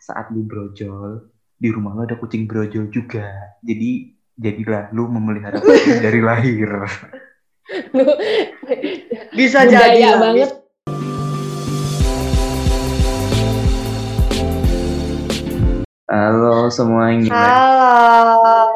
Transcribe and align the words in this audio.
saat 0.00 0.32
lu 0.32 0.42
brojol 0.42 1.28
di 1.54 1.68
rumah 1.68 1.92
lu 1.92 2.02
ada 2.02 2.16
kucing 2.16 2.48
brojol 2.48 2.88
juga 2.88 3.28
jadi 3.60 4.08
jadilah 4.34 4.88
lu 4.90 5.06
memelihara 5.06 5.60
kucing 5.60 6.00
dari 6.06 6.20
lahir 6.20 6.70
Lu 7.94 8.02
Bisa 9.30 9.62
jadi 9.62 10.02
lah, 10.02 10.18
banget. 10.18 10.50
halo 16.08 16.66
semuanya 16.68 17.30
Halo. 17.30 18.74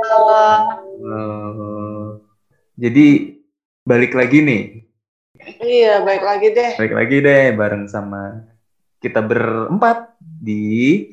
Halo. 1.02 1.74
jadi 2.76 3.06
balik 3.82 4.14
lagi 4.14 4.40
nih 4.40 4.64
Iya, 5.60 6.00
baik 6.00 6.24
lagi 6.24 6.48
deh. 6.56 6.72
balik 6.80 6.94
lagi 6.94 7.16
deh 7.20 7.44
bareng 7.52 7.84
sama 7.84 8.48
kita 8.96 9.20
berempat 9.20 10.16
di 10.20 11.04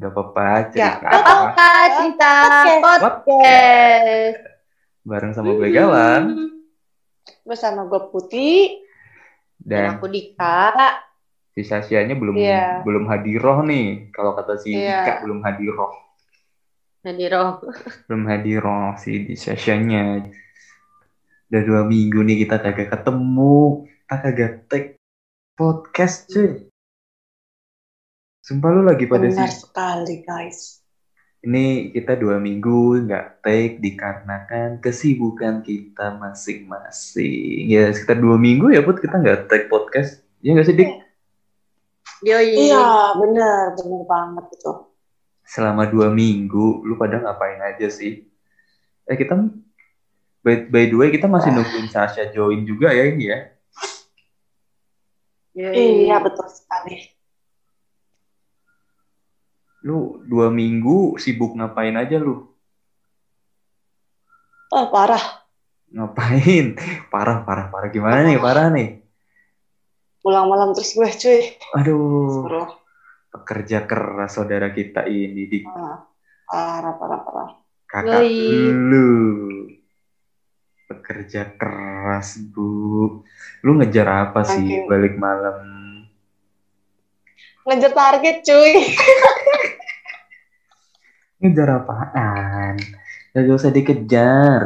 gak 0.00 0.10
apa-apa 0.10 0.42
Ya, 0.42 0.64
cerita 0.66 0.96
gak 0.98 1.12
apa-apa 1.12 1.68
cerita 1.92 2.32
Podcast. 2.80 3.02
podcast. 3.04 4.38
bareng 5.02 5.32
sama 5.32 5.50
gue 5.52 5.68
Galang 5.68 6.24
Bersama 7.42 7.84
gue 7.84 8.00
Putih. 8.08 8.80
dan 9.58 9.92
Dan 9.92 9.94
aku 9.94 10.08
Dika. 10.08 10.72
si 11.50 11.60
Sasyanya 11.60 12.14
belum 12.14 12.32
Iya. 12.32 12.80
belum 12.80 13.04
hadiroh 13.04 13.60
nih 13.60 14.08
kalau 14.10 14.32
kata 14.32 14.56
si 14.56 14.72
Iya. 14.72 15.02
Dika 15.02 15.12
belum 15.20 15.42
hadiroh 15.42 15.92
Nadiro. 17.00 17.60
belum 18.06 18.22
hadiroh 18.24 18.92
si 18.94 19.24
di 19.24 19.34
Sasyanya 19.34 20.20
udah 21.46 21.62
dua 21.62 21.82
minggu 21.82 22.22
nih 22.22 22.40
kita 22.40 22.56
kagak 22.56 22.88
ketemu 22.88 23.58
kita 24.00 24.16
kagak 24.16 24.52
tag 24.64 24.84
podcast 25.52 26.30
cuy 26.30 26.69
sumpah 28.40 28.70
lu 28.72 28.82
lagi 28.82 29.04
pada 29.04 29.28
Benar 29.28 29.48
sih 29.48 29.62
sekali, 29.62 30.24
guys. 30.24 30.80
ini 31.40 31.88
kita 31.92 32.20
dua 32.20 32.36
minggu 32.36 33.00
nggak 33.08 33.40
take 33.40 33.80
dikarenakan 33.80 34.76
kesibukan 34.80 35.64
kita 35.64 36.12
masing-masing 36.20 37.64
ya 37.64 37.88
sekitar 37.88 38.20
dua 38.20 38.36
minggu 38.36 38.68
ya 38.68 38.84
put 38.84 39.00
kita 39.00 39.16
nggak 39.16 39.48
take 39.48 39.72
podcast 39.72 40.20
ya 40.44 40.52
nggak 40.52 40.68
sih 40.68 40.76
dik 40.76 40.90
Yoi. 42.20 42.68
Iya, 42.68 43.16
benar, 43.16 43.72
benar 43.80 44.02
banget 44.04 44.46
itu. 44.52 44.72
selama 45.48 45.88
dua 45.88 46.12
minggu 46.12 46.84
lu 46.84 46.94
pada 47.00 47.16
ngapain 47.18 47.58
aja 47.58 47.88
sih 47.88 48.28
eh 49.08 49.16
kita 49.16 49.34
by, 50.44 50.68
by 50.68 50.84
the 50.86 50.96
way 51.00 51.08
kita 51.08 51.24
masih 51.24 51.50
nungguin 51.50 51.88
Sasha 51.88 52.28
join 52.30 52.62
juga 52.62 52.92
ya 52.92 53.08
ini 53.08 53.24
ya 53.32 53.38
Yoi. 55.56 56.06
Iya, 56.06 56.22
betul 56.22 56.46
sekali. 56.46 57.19
Lu 59.80 59.98
dua 60.22 60.48
minggu 60.48 61.16
sibuk 61.16 61.52
ngapain 61.52 61.94
aja 61.94 62.16
lu 62.16 62.44
Oh, 64.70 64.86
parah. 64.86 65.42
ngapain 65.90 66.78
parah 67.12 67.42
parah 67.42 67.66
parah 67.66 67.88
gimana 67.88 68.22
nih 68.22 68.38
parah 68.38 68.68
nih 68.68 69.02
Pulang 70.20 70.46
malam 70.46 70.70
terus 70.70 70.92
gue, 70.92 71.08
cuy. 71.08 71.40
aduh 71.74 72.44
Suruh. 72.44 72.68
pekerja 73.30 73.82
keras 73.82 74.30
saudara 74.30 74.68
kita 74.68 75.02
ini 75.04 75.42
di 75.44 75.58
Ah, 75.64 75.96
Parah, 76.44 76.92
parah, 76.92 77.20
parah. 77.20 77.48
kakak 77.84 78.20
Yoi. 78.20 78.68
lu 78.68 79.10
pekerja 80.86 81.48
keras 81.50 82.38
bu 82.44 83.18
lu 83.60 83.70
ngejar 83.76 84.28
apa 84.28 84.44
sih 84.44 84.62
balik 84.84 85.16
malam 85.16 85.56
Ngejar 87.60 87.92
target, 87.92 88.36
cuy. 88.40 88.72
ngejar 91.40 91.68
apaan 91.80 92.74
gak 93.32 93.56
usah 93.56 93.72
dikejar 93.72 94.62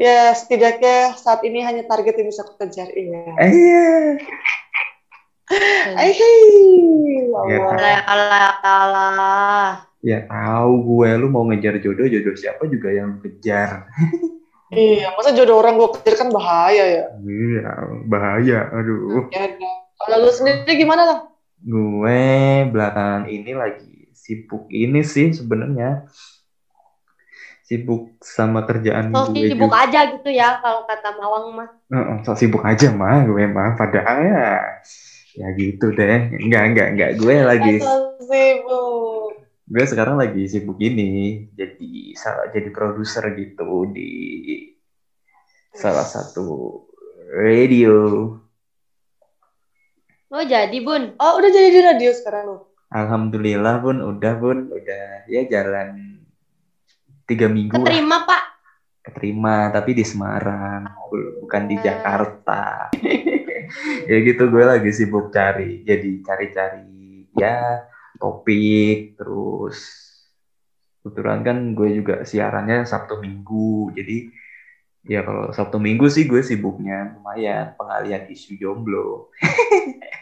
Ya, 0.00 0.32
setidaknya 0.32 1.12
saat 1.12 1.44
ini 1.44 1.60
hanya 1.60 1.84
target 1.84 2.16
yang 2.16 2.32
bisa 2.32 2.40
kekejar. 2.40 2.88
Iya. 2.88 3.36
eh 3.36 3.50
iya 3.52 3.84
Eh, 5.92 6.12
hei. 6.16 6.40
Ya, 7.28 7.60
Allah. 7.60 8.00
Kalah, 8.00 8.50
kalah, 8.64 9.70
ya 10.00 10.24
tahu 10.24 10.72
gue 10.88 11.10
lu 11.20 11.28
mau 11.28 11.44
ngejar 11.44 11.76
jodoh 11.84 12.08
jodoh 12.08 12.32
siapa 12.32 12.64
juga 12.64 12.88
yang 12.88 13.20
kejar 13.20 13.84
Iya, 14.72 15.12
masa 15.18 15.34
jodoh 15.36 15.60
orang 15.60 15.76
gue 15.76 15.88
kejar 16.00 16.14
kan 16.16 16.28
bahaya 16.32 16.84
ya. 16.86 17.04
iya 17.20 17.68
bahaya 18.08 18.58
aduh 18.72 19.28
Ya, 19.28 19.52
kalau 20.00 20.16
lu 20.24 20.32
sendiri 20.32 20.80
gimana 20.80 21.02
lah? 21.04 21.18
gue 21.60 22.22
belakangan 22.72 23.28
ini 23.28 23.52
lagi 23.52 23.89
sibuk 24.30 24.70
ini 24.70 25.02
sih 25.02 25.34
sebenarnya 25.34 26.06
sibuk 27.66 28.14
sama 28.22 28.62
kerjaan 28.62 29.10
So 29.10 29.34
gue 29.34 29.50
sibuk 29.50 29.74
juga. 29.74 29.82
aja 29.90 30.00
gitu 30.14 30.30
ya 30.30 30.62
kalau 30.62 30.86
kata 30.86 31.18
Mawang 31.18 31.46
mah. 31.58 31.68
Heeh, 31.90 32.16
so 32.22 32.38
sibuk 32.38 32.62
aja 32.62 32.94
mah 32.94 33.26
gue 33.26 33.42
mah 33.50 33.74
padahal 33.74 34.22
ya 34.22 34.46
ya 35.34 35.48
gitu 35.58 35.90
deh 35.90 36.30
enggak 36.38 36.62
enggak 36.70 36.88
enggak 36.94 37.10
gue 37.18 37.36
lagi 37.42 37.74
Masa 37.82 37.94
sibuk. 38.22 39.34
gue 39.66 39.84
sekarang 39.86 40.14
lagi 40.18 40.46
sibuk 40.46 40.78
ini 40.78 41.46
jadi 41.54 41.90
salah 42.14 42.46
jadi 42.54 42.70
produser 42.70 43.26
gitu 43.34 43.90
di 43.90 44.10
salah 45.74 46.06
satu 46.06 46.82
radio 47.34 48.34
Oh 50.30 50.46
jadi 50.46 50.78
bun. 50.78 51.18
Oh, 51.18 51.42
udah 51.42 51.50
jadi 51.50 51.68
di 51.74 51.80
radio 51.82 52.10
sekarang 52.14 52.54
lu. 52.54 52.69
Alhamdulillah 52.90 53.78
pun 53.78 53.96
udah 53.98 54.34
pun 54.34 54.68
udah 54.68 55.04
ya 55.24 55.46
jalan 55.46 56.20
tiga 57.24 57.46
minggu 57.46 57.78
lah. 57.78 57.86
Keterima 57.86 58.18
pak. 58.22 58.42
keterima 59.00 59.56
tapi 59.72 59.96
di 59.96 60.04
Semarang 60.04 60.84
bu- 61.08 61.40
bukan 61.40 61.62
di 61.64 61.76
Hmm. 61.76 61.84
Jakarta. 61.84 62.62
Ya 64.02 64.18
gitu 64.18 64.50
gue 64.50 64.66
lagi 64.66 64.90
sibuk 64.90 65.30
cari 65.30 65.78
jadi 65.80 66.18
cari-cari 66.20 67.22
ya 67.32 67.78
topik 68.18 69.14
terus 69.14 69.78
kebetulan 71.00 71.46
kan 71.46 71.56
gue 71.72 71.94
juga 71.94 72.26
siarannya 72.26 72.82
Sabtu 72.82 73.22
Minggu 73.22 73.94
jadi 73.94 74.26
ya 75.06 75.22
kalau 75.22 75.54
Sabtu 75.54 75.78
Minggu 75.78 76.10
sih 76.10 76.26
gue 76.26 76.42
sibuknya. 76.42 77.14
Lumayan 77.14 77.70
pengalian 77.78 78.26
isu 78.26 78.58
jomblo 78.58 79.30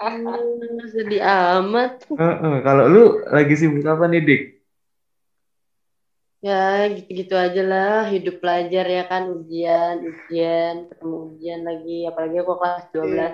Hmm, 0.00 0.80
sedih 0.88 1.20
amat. 1.20 2.08
Heeh, 2.08 2.54
kalau 2.64 2.84
lu 2.88 3.04
lagi 3.28 3.52
sibuk 3.52 3.84
apa 3.84 4.08
nih 4.08 4.20
Dik? 4.24 4.40
Ya 6.40 6.88
gitu-gitu 6.88 7.36
aja 7.36 7.60
lah. 7.60 8.08
Hidup 8.08 8.40
pelajar 8.40 8.84
ya 8.88 9.04
kan 9.04 9.28
ujian, 9.28 10.00
ujian, 10.00 10.74
ketemu 10.88 11.16
ujian 11.36 11.60
lagi. 11.68 11.98
Apalagi 12.08 12.36
aku 12.40 12.54
kelas 12.56 12.84
12. 12.96 13.32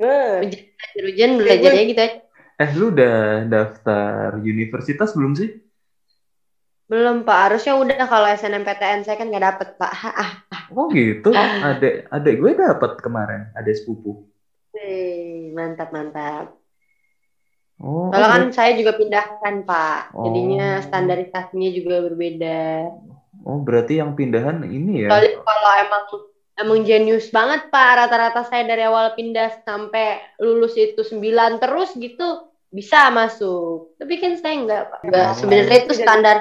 Ber. 0.00 0.40
Belajar 0.40 1.04
ujian 1.04 1.30
belajarnya 1.36 1.82
gitu 1.84 2.00
aja. 2.00 2.16
Eh 2.56 2.70
lu 2.80 2.84
udah 2.96 3.44
daftar 3.52 4.40
universitas 4.40 5.12
belum 5.12 5.36
sih? 5.36 5.52
Belum 6.88 7.28
pak. 7.28 7.38
Harusnya 7.44 7.76
udah 7.76 8.08
kalau 8.08 8.24
SNMPTN 8.24 9.04
saya 9.04 9.20
kan 9.20 9.28
nggak 9.28 9.44
dapet 9.52 9.68
pak. 9.76 9.92
Ah, 9.92 10.30
Oh 10.72 10.88
gitu. 10.88 11.36
Adek 11.68 12.08
adek 12.08 12.34
gue 12.40 12.52
dapat 12.56 12.92
kemarin, 13.04 13.52
ada 13.52 13.68
sepupu. 13.68 14.24
Mantap 15.56 15.88
mantap. 15.90 16.52
Oh, 17.76 18.08
Kalau 18.08 18.28
kan 18.32 18.42
oh, 18.48 18.54
saya 18.56 18.72
juga 18.72 18.96
pindahkan 18.96 19.68
Pak, 19.68 20.16
jadinya 20.16 20.80
Oh. 20.80 20.84
standarisasinya 20.84 21.70
juga 21.76 21.96
berbeda. 22.08 22.88
oh, 23.44 23.60
berarti 23.60 24.00
yang 24.00 24.16
pindahan 24.16 24.64
ini 24.64 25.04
ya? 25.04 25.12
Soalnya 25.12 25.32
kalau 25.44 25.70
emang 25.76 26.04
emang 26.56 26.78
jenius 26.88 27.28
banget 27.28 27.68
Pak, 27.68 27.90
rata-rata 28.00 28.48
saya 28.48 28.64
dari 28.64 28.80
awal 28.80 29.12
pindah 29.12 29.60
sampai 29.60 30.24
lulus 30.40 30.72
itu 30.74 31.04
9 31.04 31.60
terus 31.60 31.92
gitu 31.94 32.48
bisa 32.72 33.12
masuk. 33.12 33.92
Tapi 34.00 34.14
kan 34.18 34.40
saya 34.40 34.56
enggak 34.56 34.82
Pak. 34.88 34.98
Enggak, 35.04 35.26
Oh. 35.28 35.36
sebenarnya 35.36 35.76
itu 35.84 35.92
standar 36.00 36.36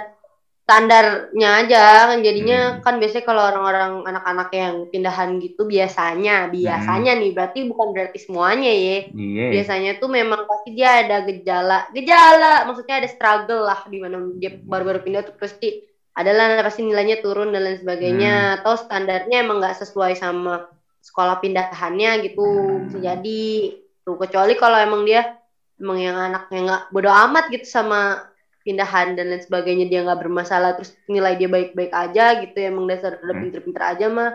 standarnya 0.65 1.49
aja 1.61 2.09
kan 2.09 2.25
jadinya 2.25 2.59
Hmm. 2.73 2.81
kan 2.81 2.97
biasanya 2.97 3.21
kalau 3.21 3.43
orang-orang 3.45 4.01
anak-anak 4.09 4.49
yang 4.49 4.75
pindahan 4.89 5.37
gitu 5.37 5.69
biasanya 5.69 6.49
biasanya 6.49 7.13
nih 7.21 7.37
berarti 7.37 7.69
bukan 7.69 7.93
berarti 7.93 8.17
semuanya 8.17 8.73
ya. 8.73 8.97
Iya. 9.13 9.45
biasanya 9.53 9.91
tuh 10.01 10.09
memang 10.09 10.41
pasti 10.49 10.73
dia 10.73 11.05
ada 11.05 11.21
gejala 11.21 11.85
gejala 11.93 12.65
maksudnya 12.65 12.97
ada 12.97 13.09
struggle 13.13 13.61
lah 13.61 13.85
di 13.85 14.01
mana 14.01 14.17
dia 14.41 14.57
baru-baru 14.57 15.05
pindah 15.05 15.21
tuh 15.29 15.37
pasti 15.37 15.85
adalah 16.17 16.57
pasti 16.65 16.81
nilainya 16.81 17.21
turun 17.21 17.53
dan 17.53 17.61
lain 17.61 17.77
sebagainya. 17.77 18.63
Atau 18.63 18.79
standarnya 18.79 19.43
emang 19.45 19.61
nggak 19.61 19.85
sesuai 19.85 20.17
sama 20.17 20.65
sekolah 21.03 21.43
pindahannya 21.43 22.25
gitu 22.25 22.47
bisa 22.89 22.97
jadi. 23.03 23.75
Tuh 24.01 24.15
kecuali 24.17 24.55
kalau 24.57 24.79
emang 24.81 25.05
dia 25.05 25.29
emang 25.75 25.99
yang 25.99 26.15
anaknya 26.17 26.59
nggak 26.65 26.83
bodo 26.89 27.11
amat 27.11 27.51
gitu 27.51 27.67
sama 27.67 28.31
pindahan 28.65 29.07
dan 29.17 29.25
lain 29.31 29.43
sebagainya 29.47 29.85
dia 29.91 29.99
nggak 30.05 30.19
bermasalah 30.23 30.69
terus 30.77 30.91
nilai 31.15 31.33
dia 31.39 31.49
baik-baik 31.55 31.91
aja 32.03 32.23
gitu 32.41 32.57
emang 32.71 32.85
dasar 32.91 33.11
udah 33.23 33.35
Hmm. 33.35 33.41
pinter-pinter 33.41 33.83
aja 33.91 34.05
mah 34.17 34.31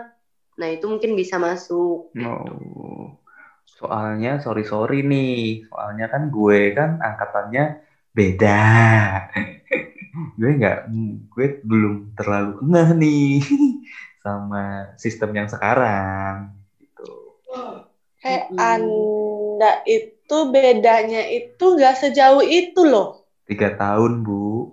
nah 0.59 0.67
itu 0.75 0.85
mungkin 0.91 1.11
bisa 1.21 1.35
masuk 1.47 1.97
Oh. 2.15 3.15
soalnya 3.77 4.29
sorry 4.43 4.63
sorry 4.71 4.95
nih 5.11 5.31
soalnya 5.67 6.05
kan 6.13 6.23
gue 6.35 6.57
kan 6.77 6.89
angkatannya 7.07 7.61
beda 8.17 8.47
gue 10.39 10.49
nggak 10.59 10.77
gue 11.33 11.45
belum 11.69 11.93
terlalu 12.17 12.51
ngeh 12.69 12.89
nih 13.01 13.21
sama 14.23 14.57
sistem 15.03 15.29
yang 15.37 15.49
sekarang 15.53 16.35
gitu 16.81 17.03
Kayak 18.21 18.45
Mm-mm. 18.51 18.71
Anda 18.71 19.71
itu 19.95 20.37
bedanya 20.53 21.21
itu 21.37 21.63
nggak 21.75 21.95
sejauh 22.01 22.43
itu 22.45 22.81
loh. 22.91 23.05
Tiga 23.51 23.67
tahun 23.75 24.23
bu. 24.23 24.71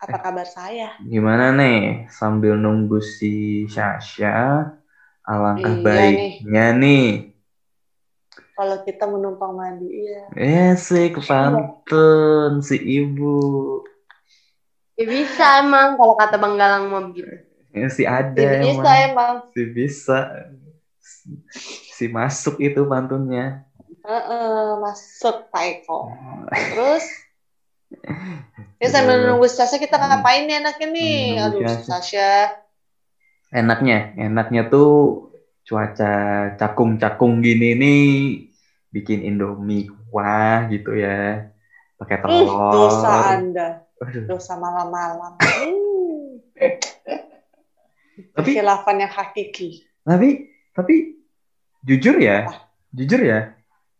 Apa 0.00 0.16
kabar 0.16 0.48
saya? 0.48 0.88
gimana 1.04 1.52
nih? 1.52 2.08
Sambil 2.08 2.56
nunggu 2.56 3.04
si 3.04 3.64
Sasha 3.68 4.64
alangkah 5.20 5.76
Iya 5.76 5.84
baiknya 5.84 6.66
nih. 6.72 7.04
Kalau 8.54 8.76
kita 8.86 9.04
menumpang 9.10 9.52
mandi, 9.52 9.84
iya. 9.90 10.30
eh 10.38 10.72
sih 10.78 11.10
kepantun 11.10 12.62
si 12.62 12.76
ibu. 12.78 13.36
Ya 14.94 15.04
bisa 15.10 15.58
emang 15.58 15.98
kalau 15.98 16.14
kata 16.14 16.38
Bang 16.38 16.54
Galang 16.54 16.86
mau 16.86 17.02
begitu. 17.02 17.34
ya, 17.74 17.88
si 17.90 18.06
ada 18.06 18.30
Ya, 18.38 18.62
bisa 18.62 18.88
emang. 18.94 19.10
emang. 19.10 19.34
si 19.52 19.62
bisa. 19.66 20.18
Si 21.98 22.06
masuk 22.06 22.62
itu 22.62 22.80
pantunnya 22.86 23.58
Heeh, 24.04 24.76
masuk 24.84 25.48
Pak 25.48 25.64
Eko. 25.64 26.12
Terus 26.52 27.04
ya 28.82 28.88
sambil 28.92 29.24
nunggu 29.24 29.48
Sasha 29.48 29.80
kita 29.80 29.96
ngapain 29.96 30.44
nih 30.44 30.60
enaknya 30.60 30.86
nih? 30.92 31.16
Nunggu 31.40 31.64
Aduh, 31.64 31.80
Sasha. 31.80 32.52
Enaknya 33.48 34.12
enaknya 34.18 34.68
tuh 34.68 34.90
cuaca 35.64 36.12
cakung-cakung 36.60 37.40
gini 37.40 37.72
nih 37.72 38.04
bikin 38.92 39.24
indomie 39.24 39.88
kuah 40.12 40.68
gitu 40.68 40.92
ya 40.92 41.48
pakai 41.96 42.20
Hmm, 42.20 42.24
telur 42.28 42.50
dosa 42.76 43.10
Anda. 43.32 43.68
Aduh. 44.04 44.24
Dosa 44.28 44.52
malam-malam. 44.60 45.32
Hmm. 45.44 46.38
Tapi- 48.30 48.54
Khilafan 48.54 49.02
yang 49.02 49.10
hakiki. 49.10 49.82
tapi 50.04 50.46
tapi 50.70 51.18
jujur 51.82 52.14
ya 52.20 52.46
jujur 52.92 53.18
ya 53.18 53.53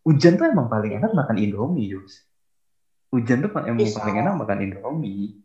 hujan 0.05 0.37
tuh 0.37 0.45
emang 0.45 0.69
paling 0.69 1.01
enak 1.01 1.11
makan 1.11 1.35
indomie 1.41 1.89
Yus 1.89 2.21
hujan 3.09 3.41
tuh 3.41 3.51
emang 3.63 3.79
Bisa. 3.79 3.99
paling 3.99 4.15
enak 4.21 4.33
makan 4.35 4.57
indomie 4.61 5.39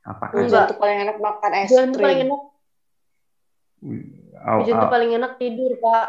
apa. 0.00 0.32
Hujan 0.32 0.64
tuh 0.64 0.76
paling 0.80 0.98
enak 1.04 1.16
makan 1.20 1.50
es 1.60 1.68
Hujan 1.68 1.92
tuh 1.92 2.00
paling 2.00 2.18
krim. 2.24 2.26
enak, 2.32 2.40
Au, 4.40 4.56
hujan 4.64 4.76
tuh 4.80 4.88
paling 4.88 5.10
enak 5.16 5.32
tidur, 5.36 5.72
Pak. 5.76 6.06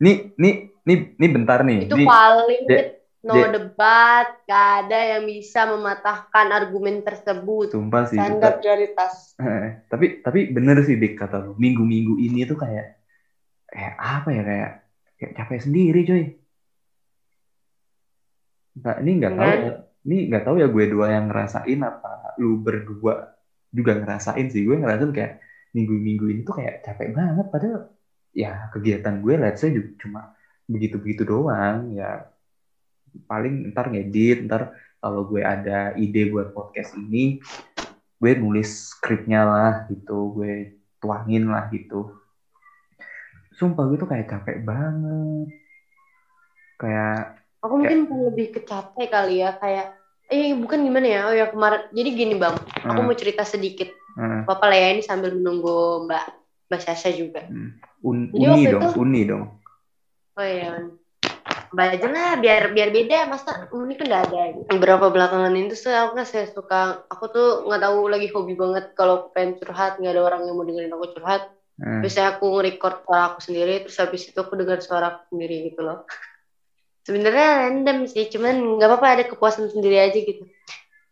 nih 0.00 0.32
nih 0.40 0.54
nih 0.88 0.98
nih 1.20 1.28
bentar 1.28 1.60
nih 1.60 1.84
Itu 1.84 1.96
Nih, 2.00 2.08
paling 2.08 2.62
Dek, 2.64 2.86
no 3.28 3.34
Dek. 3.36 3.48
debat, 3.52 4.26
gak 4.48 4.66
ada 4.84 4.98
yang 5.16 5.28
bisa 5.28 5.68
mematahkan 5.68 6.46
argumen 6.48 7.04
tersebut. 7.04 7.72
sumpah 7.76 8.08
sih 8.08 8.16
Standar 8.16 8.56
prioritas. 8.56 9.36
Eh, 9.36 9.84
tapi 9.92 10.24
tapi 10.24 10.48
bener 10.48 10.80
sih 10.80 10.96
dik 10.96 11.20
kata 11.20 11.44
lu 11.44 11.52
minggu-minggu 11.60 12.16
ini 12.16 12.48
tuh 12.48 12.56
kayak 12.56 12.96
kayak 13.68 13.94
apa 14.00 14.28
ya 14.32 14.42
kayak 14.44 14.70
kayak 15.18 15.32
capek 15.38 15.60
sendiri 15.62 16.00
coy. 16.06 16.24
Nah, 18.74 18.96
ini 19.00 19.10
nggak 19.22 19.34
tahu 19.38 19.50
Kan? 19.50 19.60
ya. 19.62 19.74
Ini 20.04 20.16
nggak 20.28 20.44
tahu 20.44 20.56
ya 20.60 20.68
gue 20.68 20.84
dua 20.92 21.06
yang 21.16 21.32
ngerasain 21.32 21.80
apa 21.80 22.36
lu 22.36 22.60
berdua 22.60 23.32
juga 23.72 23.92
ngerasain 23.96 24.52
sih. 24.52 24.66
Gue 24.66 24.76
ngerasain 24.76 25.14
kayak 25.14 25.40
minggu-minggu 25.72 26.24
ini 26.28 26.40
tuh 26.44 26.60
kayak 26.60 26.84
capek 26.84 27.14
banget. 27.16 27.46
Padahal 27.48 27.88
ya 28.34 28.68
kegiatan 28.74 29.22
gue 29.22 29.34
let's 29.40 29.62
say 29.62 29.70
juga 29.72 29.90
cuma 30.02 30.20
begitu-begitu 30.68 31.24
doang. 31.24 31.94
Ya 31.94 32.28
paling 33.30 33.70
ntar 33.70 33.94
ngedit 33.94 34.44
ntar 34.50 34.74
kalau 34.98 35.24
gue 35.30 35.40
ada 35.40 35.94
ide 35.94 36.28
buat 36.28 36.50
podcast 36.50 36.98
ini 36.98 37.38
gue 38.18 38.32
nulis 38.40 38.90
skripnya 38.90 39.46
lah 39.46 39.72
gitu 39.86 40.34
gue 40.34 40.80
tuangin 40.98 41.46
lah 41.46 41.70
gitu 41.70 42.23
sumpah 43.54 43.84
gue 43.86 43.96
tuh 43.96 44.08
kayak 44.08 44.26
capek 44.26 44.56
banget 44.60 45.48
kayak 46.76 47.32
Aku 47.64 47.80
mungkin 47.80 48.04
lebih 48.28 48.52
ke 48.52 48.60
capek 48.60 49.08
kali 49.08 49.40
ya, 49.40 49.56
kayak 49.56 49.88
eh 50.28 50.52
bukan 50.52 50.84
gimana 50.84 51.06
ya? 51.08 51.20
Oh 51.24 51.32
ya 51.32 51.46
kemarin. 51.48 51.80
Jadi 51.88 52.08
gini, 52.12 52.34
Bang. 52.36 52.60
Aku 52.84 53.00
eh, 53.00 53.04
mau 53.08 53.16
cerita 53.16 53.40
sedikit. 53.40 53.88
eh, 54.20 54.44
Apa 54.44 54.68
lah 54.68 54.76
ya 54.76 54.88
ini 54.92 55.00
sambil 55.00 55.32
menunggu 55.32 56.04
Mbak 56.04 56.24
Mbak 56.68 56.80
Sasha 56.84 57.08
juga. 57.08 57.48
un- 58.04 58.28
Jadi 58.28 58.44
uni 58.44 58.62
dong 58.68 58.84
itu- 58.84 59.00
uni 59.00 59.20
dong 59.24 59.44
Oh 60.36 60.44
iya. 60.44 60.76
Mbak 61.72 61.86
aja 61.96 62.06
lah 62.12 62.30
biar 62.36 62.62
biar 62.70 62.88
beda 62.92 63.18
masa 63.26 63.64
ini 63.72 63.96
kan 63.96 64.06
nggak 64.12 64.22
ada 64.28 64.42
beberapa 64.68 65.08
belakangan 65.08 65.56
itu 65.56 65.74
tuh 65.74 65.90
aku 65.90 66.20
nggak 66.20 66.28
saya 66.28 66.46
suka 66.52 67.00
aku 67.08 67.24
tuh 67.32 67.48
nggak 67.64 67.80
tahu 67.80 67.98
lagi 68.12 68.28
hobi 68.28 68.54
banget 68.54 68.92
kalau 68.92 69.24
aku 69.24 69.32
pengen 69.32 69.56
curhat 69.56 69.96
nggak 69.96 70.12
ada 70.12 70.22
orang 70.22 70.44
yang 70.44 70.54
mau 70.54 70.62
dengerin 70.62 70.92
aku 70.92 71.06
curhat 71.16 71.48
Eh, 71.74 72.06
biasanya 72.06 72.38
aku 72.38 72.44
nge-record 72.54 73.02
suara 73.02 73.22
aku 73.34 73.38
sendiri 73.42 73.82
terus 73.82 73.98
habis 73.98 74.22
itu 74.30 74.38
aku 74.38 74.54
dengar 74.54 74.78
suara 74.78 75.06
aku 75.10 75.34
sendiri 75.34 75.70
gitu 75.70 75.80
loh. 75.82 76.06
Sebenarnya 77.06 77.48
random 77.66 77.98
sih 78.06 78.30
cuman 78.30 78.78
nggak 78.78 78.88
apa-apa 78.88 79.08
ada 79.10 79.24
kepuasan 79.26 79.66
sendiri 79.74 79.98
aja 79.98 80.14
gitu. 80.14 80.46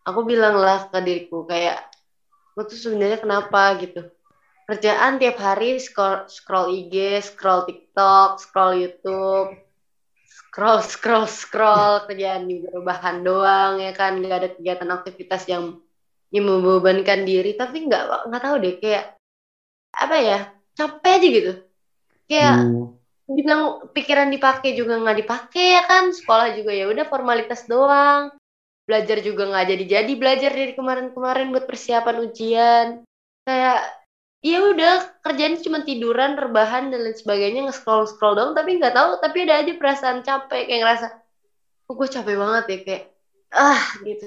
Aku 0.07 0.23
bilang 0.23 0.55
lah 0.55 0.87
ke 0.87 0.99
diriku 1.03 1.43
kayak 1.43 1.83
aku 2.55 2.71
tuh 2.71 2.79
sebenarnya 2.79 3.19
kenapa? 3.19 3.75
gitu. 3.83 4.07
Kerjaan 4.63 5.19
tiap 5.19 5.37
hari 5.43 5.75
scroll 5.83 6.23
scroll 6.31 6.71
IG 6.71 7.19
scroll 7.19 7.67
TikTok 7.67 8.39
scroll 8.39 8.79
YouTube 8.79 9.51
scroll 10.23 10.79
scroll 10.79 11.27
scroll 11.27 11.93
kerjaan 12.07 12.47
juga 12.47 12.79
rebahan 12.79 13.19
doang 13.19 13.83
ya 13.83 13.91
kan? 13.91 14.15
Nggak 14.15 14.37
ada 14.39 14.49
kegiatan 14.55 14.89
aktivitas 14.95 15.43
yang 15.51 15.75
yang 16.31 16.47
membebankan 16.47 17.27
diri 17.27 17.53
tapi 17.59 17.85
nggak 17.85 18.31
nggak 18.31 18.41
tahu 18.41 18.55
deh 18.63 18.73
kayak 18.79 19.13
apa 19.93 20.17
ya 20.17 20.39
capek 20.77 21.11
aja 21.17 21.27
gitu. 21.27 21.51
Kayak 22.29 22.55
lu- 22.69 22.93
dibilang 23.23 23.63
pikiran 23.95 24.29
dipakai 24.35 24.75
juga 24.75 24.99
nggak 24.99 25.17
dipakai 25.23 25.65
ya 25.79 25.81
kan 25.87 26.11
sekolah 26.11 26.53
juga 26.59 26.71
ya 26.75 26.85
udah 26.91 27.05
formalitas 27.07 27.65
doang. 27.69 28.33
Belajar 28.83 29.23
juga 29.23 29.47
nggak 29.47 29.65
jadi 29.71 29.83
jadi 29.87 30.13
belajar 30.19 30.51
dari 30.51 30.73
kemarin-kemarin 30.75 31.55
buat 31.55 31.65
persiapan 31.65 32.15
ujian. 32.27 32.87
Kayak 33.47 33.79
ya 34.43 34.59
udah 34.59 35.23
kerjaan 35.23 35.55
cuma 35.63 35.87
tiduran 35.87 36.35
rebahan 36.35 36.91
dan 36.91 36.99
lain 37.07 37.15
sebagainya 37.15 37.63
nge 37.63 37.79
scroll 37.79 38.03
scroll 38.03 38.35
doang 38.35 38.51
tapi 38.51 38.75
nggak 38.75 38.91
tahu 38.91 39.15
tapi 39.23 39.47
ada 39.47 39.63
aja 39.63 39.71
perasaan 39.79 40.19
capek 40.19 40.67
kayak 40.67 40.81
ngerasa 40.83 41.07
kok 41.87 41.93
gue 41.95 42.09
capek 42.11 42.35
banget 42.35 42.63
ya? 42.67 42.77
Kayak 42.83 43.03
ah 43.55 43.81
gitu 44.03 44.25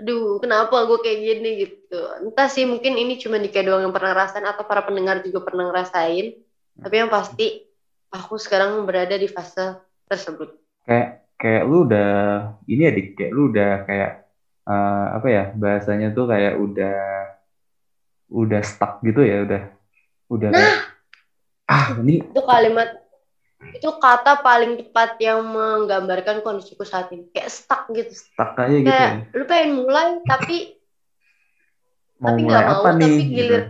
aduh 0.00 0.40
kenapa 0.40 0.88
gue 0.88 0.98
kayak 1.04 1.18
gini 1.20 1.50
gitu? 1.66 1.98
Entah 2.24 2.48
sih 2.48 2.64
mungkin 2.64 2.96
ini 2.96 3.20
cuma 3.20 3.36
Dika 3.36 3.60
doang 3.60 3.84
yang 3.84 3.94
pernah 3.94 4.16
ngerasain 4.16 4.46
atau 4.46 4.64
para 4.64 4.86
pendengar 4.86 5.20
juga 5.20 5.44
pernah 5.44 5.68
ngerasain. 5.68 6.38
Tapi 6.78 6.94
yang 6.94 7.10
pasti 7.12 7.68
aku 8.08 8.40
sekarang 8.40 8.84
berada 8.88 9.12
di 9.16 9.28
fase 9.28 9.76
tersebut. 10.08 10.56
Kayak 10.88 11.26
kayak 11.36 11.62
lu 11.66 11.84
udah 11.84 12.12
ini 12.70 12.82
ya 12.86 12.92
dik 12.94 13.08
kayak 13.18 13.32
lu 13.34 13.42
udah 13.50 13.72
kayak 13.84 14.10
eh, 14.68 15.06
apa 15.18 15.26
ya 15.28 15.44
bahasanya 15.52 16.08
tuh 16.14 16.24
kayak 16.30 16.54
udah 16.56 16.98
udah 18.32 18.60
stuck 18.64 19.02
gitu 19.04 19.20
ya 19.26 19.44
udah. 19.44 19.62
Udah 20.32 20.48
kayak, 20.48 20.76
ah 21.68 21.92
ini 22.00 22.24
itu 22.24 22.40
kalimat 22.40 23.01
itu 23.70 23.88
kata 24.02 24.42
paling 24.42 24.82
tepat 24.82 25.14
yang 25.22 25.46
menggambarkan 25.46 26.42
kondisiku 26.42 26.82
saat 26.82 27.14
ini. 27.14 27.30
Kayak 27.30 27.50
stuck 27.54 27.86
gitu. 27.94 28.10
Stuck 28.10 28.58
aja 28.58 28.74
gitu 28.74 28.90
kayak 28.90 29.10
ya? 29.30 29.38
lu 29.38 29.44
pengen 29.46 29.70
mulai 29.78 30.18
tapi 30.26 30.56
mau 32.18 32.34
tapi 32.34 32.40
mulai 32.42 32.52
nggak 32.54 32.66
mau 32.66 32.82
apa 32.82 32.90
nih 32.94 33.02
tapi 33.02 33.22
gitu. 33.22 33.34
gilir. 33.34 33.62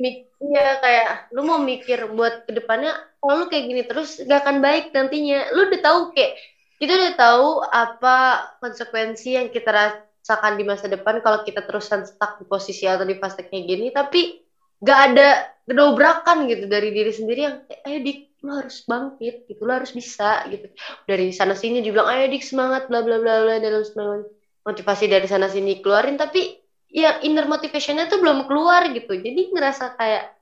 Mik- 0.00 0.24
iya 0.44 0.68
kayak 0.80 1.08
lu 1.32 1.40
mau 1.44 1.60
mikir 1.60 2.08
buat 2.12 2.44
ke 2.44 2.52
depannya 2.52 2.92
kalau 3.20 3.44
lu 3.44 3.46
kayak 3.48 3.64
gini 3.64 3.82
terus 3.84 4.20
gak 4.24 4.44
akan 4.44 4.64
baik 4.64 4.92
nantinya. 4.96 5.52
Lu 5.52 5.68
udah 5.68 5.80
tahu 5.80 5.98
kayak 6.16 6.32
kita 6.80 6.92
udah 7.00 7.14
tahu 7.16 7.48
apa 7.64 8.16
konsekuensi 8.60 9.40
yang 9.40 9.48
kita 9.48 9.70
rasakan 9.70 10.60
di 10.60 10.64
masa 10.66 10.88
depan 10.90 11.20
kalau 11.24 11.44
kita 11.44 11.64
terusan 11.64 12.04
stuck 12.04 12.36
di 12.40 12.44
posisi 12.44 12.84
atau 12.84 13.08
di 13.08 13.16
fase 13.16 13.46
kayak 13.46 13.64
gini 13.64 13.86
tapi 13.94 14.40
gak 14.84 15.00
ada 15.12 15.48
gedobrakan 15.64 16.44
gitu 16.44 16.68
dari 16.68 16.92
diri 16.92 17.12
sendiri 17.14 17.40
yang 17.40 17.56
ayo 17.88 17.98
dik 18.04 18.33
lu 18.44 18.52
harus 18.52 18.84
bangkit 18.84 19.48
gitu 19.48 19.64
lu 19.64 19.72
harus 19.72 19.90
bisa 19.96 20.44
gitu. 20.52 20.68
Dari 21.08 21.32
sana 21.32 21.56
sini 21.56 21.80
dibilang 21.80 22.12
ayo 22.12 22.28
dik 22.28 22.44
semangat 22.44 22.86
bla 22.92 23.00
bla 23.00 23.16
bla 23.16 23.48
bla 23.48 23.56
dalam 23.56 23.80
semangat. 23.80 24.28
Motivasi 24.68 25.04
dari 25.08 25.24
sana 25.24 25.48
sini 25.48 25.80
keluarin 25.80 26.20
tapi 26.20 26.60
ya 26.92 27.24
inner 27.24 27.48
motivationnya 27.48 28.06
tuh 28.12 28.20
belum 28.20 28.44
keluar 28.44 28.92
gitu. 28.92 29.16
Jadi 29.16 29.48
ngerasa 29.48 29.96
kayak 29.96 30.36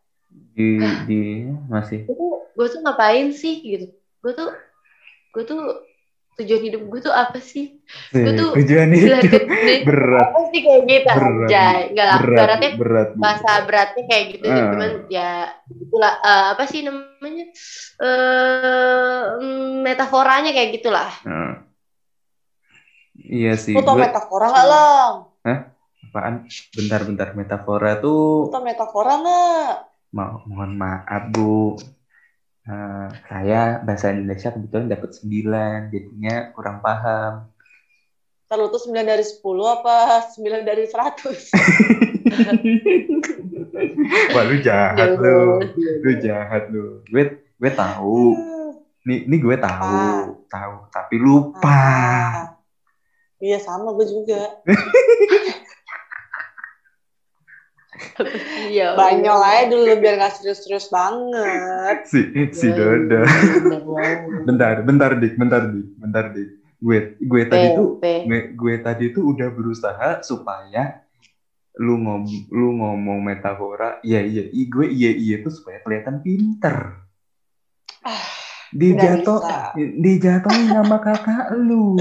di 0.52 0.82
di 1.06 1.20
masih 1.70 2.04
gue 2.52 2.66
tuh 2.66 2.80
ngapain 2.82 3.30
sih 3.30 3.62
gitu? 3.62 3.86
Gue 4.18 4.32
tuh 4.34 4.50
gue 5.32 5.44
tuh 5.46 5.62
tujuan 6.32 6.62
hidup 6.64 6.82
gue 6.88 7.00
tuh 7.02 7.12
apa 7.12 7.38
sih? 7.38 7.76
Gue 8.08 8.32
tuh 8.32 8.50
tujuan 8.56 8.88
hidup 8.96 9.20
berat. 9.88 10.28
Apa 10.32 10.40
sih 10.48 10.60
kayak 10.60 10.82
gitu? 10.86 11.08
Berat. 11.12 11.36
anjay. 11.44 11.78
Enggak 11.92 12.06
lah 12.06 12.18
berat 12.18 12.32
ibaratnya 12.32 12.70
berat 12.74 13.08
bahasa 13.14 13.50
beratnya 13.62 14.02
kayak 14.06 14.24
gitu 14.32 14.46
Ah. 14.46 14.68
cuman 14.72 14.90
ya 15.06 15.30
itulah 15.68 16.12
eh, 16.18 16.44
apa 16.52 16.62
sih 16.64 16.80
namanya? 16.82 17.44
Eh 18.00 19.22
mm, 19.38 19.84
metaforanya 19.84 20.50
kayak 20.50 20.70
gitulah. 20.74 21.10
Nah. 21.22 21.54
iya 23.22 23.54
sih 23.54 23.72
gue 23.72 23.84
metafora 23.84 24.46
nggak 24.48 24.66
Lang? 24.66 25.14
apaan? 26.02 26.34
Bentar-bentar 26.74 27.32
metafora 27.32 27.96
tuh 27.96 28.48
tau 28.48 28.60
metafora 28.60 29.12
nggak? 29.16 29.72
mau 30.12 30.44
mohon 30.44 30.76
maaf 30.76 31.24
bu 31.30 31.76
Eh, 32.62 33.08
saya 33.26 33.82
bahasa 33.82 34.14
Indonesia 34.14 34.54
kebetulan 34.54 34.86
dapat 34.86 35.18
9 35.18 35.90
jadinya 35.90 36.54
kurang 36.54 36.78
paham 36.78 37.50
Kalau 38.46 38.70
tuh 38.70 38.86
9 38.86 39.02
dari 39.02 39.26
10 39.26 39.42
apa 39.66 40.22
9 40.30 40.62
dari 40.62 40.86
100? 40.86 41.50
Wah 44.30 44.46
lu 44.46 44.62
jahat 44.62 45.18
lu, 45.18 45.58
lu 46.06 46.12
jahat 46.22 46.70
lu. 46.70 47.02
Gue 47.10 47.42
gue 47.42 47.70
tahu, 47.74 48.38
nih 49.10 49.26
nih 49.26 49.38
gue 49.42 49.58
tahu, 49.58 50.38
tahu, 50.46 50.86
tapi 50.94 51.18
lupa. 51.18 51.66
Ah. 51.66 52.54
Iya 53.42 53.58
sama 53.58 53.90
gue 53.98 54.06
juga. 54.06 54.62
iya 58.68 58.94
Banyol 58.94 59.40
aja 59.40 59.64
dulu 59.68 59.90
biar 59.96 60.14
gak 60.18 60.32
serius-serius 60.36 60.86
banget. 60.88 61.96
Si 62.06 62.20
si 62.52 62.68
Dodo. 62.70 63.22
Bentar, 64.48 64.82
bentar 64.82 65.10
dik, 65.14 65.34
bentar 65.38 65.62
dik, 65.64 65.86
bentar 65.94 66.24
dik. 66.28 66.48
Gue 66.82 67.14
gue 67.14 67.42
tadi 67.46 67.66
tuh 67.72 67.88
gue, 68.00 68.40
gue 68.50 68.74
tadi 68.78 69.04
tuh 69.10 69.22
udah 69.30 69.48
berusaha 69.48 70.18
supaya 70.20 70.98
lu 71.78 71.96
ngom 71.96 72.22
lu 72.50 72.68
ngomong 72.76 73.22
metafora, 73.22 73.96
iya 74.02 74.20
iya, 74.20 74.44
i- 74.44 74.68
gue 74.68 74.84
iya 74.84 75.08
iya 75.08 75.40
tuh 75.40 75.48
supaya 75.48 75.80
kelihatan 75.80 76.20
pinter. 76.20 77.00
Ah, 78.02 78.18
Dijatuh, 78.72 79.40
dijatuhin 79.96 80.68
sama 80.68 80.98
kakak 80.98 81.54
lu. 81.54 81.96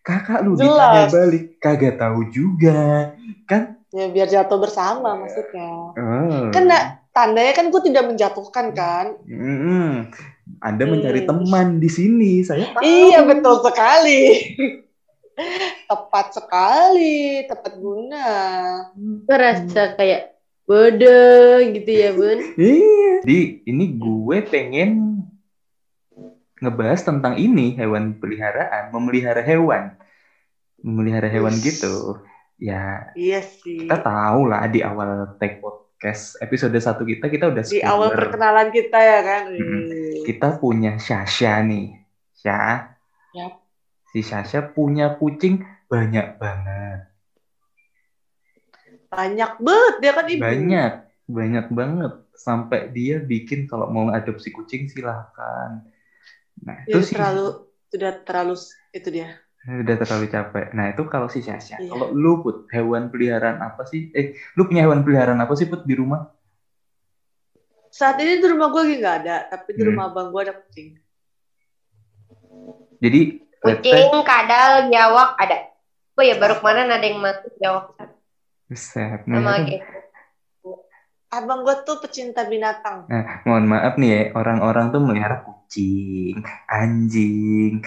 Kakak 0.00 0.42
lu 0.42 0.52
Jelas. 0.54 0.68
ditanya 0.68 1.06
balik, 1.10 1.44
kagak 1.58 1.94
tahu 1.96 2.20
juga. 2.28 3.08
Kan 3.46 3.79
Ya 3.90 4.06
biar 4.06 4.30
jatuh 4.30 4.58
bersama 4.62 5.18
maksudnya. 5.18 5.70
Oh. 5.98 6.46
Kan 6.54 6.70
tandanya 7.10 7.52
kan 7.52 7.74
gue 7.74 7.82
tidak 7.82 8.06
menjatuhkan 8.06 8.70
kan? 8.70 9.18
Mm-mm. 9.26 10.14
Anda 10.62 10.84
mencari 10.86 11.26
Hmm. 11.26 11.30
teman 11.30 11.68
di 11.78 11.90
sini, 11.90 12.42
saya 12.42 12.70
tahu. 12.70 12.82
Iya 12.82 13.26
betul 13.26 13.66
sekali. 13.66 14.22
tepat 15.90 16.26
sekali, 16.36 17.42
tepat 17.48 17.74
guna. 17.80 18.28
merasa 19.26 19.96
kayak 19.96 20.36
bodoh 20.62 21.58
gitu 21.66 21.90
ya 21.90 22.10
bun 22.14 22.38
Iya. 22.60 23.26
Jadi 23.26 23.40
ini 23.66 23.84
gue 23.98 24.38
pengen 24.46 24.90
ngebahas 26.60 27.00
tentang 27.02 27.40
ini 27.40 27.74
hewan 27.74 28.20
peliharaan, 28.20 28.92
memelihara 28.92 29.40
hewan, 29.40 29.96
memelihara 30.78 31.26
hewan 31.26 31.56
Ush. 31.56 31.64
gitu. 31.64 32.20
Ya 32.60 33.08
Iya 33.16 33.40
sih. 33.40 33.88
kita 33.88 33.96
tahu 33.98 34.44
lah 34.44 34.68
di 34.68 34.84
awal 34.84 35.34
take 35.40 35.58
podcast 35.58 36.36
episode 36.38 36.76
satu 36.76 37.02
kita 37.02 37.26
kita 37.26 37.48
udah 37.48 37.64
Di 37.64 37.80
awal 37.80 38.12
spoiler. 38.12 38.18
perkenalan 38.20 38.68
kita 38.68 38.98
ya 39.00 39.18
kan. 39.24 39.42
Wih. 39.48 40.28
kita 40.28 40.60
punya 40.60 41.00
Sasha 41.00 41.64
nih, 41.64 41.96
Sya. 42.36 42.92
Yap. 43.32 43.52
Si 44.12 44.20
Sasha 44.20 44.60
punya 44.60 45.16
kucing 45.16 45.64
banyak 45.88 46.36
banget. 46.36 47.08
Banyak 49.08 49.52
banget 49.58 49.94
dia 49.98 50.12
kan 50.12 50.26
ibu. 50.28 50.40
Banyak, 50.40 50.92
banyak 51.26 51.66
banget. 51.72 52.12
Sampai 52.36 52.88
dia 52.90 53.18
bikin 53.18 53.64
kalau 53.64 53.88
mau 53.88 54.08
adopsi 54.08 54.48
kucing 54.50 54.86
silahkan. 54.86 55.82
Nah, 56.60 56.76
Dia 56.84 56.92
itu 56.92 56.98
sih 57.02 57.16
terlalu 57.16 57.46
sudah 57.88 58.12
terlalu 58.22 58.54
itu 58.92 59.08
dia. 59.10 59.28
Udah 59.68 59.96
terlalu 60.00 60.26
capek. 60.32 60.66
Nah, 60.72 60.88
itu 60.88 61.02
kalau 61.04 61.28
si 61.28 61.44
Sasha. 61.44 61.76
Iya. 61.76 61.92
Kalau 61.92 62.08
lu 62.12 62.40
put 62.40 62.64
hewan 62.72 63.12
peliharaan 63.12 63.60
apa 63.60 63.84
sih? 63.84 64.08
Eh, 64.16 64.32
lu 64.56 64.64
punya 64.64 64.88
hewan 64.88 65.04
peliharaan 65.04 65.40
apa 65.40 65.52
sih 65.52 65.68
put 65.68 65.84
di 65.84 65.92
rumah? 65.92 66.24
Saat 67.90 68.22
ini 68.22 68.40
di 68.40 68.46
rumah 68.46 68.70
gue 68.70 68.80
lagi 68.80 68.96
nggak 69.02 69.16
ada, 69.26 69.36
tapi 69.50 69.76
di 69.76 69.82
Hmm. 69.82 69.88
rumah 69.92 70.04
abang 70.08 70.30
gue 70.32 70.40
ada 70.48 70.54
kucing. 70.54 70.96
Jadi 73.00 73.20
let's 73.64 73.80
kucing 73.80 74.08
kadal 74.24 74.88
biawak 74.88 75.36
ada 75.36 75.70
oh 76.20 76.24
ya 76.24 76.36
baru 76.36 76.60
kemarin 76.60 76.92
ada 76.92 77.04
yang 77.04 77.18
mati 77.20 77.48
biawak 77.56 77.96
Buset, 78.68 79.24
sama 79.24 79.56
nah, 79.56 79.58
kayak 79.66 79.82
Abang 81.30 81.62
gue 81.62 81.74
tuh 81.86 82.02
pecinta 82.02 82.42
binatang. 82.42 83.06
Nah, 83.06 83.46
mohon 83.46 83.70
maaf 83.70 83.94
nih 83.94 84.10
ya, 84.10 84.22
orang-orang 84.34 84.90
tuh 84.90 84.98
melihara 84.98 85.38
kucing, 85.38 86.42
anjing, 86.66 87.78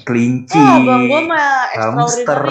kelinci, 0.00 0.56
Oh, 0.56 0.76
abang 0.80 1.04
gue 1.04 1.20
mah 1.28 1.50
hamster, 1.72 2.42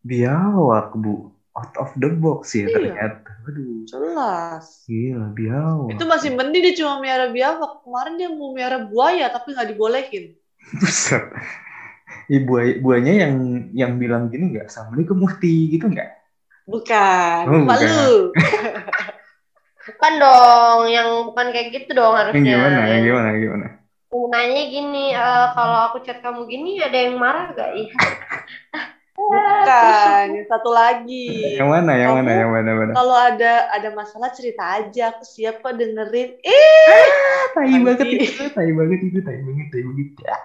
biawak, 0.00 0.96
Bu. 0.96 1.28
Out 1.50 1.74
of 1.76 1.90
the 1.98 2.08
box 2.14 2.54
ya 2.54 2.64
Iya. 2.64 2.72
ternyata. 2.72 3.30
Aduh, 3.42 3.82
Jelas. 3.84 4.86
gila 4.86 5.34
biawak. 5.34 5.90
Itu 5.92 6.04
masih 6.06 6.30
mending 6.32 6.62
dia 6.62 6.74
cuma 6.78 7.02
miara 7.02 7.28
biawak. 7.28 7.82
Kemarin 7.82 8.14
dia 8.16 8.28
mau 8.30 8.54
miara 8.54 8.78
buaya 8.86 9.26
tapi 9.28 9.52
nggak 9.52 9.68
dibolehin. 9.74 10.38
Buset. 10.78 11.26
Ih, 12.30 12.46
buaya, 12.46 12.78
buayanya 12.78 13.14
yang 13.26 13.34
yang 13.74 13.92
bilang 13.98 14.30
gini 14.30 14.54
nggak, 14.54 14.70
Assalamualaikum 14.70 15.18
Mufti, 15.18 15.74
gitu 15.74 15.90
nggak? 15.90 16.06
Bukan. 16.70 17.42
Oh, 17.50 17.66
bukan. 17.66 17.78
lu. 17.82 18.14
bukan 19.90 20.12
dong 20.22 20.80
yang 20.86 21.08
bukan 21.26 21.46
kayak 21.50 21.68
gitu 21.74 21.90
dong 21.98 22.14
Yang 22.14 22.20
harusnya 22.30 22.54
gimana, 22.54 22.80
yang 22.86 23.02
gimana, 23.02 23.26
yang 23.34 23.42
gimana? 23.42 23.66
Nanya 24.10 24.62
gini 24.66 25.14
eh, 25.14 25.46
kalau 25.54 25.78
aku 25.90 26.02
chat 26.02 26.18
kamu 26.18 26.50
gini 26.50 26.82
ada 26.82 26.98
yang 26.98 27.16
marah 27.18 27.54
gak 27.54 27.70
ya 27.78 27.86
Bukan. 29.20 30.26
Yang 30.32 30.48
satu 30.48 30.70
lagi. 30.72 31.60
Yang 31.60 31.68
mana, 31.68 31.92
yang 31.92 32.16
mana, 32.16 32.30
yang 32.32 32.50
mana, 32.50 32.70
mana? 32.72 32.92
Kalau 32.96 33.16
ada 33.16 33.68
ada 33.68 33.88
masalah 33.92 34.32
cerita 34.32 34.64
aja. 34.80 35.12
Aku 35.12 35.24
siap 35.28 35.60
kok 35.60 35.76
dengerin. 35.76 36.40
Eh. 36.40 37.06
Tai 37.52 37.66
Anjing. 37.68 37.84
banget 37.84 38.08
itu, 38.16 38.44
tai 38.54 38.70
banget 38.72 39.00
itu, 39.04 39.18
tai 39.20 39.38
banget, 39.44 39.66
tai 39.68 39.82
banget. 39.84 40.08
Ya, 40.24 40.36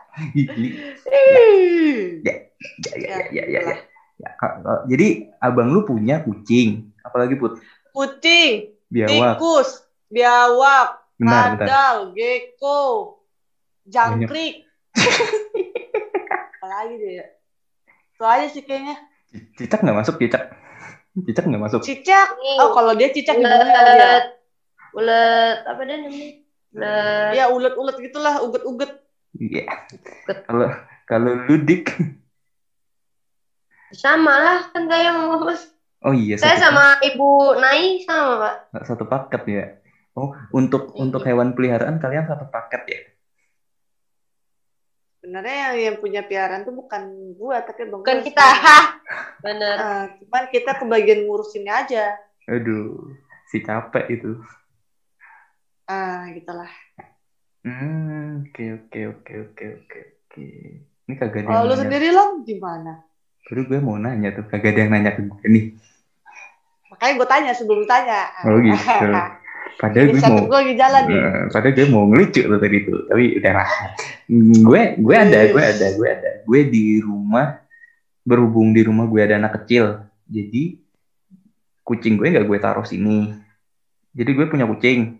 eh. 1.07 2.19
ya, 2.25 2.33
ya, 2.99 3.17
ya, 3.31 3.43
ya, 3.47 3.61
ya. 3.63 3.75
Ya, 4.15 4.29
ka- 4.39 4.59
ka- 4.63 4.83
jadi 4.87 5.27
abang 5.43 5.75
lu 5.75 5.83
punya 5.83 6.23
kucing, 6.23 6.87
apalagi 7.03 7.35
put 7.35 7.59
Kucing, 7.91 8.71
biawak. 8.87 9.35
tikus, 9.39 9.83
biawak, 10.07 11.03
Bentar, 11.19 11.51
bentar. 11.51 11.67
kadal, 11.67 11.97
gecko, 12.15 13.14
jangkrik. 13.85 14.65
Apalagi 16.59 16.93
deh 16.97 17.11
ya. 17.21 17.25
Itu 18.15 18.23
aja 18.25 18.47
sih 18.49 18.63
kayaknya. 18.65 18.95
Cicak 19.59 19.83
nggak 19.83 19.97
masuk, 19.97 20.15
cicak. 20.17 20.43
Cicak 21.15 21.45
nggak 21.45 21.63
masuk. 21.63 21.81
Cicak. 21.83 22.29
Oh, 22.59 22.71
kalau 22.73 22.95
dia 22.95 23.11
cicak 23.11 23.37
gimana 23.37 23.63
ya 23.63 23.81
dia? 23.83 23.95
ulet 23.95 24.25
ulet 24.95 25.57
apa 25.67 25.81
dia 25.83 25.97
namanya 25.99 26.29
ulet 26.75 27.31
Ya 27.35 27.45
ulet-ulet 27.51 27.95
gitulah, 27.99 28.39
uget-uget. 28.43 28.91
Iya. 29.35 29.67
Kalau 30.47 30.67
kalau 31.05 31.31
lu 31.45 31.61
dik, 31.61 31.91
sama 33.95 34.33
lah 34.35 34.59
kan 34.73 34.89
saya 34.89 35.11
yang 35.13 35.29
ngurus 35.29 35.71
oh 36.03 36.11
iya 36.11 36.35
saya 36.35 36.59
sama 36.59 36.99
ibu 36.99 37.55
Nai 37.57 38.03
sama 38.03 38.33
pak 38.41 38.55
satu 38.85 39.05
paket 39.07 39.43
ya. 39.47 39.65
Oh 40.15 40.31
untuk 40.51 40.95
Iya. 40.95 41.03
untuk 41.03 41.21
hewan 41.27 41.53
peliharaan 41.53 41.99
kalian 41.99 42.25
satu 42.25 42.47
paket 42.47 42.81
ya? 42.87 42.99
Sebenarnya 45.25 45.57
yang, 45.57 45.75
yang 45.89 45.95
punya 45.97 46.21
piaraan 46.21 46.61
tuh 46.61 46.77
bukan 46.77 47.01
gua, 47.33 47.57
tapi 47.65 47.89
bang 47.89 47.97
bukan 47.97 48.21
kita 48.21 48.45
hah 48.45 48.85
bener 49.45 49.73
Ah, 49.73 50.05
cuman 50.21 50.45
kita 50.53 50.77
kebagian 50.77 51.25
ngurusinnya 51.25 51.81
aja. 51.81 52.13
Aduh, 52.45 52.93
si 53.49 53.57
capek 53.57 54.05
itu. 54.05 54.37
Ah, 55.89 56.29
gitulah. 56.29 56.69
Hmm, 57.65 58.45
oke 58.45 58.63
oke 58.77 58.99
oke 59.17 59.33
oke 59.49 59.65
oke 59.81 59.97
oke. 60.13 60.45
Ini 61.09 61.13
kagak 61.17 61.41
ada 61.41 61.57
Kalau 61.57 61.65
lu 61.65 61.73
sendiri 61.73 62.13
lang 62.13 62.45
gimana? 62.45 63.01
Baru 63.49 63.65
gue 63.65 63.81
mau 63.81 63.97
nanya 63.97 64.29
tuh, 64.29 64.45
kagak 64.45 64.77
ada 64.77 64.79
yang 64.85 64.93
nanya 64.93 65.09
ke 65.17 65.25
gue 65.25 65.45
nih. 65.49 65.65
Makanya 66.93 67.13
gue 67.17 67.27
tanya 67.33 67.51
sebelum 67.57 67.81
tanya. 67.89 68.29
Oh 68.45 68.61
gitu. 68.61 69.09
Padahal 69.75 70.07
gue 70.07 70.21
mau 70.23 70.39
gue 70.47 70.59
lagi 70.63 70.75
jalan 70.79 71.03
nih. 71.09 71.19
Eh, 71.19 71.43
padahal 71.51 71.73
gue 71.75 71.87
mau 71.91 72.03
ngelucu 72.07 72.41
tuh 72.47 72.59
tadi 72.61 72.77
tuh, 72.87 72.99
tapi 73.11 73.23
udah 73.43 73.53
lah. 73.53 73.69
gue 74.65 74.81
gue 74.97 75.15
ada, 75.15 75.39
gue 75.51 75.63
ada, 75.63 75.87
gue 75.99 76.07
ada. 76.07 76.31
Gue 76.47 76.59
di 76.71 77.03
rumah 77.03 77.59
berhubung 78.23 78.71
di 78.71 78.81
rumah 78.81 79.05
gue 79.05 79.21
ada 79.21 79.37
anak 79.37 79.61
kecil, 79.61 80.01
jadi 80.25 80.79
kucing 81.85 82.17
gue 82.17 82.33
nggak 82.33 82.47
gue 82.47 82.57
taruh 82.57 82.87
sini. 82.87 83.35
Jadi 84.15 84.31
gue 84.31 84.47
punya 84.47 84.63
kucing, 84.63 85.19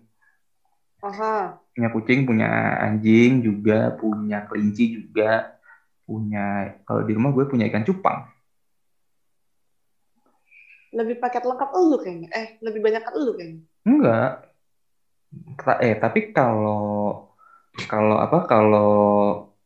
Aha. 1.04 1.60
punya 1.76 1.90
kucing, 1.92 2.24
punya 2.24 2.48
anjing 2.80 3.44
juga, 3.44 3.92
punya 4.00 4.48
kelinci 4.48 5.04
juga. 5.04 5.52
punya 6.06 6.78
kalau 6.86 7.02
di 7.02 7.18
rumah 7.18 7.34
gue 7.34 7.50
punya 7.50 7.66
ikan 7.66 7.82
cupang. 7.82 8.30
Lebih 10.94 11.18
paket 11.18 11.42
lengkap 11.42 11.70
lu 11.74 11.98
kayaknya. 11.98 12.30
Eh, 12.30 12.48
lebih 12.62 12.86
banyak 12.86 13.02
lu 13.18 13.34
kayaknya. 13.34 13.66
Enggak. 13.86 14.30
Ta- 15.60 15.80
Eh, 15.84 15.96
tapi 16.04 16.20
kalau 16.36 17.26
kalau 17.92 18.18
apa 18.26 18.38
kalau 18.48 18.92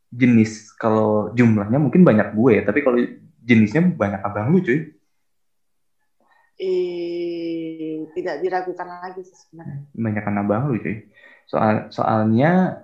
jenis 0.09 0.73
kalau 0.81 1.29
jumlahnya 1.37 1.77
mungkin 1.77 2.01
banyak 2.01 2.33
gue, 2.33 2.53
tapi 2.65 2.79
kalau 2.81 2.97
jenisnya 3.45 3.81
banyak 3.85 4.21
abang 4.25 4.49
lu 4.49 4.59
cuy. 4.65 4.79
Eh, 6.59 8.03
tidak 8.17 8.35
diragukan 8.43 8.87
lagi 8.99 9.21
sih 9.23 9.37
sebenarnya. 9.47 9.79
Banyak 9.95 10.23
abang 10.27 10.63
lu 10.67 10.75
cuy. 10.81 10.95
Soal 11.47 11.87
soalnya 11.93 12.75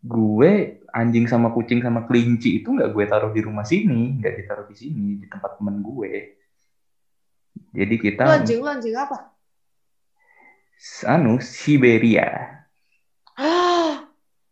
gue 0.00 0.50
anjing 0.90 1.26
sama 1.28 1.52
kucing 1.52 1.80
sama 1.84 2.04
kelinci 2.08 2.60
itu 2.60 2.68
nggak 2.72 2.90
gue 2.94 3.04
taruh 3.10 3.32
di 3.32 3.40
rumah 3.44 3.64
sini, 3.66 4.16
nggak 4.20 4.34
ditaruh 4.38 4.66
di 4.70 4.76
sini 4.76 5.06
di 5.20 5.26
tempat 5.28 5.56
temen 5.58 5.80
gue. 5.84 6.10
Jadi 7.70 7.94
kita 7.98 8.24
Lu 8.26 8.32
anjing 8.34 8.58
lu 8.62 8.68
anjing 8.68 8.94
apa? 8.96 9.16
Anu 11.04 11.40
Siberia. 11.44 12.60
Ah, 13.36 14.04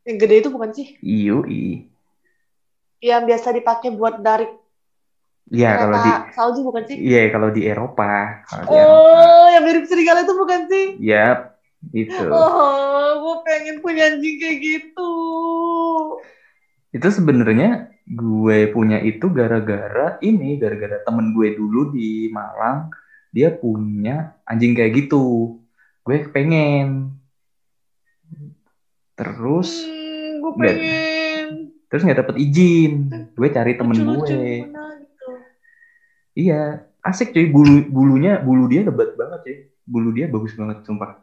yang 0.05 0.17
gede 0.21 0.45
itu 0.45 0.49
bukan 0.53 0.71
sih? 0.73 0.97
Yui. 1.01 1.89
Yang 3.01 3.23
biasa 3.29 3.49
dipakai 3.55 3.93
buat 3.95 4.21
dari 4.21 4.49
Ya 5.49 5.81
kalau 5.81 5.97
di 6.05 6.13
salju 6.37 6.61
bukan 6.61 6.85
sih? 6.85 6.97
Iya 7.01 7.33
kalau 7.33 7.49
di 7.49 7.65
Eropa, 7.65 8.45
kalau 8.45 8.65
di 8.69 8.77
Eropa. 8.77 9.17
Oh, 9.17 9.47
yang 9.49 9.65
mirip 9.65 9.85
serigala 9.89 10.21
itu 10.21 10.35
bukan 10.37 10.61
sih? 10.69 10.87
Yap, 11.01 11.57
itu. 11.97 12.29
Oh, 12.29 13.09
gue 13.17 13.37
pengen 13.49 13.81
punya 13.81 14.13
anjing 14.13 14.37
kayak 14.37 14.59
gitu. 14.61 15.13
Itu 16.93 17.09
sebenarnya 17.09 17.89
gue 18.05 18.69
punya 18.77 19.01
itu 19.01 19.25
gara-gara 19.33 20.21
ini, 20.21 20.61
gara-gara 20.61 21.01
temen 21.01 21.33
gue 21.33 21.57
dulu 21.57 21.97
di 21.97 22.29
Malang, 22.29 22.93
dia 23.33 23.49
punya 23.49 24.37
anjing 24.45 24.77
kayak 24.77 25.09
gitu. 25.09 25.57
Gue 26.09 26.25
pengen. 26.33 27.13
Terus, 29.13 29.85
Hmm, 29.85 30.41
gue 30.41 30.53
pengen. 30.57 31.47
terus 31.85 32.01
nggak 32.01 32.25
dapet 32.25 32.41
izin. 32.41 33.13
Gue 33.37 33.53
cari 33.53 33.77
temen 33.77 33.93
Lucu-lucu 33.93 34.33
gue. 34.33 34.73
gitu. 35.05 35.29
Iya, 36.33 36.89
asik 37.05 37.37
cuy. 37.37 37.53
Bulu 37.53 37.93
bulunya, 37.93 38.41
bulu 38.41 38.73
dia 38.73 38.89
lebat 38.89 39.13
banget 39.21 39.41
cuy. 39.45 39.57
Bulu 39.85 40.09
dia 40.17 40.33
bagus 40.33 40.57
banget, 40.57 40.81
sumpah. 40.89 41.21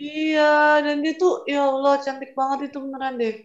Iya, 0.00 0.80
dan 0.80 1.04
dia 1.04 1.20
tuh, 1.20 1.44
ya 1.44 1.68
Allah, 1.68 2.00
cantik 2.00 2.32
banget 2.32 2.72
itu 2.72 2.80
beneran 2.80 3.20
deh. 3.20 3.44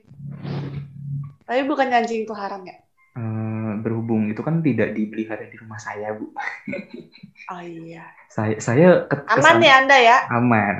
Tapi 1.43 1.61
bukan 1.67 1.91
anjing 1.91 2.23
itu 2.23 2.31
haram 2.31 2.63
ya? 2.63 2.79
Eh, 3.09 3.71
berhubung 3.81 4.29
itu 4.29 4.39
kan 4.39 4.61
tidak 4.61 4.93
dipelihara 4.93 5.49
di 5.49 5.57
rumah 5.57 5.81
saya, 5.81 6.13
Bu. 6.13 6.29
Oh 7.49 7.61
iya. 7.61 8.05
Saya 8.29 8.61
saya 8.61 9.09
ke, 9.09 9.25
Aman 9.25 9.35
kesana- 9.35 9.65
ya 9.65 9.73
Anda 9.81 9.97
ya? 9.97 10.17
aman. 10.29 10.77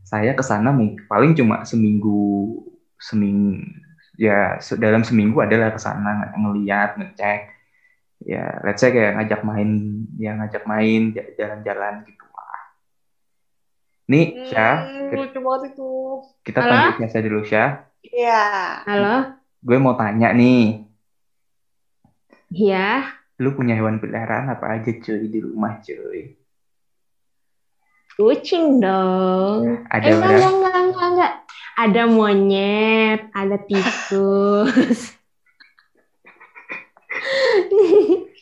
Saya 0.00 0.32
ke 0.32 0.40
sana 0.40 0.72
mungkin 0.72 1.04
paling 1.04 1.36
cuma 1.36 1.68
seminggu 1.68 2.56
seminggu 2.96 3.60
ya 4.16 4.56
dalam 4.80 5.04
seminggu 5.04 5.38
adalah 5.38 5.70
ke 5.70 5.78
sana 5.78 6.26
ng- 6.26 6.40
ngeliat 6.40 6.96
ngecek 6.96 7.54
ya 8.24 8.58
let's 8.64 8.82
say 8.82 8.90
kayak 8.90 9.14
ngajak 9.14 9.44
main 9.44 9.70
ya 10.18 10.34
ngajak 10.34 10.64
main 10.64 11.12
jalan-jalan 11.36 12.02
gitu 12.02 12.24
lah. 12.26 12.60
Nih, 14.08 14.48
Syah, 14.48 14.76
Hmm, 14.82 15.12
kita, 15.12 15.20
lucu 15.20 15.38
banget 15.38 15.62
itu. 15.70 15.90
kita 16.42 16.58
Halo? 16.64 16.70
panggil 16.72 17.06
Syah 17.06 17.22
dulu 17.22 17.40
Syah. 17.44 17.70
Iya. 18.00 18.42
Halo? 18.88 19.14
Gue 19.60 19.76
mau 19.76 19.92
tanya 19.94 20.32
nih, 20.32 20.87
Iya. 22.48 23.14
lu 23.38 23.54
punya 23.54 23.78
hewan 23.78 24.02
peliharaan 24.02 24.50
apa 24.50 24.66
aja 24.66 24.90
cuy 24.98 25.30
di 25.30 25.38
rumah 25.38 25.78
cuy? 25.78 26.34
Kucing 28.18 28.82
dong. 28.82 29.86
Ada 29.86 30.10
Eh, 30.10 30.14
enggak, 30.18 30.34
enggak, 30.34 30.50
enggak, 30.50 30.74
enggak, 30.74 31.06
enggak. 31.06 31.32
Ada 31.78 32.02
monyet, 32.10 33.20
ada 33.30 33.56
tikus. 33.62 35.00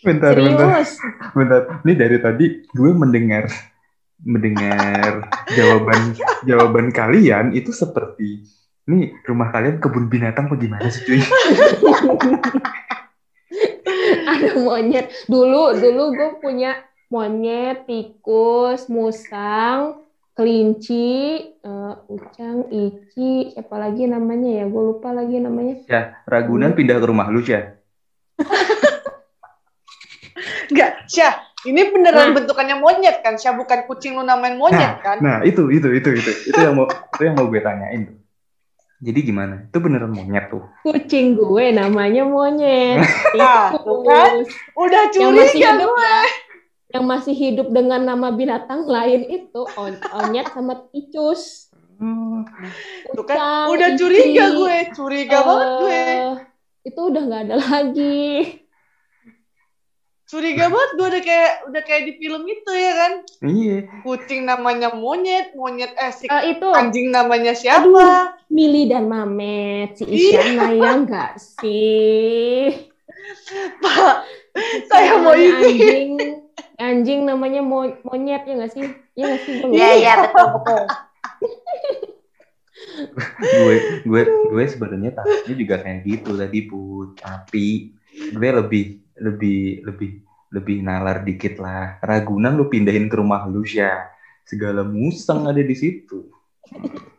Bentar, 0.06 0.32
bentar. 0.38 0.86
Bentar, 1.34 1.60
ini 1.82 1.92
dari 1.92 2.16
tadi 2.22 2.46
gue 2.64 2.90
mendengar 2.94 3.50
mendengar 4.22 5.28
jawaban 5.52 6.16
jawaban 6.48 6.88
kalian 6.88 7.52
itu 7.52 7.68
seperti 7.68 8.48
ini 8.86 9.12
rumah 9.28 9.52
kalian 9.52 9.76
kebun 9.82 10.08
binatang 10.08 10.48
apa 10.48 10.56
gimana 10.56 10.88
sih 10.88 11.02
cuy? 11.04 11.20
ada 14.26 14.50
monyet. 14.58 15.06
Dulu, 15.24 15.78
dulu 15.78 16.02
gue 16.12 16.30
punya 16.38 16.76
monyet, 17.06 17.86
tikus, 17.86 18.90
musang, 18.90 20.02
kelinci, 20.34 21.38
eh, 21.56 21.94
ucang, 22.06 22.66
ici, 22.68 23.54
siapa 23.54 23.78
lagi 23.78 24.04
namanya 24.04 24.60
ya? 24.60 24.64
Gue 24.66 24.82
lupa 24.92 25.14
lagi 25.14 25.38
namanya. 25.38 25.80
Ya, 25.86 26.20
Ragunan 26.26 26.74
pindah 26.74 26.98
ke 26.98 27.06
rumah 27.06 27.30
lu 27.30 27.40
ya. 27.40 27.78
Enggak, 30.68 30.90
Syah. 31.12 31.34
Ini 31.66 31.90
beneran 31.90 32.30
Nah. 32.30 32.34
bentukannya 32.38 32.78
monyet 32.78 33.26
kan? 33.26 33.34
Syah 33.34 33.58
bukan 33.58 33.90
kucing 33.90 34.14
lu 34.14 34.22
namain 34.22 34.54
monyet 34.54 35.02
kan? 35.02 35.18
Nah, 35.18 35.42
itu 35.42 35.66
itu 35.74 35.90
itu 35.90 36.14
itu 36.14 36.30
itu 36.46 36.58
yang 36.62 36.78
mau 36.78 36.86
itu 36.86 37.22
yang 37.26 37.34
mau 37.34 37.50
gue 37.50 37.58
tanyain 37.58 38.06
tuh. 38.06 38.16
Jadi 38.98 39.18
gimana? 39.22 39.54
Itu 39.62 39.76
beneran 39.76 40.08
monyet 40.10 40.48
tuh. 40.48 40.64
Kucing 40.82 41.34
gue 41.34 41.64
namanya 41.70 42.24
monyet. 42.24 43.04
Ah, 43.36 43.68
tuh 43.70 44.00
kan? 44.02 44.40
Tikus. 44.40 44.48
Udah 44.74 45.02
Yang 45.06 45.30
masih 45.30 45.52
curiga 45.52 45.68
hidup 45.70 45.90
gue. 45.90 46.00
ya. 46.02 46.20
Yang 46.88 47.04
masih 47.04 47.34
hidup 47.34 47.68
dengan 47.68 48.00
nama 48.02 48.28
binatang 48.30 48.80
lain 48.86 49.20
itu 49.26 49.60
on- 49.74 50.00
onyet 50.14 50.48
sama 50.48 50.88
ticus. 50.88 51.68
Tuh 51.98 52.44
kan? 53.22 53.36
Ucang, 53.36 53.66
Udah 53.68 53.88
curiga 53.94 54.44
gue. 54.50 54.76
Curiga 54.90 55.38
banget 55.42 55.68
gue. 55.78 55.92
eh, 55.92 56.34
Itu 56.86 57.00
udah 57.06 57.22
nggak 57.22 57.42
ada 57.44 57.56
lagi. 57.58 58.64
Curiga 60.26 60.66
banget 60.66 60.90
gue 60.98 61.06
udah 61.06 61.22
kayak 61.22 61.52
udah 61.70 61.82
kayak 61.86 62.02
di 62.02 62.12
film 62.18 62.42
itu 62.44 62.72
ya 62.74 62.92
kan? 62.98 63.12
Iya. 63.46 63.78
Kucing 64.02 64.42
namanya 64.42 64.90
monyet, 64.90 65.54
monyet 65.54 65.94
eh 65.94 66.10
si 66.10 66.26
Eh, 66.26 66.50
itu 66.50 66.66
anjing 66.66 67.14
namanya 67.14 67.54
siapa? 67.54 68.34
Mili 68.50 68.90
dan 68.90 69.06
Mamet, 69.06 69.94
si 69.94 70.02
Iya. 70.02 70.42
Isyana 70.42 70.66
ya 70.74 70.90
enggak 70.98 71.32
sih? 71.38 72.90
Pak, 73.82 74.16
saya 74.90 75.14
mau 75.22 75.38
ini. 75.38 75.62
Anjing, 75.62 76.10
anjing 76.76 77.20
namanya 77.22 77.62
mo- 77.62 77.94
monyet 78.02 78.42
ya 78.42 78.54
nggak 78.58 78.72
sih? 78.74 78.82
Ya 79.14 79.30
nggak 79.30 79.42
sih? 79.46 79.54
Iya, 79.62 79.88
iya, 79.94 80.12
betul, 80.26 80.46
betul. 80.58 80.82
gue 83.36 83.76
gue 84.04 84.22
gue 84.52 84.64
sebenarnya 84.68 85.14
takutnya 85.14 85.54
juga 85.54 85.76
kayak 85.80 86.00
gitu 86.04 86.30
tadi 86.36 86.60
put 86.68 87.16
tapi 87.16 87.96
gue 88.12 88.50
lebih 88.52 89.05
lebih 89.18 89.82
lebih 89.84 90.10
lebih 90.52 90.76
nalar 90.80 91.20
dikit 91.22 91.58
lah 91.58 91.98
Ragunan 92.00 92.54
lu 92.54 92.70
pindahin 92.70 93.10
ke 93.10 93.16
rumah 93.18 93.44
lu 93.44 93.66
ya 93.66 94.06
segala 94.46 94.86
musang 94.86 95.44
ada 95.44 95.58
di 95.60 95.74
situ 95.74 96.30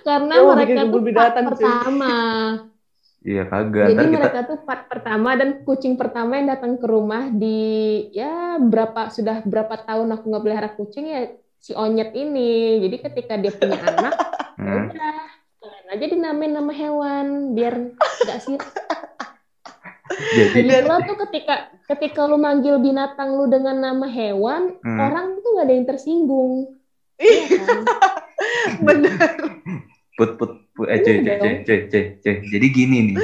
Karena 0.00 0.34
Oh, 0.40 0.52
mereka 0.54 0.86
tuh 0.86 1.02
part 1.12 1.34
pertama. 1.34 2.12
iya 3.30 3.44
kagak 3.44 3.92
Jadi 3.92 4.00
ntar 4.00 4.08
kita 4.08 4.16
mereka 4.16 4.40
tuh 4.48 4.58
part 4.64 4.82
pertama 4.88 5.30
dan 5.36 5.48
kucing 5.60 5.94
pertama 6.00 6.40
yang 6.40 6.48
datang 6.56 6.80
ke 6.80 6.86
rumah 6.88 7.28
di 7.28 7.60
ya 8.16 8.56
berapa 8.56 9.12
sudah 9.12 9.44
berapa 9.44 9.76
tahun 9.84 10.08
aku 10.16 10.24
nggak 10.24 10.42
pelihara 10.44 10.70
kucing 10.72 11.04
ya 11.08 11.20
si 11.60 11.76
Onyet 11.76 12.16
ini. 12.16 12.80
Jadi 12.80 12.96
ketika 12.96 13.36
dia 13.36 13.52
punya 13.52 13.76
anak, 13.92 14.14
ya 14.56 14.60
Hmm. 14.60 14.88
udah 14.88 15.16
kalian 15.60 15.86
aja 15.92 16.04
dinamain 16.08 16.52
nama 16.52 16.72
hewan 16.72 17.26
biar 17.52 17.74
nggak 17.96 18.38
sih. 18.40 18.56
Jadi 20.10 20.50
Jadi 20.60 20.70
pula 20.82 20.96
tuh 21.06 21.16
ketika 21.28 21.54
ketika 21.86 22.20
lu 22.26 22.38
manggil 22.38 22.76
binatang 22.78 23.38
lu 23.38 23.46
dengan 23.46 23.76
nama 23.78 24.06
hewan, 24.06 24.74
Hmm. 24.82 24.98
orang 24.98 25.38
tuh 25.40 25.50
nggak 25.54 25.66
ada 25.66 25.74
yang 25.74 25.88
tersinggung. 25.88 26.52
Iya 27.16 27.44
kan? 27.48 27.78
Bener. 28.86 29.12
put 30.16 30.36
put 30.36 30.50
put 30.76 30.86
eh 30.88 31.00
cuy, 31.00 31.20
Iya 31.20 31.36
cuy, 31.36 31.36
cuy, 31.40 31.54
cuy, 31.64 31.78
cuy, 31.88 32.04
cuy. 32.20 32.34
jadi 32.48 32.66
gini 32.68 32.98
nih 33.08 33.18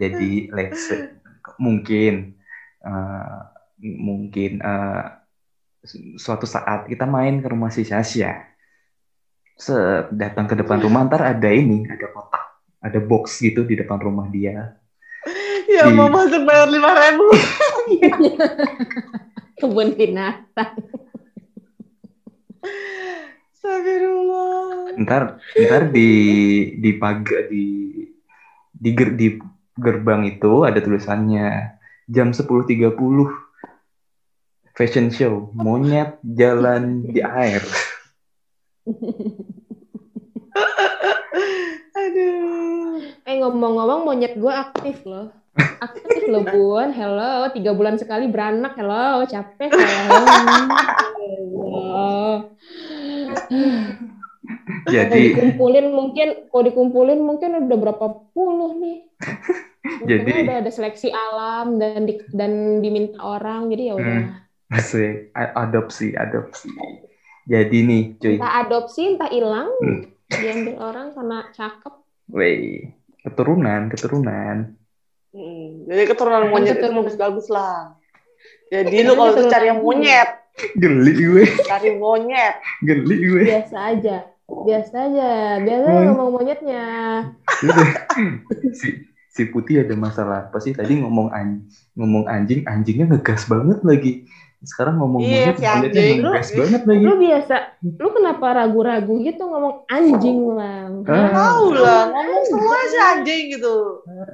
jadi 0.00 0.30
let's 0.56 0.88
mungkin 1.56 2.32
eh, 2.80 3.38
mungkin 3.80 4.50
eh, 4.60 5.04
su- 5.84 6.16
suatu 6.16 6.44
saat 6.44 6.88
kita 6.88 7.04
main 7.04 7.40
ke 7.40 7.48
rumah 7.52 7.68
si 7.68 7.84
Sasha 7.84 8.32
Set, 9.58 10.14
datang 10.14 10.46
ke 10.46 10.54
depan 10.54 10.78
rumah 10.78 11.02
ntar 11.04 11.20
ada 11.20 11.50
ini 11.50 11.82
ada 11.84 12.06
kotak 12.14 12.44
ada 12.78 12.98
box 13.02 13.42
gitu 13.42 13.66
di 13.66 13.74
depan 13.74 13.98
rumah 13.98 14.30
dia 14.30 14.72
Ya 15.68 15.84
Di- 15.84 15.92
mau 15.92 16.08
masuk 16.08 16.48
bayar 16.48 16.68
lima 16.72 16.90
ribu. 16.96 17.28
Kebun 19.60 19.92
binatang. 19.94 20.72
Astagfirullah. 23.52 24.96
ntar 24.98 25.36
ntar 25.54 25.82
di 25.92 26.08
di 26.80 26.90
pagar 26.96 27.46
di 27.46 27.66
di 28.72 28.90
ger- 28.96 29.14
di 29.14 29.36
gerbang 29.76 30.24
itu 30.26 30.64
ada 30.64 30.80
tulisannya 30.80 31.76
jam 32.08 32.32
10.30 32.32 32.96
fashion 34.72 35.12
show 35.12 35.52
monyet 35.54 36.16
jalan 36.24 37.04
di 37.04 37.20
air. 37.20 37.60
Aduh. 41.98 43.02
Eh 43.22 43.36
ngomong-ngomong 43.36 44.00
monyet 44.06 44.34
gue 44.34 44.48
aktif 44.50 45.04
loh. 45.04 45.28
Aktif 45.58 46.22
loh 46.26 46.44
Bun. 46.44 46.90
Hello, 46.90 47.50
tiga 47.50 47.72
bulan 47.72 47.96
sekali 47.96 48.26
beranak. 48.26 48.74
Hello, 48.74 49.22
capek 49.24 49.68
hello. 49.68 50.18
Hello. 51.18 52.08
Kalau 54.78 54.88
Jadi 54.88 55.20
dikumpulin 55.28 55.86
mungkin, 55.90 56.28
kalau 56.48 56.64
dikumpulin 56.64 57.20
mungkin 57.20 57.50
udah 57.60 57.76
berapa 57.78 58.06
puluh 58.32 58.78
nih. 58.78 58.98
Jadi- 60.00 60.24
Untungnya 60.24 60.44
udah 60.44 60.58
ada 60.62 60.70
seleksi 60.70 61.08
alam 61.08 61.76
dan 61.76 62.04
di, 62.04 62.16
dan 62.30 62.52
diminta 62.78 63.18
orang, 63.18 63.68
jadi 63.68 63.92
ya 63.92 63.94
udah. 63.94 64.16
Hmm. 64.22 64.28
asik 64.68 65.32
A- 65.32 65.64
adopsi 65.64 66.12
adopsi. 66.12 66.68
Jadi 67.44 67.78
nih 67.82 68.02
cuy, 68.16 68.36
Entah 68.36 68.54
adopsi, 68.62 69.02
entah 69.08 69.28
hilang, 69.28 69.72
Hmm. 69.80 70.00
diambil 70.30 70.76
orang 70.78 71.06
karena 71.10 71.38
cakep. 71.50 71.94
Wey, 72.28 72.92
keturunan 73.18 73.88
keturunan. 73.88 74.76
Hmm, 75.38 75.86
Jadi 75.86 76.02
keturunan 76.04 76.50
monyet 76.50 76.76
itu 76.76 76.90
bagus-bagus 76.90 77.46
lah. 77.46 77.94
Jadi 78.68 78.96
lu 79.00 79.14
kalau 79.14 79.32
tuh 79.32 79.46
cari 79.46 79.70
yang 79.70 79.78
monyet, 79.78 80.28
Geli 80.74 81.12
gue, 81.14 81.44
cari 81.62 81.94
monyet. 81.94 82.58
geli 82.82 83.16
gue. 83.22 83.42
Biasa 83.46 83.76
aja, 83.88 84.16
biasa 84.44 84.94
aja. 85.06 85.30
Biasa 85.62 85.86
Hmm. 85.86 86.04
ngomong 86.10 86.30
monyetnya. 86.34 86.84
Udah. 87.62 87.86
si 88.74 88.88
si 89.28 89.42
putih 89.46 89.86
ada 89.86 89.94
masalah 89.94 90.50
apa 90.50 90.58
sih 90.58 90.74
tadi 90.74 90.98
ngomong 90.98 91.30
an 91.30 91.62
ngomong 91.94 92.26
anjing 92.26 92.66
anjingnya 92.66 93.06
ngegas 93.06 93.46
banget 93.46 93.78
lagi 93.82 94.12
sekarang 94.60 94.98
ngomong 94.98 95.22
Iya, 95.22 95.54
monyet 95.54 95.56
si 95.56 95.66
anjing. 95.66 96.16
ngegas 96.18 96.48
banget 96.50 96.82
lagi 96.82 96.98
Lu 97.00 97.14
biasa, 97.14 97.54
lu 97.94 98.08
kenapa 98.10 98.46
ragu-ragu 98.52 99.14
gitu 99.20 99.42
ngomong 99.44 99.86
anjing 99.86 100.38
lang? 100.52 100.90
Ah. 101.04 101.30
Tahu 101.30 101.64
lah, 101.72 102.10
ngomong 102.10 102.42
semua 102.44 102.78
sih 102.84 103.00
anjing 103.00 103.44
gitu. 103.54 103.76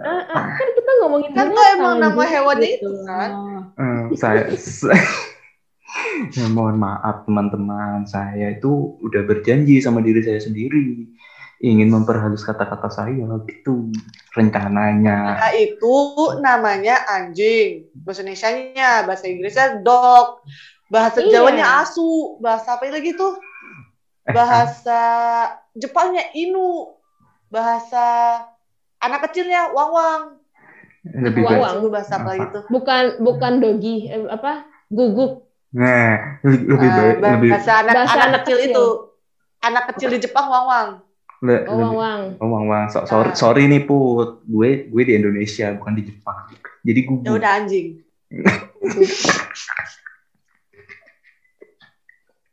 Ah, 0.01 0.25
ah, 0.27 0.45
kan 0.51 0.69
kita 0.73 0.91
ngomongin 0.99 1.31
Kan 1.31 1.53
tuh 1.53 1.65
emang 1.71 1.95
nama 1.99 2.15
anjing 2.15 2.33
hewannya 2.33 2.71
gitu. 2.73 2.89
itu 2.89 3.05
kan. 3.05 3.31
Saya 4.17 4.43
saya- 4.55 5.13
ya, 6.35 6.47
mohon 6.49 6.75
maaf 6.75 7.23
teman-teman 7.23 8.03
saya 8.05 8.51
itu 8.51 8.71
udah 8.99 9.23
berjanji 9.23 9.79
sama 9.79 10.01
diri 10.01 10.21
saya 10.21 10.41
sendiri 10.41 11.14
ingin 11.65 11.89
memperhalus 11.89 12.45
kata-kata 12.45 12.93
saya 12.93 13.25
gitu 13.49 13.89
rencananya 14.37 15.41
Nah 15.41 15.53
itu 15.57 15.97
namanya 16.39 17.01
anjing. 17.09 17.89
Bahasa 18.05 18.21
Indonesia-nya, 18.21 19.09
bahasa 19.09 19.25
Inggrisnya 19.25 19.81
dog. 19.81 20.45
Bahasa 20.93 21.25
Iya. 21.25 21.41
Jawanya 21.41 21.81
asu. 21.81 22.37
Bahasa 22.39 22.77
apa 22.77 22.85
lagi 22.87 23.17
tuh? 23.17 23.41
Eh, 24.29 24.33
Bahasa 24.37 25.01
Jepangnya 25.73 26.29
inu. 26.33 26.93
Bahasa 27.49 28.05
anak 28.99 29.31
kecilnya 29.31 29.73
wang-wang. 29.73 30.37
lebih 31.05 31.45
Wawang. 31.45 31.61
baik 31.77 31.83
Lu 31.85 31.89
bahasa 31.93 32.17
apa 32.17 32.33
lagi 32.33 32.47
tuh? 32.49 32.65
Bukan 32.73 33.21
bukan 33.21 33.53
dogi, 33.61 34.09
eh, 34.09 34.25
apa? 34.25 34.65
Guguk. 34.89 35.45
nah 35.69 36.39
lebih 36.41 36.71
lebih 36.71 36.89
Eh, 36.89 36.95
baik 36.95 37.17
lebih 37.21 37.51
bahasa 37.53 37.73
anak, 37.83 37.93
Bahasa 37.93 38.09
anak 38.09 38.25
anak 38.25 38.41
kecil 38.41 38.57
kecil. 38.57 38.71
itu. 38.73 38.87
Anak 39.61 39.85
kecil 39.93 40.09
di 40.09 40.19
Jepang 40.21 40.47
wang-wang. 40.49 40.89
Le- 41.45 41.63
Oh, 41.63 41.77
lebih- 41.77 41.93
wawang. 41.93 42.23
Oh, 42.39 42.49
Wang 42.49 42.67
Wang, 42.67 42.85
so, 42.89 43.05
sorry, 43.05 43.29
Ah. 43.29 43.37
sorry 43.37 43.63
nih 43.67 43.83
Put, 43.83 44.43
gue 44.43 44.71
gue 44.87 45.03
di 45.05 45.13
Indonesia 45.15 45.69
bukan 45.73 45.93
di 45.93 46.03
Jepang. 46.05 46.49
Jadi 46.81 47.01
Ya 47.01 47.07
gugup. 47.07 47.35
udah 47.35 47.53
anjing. 47.55 47.89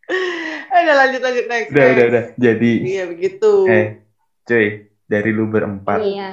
Eh, 0.03 0.79
udah 0.83 0.95
lanjut 0.97 1.21
lanjut 1.21 1.45
next. 1.47 1.69
Udah, 1.69 1.81
next. 1.81 1.93
udah, 1.93 2.05
udah. 2.05 2.23
Jadi, 2.35 2.71
Iya 2.85 3.03
begitu. 3.07 3.51
eh, 3.65 3.85
cuy, 4.43 4.67
dari 5.05 5.29
lu 5.29 5.47
berempat, 5.47 5.99
Iya. 6.01 6.29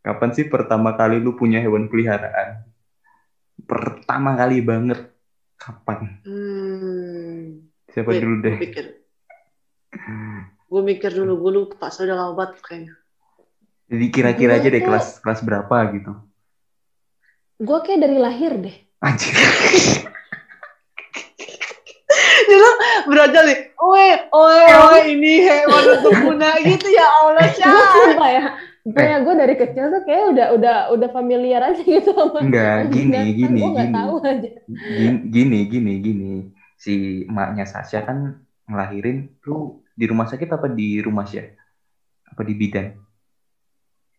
kapan 0.00 0.30
sih 0.30 0.44
pertama 0.44 0.92
kali 0.92 1.16
lu 1.16 1.32
punya 1.32 1.58
hewan 1.58 1.88
peliharaan? 1.88 2.60
Pertama 3.58 4.36
kali 4.36 4.60
banget, 4.60 5.10
kapan? 5.56 6.20
Hmm. 6.22 7.64
Siapa 7.88 8.10
Wait, 8.10 8.20
dulu 8.20 8.36
deh? 8.42 8.54
Gue 8.54 8.62
mikir. 8.62 8.86
Gue 10.76 10.84
mikir 10.84 11.08
dulu, 11.08 11.40
gue 11.40 11.52
lupa. 11.56 11.88
Saya 11.88 12.12
udah 12.12 12.16
lama 12.20 12.32
banget 12.36 12.60
kayaknya. 12.60 12.92
Jadi 13.88 14.04
kira-kira 14.12 14.60
aja 14.60 14.68
deh 14.68 14.76
Gue 14.76 14.92
kelas 14.92 15.24
kelas 15.24 15.40
berapa 15.40 15.76
gitu. 15.96 16.12
Gue 17.56 17.78
kayak 17.80 18.04
dari 18.04 18.20
lahir 18.20 18.60
deh. 18.60 18.76
Anjir. 19.00 19.32
Dulu 22.46 22.68
berajal 23.08 23.42
nih. 23.48 23.58
Oe, 23.80 24.10
oe, 24.28 24.60
oe, 24.68 24.98
ini 25.08 25.40
hewan 25.40 25.84
untuk 25.96 26.12
guna 26.12 26.60
gitu 26.60 26.92
ya 26.92 27.06
Allah, 27.24 27.48
gue 27.48 27.56
Syah. 27.56 27.88
sumpah 27.96 28.28
ya. 28.28 28.44
Kayak 28.86 29.18
gue 29.24 29.34
dari 29.34 29.54
kecil 29.56 29.84
tuh 29.88 30.02
kayak 30.04 30.24
udah 30.36 30.46
udah 30.60 30.76
udah 30.92 31.08
familiar 31.10 31.64
aja 31.64 31.80
gitu 31.80 32.12
sama 32.12 32.38
Enggak, 32.38 32.92
gini, 32.92 33.16
binatang. 33.16 33.32
gini, 33.32 33.60
Gue 33.64 33.72
gini. 33.72 33.94
tahu 33.96 34.14
aja. 34.20 34.50
Gini, 34.68 35.16
gini, 35.32 35.58
gini, 35.66 35.92
gini. 36.04 36.32
Si 36.76 36.92
emaknya 37.24 37.64
Sasha 37.64 38.04
kan 38.04 38.44
ngelahirin 38.68 39.32
lu 39.48 39.80
di 39.96 40.04
rumah 40.04 40.28
sakit 40.28 40.48
apa 40.52 40.68
di 40.68 41.00
rumah 41.00 41.24
sih? 41.24 41.40
Apa 42.28 42.44
di 42.44 42.52
bidan? 42.52 42.92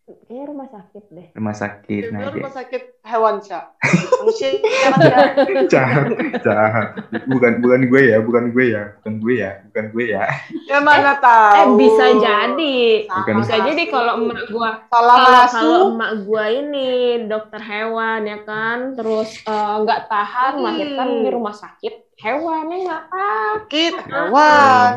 Kayak 0.08 0.48
rumah 0.48 0.68
sakit 0.72 1.04
deh. 1.12 1.28
Rumah 1.36 1.52
sakit. 1.52 2.02
Nah, 2.08 2.20
dia, 2.32 2.40
rumah 2.40 2.52
sakit 2.52 2.82
hewan. 3.04 3.44
Manusia 3.44 4.48
ya. 4.56 5.20
jahat, 5.72 6.04
jahat. 6.40 6.88
Bukan 7.28 7.60
bukan 7.60 7.80
gue 7.92 8.02
ya, 8.08 8.18
bukan 8.24 8.44
gue 8.48 8.72
ya, 8.72 8.96
bukan 9.00 9.14
gue 9.20 9.34
ya, 9.36 9.50
bukan 9.68 9.84
gue 9.92 10.04
ya. 10.08 10.24
Ya 10.64 10.78
mana 10.80 11.12
Eh 11.12 11.20
tahu. 11.20 11.76
bisa 11.76 12.04
jadi. 12.16 12.80
Bukan. 13.04 13.34
Bisa 13.44 13.54
jadi 13.68 13.82
kalau 13.92 14.12
emak 14.24 14.48
gue 14.48 14.70
salah 14.88 15.16
kalau 15.20 15.44
kalau 15.52 15.80
emak 15.92 16.12
gua 16.24 16.44
ini 16.56 16.88
dokter 17.28 17.60
hewan 17.60 18.20
ya 18.24 18.38
kan 18.48 18.96
terus 18.96 19.44
eh, 19.44 19.74
nggak 19.84 20.08
tahan 20.08 20.50
Hmm. 20.56 20.60
melahirkan 20.64 21.08
di 21.20 21.28
rumah 21.28 21.52
sakit 21.52 21.94
hewannya 22.16 22.76
nggak 22.80 23.04
tahan 23.12 23.56
sakit 23.60 23.94
hewan. 24.08 24.92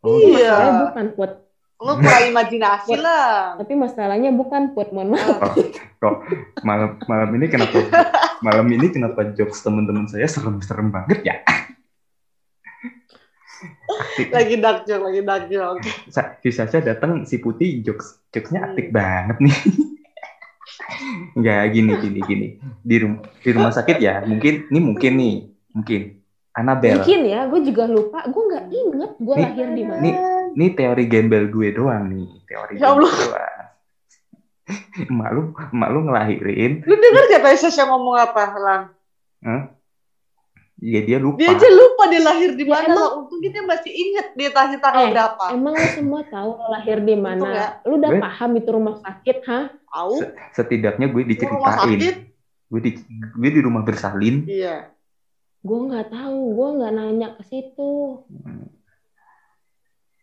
Oh, 0.00 0.16
Iya. 0.16 0.48
masalahnya 0.50 0.82
bukan 0.86 1.06
put 1.12 1.32
Lu 1.80 1.92
kurang 1.96 2.24
imajinasi 2.28 2.92
lah. 2.94 3.56
tapi 3.56 3.72
masalahnya 3.72 4.30
bukan 4.30 4.62
put 4.70 4.92
mohon 4.92 5.16
maaf 5.16 5.56
kok 5.96 6.16
malam 6.60 7.00
malam 7.04 7.28
ini 7.34 7.48
kenapa 7.48 7.80
malam 8.40 8.68
ini 8.68 8.86
kenapa 8.88 9.28
jokes 9.30 9.60
teman-teman 9.60 10.04
saya 10.04 10.24
serem-serem 10.24 10.88
banget 10.88 11.24
ya? 11.24 11.36
Aktif. 13.90 14.30
Lagi 14.30 14.56
dark 14.56 14.84
joke, 14.84 15.04
lagi 15.04 15.20
dark 15.20 15.44
joke. 15.48 15.84
Sa- 16.06 16.36
si 16.38 16.48
Sasha 16.48 16.80
datang 16.80 17.24
si 17.24 17.36
putih 17.36 17.80
jokes 17.80 18.20
jokesnya 18.30 18.60
aktif 18.66 18.86
Hmm. 18.86 18.94
banget 18.94 19.36
nih. 19.40 19.56
Enggak 21.34 21.60
gini 21.70 21.92
gini 21.98 22.20
gini 22.22 22.46
di 22.78 22.96
rumah 22.98 23.20
di 23.36 23.50
rumah 23.50 23.72
sakit 23.72 23.96
ya 23.98 24.20
mungkin 24.22 24.68
ini 24.68 24.80
mungkin 24.80 25.12
nih 25.14 25.36
mungkin 25.72 26.00
Annabelle 26.60 26.96
mungkin 26.98 27.20
ya 27.24 27.40
gue 27.44 27.60
juga 27.64 27.84
lupa 27.86 28.18
gue 28.22 28.42
nggak 28.44 28.64
inget 28.70 29.12
gue 29.16 29.34
Nih, 29.34 29.44
lahir 29.44 29.66
di 29.70 29.82
mana 29.82 30.00
nih 30.00 30.14
ini 30.50 30.66
teori 30.70 31.04
gembel 31.06 31.44
gue 31.46 31.68
doang 31.70 32.04
nih 32.06 32.26
teori 32.44 32.74
Ya 32.74 32.86
gembel 32.86 33.00
Allah. 33.00 33.12
doang. 33.16 33.58
emak 35.02 35.28
lu 35.30 35.42
emak 35.68 35.88
lu 35.88 36.00
ngelahirin 36.04 36.72
Lu 36.80 36.94
denger 36.94 37.22
gak 37.28 37.42
tadi 37.42 37.58
Sasha 37.58 37.84
ngomong 37.84 38.16
apa, 38.16 38.42
Lang? 38.56 38.82
ya 40.80 41.00
dia 41.02 41.18
lupa 41.18 41.36
Dia 41.36 41.52
aja 41.52 41.68
lupa 41.68 42.02
dia 42.06 42.22
lahir 42.22 42.50
di 42.54 42.64
Ya, 42.64 42.70
mana 42.70 42.86
emang- 42.86 42.96
lah. 42.96 43.10
Untung 43.20 43.40
dia 43.42 43.62
masih 43.62 43.90
inget 43.90 44.26
dia 44.32 44.48
lahir 44.50 44.78
tanggal 44.78 45.02
Eh, 45.02 45.12
berapa. 45.12 45.44
emang 45.52 45.74
lu 45.74 45.88
semua 45.90 46.20
tahu 46.24 46.50
lo 46.54 46.66
lahir 46.70 46.98
di 47.00 47.14
mana 47.14 47.46
ya. 47.46 47.68
lu 47.84 47.98
udah 47.98 48.10
Gue- 48.10 48.22
paham 48.22 48.50
itu 48.54 48.68
rumah 48.70 48.96
sakit 48.96 49.36
hah 49.44 49.64
Tahu? 49.86 50.12
Se- 50.16 50.32
setidaknya 50.54 51.06
gue 51.06 51.18
rumah 51.18 51.30
diceritain 51.30 51.98
sakit? 51.98 52.14
gue 52.70 52.80
di 52.80 52.90
gue 53.34 53.50
di 53.50 53.60
rumah 53.60 53.82
bersalin 53.82 54.46
Iya. 54.46 54.86
Gue 55.60 55.78
nggak 55.82 56.08
tahu 56.08 56.40
gue 56.50 56.68
nggak 56.76 56.92
nanya 56.92 57.28
ke 57.34 57.42
situ 57.44 58.24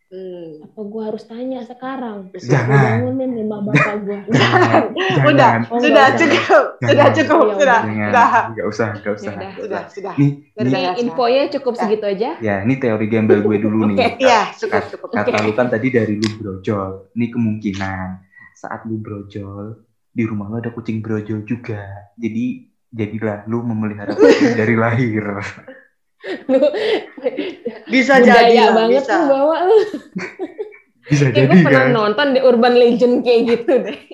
Hmm. 0.08 0.64
apa 0.64 0.80
gue 0.80 1.02
harus 1.04 1.20
tanya 1.22 1.60
sekarang 1.60 2.32
Jangan. 2.32 3.04
Bangunin 3.04 3.44
rumah 3.44 3.60
bapak 3.60 4.08
gue 4.08 4.18
Jangan, 4.32 4.82
Udah, 5.20 5.36
jangan, 5.36 5.60
Oh, 5.68 5.76
sudah 5.76 5.84
enggak, 6.08 6.16
cukup, 6.16 6.64
Jangan. 6.72 6.88
sudah 6.88 7.06
cukup, 7.12 7.44
Ya 7.44 7.52
sudah, 7.52 7.80
jangan, 7.84 8.08
sudah, 8.08 8.28
nggak 8.48 8.66
usah, 8.66 8.88
nggak 8.96 9.12
usah, 9.12 9.28
Ya 9.28 9.36
udah. 9.36 9.52
sudah, 9.52 9.82
sudah. 9.92 10.14
Nih, 10.16 10.30
Ini 10.56 10.70
Sasha. 10.72 10.96
infonya 10.96 11.42
cukup 11.52 11.72
segitu 11.76 12.04
aja. 12.08 12.30
ya, 12.40 12.54
ini 12.64 12.74
teori 12.74 13.06
gembel 13.06 13.44
gue 13.44 13.56
dulu 13.60 13.78
nih. 13.84 13.96
Oke. 14.00 14.24
Iya, 14.24 14.40
cukup, 14.56 14.82
cukup. 14.88 15.08
Kata 15.12 15.38
lu 15.44 15.52
kan 15.52 15.68
tadi 15.68 15.88
dari 15.92 16.14
lu 16.16 16.28
brojol. 16.40 16.88
Ini 17.12 17.26
kemungkinan 17.28 18.08
saat 18.54 18.88
lu 18.88 18.96
brojol 18.96 19.76
di 20.08 20.24
rumah 20.24 20.48
lu 20.48 20.56
ada 20.56 20.72
kucing 20.72 21.04
brojol 21.04 21.44
juga. 21.44 21.84
Jadi 22.16 22.67
jadilah 22.88 23.44
lu 23.46 23.60
memelihara 23.64 24.12
kucing 24.14 24.56
dari 24.56 24.74
lahir. 24.76 25.24
Lu 26.50 26.58
bisa 27.86 28.18
Budaya 28.18 28.50
jadi 28.50 28.74
banget 28.74 29.06
bisa. 29.06 29.16
bawa 29.30 29.70
lu. 29.70 29.78
bisa 31.08 31.30
Kayak 31.30 31.46
jadi 31.46 31.46
gue 31.46 31.62
pernah 31.62 31.86
kan? 31.86 31.94
nonton 31.94 32.26
di 32.34 32.40
Urban 32.42 32.74
Legend 32.74 33.22
kayak 33.22 33.42
gitu 33.54 33.72
deh. 33.86 33.98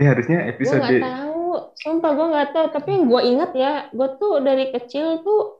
Ini 0.00 0.04
harusnya 0.08 0.48
episode. 0.48 0.80
Gue 0.80 0.96
nggak 0.96 1.12
tahu, 1.12 1.44
sumpah 1.76 2.10
gue 2.16 2.26
nggak 2.32 2.50
tahu. 2.56 2.66
Tapi 2.72 2.88
yang 2.88 3.04
gue 3.04 3.20
inget 3.20 3.50
ya, 3.52 3.72
gue 3.92 4.08
tuh 4.16 4.40
dari 4.40 4.72
kecil 4.72 5.20
tuh 5.20 5.59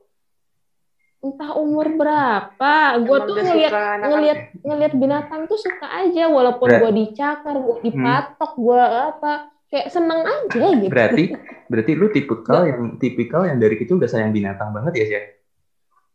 entah 1.21 1.53
umur 1.53 1.85
berapa, 2.01 2.73
gue 3.05 3.17
tuh 3.29 3.37
suka 3.45 3.77
anak- 3.97 4.09
ngeliat 4.09 4.39
ngeliat 4.65 4.93
binatang 4.97 5.45
tuh 5.45 5.59
suka 5.61 5.85
aja, 5.85 6.25
walaupun 6.25 6.69
gue 6.81 6.91
dicakar, 6.97 7.55
gue 7.61 7.77
dipatok, 7.85 8.51
gue 8.57 8.81
apa, 8.81 9.53
kayak 9.69 9.87
seneng 9.93 10.25
aja 10.25 10.67
gitu. 10.81 10.91
berarti 10.91 11.23
berarti 11.71 11.91
lu 11.95 12.07
tipikal 12.09 12.65
yang 12.67 12.81
tipikal 12.97 13.45
yang 13.45 13.61
dari 13.61 13.77
kecil 13.77 14.01
udah 14.01 14.09
sayang 14.09 14.33
binatang 14.33 14.73
banget 14.73 14.93
ya 14.97 15.05
sih. 15.07 15.23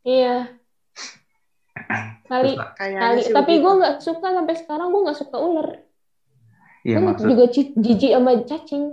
Iya. 0.06 0.36
Kali 2.26 2.58
Terus, 2.58 2.58
kali, 2.78 3.20
tapi 3.30 3.52
gue 3.62 3.72
nggak 3.78 3.96
suka 4.02 4.26
sampai 4.34 4.54
sekarang 4.58 4.90
gue 4.90 5.00
nggak 5.06 5.18
suka 5.22 5.36
ular. 5.38 5.68
Iya 6.82 6.98
gue 6.98 7.06
maksud 7.06 7.26
juga 7.30 7.44
jijik 7.54 8.10
sama 8.10 8.30
cacing. 8.42 8.84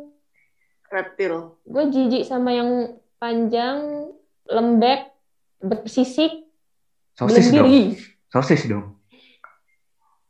reptil. 0.94 1.58
Gue 1.66 1.90
jijik 1.90 2.22
sama 2.22 2.54
yang 2.54 3.02
panjang, 3.18 4.10
lembek, 4.46 5.13
bersisik, 5.64 6.32
sosis 7.16 7.48
dong. 7.50 7.96
Sosis 8.28 8.68
dong. 8.68 9.00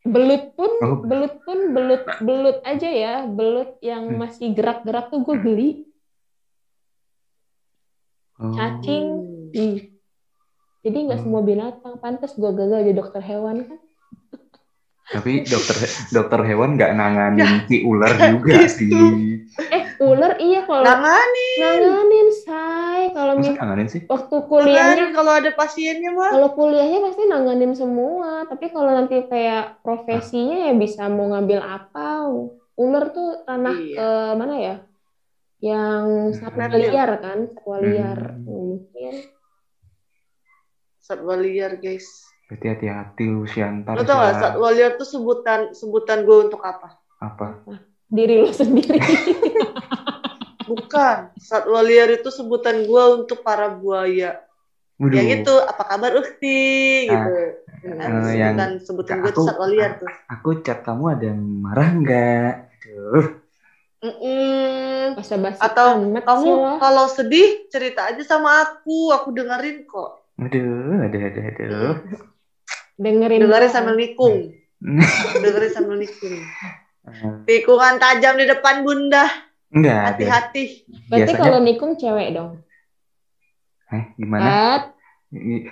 Belut 0.04 0.52
pun, 0.54 0.72
Oh. 0.80 1.00
belut 1.00 1.40
pun, 1.42 1.72
belut, 1.72 2.04
belut 2.20 2.58
aja 2.62 2.86
ya, 2.86 3.14
belut 3.26 3.80
yang 3.80 4.12
Hmm. 4.12 4.20
masih 4.20 4.52
gerak-gerak 4.52 5.08
tuh 5.08 5.24
gue 5.24 5.38
geli. 5.40 5.70
Oh. 8.38 8.52
Cacing, 8.52 9.06
Hmm. 9.54 9.78
Jadi 10.84 10.98
nggak 11.00 11.16
Hmm. 11.16 11.26
semua 11.30 11.42
binatang. 11.42 11.96
Pantas 11.96 12.34
gue 12.34 12.50
gagal 12.50 12.84
jadi 12.84 12.92
dokter 12.92 13.22
hewan 13.24 13.64
kan. 13.64 13.80
Tapi 15.14 15.46
dokter 15.46 15.78
dokter 16.10 16.40
hewan 16.44 16.76
nggak 16.76 16.92
nanganin 16.92 17.64
si 17.70 17.86
ular 17.86 18.12
juga 18.34 18.66
sih. 18.66 18.92
Eh, 19.72 19.83
ular 20.06 20.34
iya 20.38 20.62
kalau 20.64 20.82
Nangani, 20.82 21.50
nanganin, 21.58 22.28
say. 22.36 23.02
Kalau 23.10 23.34
Masa 23.36 23.44
mis- 23.46 23.58
nanganin 23.58 23.88
sih? 23.88 24.02
waktu 24.06 24.36
kuliahnya 24.44 24.84
nanganin 25.00 25.10
kalau 25.12 25.32
ada 25.32 25.52
pasiennya 25.52 26.12
mah. 26.12 26.32
Kalau 26.32 26.50
kuliahnya 26.52 27.00
pasti 27.02 27.24
nanganin 27.26 27.74
semua, 27.74 28.44
tapi 28.46 28.70
kalau 28.70 28.90
nanti 28.90 29.24
kayak 29.24 29.80
profesinya 29.80 30.68
ya 30.68 30.74
bisa 30.74 31.08
mau 31.08 31.30
ngambil 31.30 31.60
apa. 31.60 32.28
Ular 32.74 33.06
tuh 33.10 33.44
tanah 33.44 33.76
Iya. 33.76 33.96
ke 33.96 34.08
mana 34.34 34.56
ya? 34.58 34.76
Yang 35.60 36.06
satwa 36.38 36.66
Reptil. 36.66 36.82
liar 36.84 37.12
kan, 37.18 37.40
satwa 37.48 37.78
liar. 37.80 38.20
Hmm. 38.20 38.44
Mungkin. 38.44 39.14
Satwa 40.98 41.36
liar, 41.36 41.78
guys. 41.78 42.08
Berarti 42.46 42.68
hati-hati 42.70 43.24
lu 43.26 43.44
Siantar. 43.44 43.96
Lo 43.96 44.04
tau 44.04 44.20
gak, 44.20 44.36
satwa 44.38 44.70
liar 44.70 44.96
tuh 44.96 45.06
sebutan 45.06 45.72
sebutan 45.72 46.24
gue 46.24 46.38
untuk 46.44 46.60
apa? 46.60 47.00
Apa? 47.18 47.64
Diri 48.06 48.36
lo 48.38 48.52
sendiri. 48.52 49.00
Bukan. 50.74 51.18
Satwa 51.38 51.80
liar 51.86 52.10
itu 52.10 52.30
sebutan 52.34 52.84
gue 52.84 53.04
untuk 53.22 53.46
para 53.46 53.70
buaya. 53.70 54.42
Waduh. 54.98 55.16
Ya 55.18 55.22
gitu, 55.26 55.54
apa 55.58 55.84
kabar 55.86 56.12
Ukti? 56.18 56.70
Gitu. 57.10 57.36
Nah, 57.84 58.08
eh, 58.30 58.40
yang- 58.40 58.56
sebutan 58.56 58.70
sebutan 58.80 59.16
gue 59.22 59.32
tuh 59.34 59.46
satwa 59.46 59.68
liar 59.68 59.92
tuh. 60.00 60.10
Aku 60.30 60.50
chat 60.64 60.82
kamu 60.82 61.04
ada 61.18 61.26
yang 61.30 61.42
marah 61.62 61.90
nggak? 61.94 62.52
Aduh. 62.80 63.26
Mm-mm. 64.04 65.16
Basa-basi 65.16 65.64
Atau 65.64 66.04
amat 66.04 66.28
Kamu 66.28 66.76
kalau 66.76 67.08
sedih 67.08 67.72
cerita 67.72 68.12
aja 68.12 68.20
sama 68.28 68.60
aku, 68.60 69.16
aku 69.16 69.32
dengerin 69.32 69.88
kok. 69.88 70.28
Aduh, 70.36 71.08
aduh, 71.08 71.22
aduh, 71.24 71.44
aduh. 71.48 71.96
dengerin 73.00 73.40
Dengerin 73.48 73.72
sambil 73.72 73.96
nikung. 73.96 74.52
Dengerin 75.44 75.72
sambil 75.72 75.98
nikung. 76.04 76.36
Eh, 77.04 77.64
Tikungan 77.64 77.96
tajam 78.00 78.36
di 78.36 78.48
depan 78.48 78.84
bunda. 78.84 79.28
Enggak. 79.74 80.02
Hati-hati. 80.14 80.64
Berarti 81.10 81.34
Biasanya- 81.34 81.42
kalau 81.42 81.60
nikung 81.60 81.94
cewek 81.96 82.30
dong. 82.32 82.52
Eh, 83.90 84.04
gimana? 84.16 84.46
At, 84.46 84.84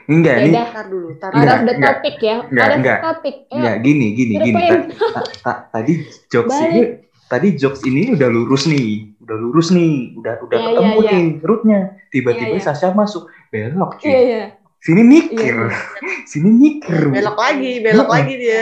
Enggak 0.07 0.35
ya 0.35 0.45
udah. 0.49 0.65
Ntar 0.73 0.85
dulu, 0.89 1.07
Enggak, 1.13 1.57
the 1.61 1.73
topic 1.77 2.15
ya. 2.17 2.35
Enggak, 2.43 2.67
enggak. 2.75 2.97
the 2.97 3.05
topic. 3.07 3.35
Ayo, 3.45 3.53
Enggak 3.53 3.75
gini, 3.79 4.07
gini, 4.11 4.33
gini. 4.35 4.51
point. 4.57 4.83
Ta- 4.89 5.13
ta- 5.13 5.29
ta- 5.37 5.61
tadi 5.71 5.93
jokes 6.27 6.57
ini 6.59 6.81
tadi 7.29 7.47
jokes 7.55 7.81
ini 7.85 8.01
udah 8.11 8.27
lurus 8.27 8.65
nih, 8.65 8.87
udah 9.21 9.37
lurus 9.37 9.69
nih, 9.69 10.17
udah 10.17 10.33
udah 10.41 10.57
Iya, 10.57 10.65
ketemu 10.67 10.89
iya, 10.91 10.97
iya. 10.99 11.11
nih 11.13 11.25
rootnya. 11.39 11.79
Tiba-tiba 12.09 12.55
iya. 12.57 12.65
Sasha 12.65 12.89
masuk 12.91 13.23
belok 13.47 14.01
cuy. 14.01 14.09
Iya, 14.09 14.19
iya. 14.19 14.43
Sini 14.81 15.01
mikir, 15.05 15.55
Iya, 15.69 15.77
sini 16.25 16.49
mikir. 16.49 17.01
Belok 17.13 17.37
lagi, 17.37 17.71
belok 17.79 18.09
lagi 18.09 18.33
dia. 18.33 18.61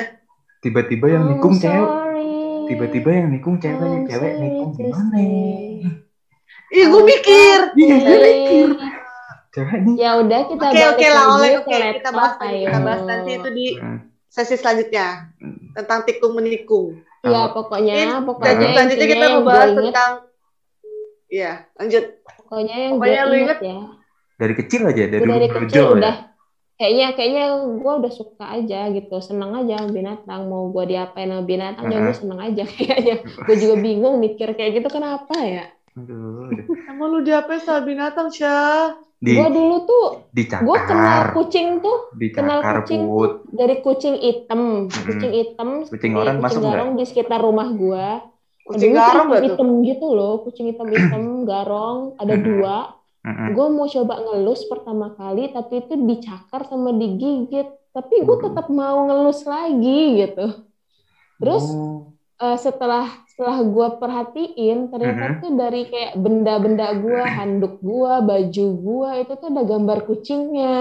Tiba-tiba 0.60 1.06
yang 1.08 1.24
nikung 1.32 1.56
cewek. 1.56 1.88
Tiba-tiba 2.70 3.10
yang 3.12 3.28
nikung 3.30 3.58
cewek, 3.58 3.82
I'm 3.82 4.06
cewek 4.06 4.32
sorry 4.32 4.44
nikung 4.46 4.72
gimana? 4.72 5.10
say. 5.12 5.28
Ih, 6.70 6.86
gue 6.86 7.02
mikir. 7.04 7.60
Iya, 7.74 7.96
cewek 8.00 8.22
Ih. 8.22 8.30
mikir. 8.32 8.70
Cewek 9.50 9.78
nih. 9.82 9.96
Ya 9.98 10.12
udah 10.16 10.42
kita 10.46 10.66
Oke, 10.70 10.82
oke 10.88 11.08
lah, 11.08 11.26
oleh, 11.34 11.50
ke 11.52 11.60
oke. 11.60 11.78
Kita 11.98 12.10
bahas 12.12 12.36
lagi, 12.38 12.60
kita 12.62 12.80
bahas 12.80 13.02
nanti 13.04 13.32
itu 13.34 13.50
di 13.50 13.66
Hmm. 13.76 14.00
sesi 14.24 14.56
selanjutnya. 14.56 15.08
Tentang 15.74 16.00
tikung 16.04 16.34
menikung. 16.34 17.02
Ya 17.20 17.50
pokoknya, 17.50 17.94
Ini 17.98 18.14
pokoknya 18.24 18.54
Lanjut, 18.54 18.70
selanjutnya 18.72 19.08
kita 19.10 19.18
yang 19.20 19.34
mau 19.34 19.42
gue 19.42 19.50
bahas 19.50 19.70
tentang 19.76 20.12
Iya, 21.28 21.52
lanjut. 21.76 22.04
pokoknya 22.40 22.76
yang 22.80 22.92
gue 22.92 23.00
pokoknya 23.00 23.22
lu 23.24 23.36
inget 23.36 23.60
ya. 23.60 23.78
Dari 24.40 24.54
kecil 24.56 24.82
aja, 24.84 25.04
dari 25.06 25.20
Gue 25.20 25.36
dari 25.36 25.48
dulu 25.48 25.60
kecil 25.62 25.84
ya. 25.84 25.92
udah 25.92 26.16
kayaknya 26.80 27.06
kayaknya 27.16 27.44
gue 27.82 27.92
udah 28.00 28.12
suka 28.20 28.44
aja 28.58 28.76
gitu, 28.96 29.14
seneng 29.20 29.52
aja 29.60 29.74
sama 29.80 29.92
binatang. 29.98 30.42
Mau 30.52 30.64
gue 30.76 30.84
diapain 30.92 31.30
sama 31.30 31.44
binatang 31.44 31.86
ya 31.92 32.00
gue 32.06 32.16
seneng 32.16 32.40
aja 32.40 32.64
kayaknya. 32.76 33.14
Gue 33.46 33.56
juga 33.62 33.76
bingung 33.86 34.16
mikir 34.24 34.48
kayak 34.58 34.72
gitu 34.82 34.90
kenapa 34.98 35.36
ya? 35.44 35.64
Aduh. 35.98 36.50
Emang 36.90 37.10
lu 37.14 37.20
diapain 37.28 37.62
sama 37.62 37.82
binatang, 37.86 38.28
Syah? 38.32 38.96
Di 39.20 39.36
Gue 39.36 39.48
dulu 39.52 39.76
tuh 39.86 40.04
gue 40.60 40.78
kenal 40.90 41.20
dicakar, 41.20 41.36
kucing 41.36 41.68
tuh 41.84 41.98
kenal 42.36 42.60
dicakar 42.62 42.76
kucing 42.76 43.02
put. 43.16 43.32
dari 43.60 43.76
kucing 43.86 44.16
hitam, 44.20 44.62
kucing 45.06 45.32
hitam, 45.36 45.70
Kucing 45.92 46.14
seperti 46.14 46.14
orang 46.16 46.38
masuk 46.44 46.62
nggak? 46.64 46.72
garong 46.80 46.90
di 47.00 47.04
sekitar 47.10 47.40
rumah 47.44 47.68
gue. 47.76 48.06
Kucing 48.68 48.92
Dulu 48.94 49.00
garong 49.00 49.28
gak 49.34 49.44
tuh? 49.50 49.58
hitam 49.58 49.68
gitu 49.84 50.06
loh, 50.18 50.32
kucing 50.46 50.66
hitam-hitam, 50.72 51.24
garong, 51.50 52.16
ada 52.22 52.36
dua. 52.38 52.74
Mm-mm. 53.30 53.54
Gue 53.54 53.68
mau 53.70 53.86
coba 53.86 54.14
ngelus 54.20 54.66
pertama 54.66 55.14
kali, 55.14 55.54
tapi 55.54 55.80
itu 55.80 55.94
dicakar 55.96 56.66
sama 56.66 56.90
digigit. 56.92 57.70
Tapi 57.90 58.16
gue 58.22 58.32
Waduh. 58.32 58.46
tetap 58.50 58.68
mau 58.70 59.06
ngelus 59.06 59.46
lagi 59.46 60.02
gitu. 60.20 60.46
Terus 61.38 61.66
Oh. 61.70 62.18
eh, 62.38 62.58
setelah 62.58 63.06
setelah 63.30 63.62
gue 63.62 63.88
perhatiin, 63.96 64.90
ternyata 64.90 65.26
Mhm. 65.30 65.40
tuh 65.40 65.52
dari 65.54 65.82
kayak 65.86 66.14
benda-benda 66.16 66.92
gue, 66.96 67.22
handuk 67.22 67.80
gue, 67.80 68.14
baju 68.20 68.66
gue, 68.76 69.10
itu 69.22 69.34
tuh 69.36 69.48
ada 69.48 69.64
gambar 69.64 70.00
kucingnya. 70.04 70.76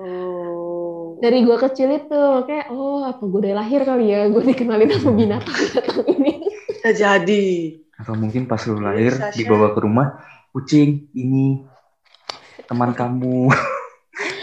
Oh. 0.00 1.16
Dari 1.20 1.44
gue 1.44 1.56
kecil 1.58 1.88
itu, 1.94 2.16
makanya 2.16 2.64
oh 2.72 3.04
apa 3.04 3.20
gue 3.20 3.40
dari 3.40 3.54
lahir 3.54 3.84
kali 3.84 4.08
ya, 4.08 4.26
gue 4.26 4.42
dikenalin 4.42 4.88
sama 4.96 5.12
binatang-binatang 5.14 6.00
ini. 6.08 6.32
Bisa 6.66 6.90
jadi. 6.90 7.46
Atau 7.94 8.16
mungkin 8.16 8.48
pas 8.48 8.64
lu 8.64 8.80
lahir 8.80 9.12
Sasha. 9.12 9.36
dibawa 9.36 9.76
ke 9.76 9.80
rumah, 9.84 10.16
kucing 10.50 11.08
ini 11.12 11.64
teman 12.66 12.92
kamu. 12.92 13.50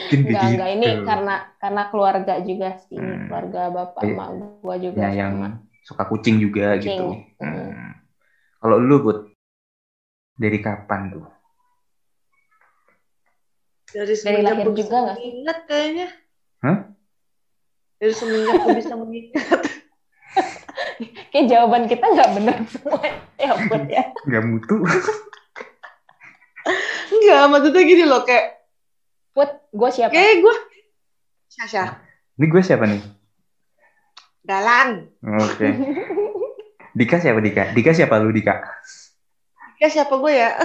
mungkin 0.08 0.24
Enggak, 0.24 0.40
begitu. 0.40 0.48
enggak. 0.56 0.70
Ini 0.72 0.88
karena 1.04 1.36
karena 1.60 1.82
keluarga 1.92 2.34
juga 2.40 2.70
sih. 2.88 2.96
Hmm. 2.96 3.28
Keluarga 3.28 3.62
bapak 3.70 4.02
Iya. 4.04 4.14
emak 4.16 4.30
gua 4.64 4.76
juga. 4.80 4.98
ya 5.04 5.10
yang 5.14 5.34
sama. 5.36 5.50
suka 5.84 6.04
kucing 6.08 6.36
juga 6.40 6.76
Kucing. 6.76 6.88
gitu. 6.96 7.06
Hmm. 7.40 7.52
Hmm. 7.52 7.92
Kalau 8.58 8.78
lu 8.80 8.96
Bud, 9.00 9.20
dari 10.36 10.60
kapan 10.60 11.12
tuh? 11.12 11.28
Dari 13.88 14.16
lahir 14.44 14.68
bisa 14.68 14.84
juga 14.84 14.96
nggak 15.02 15.16
sih? 15.16 15.24
mengingat 15.24 15.60
kayaknya. 15.64 16.08
Hah? 16.60 16.78
Dari 17.98 18.14
semenjak 18.14 18.54
gue 18.62 18.74
bisa 18.76 18.94
mengingat. 18.96 19.62
Kayak 21.32 21.46
jawaban 21.48 21.84
kita 21.88 22.06
nggak 22.06 22.30
benar 22.36 22.58
semua 22.68 23.00
ya 23.38 23.52
buat 23.68 23.86
ya. 23.88 24.04
Gak 24.24 24.44
mutu. 24.44 24.76
Enggak, 27.10 27.44
maksudnya 27.48 27.84
gini 27.84 28.04
loh, 28.04 28.22
kayak 28.22 28.46
Put, 29.32 29.50
gue 29.70 29.90
siapa? 29.92 30.12
kayak 30.12 30.42
gue 30.42 30.56
Syasha, 31.48 32.02
Ini 32.36 32.46
gue 32.46 32.62
siapa 32.62 32.86
nih? 32.86 33.02
Galang. 34.42 35.12
Oke. 35.38 35.68
Dika 36.94 37.18
siapa 37.18 37.40
Dika? 37.40 37.64
Dika 37.72 37.92
siapa 37.92 38.18
lu 38.18 38.32
Dika? 38.32 38.58
Ya 39.78 39.88
siapa 39.88 40.16
gue 40.16 40.34
ya? 40.34 40.58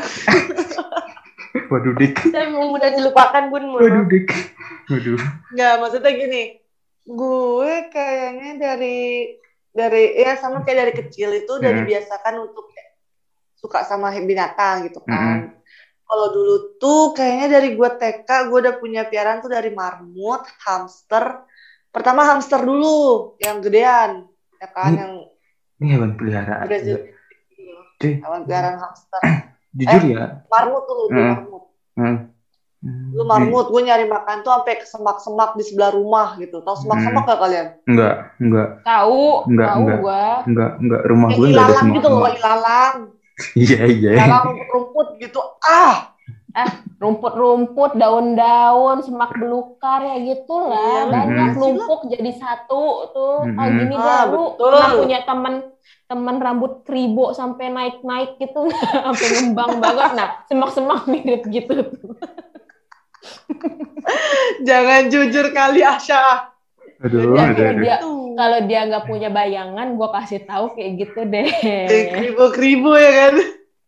Waduh 1.69 1.93
Dik. 1.95 2.17
Saya 2.29 2.49
mau 2.49 2.69
mudah 2.69 2.89
dilupakan 2.89 3.49
bun. 3.49 3.65
Waduh 3.75 4.05
Dik. 4.07 4.29
Waduh. 4.89 5.21
Enggak, 5.53 5.75
maksudnya 5.79 6.13
gini. 6.13 6.43
Gue 7.03 7.73
kayaknya 7.89 8.51
dari 8.57 9.33
dari 9.69 10.03
ya 10.17 10.37
sama 10.37 10.63
kayak 10.63 10.79
dari 10.79 10.93
kecil 10.97 11.33
itu 11.35 11.51
udah 11.51 11.69
Hmm. 11.69 11.79
dibiasakan 11.83 12.35
untuk 12.43 12.69
suka 13.57 13.85
sama 13.85 14.13
binatang 14.15 14.89
gitu 14.89 15.01
kan. 15.05 15.61
Kalau 16.13 16.29
dulu 16.29 16.55
tuh 16.77 17.17
kayaknya 17.17 17.49
dari 17.51 17.73
gue 17.73 17.89
TK 17.91 18.29
gue 18.47 18.59
udah 18.61 18.77
punya 18.77 19.03
piaraan 19.03 19.41
tuh 19.41 19.49
dari 19.49 19.73
marmut, 19.73 20.45
hamster. 20.61 21.49
Pertama 21.89 22.21
hamster 22.23 22.61
dulu 22.61 23.33
yang 23.39 23.65
gedean, 23.65 24.29
ya 24.61 24.69
kan 24.69 24.93
Hmm. 24.93 25.01
yang 25.01 25.13
Ini 25.81 25.87
hewan 25.91 26.13
peliharaan. 26.15 26.69
Cuy, 27.97 28.13
hewan 28.21 28.41
peliharaan 28.45 28.77
hamster. 28.77 29.21
jujur 29.73 30.03
Eh. 30.05 30.13
ya. 30.13 30.25
Marmut 30.47 30.85
tuh, 30.85 30.95
lu 30.95 31.05
Hmm. 31.09 31.33
marmut. 31.33 31.65
Hmm. 31.95 32.17
Lu 33.09 33.23
marmut, 33.25 33.67
gue 33.69 33.83
nyari 33.83 34.05
makan 34.05 34.43
tuh 34.43 34.53
sampai 34.53 34.75
ke 34.77 34.85
semak-semak 34.85 35.55
di 35.55 35.65
sebelah 35.65 35.91
rumah 35.91 36.37
gitu. 36.37 36.61
Tahu 36.61 36.77
semak-semak 36.77 37.25
gak 37.25 37.41
kalian? 37.41 37.67
Enggak, 37.85 38.15
enggak, 38.37 38.69
Tahu, 38.83 39.23
Enggak, 39.49 39.69
tahu 39.71 39.81
enggak. 39.81 39.99
gua. 39.99 40.23
enggak, 40.45 40.71
enggak. 40.77 41.01
Rumah 41.05 41.29
gue 41.31 41.41
enggak 41.41 41.57
ada 41.57 41.65
ilalang 41.65 41.81
semua. 41.81 41.97
gitu 41.97 42.09
loh, 42.11 42.29
ilalang. 42.29 42.97
Iya, 43.59 43.81
iya. 43.89 44.11
Ilalang 44.23 44.55
rumput-rumput 45.03 45.19
gitu. 45.19 45.41
Ah, 46.53 46.71
Rumput-rumput, 47.03 47.99
daun-daun, 47.99 49.03
semak 49.03 49.35
belukar 49.35 50.07
ya 50.07 50.17
gitulah. 50.23 50.79
Iya, 50.79 51.03
Banyak 51.11 51.49
numpuk 51.59 52.01
jadi 52.13 52.31
satu 52.39 53.11
tuh. 53.11 53.37
Oh 53.43 53.49
Mhm. 53.49 53.79
gini 53.83 53.97
Ah, 53.99 54.29
deh, 54.29 54.31
lu 54.31 54.55
betul. 54.55 54.71
pernah 54.71 54.91
punya 55.03 55.19
temen 55.27 55.55
temen 56.07 56.37
rambut 56.39 56.85
kribo 56.85 57.33
sampai 57.33 57.73
naik-naik 57.73 58.37
gitu 58.37 58.69
sampai 59.05 59.27
ngembang 59.33 59.81
banget. 59.81 60.13
Nah, 60.15 60.29
semak-semak 60.47 61.09
mirip 61.09 61.43
gitu 61.49 61.89
tuh. 61.89 62.13
jangan 64.69 65.09
jujur 65.09 65.51
kali 65.51 65.81
Asya. 65.83 66.53
Aduh, 67.03 67.35
aduh, 67.35 67.35
kalau 67.35 67.67
aduh. 67.67 67.83
dia 67.83 67.97
kalau 68.39 68.59
nggak 68.87 69.05
punya 69.11 69.29
bayangan, 69.33 69.99
gua 69.99 70.15
kasih 70.23 70.47
tahu 70.47 70.79
kayak 70.79 71.03
gitu 71.03 71.21
deh. 71.27 71.51
Kribo-kribo 72.23 72.95
ya 72.95 73.11
kan? 73.11 73.35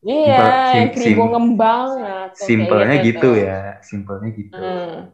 Iya, 0.04 0.36
yang 0.76 0.88
sim- 1.00 1.18
ngembang. 1.32 1.88
Nah, 1.96 2.22
tuh, 2.28 2.36
kayak 2.36 2.48
Simpelnya 2.48 2.94
gitu 3.00 3.28
tuh. 3.32 3.34
ya, 3.40 3.58
simpelnya 3.80 4.28
gitu. 4.36 4.56
Hmm. 4.56 5.10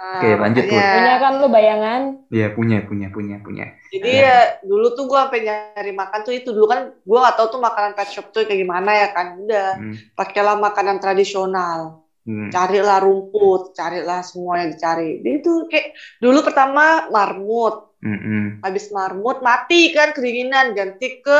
Ah, 0.00 0.16
Oke, 0.16 0.28
lanjut, 0.32 0.64
Bu. 0.64 0.74
makanya. 0.74 0.92
Punya 0.96 1.14
kan 1.20 1.32
lu 1.36 1.46
bayangan? 1.52 2.02
Iya, 2.32 2.46
punya, 2.56 2.78
punya, 2.88 3.06
punya, 3.12 3.36
punya. 3.44 3.64
Jadi 3.90 4.08
ya 4.22 4.34
dulu 4.62 4.86
tuh 4.96 5.04
gue 5.10 5.18
sampai 5.18 5.40
nyari 5.42 5.92
makan 5.92 6.20
tuh 6.22 6.32
itu 6.38 6.48
dulu 6.54 6.66
kan 6.70 6.80
gue 6.94 7.18
nggak 7.20 7.36
tahu 7.36 7.46
tuh 7.58 7.60
makanan 7.60 7.92
pet 7.98 8.08
shop 8.14 8.26
tuh 8.30 8.46
kayak 8.46 8.60
gimana 8.62 8.90
ya 8.94 9.08
kan 9.10 9.26
udah 9.42 9.68
Hmm. 9.76 9.94
pakailah 10.14 10.56
makanan 10.62 10.96
tradisional 11.02 11.80
Hmm. 12.22 12.48
carilah 12.54 12.98
rumput 13.02 13.74
carilah 13.74 14.20
semua 14.22 14.62
yang 14.62 14.70
dicari 14.76 15.18
Dia 15.24 15.42
itu 15.42 15.52
kayak 15.66 15.86
dulu 16.22 16.38
pertama 16.46 17.10
marmut 17.10 17.90
Mm-mm. 18.00 18.62
habis 18.62 18.92
marmut 18.94 19.42
mati 19.42 19.90
kan 19.90 20.14
kedinginan 20.14 20.72
ganti 20.76 21.18
ke 21.24 21.38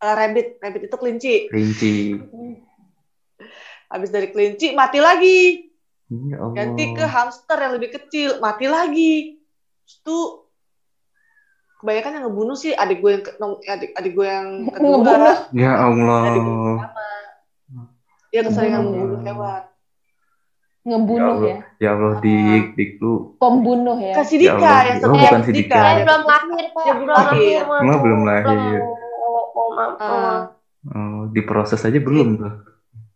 eh, 0.00 0.14
rabbit 0.14 0.46
rabbit 0.58 0.82
itu 0.84 0.96
kelinci 0.96 1.34
Kelinci. 1.46 1.94
habis 3.86 4.08
dari 4.08 4.28
kelinci 4.28 4.72
mati 4.72 4.98
lagi 4.98 5.40
Ya 6.08 6.36
Allah. 6.38 6.54
ganti 6.56 6.84
ke 6.90 7.04
hamster 7.04 7.54
yang 7.56 7.72
lebih 7.72 7.90
kecil 7.92 8.38
mati 8.38 8.66
lagi 8.66 9.38
Terus 9.80 9.96
tuh 10.00 10.24
kebanyakan 11.78 12.12
yang 12.12 12.24
ngebunuh 12.26 12.54
sih 12.54 12.72
adik 12.72 12.98
gue 12.98 13.12
yang 13.18 13.52
adik 13.64 13.90
adik 13.92 14.12
gue 14.12 14.26
yang 14.26 14.48
kedua 14.68 14.96
Ngebunuh. 14.96 15.36
Ya 15.52 15.72
Allah. 15.76 16.22
dia 18.28 18.42
keseringan 18.42 18.80
Hmm. 18.80 18.90
membunuh 18.90 19.20
hewan 19.20 19.62
Ngebunuh 20.80 21.36
Ya 21.36 21.44
ya. 21.44 21.56
Ya 21.76 21.88
Allah, 21.92 22.12
dik, 22.18 22.64
dik 22.72 22.90
lu. 22.98 23.36
Pembunuh 23.36 23.96
ya. 23.96 24.16
Kasih 24.16 24.36
Ya 24.38 24.42
Dika 24.48 24.56
Allah. 24.56 24.80
yang 24.80 24.96
Oh, 24.96 25.02
satu 25.02 25.12
bukan 25.14 25.40
si 25.42 25.50
Dika. 25.52 25.74
Saya 25.74 25.92
Dia- 25.92 26.00
belum 26.00 26.22
lahir, 26.24 26.64
Pak. 26.66 26.80
Dia 26.80 26.94
belum 26.96 27.08
lahir. 27.12 27.58
Emang 27.60 27.98
belum 28.00 28.20
lahir. 28.24 28.78
Oh, 28.80 28.96
oh, 29.60 29.68
maaf, 29.76 29.94
oh, 30.00 30.08
Ah. 30.08 30.40
Oh, 30.80 31.28
diproses 31.28 31.84
aja 31.84 32.00
belum 32.00 32.40
tuh. 32.40 32.54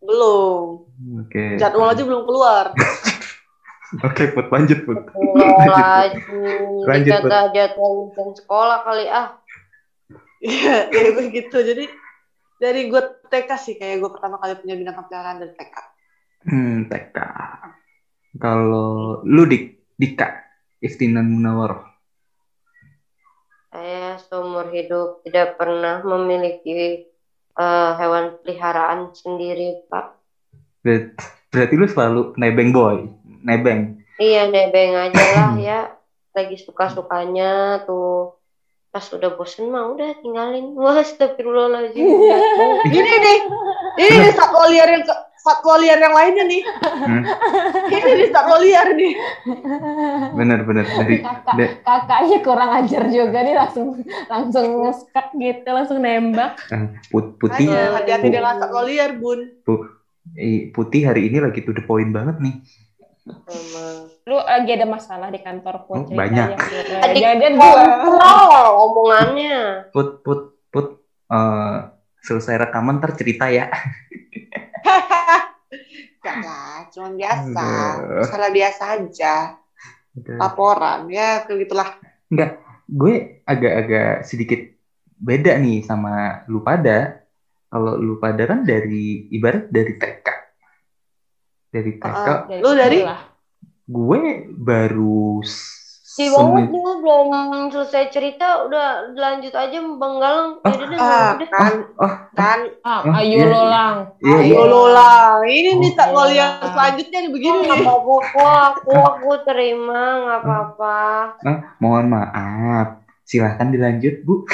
belum 0.05 0.85
Oke. 1.25 1.57
jadwal 1.57 1.89
aja 1.89 2.05
belum 2.05 2.29
keluar 2.29 2.77
Oke, 4.03 4.35
Put, 4.35 4.51
lanjut, 4.51 4.83
Put. 4.83 5.07
Lanjut. 5.15 6.19
Lanjut, 6.91 7.13
jadwal 7.55 8.11
jam 8.11 8.29
sekolah 8.35 8.83
kali 8.83 9.07
ah. 9.07 9.39
Iya, 10.43 10.77
kayak 10.93 11.13
begitu. 11.15 11.57
Jadi 11.63 11.85
dari 12.59 12.91
gue 12.91 13.03
TK 13.31 13.51
sih 13.55 13.75
kayak 13.79 14.03
gue 14.03 14.11
pertama 14.11 14.37
kali 14.43 14.59
punya 14.59 14.75
binatang 14.75 15.07
peliharaan 15.07 15.39
dari 15.39 15.53
TK. 15.55 15.77
Hmm, 16.45 16.77
TK. 16.91 17.19
Kalau 18.37 19.23
lu 19.23 19.47
dik, 19.47 19.95
Dika, 19.95 20.29
Iftinan 20.83 21.31
Munawar. 21.31 21.94
Saya 23.75 24.23
seumur 24.31 24.71
hidup 24.71 25.27
tidak 25.27 25.59
pernah 25.59 25.99
memiliki 26.07 27.11
eh, 27.59 27.91
hewan 27.99 28.39
peliharaan 28.39 29.11
sendiri, 29.11 29.83
Pak. 29.91 30.15
Ber- 30.79 31.11
Berarti 31.51 31.75
lu 31.75 31.87
selalu 31.87 32.21
nebeng 32.35 32.71
boy, 32.71 33.11
nebeng. 33.43 33.99
Iya, 34.19 34.47
nebeng 34.47 34.95
aja 34.95 35.25
lah 35.35 35.51
ya. 35.67 35.81
Lagi 36.35 36.55
suka-sukanya 36.55 37.83
tuh. 37.83 38.39
Pas 38.91 39.03
udah 39.11 39.35
bosen 39.35 39.75
mah 39.75 39.91
udah 39.91 40.23
tinggalin. 40.23 40.71
Wah, 40.79 41.03
astagfirullahaladzim. 41.03 41.99
Ini 42.95 43.11
nih, 43.11 43.39
ini 43.99 44.15
nih 44.23 44.33
satwa 44.35 44.71
liar 44.71 44.87
yang 44.87 45.03
ke, 45.03 45.15
satwa 45.45 45.77
liar 45.77 46.01
yang 46.01 46.15
lainnya 46.17 46.45
nih. 46.49 46.63
Hmm, 47.05 47.23
Ini 47.93 48.11
nih 48.17 48.29
satwa 48.33 48.57
liar 48.57 48.89
nih. 48.97 49.13
bener, 50.33 50.65
bener. 50.65 50.85
Dari, 50.89 51.21
Kakak, 51.21 51.55
da- 51.55 51.75
kakaknya 51.85 52.39
kurang 52.41 52.71
ajar 52.75 53.05
juga 53.13 53.39
nih 53.45 53.53
langsung 53.53 53.89
langsung 54.27 54.67
nge-skak 54.83 55.29
gitu, 55.37 55.69
langsung 55.69 55.99
nembak. 56.01 56.57
eh, 56.73 56.97
Put- 57.13 57.37
putih, 57.37 57.69
hati-hati 57.69 58.33
dengan 58.33 58.57
satwa 58.57 58.83
liar, 58.83 59.21
Bun. 59.21 59.61
putih 60.73 61.03
hari 61.05 61.29
ini 61.29 61.45
lagi 61.45 61.61
to 61.61 61.77
the 61.77 61.85
point 61.85 62.09
banget 62.09 62.41
nih. 62.41 62.57
Emang. 63.25 64.09
Lu 64.25 64.37
lagi 64.37 64.71
ada 64.73 64.85
masalah 64.85 65.29
di 65.29 65.41
kantor 65.41 65.85
Oh, 65.89 66.05
pun 66.05 66.17
banyak. 66.17 66.57
Adik 67.05 67.21
Jangan 67.21 67.53
Oh, 67.57 67.61
gua. 67.61 67.85
kontrol 67.85 68.67
omongannya. 68.83 69.59
Put, 69.93 70.21
put, 70.21 70.41
put. 70.69 70.87
eh, 71.27 71.77
selesai 72.21 72.57
rekaman 72.59 72.97
ntar 72.97 73.13
cerita 73.13 73.49
ya. 73.49 73.69
Enggak 76.25 76.37
lah, 76.41 76.77
cuma 76.95 77.09
biasa. 77.13 77.67
Aduh. 77.99 78.23
Masalah 78.25 78.51
biasa 78.51 78.83
aja. 78.97 79.35
Laporan, 80.15 81.11
ya 81.11 81.43
kayak 81.43 81.59
gitulah. 81.67 81.91
gue 82.85 83.41
agak-agak 83.49 84.29
sedikit 84.29 84.61
beda 85.19 85.57
nih 85.59 85.83
sama 85.83 86.45
lu 86.47 86.63
pada. 86.63 87.25
Kalau 87.67 87.99
lu 87.99 88.23
pada 88.23 88.47
kan 88.47 88.63
dari 88.63 89.27
ibarat 89.35 89.67
dari 89.67 89.99
TK. 89.99 90.27
Dari 91.75 91.93
TK, 91.99 92.07
Ah, 92.07 92.47
Lu 92.63 92.71
dari? 92.79 93.03
gue 93.85 94.23
baru 94.55 95.43
Si 96.15 96.31
Wawan 96.31 96.71
dia 96.71 96.93
belum 96.95 97.27
selesai 97.69 98.07
cerita 98.09 98.63
udah 98.63 99.11
lanjut 99.13 99.51
aja 99.51 99.75
Bang 99.99 100.23
Galang. 100.23 100.51
Oh, 100.57 100.71
Yaudah 100.71 100.87
deh, 100.87 100.95
Ah, 100.97 101.31
udah. 101.35 101.49
kan, 101.51 101.73
oh, 101.99 102.13
kan. 102.33 102.59
Ah, 102.81 103.01
Oh, 103.03 103.19
ayo 103.19 103.35
iya. 103.35 103.47
lo 103.51 103.63
lang. 103.67 103.97
Iya, 104.23 104.37
Ayo 104.39 104.47
iya. 104.47 104.63
Lola, 104.65 105.13
ini 105.43 105.71
nih 105.75 105.91
satwa 105.91 106.31
liar 106.31 106.63
selanjutnya 106.63 107.19
nih 107.19 107.33
begini 107.35 107.59
Nggak 107.61 107.75
nih. 107.75 107.83
apa-apa 107.83 108.15
kok, 108.31 108.47
aku 108.71 108.93
aku 108.95 109.31
terima 109.43 110.01
nggak 110.23 110.39
apa-apa. 110.41 110.99
Ah, 111.43 111.59
mohon 111.77 112.07
maaf. 112.07 112.89
Silahkan 113.27 113.75
dilanjut, 113.75 114.15
Bu. 114.23 114.47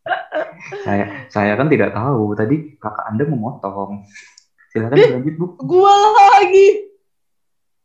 saya 0.86 1.28
saya 1.28 1.52
kan 1.54 1.68
tidak 1.68 1.92
tahu. 1.92 2.32
Tadi 2.32 2.80
kakak 2.80 3.04
Anda 3.04 3.28
memotong. 3.28 4.08
Silahkan 4.72 4.96
dilanjut, 4.96 5.34
Bu. 5.36 5.46
Gua 5.60 5.92
lagi. 6.32 6.88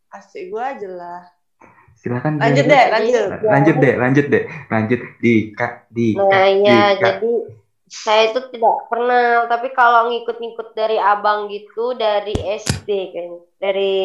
Asik 0.07 0.47
gua 0.47 0.71
aja 0.71 0.87
lah. 0.87 1.21
Silahkan 2.05 2.37
Lanjut 2.37 2.69
dilanjut. 2.69 2.69
deh, 2.69 2.85
lanjut. 2.93 3.25
Lanjut 3.49 3.75
deh, 3.81 3.93
lanjut 3.97 4.25
deh. 4.29 4.43
Lanjut 4.69 5.01
di 5.17 5.33
Kak, 5.57 5.89
di 5.89 6.13
Nah 6.13 6.45
iya, 6.53 6.93
jadi 7.01 7.33
saya 7.89 8.29
itu 8.29 8.45
tidak 8.53 8.85
pernah, 8.93 9.49
tapi 9.49 9.73
kalau 9.73 10.13
ngikut-ngikut 10.13 10.77
dari 10.77 11.01
abang 11.01 11.49
gitu 11.49 11.97
dari 11.97 12.37
SD 12.37 12.89
kayaknya, 13.09 13.41
dari 13.57 13.97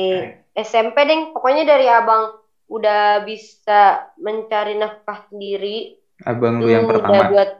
SMP 0.56 0.96
deh, 1.04 1.36
pokoknya 1.36 1.68
dari 1.68 1.92
abang 1.92 2.40
udah 2.72 3.20
bisa 3.28 4.08
mencari 4.16 4.80
nafkah 4.80 5.28
sendiri. 5.28 6.00
Abang 6.24 6.56
lu 6.56 6.72
yang 6.72 6.88
udah 6.88 7.04
pertama. 7.04 7.28
buat, 7.28 7.50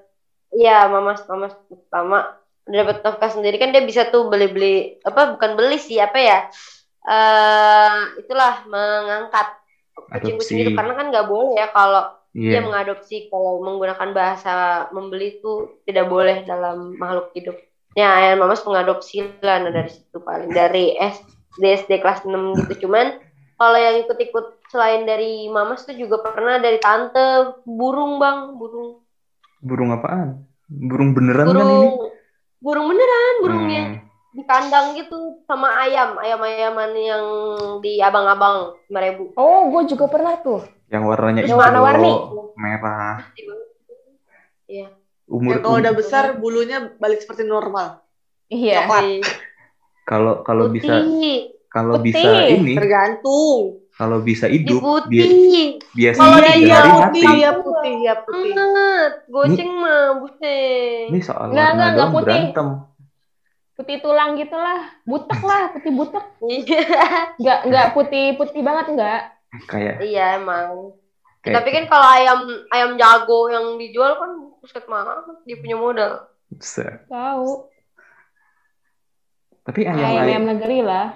iya 0.56 0.88
mamas 0.88 1.20
mamas 1.28 1.52
pertama 1.68 2.40
udah 2.64 2.80
dapat 2.80 2.96
nafkah 3.04 3.28
sendiri 3.28 3.60
kan 3.60 3.76
dia 3.76 3.84
bisa 3.84 4.08
tuh 4.08 4.32
beli-beli 4.32 5.02
apa 5.04 5.36
bukan 5.36 5.52
beli 5.58 5.76
sih 5.76 5.98
apa 5.98 6.18
ya 6.20 6.38
eh 7.00 8.20
itulah 8.20 8.68
mengangkat 8.68 9.59
kucing-kucing 10.08 10.56
Adopsi. 10.56 10.64
itu 10.64 10.72
karena 10.72 10.92
kan 10.94 11.06
nggak 11.10 11.26
boleh 11.26 11.52
ya 11.56 11.68
kalau 11.68 12.02
dia 12.30 12.56
Iya. 12.56 12.62
mengadopsi 12.62 13.26
kalau 13.26 13.58
menggunakan 13.58 14.08
bahasa 14.14 14.52
membeli 14.94 15.34
itu 15.34 15.52
tidak 15.82 16.06
boleh 16.06 16.46
dalam 16.46 16.94
makhluk 16.94 17.26
hidup. 17.34 17.58
Ya, 17.92 18.06
ayah 18.22 18.38
mamas 18.38 18.62
mengadopsi 18.62 19.26
lah 19.42 19.58
nah 19.58 19.74
dari 19.74 19.90
situ 19.90 20.22
paling 20.22 20.54
dari 20.54 20.94
SD 20.94 21.26
SD 21.58 21.98
kelas 21.98 22.22
6 22.22 22.54
gitu. 22.54 22.86
Cuman 22.86 23.10
kalau 23.58 23.74
yang 23.74 23.98
ikut-ikut 23.98 24.46
selain 24.70 25.02
dari 25.02 25.50
mamas 25.50 25.82
tuh 25.82 25.98
juga 25.98 26.22
pernah 26.22 26.62
dari 26.62 26.78
tante 26.78 27.50
burung 27.66 28.22
bang 28.22 28.54
burung 28.54 29.02
Burung 29.58 29.90
apaan? 29.90 30.38
Burung 30.70 31.12
beneran 31.12 31.44
kan 31.44 31.50
ini? 31.50 31.58
burung 31.58 31.94
burung 32.62 32.86
beneran 32.88 33.34
burungnya 33.42 33.82
Hmm. 33.82 33.98
Di 34.30 34.42
kandang 34.42 34.94
gitu 34.94 35.16
sama 35.42 35.74
ayam 35.80 36.14
ayam 36.16 36.38
ayaman 36.40 36.90
yang 36.94 37.24
di 37.78 37.98
abang-abang 37.98 38.78
lima 38.86 39.00
ribu 39.02 39.24
Oh, 39.34 39.66
gue 39.68 39.88
juga 39.88 40.06
pernah 40.06 40.38
tuh. 40.38 40.62
Yang 40.86 41.02
warnanya 41.04 41.40
Yang 41.40 41.48
hijau, 41.48 41.58
warna-warni. 41.58 42.12
merah. 42.54 43.16
Iya. 44.64 44.86
umur 45.26 45.52
Yang 45.52 45.62
kalau 45.64 45.78
udah 45.78 45.94
besar 45.94 46.24
bulunya 46.36 46.78
balik 46.96 47.18
seperti 47.18 47.42
normal. 47.42 48.02
Iya. 48.46 48.82
Coklat. 48.84 49.04
kalau 50.04 50.42
kalau 50.42 50.66
bisa 50.68 51.02
kalau 51.68 51.98
bisa 51.98 52.18
ini 52.48 52.74
Tergantung. 52.74 53.78
kalau 53.92 54.18
bisa 54.20 54.46
Di 54.46 54.58
hidup 54.58 54.80
putih. 54.80 55.10
bi- 55.10 55.74
biasanya 55.92 56.22
Kalau 56.24 56.38
tiga 56.40 56.56
iya, 56.56 56.74
hari 56.74 56.90
putih, 56.90 57.00
mati 57.00 57.20
iya 57.36 57.50
putih, 57.52 57.92
iya 57.96 58.14
putih. 58.16 58.52
Banget. 58.52 59.12
Goceng 59.28 59.70
mah, 59.72 60.02
buset. 60.16 61.06
ini 61.08 61.18
soal 61.20 61.46
Nggak, 61.48 61.62
warna 61.64 61.74
nggak, 61.76 61.90
doang 61.92 62.10
putih. 62.10 62.24
berantem 62.24 62.68
Putih 62.70 62.89
tulang 63.82 64.34
gitulah. 64.34 64.80
Butek 65.02 65.40
lah, 65.40 65.72
putih 65.72 65.92
butek. 65.92 66.24
Iya. 66.42 66.82
Nggak, 67.36 67.58
nggak 67.66 67.86
putih-putih 67.92 68.60
banget 68.60 68.86
nggak. 68.92 69.20
kayak 69.66 69.98
Iya 69.98 70.38
emang. 70.38 70.94
kayak 71.40 71.54
Tapi 71.58 71.68
kan 71.70 71.84
kalau 71.86 72.06
ayam 72.06 72.38
ayam 72.68 72.90
jago 72.94 73.48
yang 73.48 73.74
dijual 73.76 74.14
kan 74.14 74.30
buset 74.58 74.84
mahal, 74.86 75.24
dia 75.42 75.56
punya 75.56 75.74
modal. 75.74 76.12
Tahu. 77.06 77.66
tapi 79.60 79.84
ayam 79.84 79.96
Ayam 79.96 80.10
ayam 80.10 80.26
ayam 80.26 80.44
negeri 80.48 80.78
lah. 80.80 81.06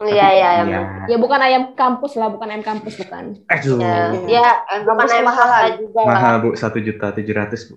Iya 0.00 0.26
iya 0.32 0.46
ayam. 0.54 0.66
iya. 0.66 0.80
Ya 1.06 1.16
bukan 1.16 1.40
ayam 1.40 1.62
kampus 1.74 2.16
lah, 2.16 2.28
bukan 2.28 2.48
ayam 2.48 2.64
kampus 2.64 2.94
bukan. 2.96 3.36
Aduh, 3.46 3.76
Ya, 3.76 3.94
Iya. 4.08 4.28
ya 4.28 4.46
Ayam 4.64 4.80
bukan 4.82 4.96
kampus 4.96 5.10
ayam 5.10 5.26
swasta 5.28 5.68
juga 5.76 6.00
mahal 6.04 6.34
bu 6.40 6.48
satu 6.54 6.78
juta 6.78 7.06
tujuh 7.12 7.34
ratus 7.36 7.60
bu 7.68 7.76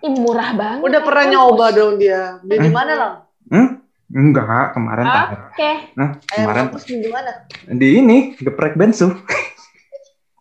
Ih, 0.00 0.14
murah 0.14 0.50
banget. 0.52 0.82
Udah 0.82 1.00
pernah 1.00 1.24
Kampus. 1.24 1.34
nyoba 1.36 1.66
dong 1.70 1.92
dia. 1.96 2.22
Beli 2.40 2.58
di 2.58 2.64
Hmm. 2.64 2.76
mana 2.76 2.92
lah? 2.94 3.12
hmm? 3.48 3.68
enggak 4.08 4.72
kemarin 4.72 5.04
Ah. 5.04 5.12
tak 5.12 5.28
Oke. 5.50 5.72
nah 5.92 6.08
Ayam 6.26 6.32
kemarin 6.40 6.60
kampus 6.64 6.82
beli 6.82 6.96
di 6.98 7.10
mana? 7.10 7.32
di 7.70 7.88
ini 7.94 8.16
geprek 8.34 8.72
bensu 8.74 9.12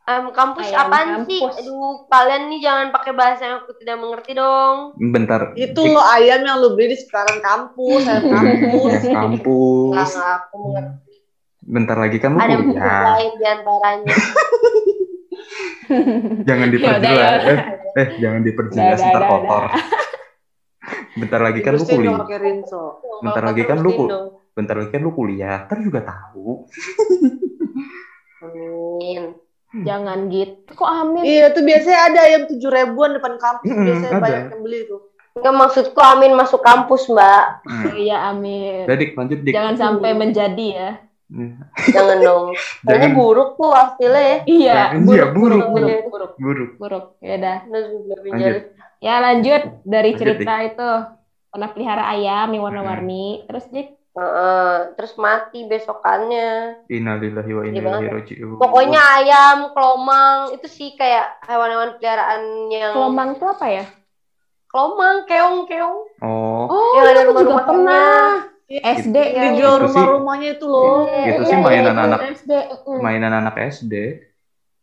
Ayam 0.02 0.32
kampus 0.32 0.66
Ayam 0.66 0.80
apaan 0.82 1.04
sih? 1.28 1.44
kampus. 1.44 1.54
Aduh, 1.60 1.76
kalian 2.08 2.48
nih 2.48 2.60
jangan 2.62 2.88
pakai 2.90 3.12
bahasa 3.12 3.42
yang 3.44 3.60
aku 3.60 3.76
tidak 3.76 3.98
mengerti 3.98 4.32
dong. 4.34 4.96
bentar 4.98 5.52
Itu 5.54 5.84
lo 5.84 6.00
ayam 6.00 6.40
yang 6.42 6.58
lo 6.58 6.72
beli 6.72 6.88
di 6.88 6.98
sekitaran 6.98 7.40
kampus, 7.40 8.08
ayam 8.08 8.24
kampus. 8.26 8.92
Ayam 9.04 9.16
kampus 9.36 10.10
nggak, 10.10 10.32
aku 10.42 10.56
mengerti. 10.64 11.14
bentar 11.62 11.98
lagi 11.98 12.18
kan 12.18 12.30
lu 12.30 12.40
Ada 12.40 12.56
kuliah 12.56 13.02
lain 13.06 13.32
di 13.34 13.46
antaranya. 13.46 14.16
jangan 16.48 16.68
Ya 16.68 16.72
udah, 16.72 16.76
diperjelas 16.76 17.18
ya 17.18 17.52
eh, 17.52 17.60
eh 17.98 18.08
jangan 18.22 18.42
diperjelas 18.44 19.00
Udah, 19.00 19.10
ntar 19.12 19.24
kotor 19.28 19.64
bentar 21.18 21.42
lagi 21.42 21.60
kan 21.66 21.74
lu 21.74 21.84
kuliah. 21.84 22.20
Bentar 23.20 23.44
lagi 23.44 23.64
kan 23.66 23.78
lu 23.82 23.92
bentar 24.54 24.76
lagi 24.78 24.90
kan 24.94 25.02
lu 25.02 25.12
kuliah 25.14 25.66
ntar 25.66 25.78
juga 25.82 26.00
tahu 26.06 26.66
Amin. 28.38 29.34
Jangan 29.76 30.32
gitu. 30.32 30.72
Kok 30.74 30.88
amin? 30.90 31.24
Iya 31.28 31.52
tuh 31.52 31.64
biasanya 31.68 32.00
ada 32.08 32.20
ayam 32.24 32.44
tujuh 32.48 32.70
ribuan 32.72 33.20
depan 33.20 33.36
kampus 33.36 33.68
Mm-mm, 33.68 33.84
biasanya 33.84 34.12
ada. 34.16 34.24
banyak 34.24 34.44
yang 34.56 34.62
beli 34.64 34.80
tuh. 34.88 35.02
Enggak 35.38 35.54
maksudku 35.54 36.00
Amin 36.02 36.34
masuk 36.34 36.62
kampus, 36.66 37.06
Mbak. 37.12 37.46
Hmm. 37.68 37.86
Iya, 37.94 38.18
amin. 38.34 38.90
Udah, 38.90 38.98
dik 38.98 39.12
lanjut 39.14 39.40
dik 39.46 39.54
Jangan 39.54 39.76
sampai 39.78 40.12
menjadi 40.18 40.66
ya. 40.74 40.90
Hmm. 41.28 41.60
Jangan 41.92 42.18
dong. 42.24 42.44
Jangan 42.88 43.12
buruk 43.12 43.50
tuh 43.60 43.72
hasilnya 43.76 44.24
ya. 44.24 44.38
Iya, 44.48 44.80
buruk, 44.96 45.12
iya, 45.12 45.26
buruk, 45.36 45.62
buruk, 45.68 46.02
buruk, 46.08 46.32
buruk. 46.40 46.72
buruk. 46.80 47.06
Ya 47.20 47.34
udah. 47.36 47.58
Lanjut. 47.68 48.24
Lanjut. 48.32 48.64
Ya 48.98 49.16
lanjut 49.22 49.62
dari 49.86 50.12
Lanjut, 50.16 50.22
cerita 50.24 50.54
itu 50.66 50.90
pernah 51.54 51.70
pelihara 51.70 52.04
ayam 52.16 52.48
yang 52.56 52.64
warna-warni. 52.66 53.46
Terus 53.46 53.66
Dik, 53.70 53.90
Heeh, 54.18 54.98
terus 54.98 55.14
mati 55.22 55.70
besokannya. 55.70 56.82
Innalillahi 56.90 57.52
wa 57.54 57.62
inna 57.70 58.02
ilaihi 58.02 58.10
raji'un 58.10 58.58
Pokoknya 58.58 58.98
ayam, 59.22 59.58
kelomang, 59.78 60.58
itu 60.58 60.66
sih 60.66 60.98
kayak 60.98 61.38
hewan-hewan 61.46 62.02
peliharaan 62.02 62.74
yang 62.74 62.98
kelomang 62.98 63.38
tuh 63.38 63.54
apa 63.54 63.68
ya? 63.70 63.86
kelomang, 64.68 65.30
keong, 65.30 65.70
keong. 65.70 65.98
oh 66.26 66.66
Oh, 66.66 66.92
Yang 66.98 67.06
ada 67.06 67.22
aku 67.22 67.32
juga 67.32 67.42
rumah-rumahnya. 67.46 67.70
pernah. 67.70 68.26
Iya. 68.68 68.82
SD 69.00 69.16
Iya, 69.16 69.42
Dijual 69.48 69.56
Itu 69.74 69.80
sih- 69.80 69.84
rumah-rumahnya 69.88 70.50
itu 70.54 70.66
loh. 70.66 71.08
itu 71.08 71.16
Iya, 71.16 71.36
sih 71.42 71.56
iya, 71.56 71.64
mainan 71.64 71.96
iya, 71.96 72.04
anak 72.04 72.20
SD. 72.36 72.52
mm. 72.84 73.00
mainan 73.00 73.34
anak 73.34 73.56
SD 73.58 73.94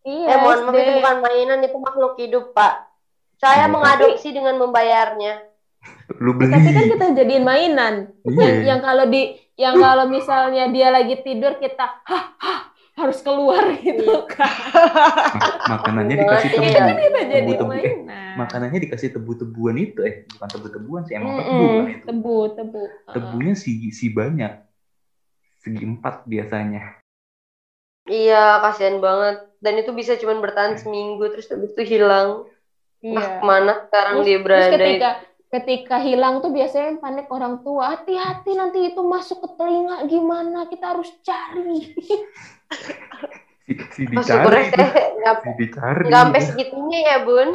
Iya, 0.04 0.26
eh, 0.26 0.36
mohon 0.38 0.58
maaf 0.58 0.68
SD. 0.70 0.78
itu 0.78 0.90
bukan 0.98 1.16
mainan, 1.18 1.58
itu 1.60 1.78
makhluk 1.78 2.14
hidup, 2.16 2.44
Pak. 2.52 2.74
Saya 3.36 3.64
Iya. 3.66 3.72
mengadopsi 3.72 4.28
dengan 4.30 4.56
membayarnya. 4.58 5.34
lu 6.16 6.32
beli 6.32 6.48
Tapi 6.48 6.70
kan 6.70 6.84
kita 6.86 7.04
jadiin 7.14 7.44
mainan. 7.44 7.94
Iya. 8.22 8.40
Yang, 8.40 8.56
yang 8.64 8.80
kalau 8.80 9.04
di 9.04 9.22
yang 9.54 9.76
kalau 9.76 10.04
misalnya 10.06 10.64
dia 10.66 10.88
lagi 10.88 11.20
tidur 11.20 11.54
kita 11.54 11.84
hah, 12.02 12.24
hah, 12.34 12.60
harus 12.94 13.18
keluar 13.20 13.74
gitu 13.76 14.06
Iya. 14.06 14.22
kan. 14.24 14.52
Ma- 15.34 15.58
makanannya 15.68 16.16
dikasih 16.16 16.48
Banget, 16.48 16.56
tebu 16.56 16.64
ya. 16.64 16.84
Kita 16.94 17.20
jadiin 17.20 17.34
tebu-tebu 17.44 17.72
eh, 17.72 17.82
mainan. 17.82 18.32
makanannya 18.34 18.78
dikasih 18.80 19.08
tebu-tebuan 19.10 19.76
itu 19.76 19.98
eh 20.00 20.14
bukan 20.28 20.48
tebu-tebuan 20.48 21.02
sih 21.04 21.14
emang 21.14 21.32
tebu 21.36 21.50
Mm-mm, 21.52 21.74
kan 21.76 21.86
itu 21.90 22.04
tebu, 22.06 22.36
tebu. 22.52 22.82
tebunya 23.14 23.54
si 23.54 23.70
si 23.90 24.06
banyak 24.08 24.52
segi 25.58 25.82
empat 25.82 26.24
biasanya 26.24 26.98
Iya, 28.04 28.60
kasihan 28.60 29.00
banget. 29.00 29.48
Dan 29.58 29.80
itu 29.80 29.88
bisa 29.90 30.12
cuma 30.14 30.36
bertahan 30.36 30.76
seminggu, 30.76 31.24
terus 31.32 31.48
habis 31.48 31.72
itu 31.72 31.88
hilang. 31.88 32.44
Iya. 33.00 33.16
Nah, 33.16 33.26
ke 33.40 33.42
mana 33.42 33.72
sekarang 33.82 34.14
Terus, 34.14 34.26
dia 34.26 34.36
terus 34.36 34.44
berada? 34.44 34.74
ketika 34.76 35.10
ketika 35.48 35.96
hilang 36.00 36.34
tuh 36.38 36.52
biasanya 36.52 36.86
yang 36.86 37.00
panik 37.00 37.32
orang 37.32 37.64
tua. 37.64 37.96
Hati-hati 37.96 38.52
nanti 38.52 38.92
itu 38.92 39.00
masuk 39.00 39.40
ke 39.40 39.48
telinga 39.56 40.04
gimana? 40.04 40.68
Kita 40.68 40.92
harus 40.92 41.08
cari. 41.20 41.96
si, 43.64 43.72
si 43.94 44.02
dicari 44.08 44.68
itu. 44.70 44.84
nggak 45.20 45.36
si 45.40 45.50
dicari 45.56 46.02
nggak 46.08 46.22
sampai 46.26 46.42
segitunya 46.42 46.98
ya, 47.04 47.16
Bun. 47.24 47.50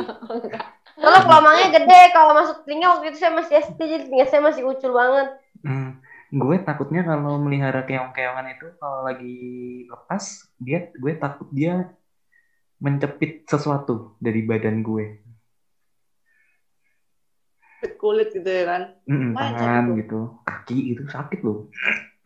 Kalau 1.00 1.20
kelomangnya 1.24 1.80
gede, 1.80 2.02
kalau 2.12 2.36
masuk 2.36 2.68
telinga 2.68 2.92
waktu 2.92 3.16
itu 3.16 3.24
saya 3.24 3.32
masih 3.32 3.56
SD, 3.64 3.80
jadi 3.88 4.04
telinga 4.12 4.28
saya 4.28 4.42
masih 4.44 4.68
ucul 4.68 4.92
banget. 4.92 5.28
Hmm, 5.64 6.04
gue 6.30 6.56
takutnya 6.62 7.02
kalau 7.08 7.40
melihara 7.40 7.88
keong-keongan 7.88 8.52
itu 8.54 8.68
kalau 8.78 9.08
lagi 9.08 9.38
lepas 9.88 10.46
dia 10.60 10.92
gue 10.92 11.14
takut 11.16 11.48
dia 11.56 11.96
mencepit 12.80 13.48
sesuatu 13.48 14.16
dari 14.20 14.44
badan 14.44 14.84
gue 14.86 15.20
Kulit 18.00 18.36
gitu 18.36 18.48
ya 18.48 18.64
kan. 18.68 18.82
Mm, 19.08 19.32
Lumayan 19.32 19.56
tangan 19.56 19.84
tuh. 19.88 19.96
gitu 20.04 20.20
kaki 20.44 20.78
itu 20.96 21.04
sakit 21.08 21.40
loh 21.48 21.60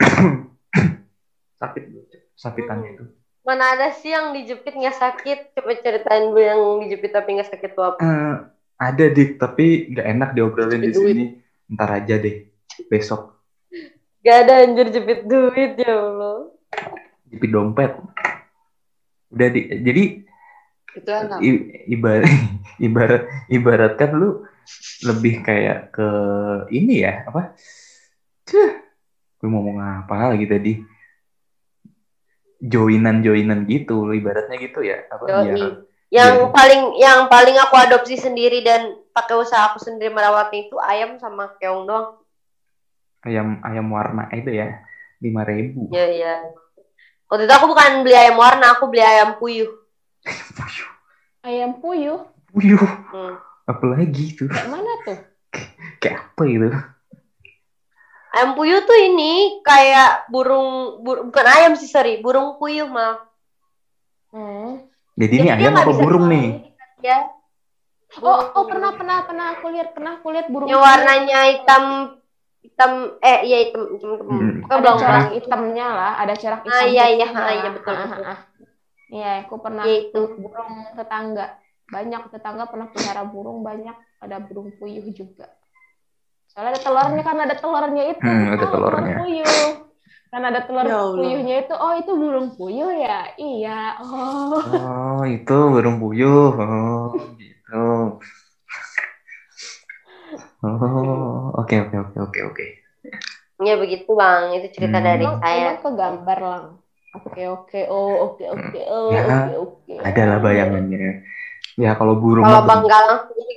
sakit 1.61 1.83
loh 1.93 2.03
sakitannya 2.35 2.89
itu 2.93 3.05
Mana 3.43 3.75
ada 3.75 3.91
sih 3.91 4.07
yang 4.07 4.31
dijepit 4.31 4.71
nggak 4.71 4.95
sakit? 4.95 5.51
Coba 5.51 5.75
ceritain 5.75 6.31
dulu 6.31 6.39
yang 6.39 6.61
dijepit 6.79 7.11
tapi 7.11 7.35
nggak 7.35 7.51
sakit 7.51 7.75
tuh 7.75 7.83
apa? 7.83 7.99
Eh, 7.99 8.35
ada 8.79 9.05
dik 9.05 9.35
tapi 9.35 9.91
nggak 9.91 10.07
enak 10.07 10.29
diobrolin 10.31 10.79
di 10.79 10.95
duit. 10.95 11.11
sini 11.11 11.23
ntar 11.67 11.91
aja 11.93 12.15
deh 12.15 12.47
besok 12.87 13.35
Gak 14.23 14.47
ada 14.47 14.63
anjir 14.63 14.87
jepit 14.87 15.27
duit 15.27 15.75
ya 15.75 15.91
Allah. 15.91 16.47
jepit 17.27 17.51
dompet 17.51 17.91
udah 19.27 19.47
di, 19.49 19.61
jadi 19.81 20.03
Itu 20.93 21.09
enak. 21.11 21.39
i- 21.41 21.65
ibarat 21.89 22.31
ibarat 22.87 23.21
ibaratkan 23.49 24.09
lu 24.13 24.29
lebih 25.03 25.43
kayak 25.43 25.91
ke 25.91 26.07
ini 26.71 27.03
ya 27.03 27.27
apa 27.27 27.51
Cuh, 28.43 28.71
gue 29.35 29.47
mau 29.47 29.59
ngomong 29.59 30.07
apa 30.07 30.31
lagi 30.31 30.47
tadi 30.47 30.73
joinan 32.63 33.19
joinan 33.19 33.67
gitu 33.67 34.07
ibaratnya 34.09 34.55
gitu 34.57 34.79
ya 34.79 35.03
apa 35.11 35.23
Yoi. 35.27 35.43
biar 35.51 35.71
Yang 36.13 36.33
Iya. 36.39 36.49
paling 36.53 36.81
yang 36.95 37.19
paling 37.25 37.57
aku 37.57 37.75
adopsi 37.75 38.15
sendiri 38.15 38.61
dan 38.61 38.85
pakai 39.11 39.33
usaha 39.35 39.67
aku 39.67 39.81
sendiri 39.81 40.13
merawatnya 40.13 40.69
itu 40.69 40.77
ayam 40.77 41.17
sama 41.17 41.57
keong 41.57 41.83
doang. 41.83 42.21
ayam 43.21 43.57
ayam 43.61 43.87
warna 43.89 44.29
itu 44.29 44.51
ya 44.51 44.83
lima 45.17 45.41
ribu 45.41 45.89
Ya 45.89 46.05
ya. 46.05 46.33
Waktu 47.25 47.49
itu 47.49 47.53
aku 47.55 47.65
bukan 47.65 48.05
beli 48.05 48.13
ayam 48.13 48.37
warna, 48.37 48.77
aku 48.77 48.87
beli 48.87 49.01
ayam 49.01 49.41
puyuh. 49.41 49.65
Ayam 51.41 51.81
puyuh. 51.81 52.29
Wuyuh, 52.53 52.77
Hmm. 53.09 53.35
apalagi 53.65 54.37
tuh 54.37 54.45
Kayak 54.45 54.69
mana 54.69 54.91
tuh? 55.01 55.17
kayak 55.97 56.17
apa 56.21 56.43
itu 56.45 56.69
Ayam 58.33 58.57
puyuh 58.57 58.81
tuh 58.81 58.97
ini 58.97 59.61
kayak 59.61 60.25
burung, 60.33 60.99
bur- 61.05 61.29
bukan 61.29 61.45
ayam 61.45 61.73
sih 61.77 61.85
sorry, 61.85 62.17
burung 62.17 62.57
puyuh 62.57 62.89
malah. 62.89 63.21
Hmm. 64.33 64.81
jadi 65.13 65.33
ini 65.37 65.45
Jadi 65.45 65.57
dia 65.61 65.69
ayam 65.69 65.75
apa 65.77 65.93
burung 65.93 66.25
nih 66.25 66.47
Ya. 67.05 67.19
Oh, 68.21 68.37
oh 68.57 68.65
pernah 68.65 68.93
pernah 68.93 69.21
pernah 69.25 69.45
aku 69.57 69.69
lihat 69.73 69.93
pernah 69.93 70.17
aku 70.21 70.27
lihat 70.33 70.47
burung 70.49 70.69
Yang 70.69 70.81
warnanya 70.81 71.39
hitam 71.53 71.83
hitam 72.63 72.91
eh 73.21 73.39
iya 73.45 73.57
hitam 73.69 73.81
hitam, 73.93 74.09
hitam. 74.17 74.27
Hmm. 74.29 74.53
Ada 74.69 74.91
corak 74.97 75.25
hitamnya 75.33 75.87
lah, 75.93 76.11
ada 76.21 76.33
corak 76.33 76.61
hitam. 76.65 76.77
Ah, 76.77 76.85
iya, 76.89 77.05
iya, 77.13 77.27
ah, 77.29 77.53
iya, 77.53 77.69
betul, 77.69 77.93
Ah, 77.93 78.01
betul. 78.05 78.23
ah, 78.23 78.33
ah. 78.33 78.39
Iya, 79.13 79.31
aku 79.45 79.55
pernah 79.61 79.83
Iya, 79.85 79.97
itu. 80.09 80.21
burung 80.41 80.73
tetangga. 80.97 81.45
Banyak 81.89 82.21
tetangga 82.33 82.63
pernah 82.65 82.87
pelihara 82.89 83.23
burung 83.29 83.59
banyak, 83.61 83.97
ada 84.23 84.37
burung 84.41 84.69
puyuh 84.77 85.05
juga. 85.13 85.53
Soalnya 86.53 86.69
ada 86.77 86.81
telurnya 86.85 87.23
kan 87.25 87.37
ada 87.45 87.55
telurnya 87.57 88.03
itu. 88.13 88.21
Hmm, 88.21 88.45
ada 88.53 88.65
Oh, 88.65 88.69
telurnya. 88.71 89.15
Burung 89.17 89.17
puyuh. 89.17 89.69
Kan 90.33 90.41
ada 90.49 90.59
telur 90.65 90.85
Ya 90.89 90.97
Allah. 90.97 91.13
puyuhnya 91.17 91.55
itu. 91.65 91.73
Oh, 91.77 91.93
itu 92.01 92.11
burung 92.21 92.47
puyuh 92.57 92.91
ya? 93.05 93.17
Iya. 93.37 93.77
Oh. 94.01 94.61
oh 94.69 95.21
itu 95.35 95.53
burung 95.73 95.97
puyuh 96.01 96.49
oh 96.61 97.09
gitu 97.41 97.75
Oh, 100.63 101.51
oke 101.59 101.75
oke 101.83 101.95
oke 102.03 102.17
oke 102.25 102.39
oke. 102.49 102.65
Ya 103.63 103.73
begitu 103.79 104.09
bang, 104.17 104.43
itu 104.59 104.67
cerita 104.75 104.97
Hmm. 104.99 105.07
dari 105.07 105.25
saya. 105.39 105.55
emang 105.55 105.77
ke 105.83 105.89
gambar 105.93 106.39
lang. 106.41 106.65
Oke 107.13 107.41
oke 107.45 107.79
oh 107.93 108.11
oke 108.25 108.43
oke 108.49 108.79
oh 108.89 109.13
Ya, 109.13 109.21
oke 109.29 109.51
oke. 109.63 109.93
Ada 110.01 110.21
lah 110.25 110.37
bayangannya. 110.41 111.21
Ya 111.77 111.91
kalau 111.97 112.17
burung 112.21 112.45
Kalau 112.45 112.61
bang 112.69 112.81
Galang 112.89 113.19
sendiri 113.29 113.55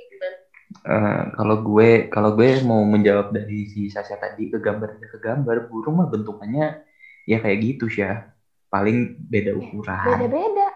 Eh, 0.87 1.23
kalau 1.35 1.57
gue 1.61 2.07
kalau 2.07 2.31
gue 2.33 2.63
mau 2.63 2.79
menjawab 2.81 3.35
dari 3.35 3.67
si 3.67 3.91
Sasha 3.91 4.15
tadi 4.15 4.47
ke 4.47 4.63
gambar 4.63 5.03
ke 5.03 5.19
gambar 5.19 5.67
burung 5.67 5.99
mah 5.99 6.07
bentukannya 6.07 6.79
ya 7.25 7.43
kayak 7.43 7.59
gitu 7.61 7.91
sih 7.91 8.01
ya 8.01 8.31
paling 8.67 9.19
beda 9.21 9.51
ukuran 9.53 10.07
Beda-beda. 10.07 10.69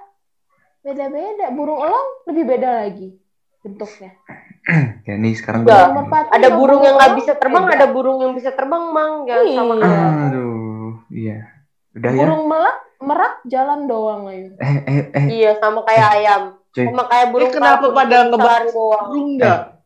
Beda-beda. 0.83 1.47
Burung 1.51 1.79
elang 1.81 2.09
lebih 2.27 2.43
beda 2.45 2.71
lagi 2.83 3.15
bentuknya. 3.61 4.11
kayak 5.01 5.19
nih 5.23 5.33
sekarang 5.33 5.63
Enggak. 5.63 5.71
gue- 5.71 5.85
Burung 5.85 5.95
merpati 6.03 6.29
Ada 6.33 6.49
burung 6.51 6.83
yang 6.83 6.95
nggak 6.97 7.15
bisa 7.15 7.33
terbang, 7.37 7.65
beda. 7.65 7.77
ada 7.77 7.87
burung 7.87 8.19
yang 8.19 8.33
bisa 8.35 8.51
terbang 8.51 8.85
bang. 8.91 9.13
Jangan 9.25 9.47
Iya. 9.47 9.57
sama 9.57 9.75
aduh 10.27 10.91
iya 11.09 11.39
udah 11.93 12.11
ya 12.11 12.19
Burung 12.19 12.43
merak 12.47 12.77
merak 12.99 13.35
jalan 13.47 13.81
doang 13.87 14.23
ayo. 14.27 14.49
eh 14.59 14.77
eh 14.85 15.01
eh 15.13 15.27
Iya 15.39 15.51
sama 15.57 15.87
kayak 15.87 16.09
ayam. 16.19 16.43
cuy 16.69 16.83
Sama 16.85 17.03
kayak 17.07 17.27
burung 17.31 17.47
Eh, 17.47 17.55
kenapa 17.55 17.87
pada 17.91 18.17
bisa 18.17 18.27
ngebahas 18.27 18.59
lari 18.59 18.71
doang. 18.75 19.07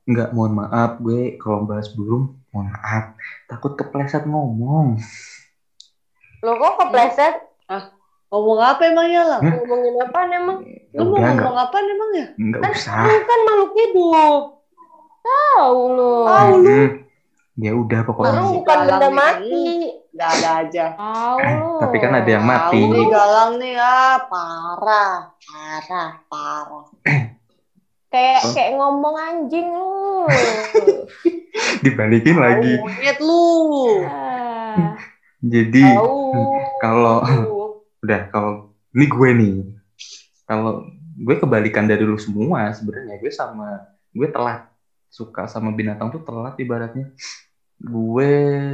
Burung 0.05 0.13
nggak? 0.13 0.29
nggak 0.29 0.29
mohon 0.37 0.53
maaf 0.53 0.93
gue 1.01 1.41
kalau 1.41 1.65
bahas 1.65 1.89
burung 1.97 2.37
mohon 2.53 2.69
maaf 2.69 3.17
takut 3.49 3.73
kepleset 3.73 4.29
ngomong 4.29 5.01
Lo 6.45 6.61
kok 6.61 6.77
kepleset? 6.77 7.41
Ngomong 8.29 8.61
apa 8.61 8.83
emang 8.91 9.09
ya 9.09 9.23
lah? 9.25 9.41
Hah? 9.41 9.49
Ngomongin 9.49 9.95
apa 9.97 10.19
emang? 10.29 10.59
Lu 10.93 11.03
mau 11.09 11.17
ngomong 11.23 11.57
apa 11.57 11.77
emang 11.81 12.11
ya? 12.13 12.27
nggak 12.37 12.61
Kan 12.61 12.71
usah 12.75 13.01
lu 13.01 13.17
kan 13.25 13.41
makhluk 13.49 13.73
hidup. 13.79 14.43
Tahu 15.25 15.79
lu. 15.95 16.15
Tahu 16.29 16.53
lu. 16.61 16.69
Hmm. 16.69 16.91
ya 17.55 17.71
udah 17.71 18.01
pokoknya 18.03 18.41
si 18.45 18.57
bukan 18.59 18.79
benda 18.83 19.09
mati. 19.09 19.65
Udah 20.13 20.29
ada 20.35 20.51
aja. 20.67 20.85
Tahu 20.99 21.37
Eh, 21.39 21.55
lu. 21.55 21.71
tapi 21.79 21.97
kan 22.03 22.13
ada 22.13 22.27
yang 22.29 22.45
mati 22.45 22.77
Tahu 22.83 22.91
nih 22.93 23.07
galang 23.09 23.53
nih 23.63 23.75
ah 23.79 24.17
parah, 24.27 25.15
parah, 25.47 26.11
parah. 26.29 26.85
Kayak 28.15 28.39
Oh. 28.47 28.53
kayak 28.55 28.73
ngomong 28.79 29.17
anjing 29.19 29.69
lu. 29.75 30.31
dibalikin 31.85 32.39
lagi 32.39 32.79
monyet 32.79 33.19
lu. 33.19 33.47
Ah, 34.07 34.95
jadi 35.43 35.99
Tahu. 35.99 36.39
kalau 36.79 37.19
udah 38.03 38.21
kalau 38.31 38.53
ini 38.95 39.07
gue 39.11 39.31
nih 39.35 39.55
kalau 40.47 40.87
gue 41.15 41.37
kebalikan 41.39 41.87
dari 41.87 42.03
lu 42.07 42.19
semua 42.19 42.71
sebenarnya 42.75 43.19
gue 43.19 43.33
sama 43.33 43.87
gue 44.12 44.29
telat 44.31 44.67
suka 45.09 45.47
sama 45.47 45.71
binatang 45.71 46.11
tuh 46.11 46.23
telat 46.27 46.59
ibaratnya 46.59 47.11
gue 47.79 48.31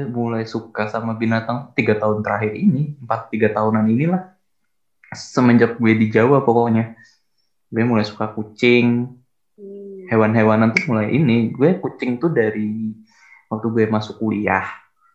mulai 0.08 0.44
suka 0.48 0.88
sama 0.88 1.16
binatang 1.16 1.72
tiga 1.76 1.96
tahun 1.96 2.24
terakhir 2.24 2.56
ini 2.56 2.96
empat 3.00 3.28
tiga 3.32 3.52
tahunan 3.52 3.86
inilah 3.86 4.34
semenjak 5.12 5.76
gue 5.76 5.92
di 5.94 6.06
Jawa 6.10 6.42
pokoknya 6.42 6.96
gue 7.70 7.82
mulai 7.86 8.02
suka 8.02 8.26
kucing. 8.34 9.19
Hewan-hewanan 10.10 10.74
tuh 10.74 10.90
mulai 10.90 11.14
ini 11.14 11.54
gue 11.54 11.78
kucing 11.78 12.18
tuh 12.18 12.34
dari 12.34 12.90
waktu 13.46 13.66
gue 13.70 13.84
masuk 13.86 14.18
kuliah 14.18 14.66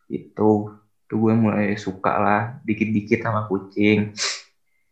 itu 0.07 0.71
tuh 1.05 1.17
gue 1.19 1.33
mulai 1.35 1.75
suka 1.75 2.15
lah 2.15 2.41
dikit-dikit 2.63 3.19
sama 3.27 3.45
kucing. 3.51 4.15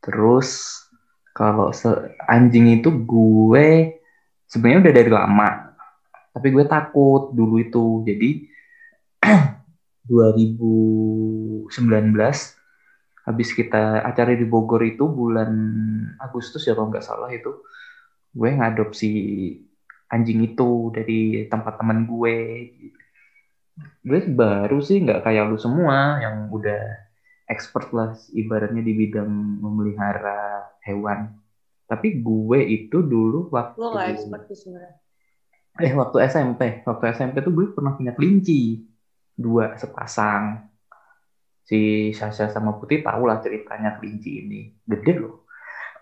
Terus 0.04 0.80
kalau 1.32 1.72
anjing 2.28 2.84
itu 2.84 2.92
gue 2.92 3.98
sebenarnya 4.52 4.80
udah 4.84 4.94
dari 4.94 5.12
lama 5.12 5.50
tapi 6.36 6.52
gue 6.52 6.66
takut 6.68 7.32
dulu 7.32 7.64
itu. 7.64 8.04
Jadi 8.04 8.30
2019 10.12 11.72
habis 13.24 13.50
kita 13.56 14.04
acara 14.04 14.36
di 14.36 14.44
Bogor 14.44 14.84
itu 14.84 15.08
bulan 15.08 15.56
Agustus 16.20 16.68
ya 16.68 16.76
kalau 16.76 16.92
nggak 16.92 17.08
salah 17.08 17.32
itu 17.32 17.56
gue 18.36 18.50
ngadopsi 18.52 19.12
anjing 20.14 20.46
itu 20.46 20.94
dari 20.94 21.50
tempat 21.50 21.82
teman 21.82 22.06
gue. 22.06 22.38
Gue 24.06 24.20
baru 24.30 24.78
sih 24.86 25.02
nggak 25.02 25.26
kayak 25.26 25.50
lu 25.50 25.58
semua 25.58 26.22
yang 26.22 26.54
udah 26.54 27.10
expert 27.50 27.90
lah 27.90 28.14
ibaratnya 28.30 28.86
di 28.86 28.94
bidang 28.94 29.28
memelihara 29.60 30.70
hewan. 30.86 31.34
Tapi 31.90 32.22
gue 32.22 32.60
itu 32.62 33.02
dulu 33.02 33.50
waktu 33.50 33.78
Lu 33.82 33.90
nggak 33.90 34.08
expert 34.14 34.44
sih 34.54 34.58
sebenarnya. 34.62 35.02
eh 35.82 35.90
waktu 35.98 36.18
SMP 36.30 36.86
waktu 36.86 37.04
SMP 37.18 37.42
tuh 37.42 37.50
gue 37.50 37.74
pernah 37.74 37.98
punya 37.98 38.14
kelinci. 38.14 38.86
Dua 39.34 39.74
sepasang. 39.82 40.70
Si 41.66 42.14
Sasha 42.14 42.54
sama 42.54 42.78
Putih 42.78 43.02
tahu 43.02 43.26
lah 43.26 43.42
ceritanya 43.42 43.98
kelinci 43.98 44.46
ini. 44.46 44.70
Gede 44.86 45.18
loh. 45.18 45.50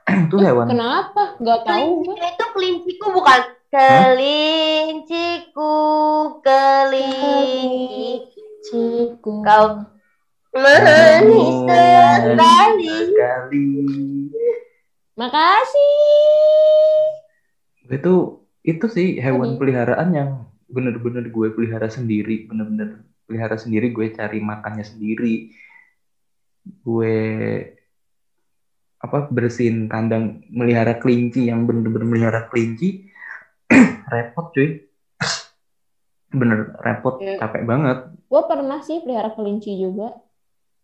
Itu 0.27 0.35
hewan. 0.35 0.67
Kenapa? 0.67 1.39
Gak 1.39 1.63
tahu. 1.63 2.03
Kelinci 2.03 2.27
itu 2.27 2.45
kelinciku 2.51 3.07
bukan 3.15 3.39
kelinciku 3.71 5.71
kelinci 6.43 8.27
Ciku. 8.67 9.39
Kau 9.47 9.87
manis 10.51 11.55
sekali 11.63 12.91
sekali 13.07 13.67
Makasih. 15.15 15.87
tuh 18.03 18.43
itu 18.63 18.87
sih 18.91 19.19
hewan 19.19 19.55
peliharaan 19.55 20.15
yang 20.15 20.45
bener-bener 20.67 21.31
gue 21.31 21.55
pelihara 21.55 21.87
sendiri. 21.87 22.51
Bener-bener 22.51 23.07
pelihara 23.23 23.55
sendiri 23.55 23.95
gue 23.95 24.11
cari 24.11 24.43
makannya 24.43 24.83
sendiri. 24.83 25.55
Gue 26.83 27.15
apa 29.01 29.27
bersihin 29.31 29.87
kandang 29.87 30.43
melihara 30.51 30.99
kelinci 30.99 31.47
yang 31.49 31.65
bener-bener 31.67 32.07
melihara 32.07 32.47
kelinci 32.51 33.10
repot 34.13 34.45
cuy 34.53 34.69
bener 36.31 36.59
repot 36.79 37.15
Ya. 37.19 37.35
capek 37.43 37.63
banget 37.67 37.97
Gue 38.31 38.41
pernah 38.47 38.79
sih 38.79 39.03
pelihara 39.03 39.35
kelinci 39.35 39.75
juga. 39.75 40.15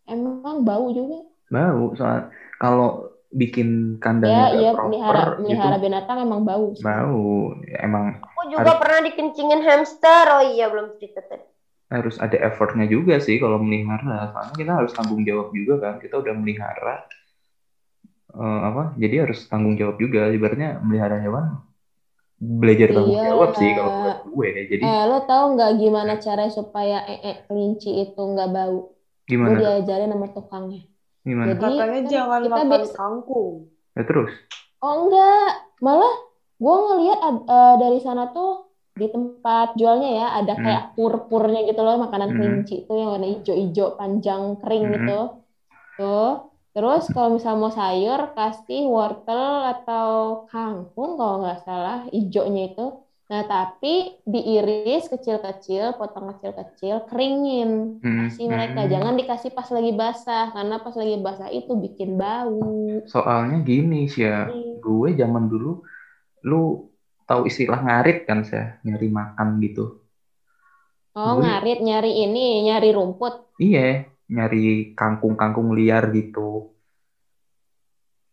Emang 0.04 0.68
bau 0.68 0.92
juga. 0.92 1.24
bau 1.48 1.96
soal 1.96 2.28
kalau 2.60 3.08
bikin 3.32 3.96
Ya, 3.96 4.04
kandangnya 4.04 4.46
iya 4.52 4.70
nggak 4.72 4.76
proper 4.76 4.88
melihara, 4.92 5.24
itu 5.32 5.42
melihara 5.44 5.78
binatang 5.80 6.18
emang 6.28 6.42
bau. 6.44 6.66
sih. 6.76 6.84
bau 6.84 7.56
Ya, 7.64 7.78
emang 7.88 8.06
Aku 8.20 8.42
juga 8.52 8.72
pernah 8.80 9.00
dikencingin 9.08 9.62
hamster 9.64 10.26
Oh 10.36 10.44
iya 10.44 10.66
belum 10.68 11.00
cerita 11.00 11.24
tadi 11.24 11.46
harus 11.88 12.20
ada 12.20 12.36
effortnya 12.44 12.84
juga 12.84 13.16
sih 13.24 13.40
kalau 13.40 13.64
melihara 13.64 14.28
soalnya 14.36 14.56
kita 14.60 14.72
harus 14.76 14.92
tanggung 14.92 15.24
jawab 15.24 15.56
juga 15.56 15.74
kan 15.80 15.96
kita 16.04 16.20
udah 16.20 16.34
melihara 16.36 17.08
eh, 18.36 18.60
apa 18.70 18.84
jadi 19.00 19.16
harus 19.28 19.40
tanggung 19.48 19.76
jawab 19.80 19.96
juga 20.00 20.28
ibaratnya 20.32 20.80
melihara 20.84 21.18
hewan 21.24 21.64
belajar 22.38 22.88
tanggung 22.92 23.18
Iya. 23.18 23.26
jawab 23.28 23.50
sih 23.52 23.70
kalau 23.72 23.92
menurut 23.92 24.20
gue 24.30 24.48
jadi 24.68 24.84
Eh, 24.84 25.04
lo 25.06 25.18
tau 25.20 25.46
nggak 25.52 25.72
gimana 25.76 26.14
caranya 26.16 26.54
supaya 26.54 26.98
ee 27.04 27.34
kelinci 27.44 27.92
itu 28.00 28.22
nggak 28.22 28.50
bau? 28.50 28.86
Gue 28.86 29.26
gimana 29.28 29.58
diajarin 29.58 30.08
sama 30.08 30.28
tukangnya. 30.30 30.82
gimana 31.22 31.48
Jadi 31.50 31.60
Katanya 31.60 31.84
kan 31.84 32.04
jangan 32.08 32.40
kita 32.40 32.54
makan 32.56 32.68
biasa- 32.72 32.96
kangkung. 32.96 33.54
ya 33.92 34.04
terus 34.04 34.32
Oh 34.78 34.94
enggak, 35.02 35.50
malah 35.80 36.16
gue 36.56 36.76
ngelihat 36.80 37.20
eh, 37.44 37.76
dari 37.76 38.00
sana 38.00 38.24
tuh 38.28 38.62
di 38.94 39.06
tempat 39.06 39.74
jualnya 39.74 40.10
ya 40.12 40.28
ada 40.36 40.54
Hmm. 40.54 40.64
kayak 40.64 40.84
pur-purnya 40.94 41.62
gitu 41.66 41.82
loh 41.82 41.98
makanan 41.98 42.30
Hmm. 42.32 42.38
kelinci 42.38 42.76
itu 42.80 42.92
yang 42.92 43.10
warna 43.12 43.28
hijau-hijau 43.28 43.94
panjang 43.94 44.56
kering 44.56 44.84
Hmm. 44.84 44.94
gitu. 44.96 45.20
Tuh. 45.96 46.34
Terus 46.78 47.04
kalau 47.10 47.30
misal 47.42 47.54
mau 47.58 47.74
sayur 47.74 48.20
kasih 48.38 48.86
wortel 48.86 49.46
atau 49.74 50.10
kangkung 50.54 51.18
kalau 51.18 51.36
nggak 51.42 51.60
salah 51.66 51.98
hijaunya 52.14 52.62
itu. 52.70 52.86
Nah 53.34 53.42
tapi 53.50 53.94
diiris 54.34 55.10
kecil-kecil, 55.14 55.98
potong 55.98 56.26
kecil-kecil, 56.38 56.96
keringin. 57.10 57.98
Hmm, 58.06 58.30
Kasih 58.30 58.46
mereka, 58.54 58.80
hmm. 58.86 58.92
jangan 58.94 59.14
dikasih 59.20 59.52
pas 59.58 59.68
lagi 59.76 59.92
basah 60.02 60.46
karena 60.56 60.76
pas 60.86 60.96
lagi 61.02 61.16
basah 61.26 61.50
itu 61.50 61.72
bikin 61.84 62.10
bau. 62.22 62.62
soalnya 63.12 63.58
gini 63.70 64.06
sih 64.14 64.24
ya 64.28 64.52
gue 64.84 65.10
zaman 65.22 65.44
dulu 65.52 65.82
lu 66.50 66.62
tahu 67.30 67.42
istilah 67.50 67.80
ngarit 67.86 68.18
kan 68.30 68.40
saya 68.50 68.66
nyari 68.86 69.08
makan 69.20 69.48
gitu 69.66 69.84
Oh, 71.20 71.32
Gue- 71.36 71.42
ngarit 71.42 71.80
nyari 71.88 72.12
ini, 72.26 72.46
nyari 72.66 72.90
rumput. 72.98 73.34
Iya, 73.58 74.06
nyari 74.28 74.92
kangkung-kangkung 74.96 75.72
liar 75.76 76.12
gitu. 76.12 76.68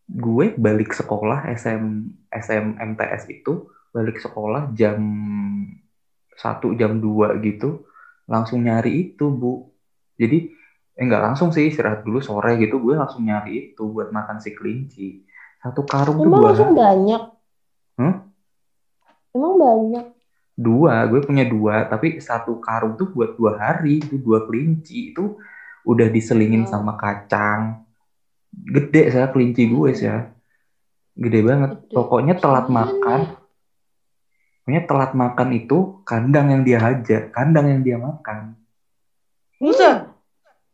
Gue 0.05 0.53
balik 0.55 0.93
sekolah 0.93 1.49
SM 1.55 1.85
SM 2.29 2.77
MTS 2.77 3.31
itu 3.31 3.65
balik 3.95 4.21
sekolah 4.21 4.69
jam 4.75 5.01
1 6.35 6.77
jam 6.77 6.93
2 6.99 7.39
gitu 7.41 7.87
langsung 8.27 8.67
nyari 8.67 9.09
itu, 9.09 9.31
Bu. 9.31 9.71
Jadi 10.19 10.51
eh 10.95 11.03
nggak 11.03 11.23
langsung 11.27 11.51
sih 11.51 11.67
istirahat 11.67 12.07
dulu 12.07 12.23
sore 12.23 12.55
gitu 12.55 12.79
gue 12.79 12.95
langsung 12.95 13.27
nyari 13.27 13.75
itu 13.75 13.83
buat 13.91 14.15
makan 14.15 14.39
si 14.39 14.55
kelinci. 14.55 15.23
Satu 15.59 15.83
karung 15.83 16.23
Emang 16.23 16.39
dua 16.39 16.47
langsung 16.53 16.71
banyak. 16.77 17.23
Hah? 17.99 18.15
Emang 19.35 19.55
banyak. 19.59 20.07
dua 20.55 21.03
gue 21.11 21.19
punya 21.19 21.43
dua 21.43 21.83
tapi 21.91 22.23
satu 22.23 22.63
karung 22.63 22.95
tuh 22.95 23.11
buat 23.11 23.35
dua 23.35 23.59
hari 23.59 23.99
itu 23.99 24.15
dua 24.23 24.47
kelinci 24.47 25.11
itu 25.11 25.35
udah 25.85 26.09
diselingin 26.09 26.65
Oh. 26.65 26.71
sama 26.71 26.95
kacang. 26.95 27.85
Gede 28.51 29.11
saya 29.11 29.29
kelinci 29.29 29.67
gue 29.67 29.91
sih 29.93 30.05
ya. 30.05 30.31
Gede 31.15 31.41
banget. 31.41 31.71
Gede. 31.81 31.93
pokoknya 31.93 32.35
telat 32.35 32.67
makan. 32.69 33.21
Pokoknya 34.59 34.83
telat 34.85 35.13
makan 35.13 35.49
itu 35.53 35.79
kandang 36.03 36.49
yang 36.49 36.63
dia 36.63 36.79
hajar 36.79 37.29
kandang 37.31 37.69
yang 37.69 37.81
dia 37.81 37.97
makan. 37.97 38.57
Buset. 39.57 40.09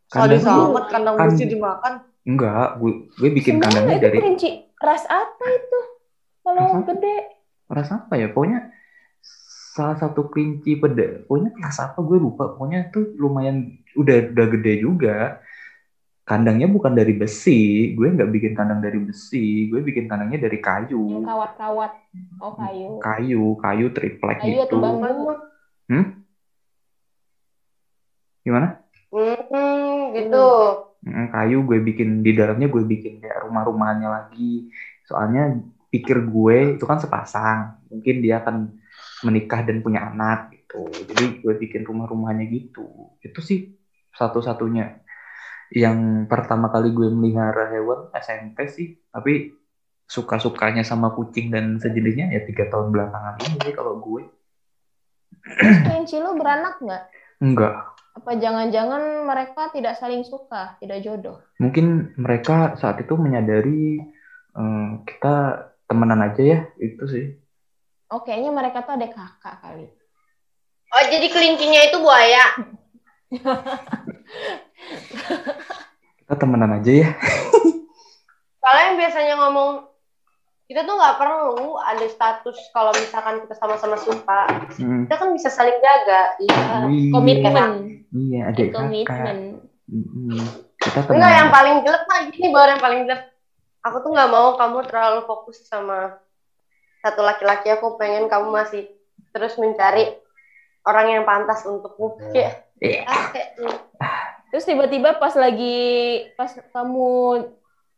Kandang 0.07 0.39
Sadis 0.39 0.43
tuh- 0.43 0.67
amat 0.69 0.85
kandang 0.87 1.15
kan- 1.15 1.27
mesti 1.29 1.45
dimakan. 1.45 1.93
enggak 2.21 2.77
gue 2.77 2.91
gue 3.09 3.29
bikin 3.31 3.57
Sebenarnya 3.57 3.65
kandangnya 3.73 3.97
itu 3.97 4.05
dari 4.05 4.17
kelinci. 4.19 4.49
Ras 4.77 5.03
apa 5.05 5.45
itu? 5.47 5.79
Kalau 6.41 6.65
Ras 6.71 6.85
gede. 6.85 7.15
rasa 7.67 7.93
apa 7.97 8.13
ya? 8.15 8.27
Pokoknya 8.27 8.59
salah 9.71 9.95
satu 9.95 10.27
kelinci 10.27 10.75
peda 10.75 11.25
pokoknya 11.25 11.49
kelas 11.51 11.77
apa? 11.81 11.97
Gue 11.99 12.17
lupa. 12.17 12.51
Pokoknya 12.51 12.87
tuh 12.87 13.15
lumayan 13.15 13.80
udah 13.95 14.17
udah 14.31 14.47
gede 14.57 14.73
juga. 14.81 15.17
Kandangnya 16.21 16.69
bukan 16.69 16.93
dari 16.95 17.11
besi. 17.17 17.91
Gue 17.97 18.13
nggak 18.13 18.29
bikin 18.31 18.53
kandang 18.55 18.79
dari 18.79 19.01
besi. 19.01 19.67
Gue 19.67 19.83
bikin 19.83 20.07
kandangnya 20.07 20.47
dari 20.47 20.61
Yang 20.61 20.67
kayu 20.87 21.03
kawat-kawat. 21.27 21.91
Oh 22.39 22.53
kayu. 22.55 22.89
kayu 23.01 23.43
kayu 23.59 23.85
triplek 23.91 24.39
Kayu 24.39 24.63
gitu. 24.63 24.77
atau 24.79 24.95
bambu. 25.01 25.33
gimana? 28.41 28.81
Hmm, 29.13 30.15
gitu. 30.17 30.47
Mm, 31.05 31.25
kayu 31.29 31.57
gue 31.67 31.79
bikin. 31.83 32.09
Di 32.25 32.31
dalamnya 32.31 32.67
gue 32.71 32.83
bikin 32.85 33.19
kayak 33.21 33.43
rumah-rumahannya 33.45 34.09
lagi. 34.09 34.71
Soalnya 35.05 35.57
pikir 35.91 36.23
gue 36.23 36.79
itu 36.79 36.85
kan 36.87 36.97
sepasang. 36.97 37.75
Mungkin 37.91 38.23
dia 38.23 38.39
akan 38.39 38.71
menikah 39.27 39.61
dan 39.67 39.83
punya 39.83 40.07
anak 40.09 40.49
gitu. 40.55 40.87
Jadi 41.11 41.43
gue 41.43 41.53
bikin 41.59 41.83
rumah-rumahannya 41.85 42.47
gitu. 42.49 43.11
Itu 43.19 43.43
sih 43.43 43.80
satu-satunya 44.15 45.01
yang 45.71 46.27
pertama 46.27 46.67
kali 46.67 46.91
gue 46.91 47.07
melihara 47.11 47.71
hewan 47.71 48.11
SMP 48.11 48.67
sih 48.67 48.99
tapi 49.07 49.55
suka-sukanya 50.03 50.83
sama 50.83 51.15
kucing 51.15 51.47
dan 51.47 51.79
sejenisnya 51.79 52.27
ya 52.35 52.43
tiga 52.43 52.67
tahun 52.67 52.91
belakangan 52.91 53.39
ini 53.47 53.57
sih 53.63 53.73
kalau 53.75 53.99
gue 54.03 54.27
Kelinci 55.41 56.21
lu 56.21 56.37
beranak 56.37 56.77
nggak? 56.83 57.03
enggak 57.41 57.75
Apa 58.11 58.35
jangan-jangan 58.35 59.23
mereka 59.23 59.71
tidak 59.71 59.95
saling 59.95 60.27
suka, 60.27 60.75
tidak 60.83 60.99
jodoh? 60.99 61.39
mungkin 61.63 62.11
mereka 62.19 62.75
saat 62.75 62.99
itu 62.99 63.15
menyadari 63.15 64.03
eh, 64.59 64.89
kita 65.07 65.65
temenan 65.87 66.19
aja 66.27 66.43
ya 66.43 66.59
itu 66.75 67.03
sih 67.07 67.25
Oh 68.11 68.19
kayaknya 68.27 68.51
mereka 68.51 68.83
tuh 68.83 68.99
ada 68.99 69.07
kakak 69.07 69.55
kali. 69.63 69.87
Oh, 70.91 71.03
jadi 71.07 71.27
kelincinya 71.31 71.79
itu 71.87 71.97
buaya. 72.03 72.43
Kita 76.21 76.33
temenan 76.35 76.77
aja 76.79 76.91
ya 76.91 77.09
Kalau 78.61 78.77
yang 78.77 78.95
biasanya 78.99 79.35
ngomong 79.41 79.89
kita 80.71 80.87
tuh 80.87 80.95
nggak 80.95 81.17
perlu 81.19 81.75
ada 81.83 82.05
status 82.07 82.55
kalau 82.71 82.95
misalkan 82.95 83.43
kita 83.43 83.59
sama-sama 83.59 83.99
suka. 83.99 84.47
Hmm, 84.79 85.03
Kita 85.03 85.19
kan 85.19 85.35
bisa 85.35 85.51
saling 85.51 85.75
jaga. 85.83 86.39
Iya. 86.39 86.87
Komitmen. 87.11 87.71
iya 88.15 88.47
adik 88.47 88.71
kakak 88.71 88.79
Komitmen. 88.87 89.37
Kita 90.79 90.99
Enggak, 91.11 91.33
yang 91.35 91.49
paling 91.51 91.75
jelek 91.83 92.03
mah 92.07 92.19
gini 92.31 92.47
baru 92.55 92.69
yang 92.71 92.83
paling 92.87 93.01
jelek. 93.03 93.23
Aku 93.83 93.99
tuh 93.99 94.15
nggak 94.15 94.31
mau 94.31 94.55
kamu 94.55 94.77
terlalu 94.87 95.19
fokus 95.27 95.59
sama 95.67 96.15
satu 97.03 97.19
laki-laki. 97.19 97.67
Aku 97.75 97.99
pengen 97.99 98.31
kamu 98.31 98.55
masih 98.55 98.87
terus 99.35 99.59
mencari 99.59 100.20
orang 100.83 101.07
yang 101.11 101.23
pantas 101.23 101.61
untukmu. 101.63 102.17
Kayak, 102.31 102.67
Iya. 102.77 103.01
ah, 103.05 103.25
kayak, 103.29 103.49
hmm. 103.55 103.77
Terus 104.49 104.65
tiba-tiba 104.65 105.15
pas 105.15 105.31
lagi 105.33 105.79
pas 106.33 106.49
kamu 106.51 107.09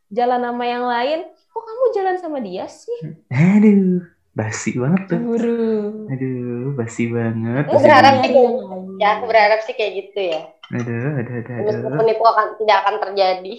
jalan 0.10 0.42
sama 0.44 0.64
yang 0.64 0.86
lain, 0.86 1.20
kok 1.26 1.64
kamu 1.64 1.84
jalan 1.92 2.16
sama 2.18 2.38
dia 2.38 2.68
sih? 2.68 3.00
aduh 3.28 4.06
basi 4.32 4.74
banget 4.74 5.02
tuh 5.08 5.18
Cemburu. 5.18 6.10
aduh 6.10 6.74
basi 6.74 7.06
banget 7.08 7.66
Aku 7.66 7.78
berharap 7.80 8.14
sih 8.20 8.30
kayak- 8.30 8.58
ya 8.98 9.08
aku 9.12 9.24
berharap 9.26 9.60
sih 9.62 9.74
kayak 9.74 9.92
gitu 9.96 10.20
ya. 10.28 10.42
aduh 10.70 11.10
aduh 11.16 11.34
aduh 11.36 11.54
aduh 11.54 11.66
Meskipun 11.66 12.06
itu 12.08 12.24
akan 12.24 12.48
tidak 12.60 12.78
akan 12.82 12.96
terjadi. 13.00 13.54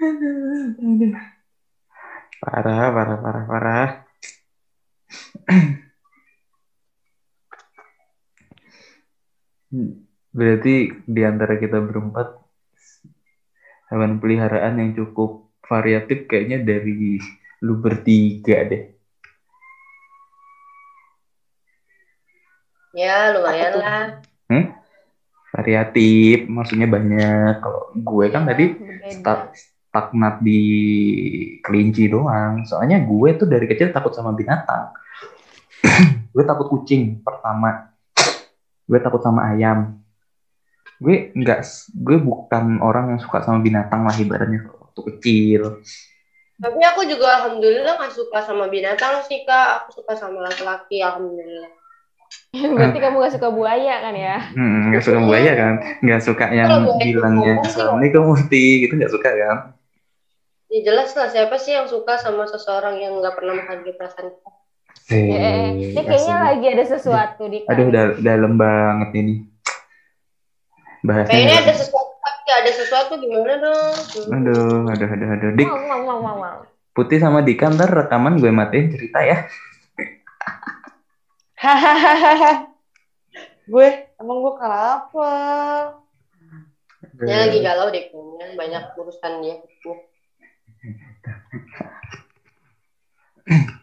Aduh, 0.00 0.38
aduh. 0.80 1.12
Parah, 2.40 2.86
parah, 2.92 3.16
parah, 3.18 3.44
parah. 3.48 3.88
Berarti 10.34 10.74
di 11.06 11.22
antara 11.22 11.58
kita 11.58 11.78
berempat 11.78 12.34
hewan 13.90 14.18
peliharaan 14.18 14.80
yang 14.82 14.90
cukup 14.98 15.50
variatif 15.66 16.26
kayaknya 16.26 16.62
dari 16.62 17.18
lu 17.64 17.78
bertiga 17.80 18.66
deh. 18.66 18.82
Ya 22.94 23.34
lumayan 23.34 23.72
lah. 23.78 24.02
Variatif, 25.54 26.50
maksudnya 26.50 26.90
banyak. 26.90 27.62
Kalau 27.62 27.94
gue 27.94 28.26
kan 28.30 28.42
tadi 28.42 28.74
Berbeda. 28.74 29.06
sta- 29.06 29.50
stagnat 29.54 30.42
di 30.42 30.62
kelinci 31.62 32.10
doang. 32.10 32.66
Soalnya 32.66 32.98
gue 33.06 33.38
tuh 33.38 33.46
dari 33.46 33.70
kecil 33.70 33.94
takut 33.94 34.10
sama 34.10 34.34
binatang. 34.34 34.90
Gue 36.34 36.44
takut 36.44 36.66
kucing 36.72 37.20
pertama. 37.20 37.94
Gue 38.84 38.98
takut 39.00 39.20
sama 39.20 39.52
ayam. 39.54 40.00
Gue 40.98 41.30
nggak, 41.36 41.60
gue 41.92 42.16
bukan 42.20 42.80
orang 42.80 43.16
yang 43.16 43.20
suka 43.20 43.44
sama 43.44 43.60
binatang 43.60 44.04
lah 44.06 44.14
ibaratnya 44.16 44.64
waktu 44.66 45.00
kecil. 45.14 45.84
Tapi 46.54 46.80
aku 46.86 47.02
juga 47.10 47.42
alhamdulillah 47.42 47.98
gak 47.98 48.14
suka 48.14 48.38
sama 48.46 48.70
binatang 48.70 49.26
sih 49.26 49.42
kak. 49.42 49.82
Aku 49.82 50.02
suka 50.02 50.14
sama 50.14 50.46
laki-laki 50.46 51.02
alhamdulillah. 51.02 51.70
Berarti 52.54 52.98
kamu 53.02 53.16
gak 53.26 53.34
suka 53.34 53.48
buaya 53.50 53.94
kan 53.98 54.14
ya? 54.14 54.38
Hmm, 54.54 54.94
nggak 54.94 55.02
suka 55.02 55.18
buaya 55.18 55.52
kan? 55.58 55.74
Nggak 55.98 56.22
suka 56.22 56.44
yang 56.54 56.70
Kalau 56.70 56.94
bilangnya 57.02 57.52
assalamualaikum 57.66 58.22
Mufti 58.30 58.86
gitu 58.86 58.94
nggak 58.94 59.10
suka 59.10 59.30
kan? 59.34 59.58
Ya 60.70 60.80
jelas 60.86 61.10
lah 61.18 61.28
siapa 61.30 61.58
sih 61.58 61.74
yang 61.74 61.90
suka 61.90 62.18
sama 62.22 62.46
seseorang 62.46 63.02
yang 63.02 63.18
nggak 63.18 63.34
pernah 63.34 63.58
menghargai 63.58 63.94
perasaan 63.98 64.30
kita. 64.30 64.50
Eh. 65.12 65.92
Ini 65.92 66.00
kayaknya 66.00 66.36
asli. 66.40 66.48
lagi 66.48 66.66
ada 66.72 66.84
sesuatu 66.88 67.42
di 67.46 67.58
Aduh, 67.68 67.92
udah 67.92 68.04
dalam 68.24 68.56
banget 68.56 69.10
ini. 69.20 69.34
Bahasanya. 71.04 71.28
Kayaknya 71.28 71.58
ada 71.60 71.74
sesuatu 71.76 72.14
ada 72.54 72.70
sesuatu 72.70 73.12
gimana 73.18 73.54
dong? 73.60 73.94
Aduh, 74.30 74.86
aduh, 74.88 75.08
aduh, 75.10 75.28
aduh. 75.36 75.50
Dik, 75.58 75.68
Wow, 75.68 75.84
wow, 75.84 76.00
wow, 76.00 76.18
wow, 76.22 76.36
wow. 76.40 76.58
Putih 76.94 77.18
sama 77.18 77.42
Dika 77.42 77.74
ntar 77.74 77.90
rekaman 77.90 78.38
gue 78.38 78.54
matiin 78.54 78.94
cerita 78.94 79.18
ya. 79.20 79.50
Hahaha. 81.58 82.70
gue 83.72 83.88
emang 84.22 84.38
gue 84.44 84.54
kenapa? 84.54 85.30
Dia 87.24 87.36
lagi 87.48 87.58
galau 87.64 87.90
deh 87.90 88.08
kayaknya 88.12 88.46
banyak 88.54 88.82
urusan 88.94 89.32
dia. 89.42 89.56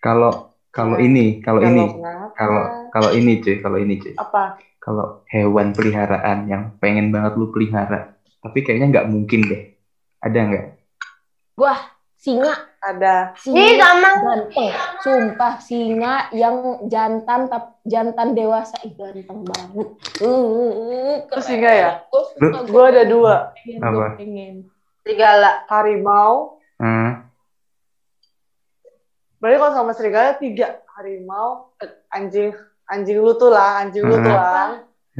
Kalau 0.00 0.56
kalau 0.70 0.96
ini, 0.96 1.42
kalau 1.44 1.60
Kalau 1.60 1.72
ini, 1.76 1.84
kenapa? 1.92 2.32
kalau 2.36 2.62
kalau 2.94 3.10
ini 3.12 3.32
cuy, 3.42 3.56
kalau 3.60 3.78
ini 3.78 3.94
cuy. 4.00 4.14
apa? 4.16 4.56
Kalau 4.80 5.20
hewan 5.28 5.76
peliharaan 5.76 6.48
yang 6.48 6.62
pengen 6.80 7.12
banget 7.12 7.36
lu 7.36 7.52
pelihara, 7.52 8.16
tapi 8.40 8.64
kayaknya 8.64 8.86
nggak 8.88 9.08
mungkin 9.12 9.40
deh. 9.44 9.62
Ada 10.24 10.38
nggak? 10.48 10.66
Singa, 12.20 12.52
Ada. 12.84 13.32
Singa 13.32 13.80
sama. 13.80 14.10
ganteng. 14.20 14.72
Sumpah 15.00 15.54
singa 15.56 16.28
yang 16.36 16.84
jantan 16.84 17.48
tap 17.48 17.80
jantan 17.88 18.36
dewasa 18.36 18.76
ih 18.84 18.92
ganteng 18.92 19.40
banget. 19.40 19.88
Uh, 20.20 21.24
Itu 21.24 21.40
singa 21.40 21.72
ya? 21.72 21.90
Gue 22.68 22.84
ada 22.92 23.08
dua. 23.08 23.56
Apa? 23.56 23.88
gua 23.88 24.08
pengen. 24.20 24.68
Serigala. 25.00 25.64
Harimau. 25.72 26.60
Hmm, 26.76 27.24
Berarti 29.40 29.56
kalau 29.56 29.72
sama 29.74 29.92
serigala 29.92 30.36
tiga. 30.36 30.84
Harimau, 30.94 31.72
eh, 31.80 31.88
anjing, 32.12 32.52
anjing 32.84 33.18
lu 33.18 33.32
tuh 33.34 33.48
lah, 33.48 33.80
anjing 33.80 34.04
lu 34.04 34.14
tuh 34.14 34.28
Hmm. 34.28 34.36
lah. 34.36 34.68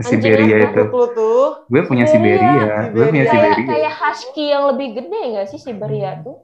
Siberia 0.01 0.71
itu. 0.71 0.81
Lu 0.87 1.07
tuh. 1.11 1.64
Gue 1.66 1.83
punya 1.83 2.05
Siberia, 2.05 2.37
Siberia. 2.37 2.77
gue 2.93 3.05
punya 3.09 3.25
Siberia. 3.27 3.53
Kayak 3.57 3.68
kayak 3.68 3.93
husky 3.97 4.45
yang 4.47 4.64
lebih 4.68 4.89
gede 4.95 5.21
nggak 5.35 5.49
sih 5.49 5.59
Siberia 5.59 6.21
tuh? 6.21 6.37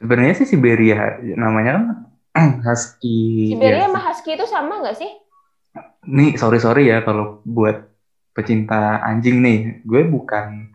Sebenarnya 0.00 0.34
sih 0.34 0.48
Siberia 0.48 0.98
namanya 1.36 1.70
kan 1.78 1.84
husky. 2.66 3.52
Siberia 3.52 3.78
ya. 3.78 3.86
sama 3.86 4.00
husky 4.02 4.30
itu 4.32 4.46
sama 4.48 4.74
nggak 4.80 4.96
sih? 4.96 5.10
Nih, 6.02 6.34
sorry 6.34 6.58
sorry 6.58 6.88
ya 6.88 7.00
kalau 7.00 7.40
buat 7.46 7.88
pecinta 8.32 9.00
anjing 9.00 9.38
nih, 9.38 9.58
gue 9.84 10.02
bukan 10.08 10.72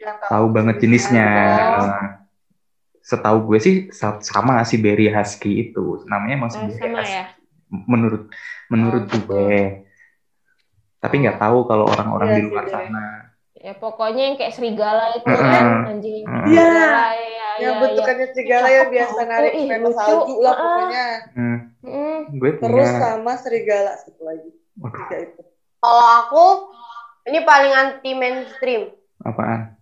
Yang 0.00 0.16
tahu 0.26 0.46
banget 0.48 0.76
jenisnya. 0.80 1.28
Oh. 1.76 2.19
Setahu 3.00 3.38
gue 3.44 3.58
sih 3.58 3.74
sa- 3.90 4.20
sama 4.20 4.60
si 4.62 4.76
Berry 4.76 5.08
Husky 5.08 5.66
itu 5.66 6.04
namanya 6.04 6.34
emang 6.36 6.50
si 6.50 6.58
Oh, 6.58 6.68
sama 6.70 7.00
Husky. 7.00 7.12
ya. 7.12 7.24
menurut 7.70 8.22
menurut 8.66 9.04
Oh, 9.06 9.18
gue 9.24 9.86
tapi 10.98 11.14
nggak 11.18 11.38
tahu 11.38 11.64
kalau 11.64 11.86
orang-orang 11.86 12.28
Iya 12.28 12.36
di 12.36 12.42
luar 12.44 12.66
sana 12.66 13.04
Ya 13.54 13.72
pokoknya 13.74 14.22
yang 14.24 14.36
kayak 14.36 14.56
serigala 14.56 15.12
itu 15.12 15.26
Heeh. 15.26 15.36
kan 15.36 15.66
anjing. 15.86 16.24
Iya. 16.48 16.64
Serigala, 16.64 17.04
ya, 17.12 17.48
yang 17.60 17.74
ya, 17.76 17.80
bentukannya 17.84 18.26
serigala 18.32 18.64
Ih, 18.64 18.72
yang 18.72 18.80
cakep 18.80 18.94
biasa 18.96 19.20
narik 19.22 19.52
lucu. 19.52 19.92
salju 19.92 20.34
lah 20.40 20.48
Ah. 20.48 20.56
pokoknya. 20.56 21.06
Hmm, 21.30 21.58
Mm. 21.80 22.18
gue 22.32 22.50
Terus 22.56 22.58
punya 22.58 22.86
sama 22.96 23.32
serigala 23.36 23.92
satu 23.94 24.22
lagi. 24.24 24.50
waduh 24.74 25.04
itu. 25.12 25.42
Kalau 25.76 26.06
aku 26.18 26.44
ini 27.22 27.38
paling 27.42 27.72
anti 27.74 28.10
mainstream. 28.12 28.82
apaan 29.20 29.76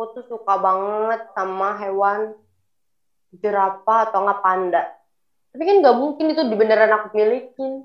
Aku 0.00 0.16
tuh 0.16 0.24
suka 0.32 0.56
banget 0.56 1.20
sama 1.36 1.76
hewan 1.76 2.32
jerapah 3.36 4.08
atau 4.08 4.24
nggak 4.24 4.40
panda. 4.40 4.80
Tapi 5.52 5.60
kan 5.68 5.76
nggak 5.84 5.92
mungkin 5.92 6.24
itu 6.32 6.40
di 6.48 6.56
beneran 6.56 6.88
aku 6.88 7.12
milikin. 7.12 7.84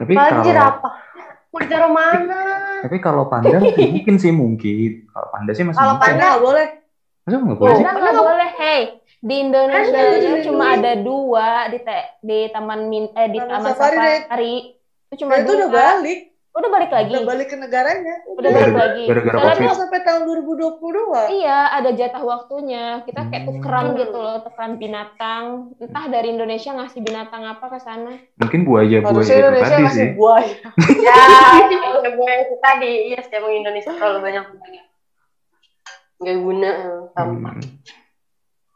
tapi 0.00 0.16
Apalagi 0.16 0.40
kalau 0.40 0.44
jerapah. 0.48 0.92
Mau 1.52 1.60
ditaruh 1.60 1.92
mana? 1.92 2.40
tapi 2.80 2.96
kalau 2.96 3.28
panda 3.28 3.60
mungkin 3.92 4.16
sih 4.16 4.32
mungkin 4.32 5.04
kalau 5.12 5.28
panda 5.28 5.52
sih 5.52 5.68
masih 5.68 5.76
Kalau 5.84 5.92
mungkin 6.00 6.08
Panda 6.16 6.24
nggak 6.32 6.40
boleh. 6.40 6.66
masa 7.28 7.36
nggak 7.44 7.58
boleh 7.60 7.74
sih 7.76 7.84
Panda 7.84 8.00
nggak 8.08 8.28
boleh, 8.32 8.48
hey. 8.56 8.80
Di 9.20 9.34
Indonesia 9.36 10.00
Kan 10.00 10.16
ada 10.16 10.40
cuma 10.40 10.64
dulu. 10.64 10.76
ada 10.80 10.92
dua 10.96 11.48
di 11.68 11.78
te- 11.84 12.08
di 12.24 12.38
taman 12.48 12.80
min 12.88 13.04
eh 13.12 13.28
di 13.28 13.36
Taman 13.36 13.52
taman 13.52 13.68
Safari, 13.68 13.96
safari. 14.00 14.54
Itu 15.12 15.14
cuma 15.20 15.30
Nah, 15.36 15.38
itu 15.44 15.52
dua. 15.52 15.58
udah 15.60 15.68
balik. 15.76 16.18
Udah 16.60 16.70
balik 16.70 16.90
lagi. 16.90 17.10
Udah 17.10 17.24
balik 17.24 17.48
ke 17.48 17.56
negaranya. 17.56 18.14
Udah 18.28 18.36
balik 18.46 18.52
Gara-gara- 18.52 18.80
lagi. 18.86 19.04
gara-gara 19.06 19.32
Soalnya 19.32 19.48
COVID. 19.50 19.64
Cuma 19.64 19.74
sampai 19.74 20.00
tahun 20.02 20.22
2022. 20.22 21.20
Iya, 21.32 21.58
ada 21.72 21.90
jatah 21.90 22.22
waktunya. 22.22 22.84
Kita 23.02 23.20
kayak 23.24 23.42
Hmm. 23.42 23.50
tukeran 23.56 23.86
gitu 23.96 24.14
loh, 24.14 24.36
tukeran 24.40 24.72
binatang. 24.76 25.44
Entah 25.74 26.04
dari 26.06 26.28
Indonesia 26.30 26.70
ngasih 26.70 27.00
binatang 27.00 27.42
apa 27.42 27.64
ke 27.66 27.78
sana. 27.78 28.12
mungkin 28.36 28.60
buaya 28.62 29.00
buaya 29.00 29.08
Harusnya 29.10 29.32
itu 29.32 29.42
Indonesia 29.42 29.70
tadi 29.70 29.82
masih 29.82 29.96
sih 29.96 30.08
buaya. 30.12 30.56
ya, 31.06 31.16
gue 32.10 32.32
itu 32.38 32.54
tadi. 32.58 32.92
Iya, 33.08 33.18
sih 33.20 33.34
emang 33.34 33.52
Indonesia 33.54 33.90
terlalu 33.90 34.18
banyak 34.20 34.44
nggak 36.20 36.36
guna 36.38 36.70
sampah. 37.10 37.54
Hmm. 37.56 37.80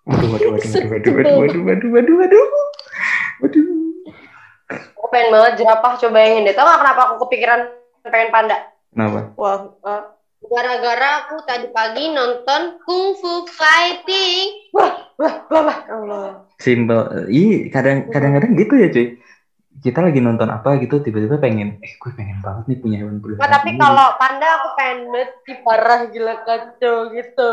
Waduh, 0.05 0.29
waduh, 0.31 0.49
waduh, 0.53 0.73
waduh, 0.89 1.13
waduh, 1.13 1.13
waduh, 1.41 1.63
waduh, 1.65 1.91
waduh, 1.91 1.91
waduh, 1.93 2.17
waduh, 2.17 2.47
waduh. 3.41 3.65
Aku 4.71 5.07
pengen 5.13 5.35
banget 5.35 5.61
jerapah 5.61 6.01
cobain 6.01 6.45
deh. 6.45 6.55
Tau 6.57 6.65
gak 6.65 6.81
kenapa 6.81 7.01
aku 7.09 7.15
kepikiran 7.29 7.61
pengen 8.09 8.31
panda? 8.33 8.59
Kenapa? 8.95 9.35
Wah, 9.37 9.59
ah, 9.85 10.03
Gara-gara 10.45 11.25
aku 11.25 11.41
tadi 11.49 11.73
pagi 11.73 12.13
nonton 12.13 12.77
Kung 12.85 13.17
Fu 13.17 13.49
Fighting. 13.49 14.77
wah, 14.77 15.09
wah, 15.17 15.35
wah, 15.49 15.79
Allah. 15.89 16.29
Simple. 16.61 17.29
Ih, 17.33 17.73
kadang 17.73 18.13
kadang-kadang 18.13 18.53
gitu 18.53 18.75
ya, 18.77 18.89
cuy. 18.93 19.07
Kita 19.75 20.01
lagi 20.01 20.23
nonton 20.23 20.49
apa 20.49 20.79
gitu, 20.79 21.03
tiba-tiba 21.03 21.37
pengen, 21.37 21.77
eh, 21.83 21.93
gue 21.99 22.11
pengen 22.15 22.39
banget 22.41 22.65
nih 22.71 22.79
punya 22.79 22.97
hewan 23.05 23.19
peliharaan. 23.19 23.43
Nah, 23.43 23.53
tapi 23.59 23.71
ini. 23.75 23.81
kalau 23.83 24.07
panda 24.17 24.47
aku 24.49 24.69
pengen 24.79 24.99
banget 25.11 25.31
sih 25.45 25.57
parah 25.61 26.01
gila 26.09 26.35
kacau 26.41 26.97
gitu. 27.11 27.53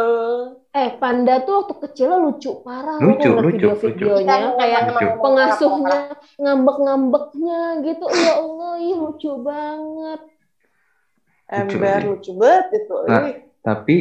Eh, 0.72 0.90
panda 0.96 1.44
tuh 1.44 1.54
waktu 1.66 1.76
kecil 1.90 2.10
lucu 2.16 2.52
parah. 2.64 3.02
Lucu, 3.02 3.26
kalau 3.26 3.42
lucu, 3.44 3.68
video-videonya 3.68 4.38
lucu. 4.38 4.58
kayak 4.62 4.82
Lucu. 4.88 5.08
pengasuhnya 5.20 6.00
ngambek-ngambeknya 6.40 7.62
gitu. 7.84 8.06
Ya 8.08 8.34
Allah, 8.38 8.74
ih 8.80 8.96
lucu 8.96 9.32
banget. 9.42 10.22
Lucu, 11.52 11.76
Ember 11.76 12.00
iya. 12.00 12.08
lucu 12.08 12.32
banget 12.32 12.66
itu. 12.80 12.96
Nah. 13.10 13.22
Ih, 13.28 13.36
Tapi 13.62 13.96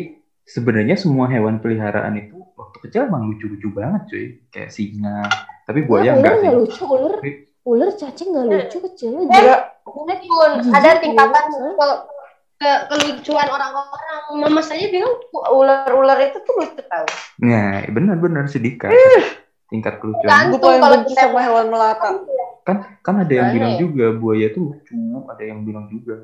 sebenarnya 0.46 0.96
semua 0.96 1.26
hewan 1.26 1.58
peliharaan 1.58 2.14
itu 2.14 2.38
waktu 2.54 2.78
kecil 2.86 3.10
emang 3.10 3.26
lucu-lucu 3.26 3.74
banget, 3.74 4.02
cuy. 4.06 4.26
Kayak 4.54 4.70
singa. 4.70 5.26
Tapi 5.66 5.82
buaya 5.82 6.14
Nah, 6.14 6.22
enggak 6.22 6.32
ular 6.32 6.42
sih. 6.46 6.50
lucu, 6.54 6.82
ular. 6.86 7.14
Ular 7.62 7.92
cacing 7.92 8.30
nggak 8.30 8.46
lucu 8.46 8.76
kecilnya. 8.82 9.28
Pun 9.82 10.06
Jijik 10.06 10.70
ada 10.70 10.96
tingkatan 10.96 11.44
ke, 11.50 11.86
ke 12.56 12.70
kelucuan 12.88 13.46
orang-orang. 13.46 14.22
Mama 14.38 14.60
saya 14.60 14.88
bilang 14.88 15.12
ular-ular 15.50 16.16
itu 16.20 16.40
tuh 16.40 16.54
lucu 16.56 16.80
tau. 16.82 17.04
Nah, 17.38 17.84
benar-benar 17.86 18.46
sedikit. 18.46 18.88
Tingkat 19.66 19.98
kelucuan. 19.98 20.24
Kan- 20.24 20.50
Gue 20.50 20.58
paling 20.58 20.80
kalau 20.80 20.96
benci 20.96 21.12
kita- 21.12 21.24
sama 21.26 21.40
hewan 21.40 21.66
melata. 21.68 22.10
Kan 22.60 22.76
kan 23.00 23.14
ada 23.18 23.32
yang 23.32 23.48
bilang 23.50 23.72
ya? 23.74 23.78
juga 23.78 24.06
buaya 24.12 24.46
tuh 24.50 24.62
lucu, 24.70 24.96
ada 25.26 25.42
yang 25.42 25.64
bilang 25.64 25.88
juga. 25.88 26.16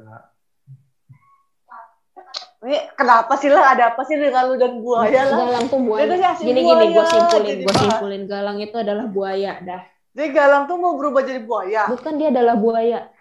Ini 2.58 2.76
kenapa 2.92 3.36
sih 3.36 3.46
lah? 3.46 3.72
Ada 3.72 3.94
apa 3.94 4.02
sih 4.02 4.16
dengan 4.16 4.48
lu 4.48 4.56
dan 4.56 4.80
buaya 4.80 5.22
lah? 5.22 5.38
Galang 5.38 5.66
tuh 5.66 5.78
buaya. 5.78 6.02
Dia 6.02 6.10
tuh 6.10 6.18
ngasih 6.18 6.44
Gini 6.44 6.60
gini, 6.60 6.84
gue 6.90 7.04
simpulin, 7.06 7.56
gue 7.56 7.66
bahas. 7.66 7.78
simpulin. 7.78 8.22
Galang 8.26 8.58
itu 8.58 8.76
adalah 8.76 9.06
buaya, 9.06 9.52
dah. 9.62 9.82
Jadi 10.16 10.28
galang 10.32 10.64
tuh 10.64 10.80
mau 10.80 10.96
berubah 10.96 11.20
jadi 11.20 11.44
buaya. 11.44 11.92
Bukan 11.92 12.16
dia 12.16 12.32
adalah 12.32 12.56
buaya. 12.56 13.12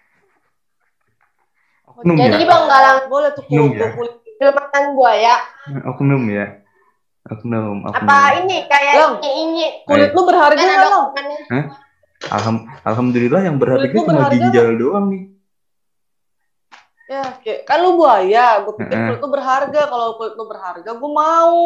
Oknum 1.86 2.16
Jadi 2.16 2.40
ya? 2.40 2.48
Bang 2.48 2.64
Galang 2.64 2.98
Boleh 3.06 3.30
tuh 3.36 3.44
kulit 3.44 3.76
ya? 3.76 3.88
kulit. 3.92 4.14
Filmatan 4.36 4.82
buaya. 4.92 5.34
Oknum 5.84 6.24
ya. 6.28 6.60
Oknum, 7.26 7.84
oknum. 7.84 8.00
Apa 8.00 8.16
ini 8.38 8.64
kayak 8.64 8.94
Lang. 8.96 9.14
ini 9.20 9.84
Kulit 9.84 10.12
lu 10.12 10.22
berharga 10.24 10.56
kan 10.56 10.76
nggak. 10.80 11.64
Alham- 12.32 12.64
Alhamdulillah 12.80 13.44
yang 13.44 13.60
berharga 13.60 13.92
Kulitmu 13.92 14.00
cuma 14.02 14.12
berharga 14.24 14.36
ginjal 14.40 14.68
doang 14.80 15.06
nih. 15.12 15.22
Ya, 17.06 17.22
kayak 17.44 17.60
kan 17.64 17.78
lu 17.84 18.00
buaya. 18.00 18.64
Gue 18.64 18.74
pikir 18.76 18.96
kulit 18.96 19.20
lu 19.20 19.28
berharga. 19.28 19.80
Kalau 19.84 20.08
kulit 20.16 20.32
lu 20.32 20.44
berharga, 20.48 20.90
gue 20.90 21.10
mau. 21.12 21.56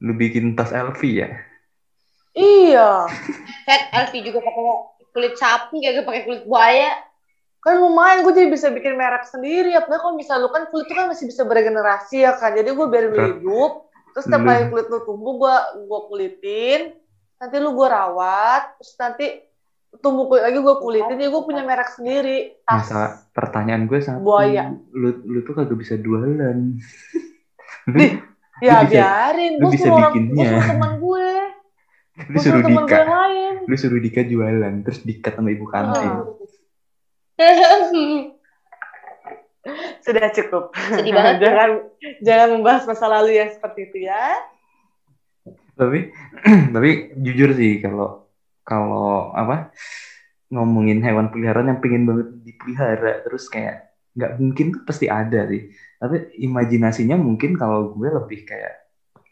Lu 0.00 0.12
bikin 0.16 0.56
tas 0.56 0.72
LV 0.72 1.00
ya? 1.04 1.28
Iya. 2.32 3.10
Set 3.64 3.82
LV 3.90 4.12
juga 4.22 4.38
pakai 4.40 4.62
kulit 5.10 5.34
sapi 5.34 5.76
kayak 5.78 6.02
pakai 6.02 6.22
kulit 6.24 6.42
buaya. 6.44 6.94
Kan 7.60 7.76
lumayan 7.76 8.24
gue 8.24 8.32
jadi 8.32 8.48
bisa 8.48 8.70
bikin 8.70 8.96
merek 8.96 9.26
sendiri. 9.26 9.74
Apalagi 9.74 10.00
kalau 10.00 10.14
misalnya 10.14 10.46
lu 10.46 10.50
kan 10.50 10.64
kulit 10.68 10.86
tuh 10.86 10.96
kan 10.96 11.06
masih 11.08 11.26
bisa 11.26 11.42
beregenerasi 11.42 12.22
ya 12.22 12.32
kan. 12.34 12.54
Jadi 12.54 12.70
gue 12.70 12.86
biarin 12.86 13.10
lu 13.10 13.20
hidup. 13.36 13.72
Terus 14.10 14.24
setiap 14.26 14.42
kali 14.42 14.62
kulit 14.68 14.86
lu 14.86 14.98
tumbuh, 15.04 15.32
gue 15.36 15.54
gua 15.84 16.00
kulitin. 16.06 16.80
Nanti 17.36 17.56
lu 17.56 17.74
gue 17.74 17.86
rawat. 17.86 18.78
Terus 18.78 18.92
nanti 18.96 19.26
tumbuh 19.98 20.24
kulit 20.26 20.42
lagi 20.42 20.56
gue 20.56 20.76
kulitin. 20.78 21.12
Jadi 21.12 21.28
gue 21.28 21.42
punya 21.42 21.62
merek 21.62 21.90
sendiri. 21.92 22.38
Tas. 22.64 22.86
Masa 22.86 23.00
pertanyaan 23.30 23.84
gue 23.84 23.98
satu. 23.98 24.22
Buaya. 24.22 24.72
Lu, 24.90 25.20
lu 25.20 25.42
tuh 25.42 25.52
kagak 25.52 25.76
bisa 25.76 25.94
jualan. 25.94 26.56
Nih, 27.90 28.10
Ya 28.60 28.84
Lu 28.84 28.88
bisa- 28.88 28.92
biarin. 28.92 29.52
lu 29.56 29.62
Gue 29.62 29.72
bisa 29.72 29.84
suruh 29.84 29.96
orang, 29.96 30.12
bikinnya. 30.12 30.32
gue 30.32 30.44
suruh 30.48 30.64
teman 30.68 30.92
gue. 30.96 31.28
Lu 32.28 32.36
suruh 32.36 32.62
Dika. 32.66 32.98
Lu 33.64 33.76
suruh 33.78 34.00
Dika 34.02 34.20
jualan. 34.26 34.74
Terus 34.84 35.00
dikat 35.06 35.38
sama 35.38 35.48
ibu 35.54 35.64
kantin. 35.70 36.12
Ah. 36.12 36.26
Sudah 40.04 40.26
cukup. 40.32 40.72
Sedih 40.74 41.12
banget. 41.12 41.36
jangan 41.44 41.70
jangan 42.20 42.48
membahas 42.58 42.84
masa 42.88 43.06
lalu 43.08 43.40
yang 43.40 43.48
seperti 43.52 43.88
itu 43.88 44.08
ya. 44.08 44.36
Tapi, 45.76 46.12
tapi 46.76 46.90
jujur 47.20 47.56
sih 47.56 47.80
kalau 47.80 48.28
kalau 48.64 49.32
apa 49.32 49.72
ngomongin 50.50 51.00
hewan 51.00 51.30
peliharaan 51.30 51.70
yang 51.72 51.80
pengen 51.80 52.04
banget 52.04 52.28
dipelihara 52.42 53.22
terus 53.22 53.46
kayak 53.46 53.94
nggak 54.18 54.32
mungkin 54.42 54.66
tuh 54.74 54.82
pasti 54.82 55.06
ada 55.06 55.46
sih 55.46 55.70
tapi 56.02 56.34
imajinasinya 56.42 57.14
mungkin 57.14 57.54
kalau 57.54 57.94
gue 57.94 58.10
lebih 58.10 58.42
kayak 58.42 58.79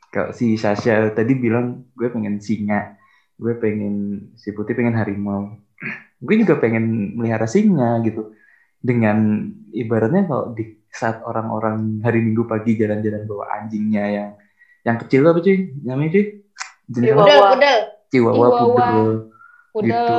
kalau 0.09 0.31
si 0.33 0.57
Sasha 0.57 1.13
tadi 1.13 1.37
bilang 1.37 1.89
gue 1.95 2.09
pengen 2.09 2.41
singa 2.41 2.97
gue 3.39 3.55
pengen 3.61 4.29
si 4.35 4.51
putih 4.57 4.75
pengen 4.75 4.97
harimau 4.97 5.57
gue 6.25 6.35
juga 6.41 6.59
pengen 6.59 7.15
melihara 7.15 7.47
singa 7.47 8.03
gitu 8.03 8.35
dengan 8.79 9.49
ibaratnya 9.75 10.27
kalau 10.27 10.55
di 10.55 10.79
saat 10.89 11.21
orang-orang 11.23 12.01
hari 12.01 12.25
minggu 12.25 12.49
pagi 12.49 12.79
jalan-jalan 12.79 13.29
bawa 13.29 13.45
anjingnya 13.61 14.05
yang 14.09 14.29
yang 14.87 14.97
kecil 14.97 15.27
apa 15.29 15.45
cuy 15.45 15.75
namanya 15.85 16.11
cuy 16.17 16.25
jenis 16.89 17.13
apa? 17.13 17.21
Chihuahua. 17.21 17.29
Udel, 17.29 17.43
udel. 17.53 17.79
Chihuahua 18.09 18.49
Chihuahua. 18.49 18.79
pudel 18.79 19.09
Gitu. 19.79 20.19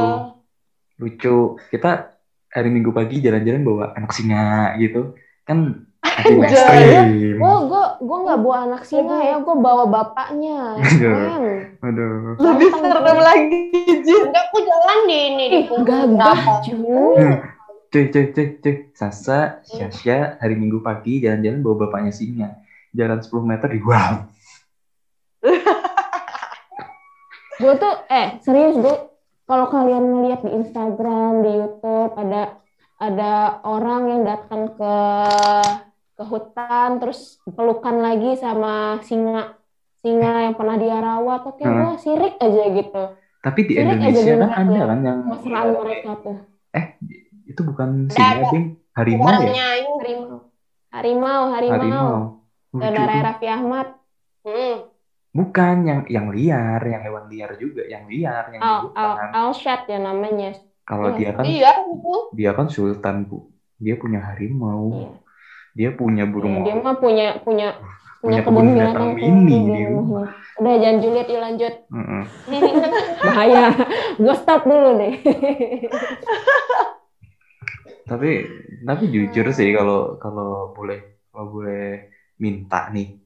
lucu 1.00 1.36
kita 1.72 2.16
hari 2.52 2.70
minggu 2.72 2.92
pagi 2.92 3.24
jalan-jalan 3.24 3.62
bawa 3.64 3.86
anak 3.96 4.12
singa 4.12 4.76
gitu 4.80 5.16
kan 5.48 5.89
Anjay. 6.26 6.44
ekstrim 6.48 7.08
Gue 7.40 7.56
gue 7.70 7.86
gue 8.00 8.18
nggak 8.26 8.40
bawa 8.44 8.58
anak 8.68 8.82
singa 8.84 9.18
ya, 9.24 9.36
gue 9.40 9.56
bawa 9.56 9.84
bapaknya. 9.88 10.76
Aduh. 10.76 11.16
Aduh 11.80 12.36
Lebih 12.36 12.70
serem 12.76 13.18
lagi, 13.20 13.62
Jin. 14.04 14.22
Enggak 14.28 14.44
aku 14.52 14.58
jalan 14.64 15.00
di 15.08 15.18
ini 15.32 15.46
di 15.48 15.60
gagah 15.68 16.40
cuy. 16.64 17.16
cuy 17.90 18.06
cuy 18.14 18.26
cuy 18.36 18.48
cuy 18.62 18.76
Sasa 18.94 19.66
Syasya 19.66 20.38
hari 20.38 20.54
minggu 20.60 20.86
pagi 20.86 21.24
jalan-jalan 21.24 21.66
bawa 21.66 21.90
bapaknya 21.90 22.14
singa 22.14 22.50
jalan 22.94 23.18
10 23.18 23.50
meter 23.50 23.70
di 23.70 23.82
wow 23.82 24.14
Gue 27.60 27.76
tuh, 27.76 27.96
eh 28.08 28.40
serius 28.40 28.80
gue, 28.80 28.96
kalau 29.44 29.68
kalian 29.68 30.00
ngeliat 30.00 30.48
di 30.48 30.52
Instagram, 30.64 31.44
di 31.44 31.52
YouTube 31.60 32.16
ada 32.16 32.56
ada 33.04 33.60
orang 33.68 34.02
yang 34.08 34.22
datang 34.24 34.72
ke 34.80 34.96
ke 36.20 36.24
hutan 36.28 37.00
terus 37.00 37.40
pelukan 37.48 38.04
lagi 38.04 38.36
sama 38.36 39.00
singa 39.08 39.56
singa 40.04 40.52
yang 40.52 40.56
pernah 40.60 40.76
dia 40.76 41.00
rawat 41.00 41.48
oke 41.48 41.64
Hmm. 41.64 41.96
gue 41.96 42.04
sirik 42.04 42.36
aja 42.44 42.64
gitu 42.76 43.04
Tapi 43.40 43.60
di 43.64 43.74
Sirik 43.80 43.88
aja 43.88 44.04
Indonesia 44.04 44.36
kan 44.36 44.68
ada 44.68 44.82
kan 44.84 45.00
yang 45.00 45.20
mesraan 45.32 45.68
mereka 45.80 46.12
tuh 46.20 46.38
eh 46.76 46.86
itu 47.48 47.62
bukan 47.64 47.90
singa, 48.12 48.44
ada. 48.44 48.52
Bing. 48.52 48.68
Harimau 48.92 49.32
ya? 49.48 49.64
Harimau 50.92 51.42
harimau 51.56 51.72
harimau, 51.72 52.16
tuh. 52.76 53.24
Raffi 53.24 53.48
Ahmad 53.48 53.88
Hmm. 54.40 54.88
Bukan 55.30 55.76
yang 55.86 56.02
yang 56.10 56.28
liar, 56.34 56.82
yang 56.82 57.02
hewan 57.06 57.30
liar 57.30 57.54
juga, 57.60 57.86
yang 57.86 58.08
liar, 58.10 58.50
yang 58.50 58.62
Al 58.66 58.90
Al 59.30 59.52
ya 59.86 60.00
namanya 60.02 60.58
Kalau 60.88 61.14
Iya. 61.14 61.18
dia 61.20 61.30
kan 61.38 61.44
Iya, 61.46 61.72
dia 62.34 62.52
kan 62.58 62.66
sultan, 62.72 63.30
Bu. 63.30 63.52
Dia 63.78 63.94
punya 64.00 64.26
harimau. 64.26 64.90
Iya. 64.90 65.29
Dia 65.78 65.94
punya 65.94 66.26
burung 66.26 66.66
dia 66.66 66.76
mah 66.78 66.98
punya 66.98 67.38
punya 67.46 67.78
punya 68.20 68.44
kebun 68.44 68.76
binatang 68.76 69.16
mini 69.16 69.56
tuh. 69.56 69.72
di 69.72 69.84
rumah. 69.88 70.28
udah 70.60 70.76
jangan 70.76 70.98
julid 71.00 71.28
yuk 71.32 71.40
lanjut. 71.40 71.74
Bahaya. 73.24 73.72
Gue 74.20 74.36
stop 74.36 74.68
dulu 74.68 75.00
deh. 75.00 75.16
Tapi 78.10 78.42
tapi 78.84 79.04
jujur 79.14 79.46
sih 79.54 79.70
kalau 79.70 80.18
kalau 80.18 80.74
boleh 80.74 81.30
kalau 81.30 81.46
boleh 81.54 82.10
minta 82.42 82.90
nih 82.90 83.22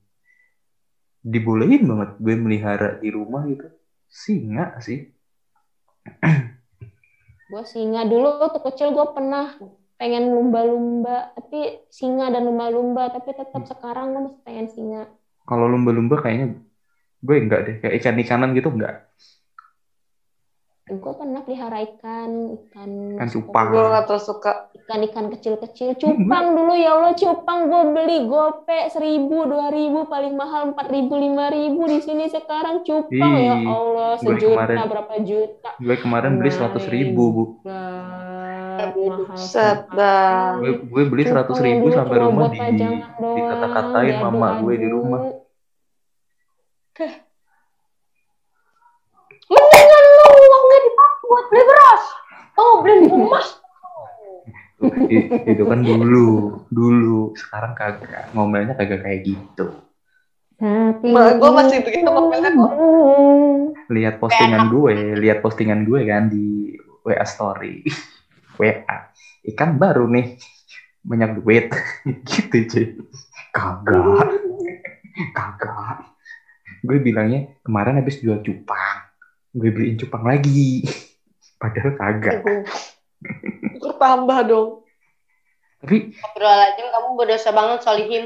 dibolehin 1.24 1.88
banget 1.88 2.20
gue 2.20 2.36
melihara 2.36 3.00
di 3.00 3.10
rumah 3.10 3.48
gitu. 3.48 3.72
Singa 4.12 4.78
sih. 4.84 5.08
Gue 7.54 7.64
singa. 7.70 8.02
Dulu 8.06 8.44
waktu 8.44 8.60
kecil 8.66 8.98
gue 8.98 9.08
pernah 9.14 9.54
pengen 10.04 10.26
lumba-lumba 10.30 11.32
tapi 11.32 11.80
singa 11.88 12.28
dan 12.28 12.44
lumba-lumba 12.44 13.08
tapi 13.08 13.32
tetap 13.32 13.64
sekarang 13.64 14.12
gue 14.12 14.22
masih 14.28 14.42
pengen 14.44 14.68
singa. 14.68 15.04
Kalau 15.42 15.66
lumba-lumba 15.66 16.20
kayaknya 16.20 16.60
gue 17.20 17.36
enggak 17.40 17.62
deh 17.64 17.76
kayak 17.80 17.96
ikan-ikanan 17.98 18.52
gitu 18.52 18.68
enggak? 18.68 19.08
Gue 20.84 21.16
pernah 21.16 21.40
pelihara 21.40 21.80
ikan 21.88 22.30
ikan 22.60 23.16
Ikan 23.16 23.30
cupang. 23.32 23.72
Gue 23.72 23.88
gak 23.88 24.04
terlalu 24.04 24.20
suka. 24.22 24.52
ikan-ikan 24.76 25.26
kecil-kecil. 25.32 25.96
Cupang 25.96 26.52
dulu 26.52 26.76
ya 26.76 27.00
Allah 27.00 27.16
cupang 27.16 27.72
gue 27.72 27.84
beli 27.96 28.28
gope 28.28 28.92
seribu 28.92 29.48
dua 29.48 29.72
ribu 29.72 30.04
paling 30.04 30.36
mahal 30.36 30.76
empat 30.76 30.92
ribu 30.92 31.16
lima 31.16 31.48
ribu. 31.48 31.88
Di 31.88 32.04
sini 32.04 32.28
sekarang 32.28 32.84
cupang 32.84 33.34
ya 33.40 33.56
Ih, 33.56 33.64
Allah 33.64 34.20
gue 34.20 34.36
sejuta 34.36 34.60
kemarin- 34.60 34.92
berapa 34.92 35.16
juta. 35.24 35.70
gue 35.80 35.96
kemarin 35.96 36.32
beli 36.36 36.52
seratus 36.52 36.84
ribu 36.86 37.24
bu. 37.32 37.44
Aduh, 37.64 38.43
mahal 39.10 39.76
dah. 39.92 40.60
gue, 40.62 40.74
gue 40.88 41.04
beli 41.10 41.24
seratus 41.28 41.58
ribu 41.60 41.92
sampai 41.92 42.18
rumah 42.22 42.48
di 42.52 42.60
doang, 42.60 43.00
dikata-katain 43.20 44.16
mama 44.22 44.48
gue 44.64 44.74
di 44.80 44.88
rumah. 44.88 45.22
Mendingan 49.50 50.04
lu 50.08 50.28
uangnya 50.34 50.80
dipakai 50.88 51.26
buat 51.28 51.46
beli 51.52 51.64
beras. 51.68 52.04
Oh, 52.54 52.74
beli 52.86 52.96
emas. 53.10 53.48
Itu 55.48 55.64
kan 55.66 55.80
dulu 55.82 56.62
dulu. 56.70 57.34
Sekarang 57.40 57.74
kagak 57.74 58.32
ngomelnya 58.36 58.76
kagak 58.78 59.02
kayak 59.02 59.26
gitu. 59.26 59.74
Tapi 60.60 61.12
Ma, 61.12 61.36
gue 61.36 61.52
masih 61.52 61.84
begitu 61.84 62.08
ngomelnya 62.08 62.56
kok. 62.56 62.72
lihat 63.92 64.16
postingan 64.22 64.72
gue 64.72 65.20
lihat 65.20 65.44
postingan 65.44 65.84
gue 65.84 66.08
kan 66.08 66.32
di 66.32 66.78
WA 67.04 67.26
story 67.28 67.84
WA 68.60 68.98
ikan 69.54 69.78
baru 69.78 70.08
nih. 70.10 70.38
Banyak 71.04 71.44
duit. 71.44 71.70
Gitu 72.30 72.58
cuy 72.70 72.86
kagak. 73.54 74.30
Kagak. 75.36 75.98
Gue 76.84 77.00
bilangnya 77.00 77.60
kemarin 77.64 78.02
habis 78.02 78.20
jual 78.20 78.44
cupang 78.44 79.14
gue 79.54 79.70
beliin 79.70 79.98
cupang 80.02 80.26
lagi. 80.26 80.82
Padahal 81.62 81.94
kagak. 81.96 82.42
Bertambah 83.80 84.40
dong. 84.50 84.70
tapi 85.84 86.16
Astagfirullahaladzim, 86.16 86.88
kamu 86.96 87.08
berdosa 87.20 87.50
banget, 87.52 87.80
Solihin. 87.84 88.26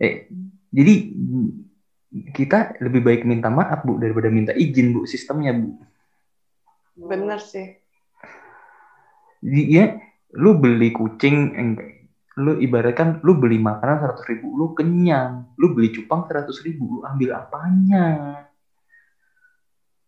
eh 0.00 0.28
jadi 0.68 0.94
kita 2.36 2.76
lebih 2.84 3.00
baik 3.04 3.22
minta 3.24 3.48
maaf 3.48 3.84
bu 3.84 3.96
daripada 3.96 4.28
minta 4.28 4.52
izin 4.52 4.92
bu 4.92 5.08
sistemnya 5.08 5.56
bu. 5.56 5.80
Bener 6.96 7.40
sih. 7.40 7.79
Dia 9.40 9.96
lu 10.30 10.54
beli 10.54 10.92
kucing 10.92 11.50
lu 12.38 12.56
ibaratkan 12.56 13.20
lu 13.20 13.36
beli 13.36 13.58
makanan 13.58 14.00
seratus 14.00 14.24
ribu 14.24 14.54
lu 14.54 14.72
kenyang. 14.72 15.50
Lu 15.58 15.74
beli 15.74 15.90
cupang 15.90 16.24
seratus 16.24 16.62
ribu 16.62 16.86
lu 16.86 16.98
ambil 17.02 17.36
apanya? 17.36 18.06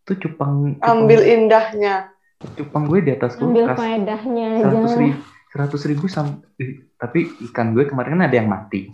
Tuh 0.03 0.15
cupang, 0.17 0.75
cupang 0.75 0.99
Ambil 0.99 1.21
indahnya. 1.23 2.09
cupang 2.43 2.83
gue 2.91 2.99
di 2.99 3.11
atas 3.15 3.39
ambil 3.39 3.71
kulkas. 3.71 3.77
faedahnya 3.79 4.45
aja 4.51 4.67
seratus 4.67 4.93
ribu 4.99 5.15
seratus 5.47 5.81
ribu 5.87 6.05
sam- 6.11 6.43
eh, 6.59 6.91
tapi 6.99 7.23
ikan 7.47 7.71
gue 7.71 7.87
kemarin 7.87 8.19
kan 8.19 8.27
ada 8.27 8.35
yang 8.35 8.51
mati. 8.51 8.91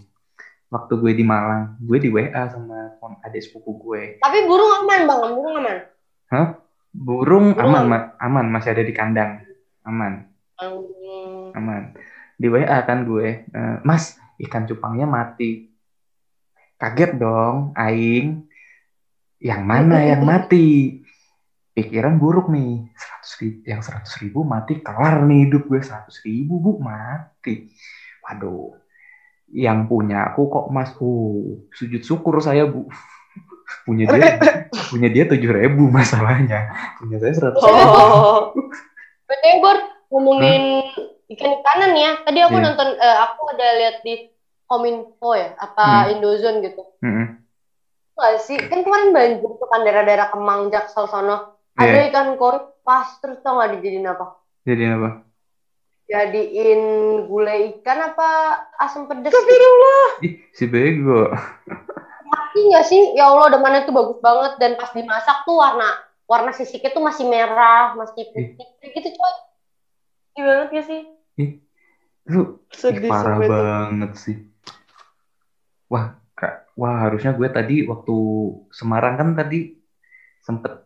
Waktu 0.69 0.93
gue 1.01 1.17
di 1.17 1.25
Malang 1.25 1.81
gue 1.81 1.97
di 1.97 2.13
WA 2.13 2.29
sama 2.45 2.93
adik 3.25 3.41
sepupu 3.41 3.73
gue. 3.81 4.21
Tapi 4.21 4.45
burung 4.45 4.85
aman, 4.85 5.01
Bang. 5.09 5.33
Burung 5.33 5.55
aman. 5.57 5.77
burung 6.93 7.17
Burung 7.25 7.47
aman 7.57 7.65
aman. 7.65 7.85
Ma- 7.89 8.09
aman. 8.21 8.45
Masih 8.53 8.77
ada 8.77 8.85
di 8.85 8.93
kandang. 8.93 9.41
Aman 9.81 10.28
Aman. 11.55 11.95
Di 12.35 12.47
WA 12.51 12.83
kan 12.83 13.07
gue 13.07 13.47
"Eh, 13.47 13.77
mas 13.87 14.19
ikan 14.43 14.67
cupangnya 14.67 15.07
mati. 15.07 15.71
Kaget 16.79 17.15
dong 17.15 17.71
aing. 17.75 18.43
Yang 19.39 19.61
mana 19.63 20.03
yang 20.11 20.23
mati? 20.27 20.99
Pikiran 21.71 22.19
buruk 22.19 22.51
nih. 22.51 22.91
Seratus 22.91 23.31
ribu 23.39 23.59
yang 23.63 23.81
seratus 23.83 24.13
ribu 24.19 24.43
mati 24.43 24.83
kelar 24.83 25.23
nih 25.23 25.47
hidup 25.47 25.63
gue. 25.71 25.79
Seratus 25.79 26.19
ribu 26.27 26.59
bu 26.59 26.71
mati. 26.83 27.71
Waduh. 28.27 28.75
Yang 29.49 29.79
punya 29.87 30.27
aku 30.31 30.51
kok 30.51 30.67
mas? 30.75 30.91
Uh 30.99 31.67
sujud 31.71 32.03
syukur 32.03 32.43
saya 32.43 32.67
bu. 32.67 32.83
Punya 33.85 34.09
dia 34.09 34.41
punya 34.89 35.09
dia 35.13 35.23
tujuh 35.29 35.53
ribu 35.53 35.93
masalahnya. 35.93 36.73
Punya 36.97 37.21
saya 37.21 37.33
seratus 37.37 37.61
Oh. 37.63 38.49
BTW, 40.09 40.13
Bor, 40.13 40.17
ngomongin 40.17 40.63
ikan-ikanan 41.29 41.91
ya. 41.93 42.11
Tadi 42.25 42.39
aku 42.41 42.57
Iya. 42.57 42.65
nonton, 42.65 42.89
eh, 42.97 43.17
aku 43.23 43.39
ada 43.53 43.67
lihat 43.77 43.95
di 44.01 44.13
Kominfo 44.69 45.33
ya, 45.33 45.53
apa 45.57 46.09
Indozone 46.13 46.61
gitu. 46.65 46.81
Nggak 48.17 48.33
sih? 48.43 48.57
Kan 48.59 48.83
kemarin 48.83 49.09
banjir 49.15 49.49
tuh 49.49 49.67
kan 49.69 49.81
daerah-daerah 49.85 50.27
Kemang, 50.29 50.69
Jaksel, 50.69 51.07
sono. 51.07 51.55
Iya. 51.79 51.85
Ada 51.85 51.99
ikan 52.11 52.27
koi 52.35 52.59
pas, 52.83 53.07
terus 53.21 53.39
tau 53.45 53.57
nggak 53.57 53.79
dijadiin 53.79 54.09
apa? 54.09 54.25
jadi 54.67 54.97
apa 54.99 55.23
Jadiin 56.09 56.81
gulai 57.29 57.79
ikan 57.79 58.01
apa 58.01 58.59
asam 58.81 59.05
pedas? 59.05 59.29
ih 60.25 60.35
si 60.51 60.65
bego 60.65 61.29
Mati 62.29 62.59
nggak 62.65 62.85
sih? 62.85 63.13
Ya 63.13 63.29
Allah, 63.29 63.53
demannya 63.53 63.85
tuh 63.85 63.93
bagus 63.93 64.17
banget. 64.21 64.57
Dan 64.57 64.73
pas 64.73 64.89
dimasak 64.93 65.45
tuh 65.45 65.61
warna 65.61 65.85
warna 66.29 66.53
sisiknya 66.53 66.93
tuh 66.93 67.01
masih 67.01 67.25
merah, 67.25 67.93
masih 67.97 68.25
putih. 68.29 68.65
Kayak 68.81 68.91
gitu 69.01 69.09
coy. 69.17 69.33
Gimana 70.39 70.71
gak 70.71 70.85
sih? 70.87 71.01
lu 72.29 72.61
Ih, 72.63 72.71
Sedih 72.71 73.09
parah 73.11 73.35
semua 73.35 73.43
itu. 73.43 73.51
banget 73.51 74.11
sih. 74.15 74.37
Wah, 75.89 76.15
Kak, 76.31 76.71
wah 76.79 76.95
harusnya 77.03 77.33
gue 77.35 77.49
tadi 77.49 77.83
waktu 77.83 78.15
Semarang 78.71 79.19
kan 79.19 79.29
tadi 79.35 79.75
sempet 80.39 80.85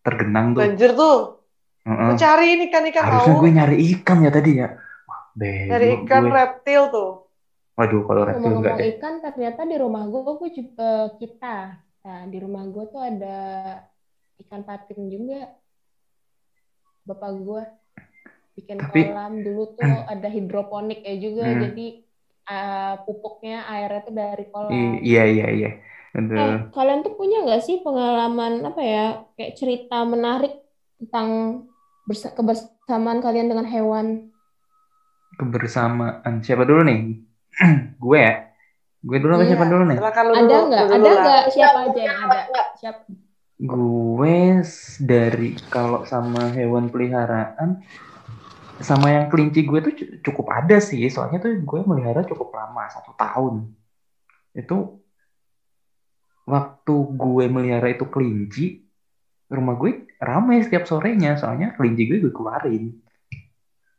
tergenang 0.00 0.56
tuh. 0.56 0.62
Banjir 0.64 0.90
tuh. 0.96 1.18
Heeh. 1.82 2.08
Lu 2.08 2.14
cari 2.14 2.46
ini 2.54 2.64
ikan-ikan 2.70 3.02
Harusnya 3.02 3.34
tahu. 3.34 3.42
gue 3.42 3.50
nyari 3.52 3.76
ikan 3.98 4.18
ya 4.22 4.30
tadi 4.30 4.50
ya. 4.56 4.68
Wah, 5.04 5.22
bego 5.34 5.70
Cari 5.74 5.86
ikan 6.00 6.22
gue. 6.24 6.32
reptil 6.32 6.82
tuh. 6.88 7.10
Waduh, 7.74 8.00
kalau 8.06 8.22
reptil 8.22 8.38
enggak 8.54 8.72
ngomong-ngomong 8.72 8.78
deh. 8.78 8.88
ikan 8.96 9.14
ternyata 9.18 9.60
di 9.66 9.76
rumah 9.76 10.02
gue 10.06 10.20
gue 10.22 10.50
juga 10.54 10.90
kita 11.18 11.56
nah 12.02 12.26
di 12.26 12.38
rumah 12.42 12.66
gue 12.66 12.84
tuh 12.90 12.98
ada 12.98 13.38
ikan 14.42 14.66
patin 14.66 15.06
juga 15.06 15.46
bapak 17.06 17.30
gue 17.38 17.62
bikin 18.52 18.76
Tapi- 18.76 19.08
kolam 19.08 19.40
dulu 19.40 19.62
tuh 19.72 19.80
ada 20.12 20.28
hidroponik 20.28 21.00
ya 21.00 21.14
juga 21.16 21.44
Hmm. 21.44 21.60
jadi 21.62 21.86
uh, 22.44 22.94
pupuknya 23.02 23.64
airnya 23.66 24.00
tuh 24.02 24.14
dari 24.14 24.44
kolam 24.46 24.70
I- 24.70 25.00
Iya, 25.02 25.24
iya, 25.26 25.46
iya. 25.50 25.70
Eh, 26.12 26.20
Aduh. 26.20 26.68
kalian 26.70 27.00
tuh 27.00 27.16
punya 27.16 27.40
nggak 27.40 27.62
sih 27.62 27.80
pengalaman 27.80 28.60
apa 28.62 28.80
ya 28.80 29.06
kayak 29.32 29.56
cerita 29.56 30.04
menarik 30.04 30.60
tentang 31.00 31.28
bersa- 32.04 32.30
kebersamaan 32.30 33.18
kalian 33.18 33.48
dengan 33.48 33.64
hewan? 33.64 34.28
Kebersamaan. 35.32 36.44
Siapa 36.44 36.68
dulu 36.68 36.84
nih? 36.84 37.00
gue 37.98 38.18
ya? 38.20 38.52
Gue 39.00 39.18
dulu 39.18 39.34
apa 39.34 39.42
Iya. 39.42 39.50
siapa 39.50 39.64
dulu 39.66 39.82
nih? 39.82 39.98
Ada 39.98 40.20
nggak? 40.62 40.84
Ada 40.92 41.10
nggak 41.16 41.42
siapa 41.48 41.78
aja 41.88 42.00
yang 42.00 42.18
ada? 42.22 42.40
Nggak. 42.46 42.66
Siapa? 42.76 43.00
Gue 43.62 44.36
dari 45.00 45.48
kalau 45.66 46.04
sama 46.04 46.52
hewan 46.52 46.92
peliharaan 46.92 47.80
sama 48.86 49.10
yang 49.10 49.26
kelinci 49.26 49.66
gue 49.66 49.78
tuh 49.82 49.94
cu- 49.98 50.12
cukup 50.22 50.46
ada 50.54 50.78
sih. 50.78 51.02
Soalnya 51.10 51.42
tuh 51.42 51.58
gue 51.58 51.80
melihara 51.82 52.22
cukup 52.22 52.54
lama, 52.54 52.86
satu 52.86 53.10
tahun. 53.18 53.74
Itu 54.54 55.02
waktu 56.46 56.94
gue 57.18 57.44
melihara 57.50 57.90
itu 57.90 58.06
kelinci, 58.06 58.86
rumah 59.50 59.74
gue 59.74 60.06
ramai 60.22 60.62
setiap 60.62 60.86
sorenya, 60.86 61.34
soalnya 61.34 61.74
kelinci 61.74 62.06
gue 62.06 62.18
gue 62.22 62.32
keluarin. 62.34 63.01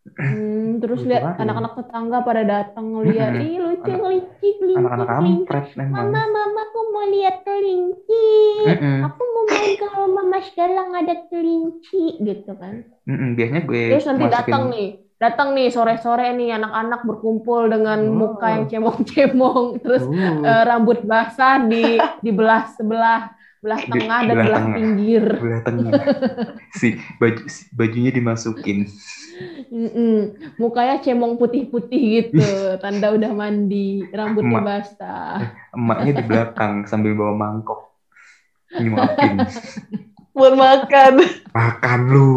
Hmm, 0.04 0.84
terus 0.84 1.08
lihat 1.08 1.40
anak-anak 1.40 1.80
tetangga 1.80 2.22
pada 2.22 2.44
datang 2.44 2.92
ngeliat, 2.92 3.40
ih 3.40 3.56
lucu 3.56 3.88
Anak- 3.88 4.04
kelinci, 4.04 4.48
kelinci, 4.60 4.78
Anak-anak 4.78 5.08
kampret. 5.08 5.66
Mama, 5.80 6.22
mama, 6.28 6.60
aku 6.62 6.80
mau 6.92 7.06
lihat 7.08 7.36
kelinci. 7.42 8.28
Aku 9.00 9.22
mau 9.24 9.44
main 9.48 9.74
ke 9.74 9.88
rumah 9.90 10.26
Mas 10.28 10.48
Galang 10.52 10.92
ada 10.92 11.16
kelinci 11.32 12.20
gitu 12.20 12.52
kan. 12.54 12.84
Mm-mm, 13.08 13.34
Biasanya 13.34 13.62
gue 13.64 13.84
Terus 13.96 14.06
nanti 14.06 14.26
datang 14.28 14.64
nih, 14.70 14.88
datang 15.18 15.48
nih 15.56 15.68
sore-sore 15.72 16.36
nih 16.36 16.50
anak-anak 16.52 17.02
berkumpul 17.08 17.72
dengan 17.72 18.00
Oh. 18.04 18.14
muka 18.14 18.48
yang 18.54 18.66
cemong-cemong, 18.68 19.80
terus 19.80 20.04
Uh, 20.04 20.44
eh, 20.44 20.64
rambut 20.68 21.00
basah 21.08 21.64
di 21.64 21.96
di 22.20 22.32
belah 22.36 22.68
sebelah, 22.76 23.32
belah 23.64 23.80
tengah 23.80 24.20
dan 24.28 24.36
belah 24.36 24.44
belah 24.44 24.60
tengah. 24.60 24.76
pinggir. 24.76 25.26
belah 25.40 25.62
tengah. 25.64 25.92
si 26.76 26.88
baju 27.16 27.44
si- 27.48 27.68
bajunya 27.72 28.12
dimasukin. 28.12 28.92
Mm-mm. 29.72 30.36
Mukanya 30.60 31.00
cemong 31.00 31.40
putih-putih 31.40 32.02
gitu, 32.22 32.44
tanda 32.84 33.16
udah 33.16 33.32
mandi, 33.32 34.04
rambutnya 34.12 34.60
Emak. 34.60 34.68
basah. 34.68 35.56
Emaknya 35.72 36.12
di 36.20 36.24
belakang 36.28 36.74
sambil 36.86 37.16
bawa 37.16 37.34
mangkok. 37.34 37.88
Nyuapin. 38.76 39.48
Buat 40.36 40.54
makan. 40.60 41.14
Makan 41.56 42.00
lu. 42.12 42.32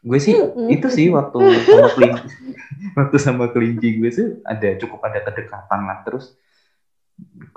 Gue 0.00 0.16
sih 0.16 0.32
itu 0.72 0.88
sih 0.88 1.06
waktu 1.12 1.38
sama 1.68 1.88
kelinci 1.92 2.28
waktu 2.98 3.16
sama 3.20 3.44
kelinci 3.52 3.88
gue 4.00 4.10
sih 4.10 4.26
ada 4.48 4.68
cukup 4.80 5.04
ada 5.04 5.20
kedekatan 5.20 5.80
lah 5.84 6.00
terus 6.08 6.32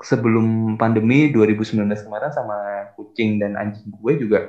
sebelum 0.02 0.74
pandemi 0.80 1.30
2019 1.30 2.02
kemarin 2.02 2.30
sama 2.34 2.88
kucing 2.98 3.38
dan 3.38 3.54
anjing 3.54 3.86
gue 3.90 4.12
juga 4.18 4.40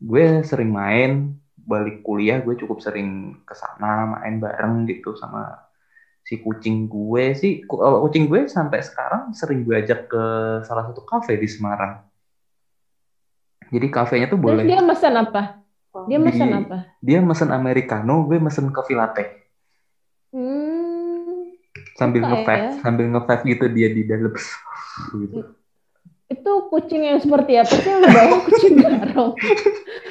gue 0.00 0.40
sering 0.44 0.70
main 0.70 1.32
balik 1.56 2.00
kuliah 2.04 2.38
gue 2.40 2.54
cukup 2.54 2.78
sering 2.80 3.36
ke 3.42 3.54
sana 3.56 4.06
main 4.16 4.38
bareng 4.38 4.86
gitu 4.86 5.16
sama 5.16 5.56
si 6.22 6.38
kucing 6.38 6.86
gue 6.86 7.32
sih 7.34 7.62
ku- 7.64 7.78
kalau 7.80 8.02
kucing 8.06 8.26
gue 8.26 8.44
sampai 8.46 8.82
sekarang 8.82 9.30
sering 9.32 9.62
gue 9.62 9.78
ajak 9.78 10.04
ke 10.10 10.24
salah 10.66 10.84
satu 10.86 11.00
kafe 11.02 11.38
di 11.38 11.48
Semarang 11.48 11.96
jadi 13.66 13.86
kafenya 13.90 14.26
tuh 14.30 14.38
Terus 14.38 14.46
boleh 14.46 14.64
dia 14.68 14.78
pesan 14.84 15.14
apa? 15.18 15.42
Dia 16.06 16.18
Di- 16.22 16.26
pesan 16.30 16.50
apa? 16.54 16.76
dia 17.02 17.18
mesen 17.22 17.50
americano 17.54 18.26
gue 18.26 18.38
mesen 18.42 18.70
coffee 18.74 18.98
latte 18.98 19.45
sambil 21.96 22.22
nge-vape 22.22 22.52
ya? 22.54 22.70
sambil 22.78 23.04
nge-vape 23.08 23.42
gitu 23.46 23.64
dia 23.68 23.88
di 23.88 24.02
dalam 24.04 24.32
gitu. 25.16 25.40
itu 26.26 26.52
kucing 26.68 27.02
yang 27.02 27.18
seperti 27.18 27.52
apa 27.54 27.70
sih 27.72 27.86
yang 27.86 28.02
bawa 28.02 28.36
kucing 28.42 28.74
garong? 28.76 29.30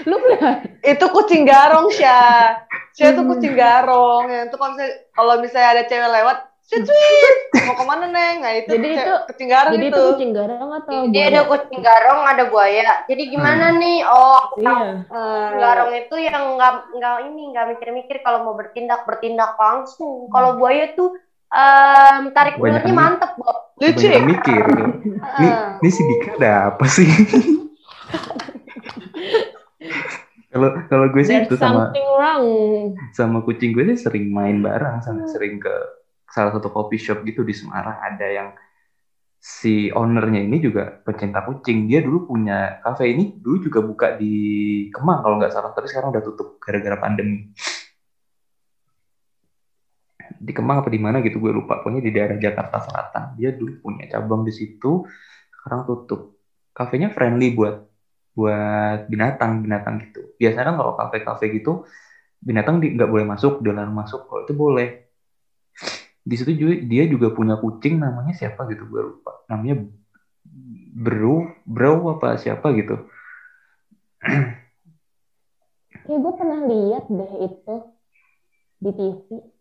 lu 0.04 0.16
pelihara? 0.18 0.64
Itu 0.80 1.06
kucing 1.10 1.44
garong, 1.44 1.92
Syah. 1.92 2.64
Syah 2.94 3.12
tuh 3.12 3.22
Hmm. 3.22 3.32
kucing 3.36 3.54
garong. 3.54 4.24
Yang 4.26 4.48
tuh 4.48 4.58
kalau 4.58 4.72
misalnya, 4.72 4.96
kalau 5.12 5.34
misalnya 5.40 5.70
ada 5.70 5.84
cewek 5.84 6.08
lewat, 6.08 6.38
tweet. 6.66 7.36
Mau 7.62 7.76
ke 7.76 7.84
mana, 7.84 8.06
Neng? 8.08 8.38
Nah, 8.40 8.54
itu 8.56 8.70
Jadi 8.72 8.88
itu- 8.96 9.22
kucing 9.28 9.50
garong 9.50 9.74
Jadi 9.76 9.86
itu. 9.86 9.92
itu 9.92 10.04
kucing 10.08 10.32
garong 10.32 10.72
atau 10.74 10.92
Jadi 11.04 11.12
buaya? 11.12 11.28
ada 11.28 11.42
kucing 11.44 11.82
garong, 11.84 12.22
ada 12.24 12.44
buaya. 12.48 12.90
Jadi 13.06 13.24
gimana 13.28 13.66
nih? 13.76 13.98
Oh, 14.02 14.36
aku 14.40 14.56
tahu. 14.58 14.72
Iya. 14.72 14.94
Kucing 15.04 15.60
garong 15.60 15.92
itu 15.94 16.16
yang 16.18 16.44
nggak 16.56 16.74
nggak 16.96 17.16
ini 17.28 17.42
nggak 17.52 17.66
mikir-mikir 17.70 18.18
kalau 18.22 18.40
mau 18.42 18.56
bertindak 18.56 19.04
bertindak 19.04 19.52
langsung. 19.56 20.32
Kalau 20.32 20.56
buaya 20.56 20.96
tuh 20.96 21.12
em, 21.56 22.24
tarik 22.32 22.60
ulurnya 22.60 22.92
mantep, 22.92 23.32
Bo. 23.36 23.50
lucu 23.76 24.06
Banyak 24.06 24.20
ya? 24.20 24.24
mikir. 24.24 24.64
Nih, 24.68 24.88
Heeh. 25.40 25.66
nih 25.80 25.92
si 25.92 26.02
Dika 26.04 26.30
ada 26.40 26.52
apa 26.72 26.86
sih? 26.88 27.08
Kalau 30.56 30.72
kalau 30.88 31.12
gue 31.12 31.20
sih 31.20 31.36
There's 31.36 31.52
itu 31.52 31.60
sama 31.60 31.92
something 31.92 32.08
wrong. 32.16 32.46
sama 33.12 33.44
kucing 33.44 33.76
gue 33.76 33.92
sih 33.92 34.08
sering 34.08 34.32
main 34.32 34.64
bareng, 34.64 35.04
sama 35.04 35.28
sering 35.28 35.60
ke 35.60 35.74
salah 36.32 36.56
satu 36.56 36.72
coffee 36.72 36.96
shop 36.96 37.28
gitu 37.28 37.44
di 37.44 37.52
Semarang 37.52 38.00
ada 38.00 38.24
yang 38.24 38.50
si 39.36 39.92
ownernya 39.92 40.48
ini 40.48 40.64
juga 40.64 40.96
pecinta 41.04 41.44
kucing. 41.44 41.92
Dia 41.92 42.00
dulu 42.00 42.32
punya 42.32 42.80
kafe 42.80 43.12
ini 43.12 43.36
dulu 43.36 43.68
juga 43.68 43.80
buka 43.84 44.08
di 44.16 44.34
Kemang 44.96 45.28
kalau 45.28 45.36
nggak 45.44 45.52
salah, 45.52 45.76
tapi 45.76 45.92
sekarang 45.92 46.16
udah 46.16 46.24
tutup 46.24 46.56
gara-gara 46.64 47.04
pandemi. 47.04 47.52
Di 50.46 50.54
Kemang 50.54 50.86
apa 50.86 50.94
di 50.94 51.02
mana 51.02 51.26
gitu 51.26 51.42
gue 51.42 51.50
lupa. 51.50 51.82
Pokoknya 51.82 52.06
di 52.06 52.14
daerah 52.14 52.38
Jakarta 52.38 52.78
Selatan. 52.78 53.34
Dia 53.34 53.58
dulu 53.58 53.82
punya 53.82 54.06
cabang 54.06 54.46
di 54.46 54.54
situ, 54.54 55.02
sekarang 55.50 55.90
tutup. 55.90 56.38
Kafenya 56.70 57.10
friendly 57.10 57.58
buat 57.58 57.82
buat 58.38 59.10
binatang 59.10 59.66
binatang 59.66 60.06
gitu. 60.06 60.38
Biasanya 60.38 60.70
kan 60.70 60.76
kalau 60.78 60.94
kafe-kafe 61.00 61.50
gitu 61.56 61.88
binatang 62.46 62.78
nggak 62.78 63.10
boleh 63.10 63.26
masuk, 63.26 63.66
dilarang 63.66 63.96
masuk. 63.96 64.30
Kalau 64.30 64.46
itu 64.46 64.54
boleh. 64.54 65.10
Di 66.26 66.36
situ 66.38 66.54
juga 66.54 66.74
dia 66.86 67.04
juga 67.10 67.34
punya 67.34 67.58
kucing 67.58 67.98
namanya 67.98 68.38
siapa 68.38 68.70
gitu 68.70 68.86
gue 68.86 69.02
lupa. 69.02 69.42
Namanya 69.50 69.82
Bro, 70.96 71.66
Bro 71.66 72.18
apa 72.18 72.38
siapa 72.38 72.70
gitu. 72.78 73.02
Ya 76.06 76.16
gue 76.22 76.34
pernah 76.38 76.62
lihat 76.70 77.10
deh 77.10 77.34
itu 77.50 77.76
di 78.78 78.92
TV. 78.94 79.55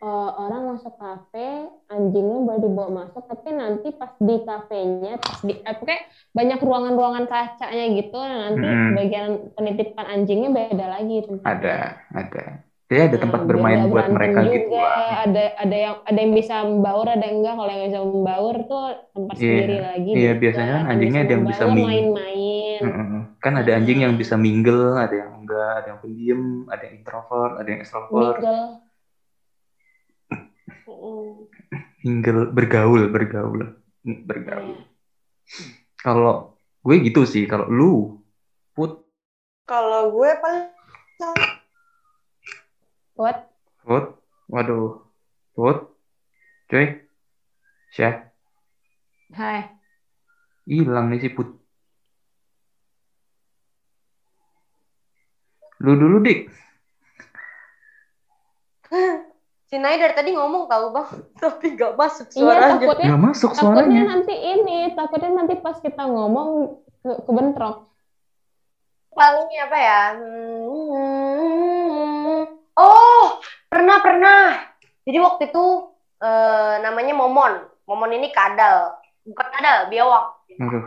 Eh, 0.00 0.28
orang 0.32 0.62
masuk 0.72 0.96
kafe, 0.96 1.68
anjingnya 1.92 2.40
boleh 2.40 2.56
dibawa 2.64 3.04
masuk, 3.04 3.20
tapi 3.28 3.52
nanti 3.52 3.92
pas 3.92 4.08
di 4.16 4.40
kafenya, 4.48 5.20
pas 5.20 5.36
di, 5.44 5.52
eh, 5.52 5.74
pokoknya 5.76 6.00
banyak 6.32 6.56
ruangan-ruangan 6.64 7.24
kacanya 7.28 7.84
gitu, 8.00 8.16
nanti 8.16 8.64
Mm-mm. 8.64 8.96
bagian 8.96 9.30
penitipan 9.52 10.06
anjingnya 10.08 10.48
beda 10.56 10.86
lagi 10.88 11.20
tempatnya. 11.20 11.52
Ada, 11.52 11.76
ada. 12.16 12.44
Dia 12.88 13.00
ada 13.06 13.12
Nah, 13.12 13.22
tempat 13.22 13.40
biar 13.44 13.48
bermain 13.52 13.80
buat 13.92 14.06
mereka 14.08 14.40
juga. 14.40 14.50
gitu 14.56 14.72
lah. 14.72 15.12
Ada 15.28 15.42
ada 15.62 15.76
yang 15.84 15.94
ada 16.00 16.18
yang 16.18 16.32
bisa 16.34 16.54
membaur, 16.64 17.06
ada 17.06 17.24
yang 17.28 17.36
enggak. 17.44 17.54
Kalau 17.60 17.70
yang 17.70 17.84
bisa 17.86 18.00
membaur 18.00 18.56
tuh 18.66 18.82
tempat 19.14 19.36
Iya. 19.36 19.44
sendiri 19.52 19.76
lagi. 19.84 20.10
Iya, 20.10 20.30
gitu. 20.32 20.40
biasanya 20.42 20.72
kan 20.74 20.84
anjingnya 20.90 21.20
ada 21.20 21.32
yang 21.36 21.44
bisa 21.52 21.64
main-main. 21.70 22.80
Kan 23.44 23.52
ada 23.60 23.70
anjing 23.76 23.98
yang 24.04 24.14
bisa 24.20 24.34
mingle, 24.40 24.96
ada 24.96 25.14
yang 25.16 25.30
enggak, 25.44 25.72
ada 25.80 25.86
yang 25.92 26.00
pendiam, 26.00 26.42
ada 26.72 26.82
yang 26.88 26.94
introvert, 27.00 27.52
ada 27.60 27.68
yang 27.68 27.80
extrovert. 27.84 28.36
Mingle. 28.40 28.89
Mingle, 32.04 32.48
bergaul, 32.52 33.08
bergaul, 33.12 33.76
Mm, 34.00 34.24
bergaul. 34.24 34.80
Iya. 34.80 34.88
Kalau 36.00 36.56
gue 36.80 36.96
gitu 37.04 37.28
sih, 37.28 37.44
kalau 37.44 37.68
lu, 37.68 37.92
put, 38.72 39.04
Kalau 39.68 40.08
gue 40.16 40.30
paling 40.40 40.72
What? 43.12 43.52
put, 43.84 44.16
waduh, 44.48 45.04
put, 45.52 45.92
cuy, 46.72 47.04
syah, 47.92 48.32
Hai. 49.36 49.68
hilang 50.64 51.12
nih 51.12 51.20
si 51.20 51.28
put. 51.28 51.60
Lu 55.84 55.92
dulu 55.96 56.24
dik, 56.24 56.48
Si 59.70 59.78
Nai 59.78 60.02
dari 60.02 60.10
tadi 60.10 60.34
ngomong 60.34 60.66
tahu 60.66 60.90
bang, 60.90 61.08
tapi 61.42 61.78
nggak 61.78 61.94
masuk 61.94 62.26
Iya, 62.34 62.42
suaranya. 62.42 62.74
takutnya 62.82 63.06
nggak 63.06 63.22
masuk 63.22 63.50
takutnya 63.54 63.70
suaranya. 64.02 64.02
nanti 64.02 64.34
ini, 64.34 64.78
takutnya 64.98 65.30
nanti 65.30 65.54
pas 65.62 65.78
kita 65.78 66.02
ngomong 66.04 66.48
ke, 67.00 67.10
kebentrok. 67.22 67.86
Paling 69.14 69.46
apa 69.62 69.78
ya? 69.78 70.02
Hmm, 71.00 72.40
oh, 72.74 73.26
pernah 73.70 73.98
pernah. 74.02 74.58
Jadi 75.06 75.18
waktu 75.18 75.54
itu 75.54 75.64
eh, 76.18 76.74
namanya 76.82 77.14
Momon. 77.14 77.62
Momon 77.86 78.10
ini 78.10 78.30
kadal, 78.30 78.98
bukan 79.22 79.46
kadal, 79.50 79.86
biawak. 79.86 80.34
Aduh, 80.58 80.82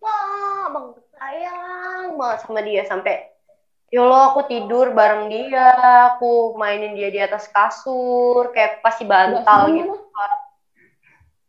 Wah, 0.00 0.68
bang 0.68 0.86
sayang 1.16 2.20
banget 2.20 2.38
sama 2.44 2.60
dia 2.60 2.84
sampai 2.84 3.32
ya 3.94 4.02
Allah 4.02 4.34
aku 4.34 4.50
tidur 4.50 4.90
bareng 4.90 5.30
dia, 5.30 5.70
aku 6.18 6.58
mainin 6.58 6.98
dia 6.98 7.14
di 7.14 7.22
atas 7.22 7.46
kasur, 7.46 8.50
kayak 8.50 8.82
pasti 8.82 9.06
bantal 9.06 9.70
gitu. 9.70 9.94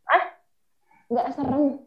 Hah? 0.06 0.22
Nggak 1.10 1.26
serem. 1.34 1.82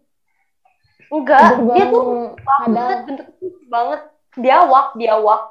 Enggak, 1.10 1.64
dia 1.74 1.86
tuh 1.90 2.36
banget, 2.38 2.68
kadal. 2.70 2.90
bentuknya 3.08 3.36
lucu 3.40 3.66
banget. 3.72 4.02
Biawak, 4.36 4.88
biawak. 5.00 5.42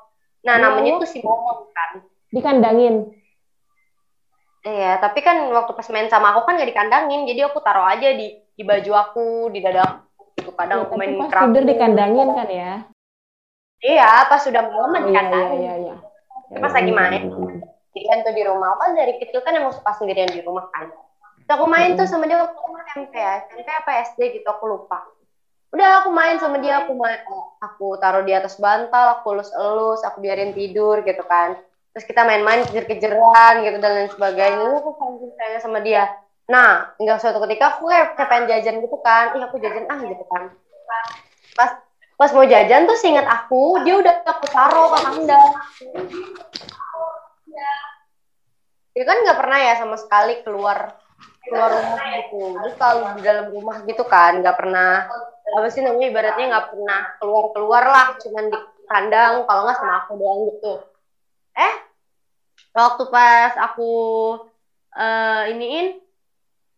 Nah, 0.47 0.55
namanya 0.61 1.03
tuh 1.03 1.09
si 1.09 1.19
Momon 1.25 1.67
kan. 1.75 1.91
dikandangin. 2.31 3.11
Iya, 4.63 5.01
tapi 5.01 5.25
kan 5.25 5.49
waktu 5.51 5.73
pas 5.73 5.89
main 5.89 6.13
sama 6.13 6.37
aku 6.37 6.45
kan 6.45 6.61
gak 6.61 6.69
dikandangin, 6.69 7.25
jadi 7.25 7.49
aku 7.49 7.65
taruh 7.65 7.89
aja 7.89 8.13
di 8.13 8.37
di 8.55 8.63
baju 8.63 8.93
aku, 8.93 9.27
di 9.51 9.65
dada 9.65 9.83
aku. 9.83 10.31
Gitu. 10.37 10.51
Kadang 10.53 10.79
Ya, 10.79 10.85
aku 10.85 10.95
main 10.95 11.17
pas 11.17 11.27
kerapu. 11.33 11.47
tidur 11.49 11.65
dikandangin 11.65 12.29
kan 12.37 12.49
ya? 12.53 12.73
Iya, 13.79 14.27
pas 14.27 14.41
sudah 14.43 14.63
malam 14.67 14.91
mah 14.91 15.01
Iya, 15.01 15.07
iya, 15.07 15.11
dikandangin. 15.11 15.59
iya, 15.63 15.75
iya. 15.79 15.95
Pas 16.59 16.73
lagi 16.75 16.93
main. 16.93 17.23
Sendirian 17.89 18.19
tuh 18.27 18.35
di 18.35 18.43
rumah. 18.43 18.69
Kan 18.79 18.91
dari 18.99 19.15
kecil 19.23 19.41
kan 19.47 19.55
emang 19.55 19.75
suka 19.75 19.91
sendirian 19.99 20.31
di 20.31 20.43
rumah 20.43 20.67
kan. 20.75 20.91
Terus 21.47 21.55
aku 21.55 21.65
main 21.71 21.97
tuh 21.97 22.05
sama 22.05 22.29
dia 22.29 22.37
waktu 22.43 22.59
umur 22.61 22.81
SMP 22.93 23.15
ya, 23.17 23.41
SMP 23.49 23.69
apa 23.73 23.91
SD 24.05 24.21
gitu 24.37 24.49
aku 24.53 24.69
lupa. 24.69 25.01
Udah 25.73 26.05
aku 26.05 26.13
main 26.13 26.37
sama 26.41 26.61
dia, 26.61 26.85
aku 26.85 26.93
main, 26.97 27.21
aku 27.61 27.97
taruh 28.01 28.25
di 28.25 28.33
atas 28.33 28.57
bantal, 28.57 29.21
aku 29.21 29.37
elus-elus, 29.37 30.01
aku 30.05 30.21
biarin 30.21 30.53
tidur 30.53 31.01
gitu 31.05 31.25
kan. 31.25 31.57
Terus 31.93 32.05
kita 32.05 32.25
main-main 32.25 32.65
kejar-kejaran 32.69 33.65
gitu 33.65 33.77
dan 33.81 33.91
lain 33.97 34.11
sebagainya. 34.13 34.81
Aku 34.81 34.93
sayang 35.41 35.61
sama 35.65 35.81
dia. 35.81 36.09
Nah, 36.49 36.93
hingga 36.97 37.21
suatu 37.21 37.41
ketika 37.45 37.77
aku 37.77 37.93
kayak, 37.93 38.17
kayak 38.17 38.29
pengen 38.29 38.45
jajan 38.49 38.77
gitu 38.81 38.97
kan. 39.01 39.37
Ih, 39.37 39.45
aku 39.45 39.57
jajan 39.61 39.85
ah 39.89 39.99
gitu 40.01 40.25
kan. 40.29 40.43
Pas 41.57 41.71
pas 42.19 42.35
mau 42.35 42.43
jajan 42.43 42.91
tuh 42.91 42.99
seingat 42.99 43.31
aku, 43.31 43.79
dia 43.87 43.95
udah 43.95 44.27
aku 44.27 44.45
taruh 44.51 44.91
ke 44.91 44.99
kandang. 45.07 45.49
Dia 48.91 49.05
kan 49.07 49.19
nggak 49.23 49.39
pernah 49.39 49.59
ya 49.63 49.75
sama 49.79 49.95
sekali 49.95 50.43
keluar 50.43 50.99
keluar 51.47 51.71
rumah 51.71 52.07
gitu. 52.19 52.59
Terus 52.59 52.75
kalau 52.75 53.15
di 53.15 53.23
dalam 53.23 53.47
rumah 53.55 53.87
gitu 53.87 54.03
kan, 54.03 54.43
nggak 54.43 54.59
pernah 54.59 55.07
apa 55.49 55.67
sih 55.71 55.81
namanya 55.81 56.11
ibaratnya 56.11 56.47
nggak 56.51 56.69
pernah 56.75 57.01
keluar 57.23 57.45
keluar 57.55 57.85
lah, 57.87 58.07
cuman 58.19 58.51
di 58.51 58.59
kandang 58.91 59.47
kalau 59.47 59.63
nggak 59.63 59.79
sama 59.79 59.95
aku 60.03 60.13
doang 60.19 60.41
gitu. 60.51 60.73
Eh, 61.55 61.75
waktu 62.75 63.03
pas 63.15 63.55
aku 63.55 63.93
uh, 64.91 65.43
iniin, 65.55 66.03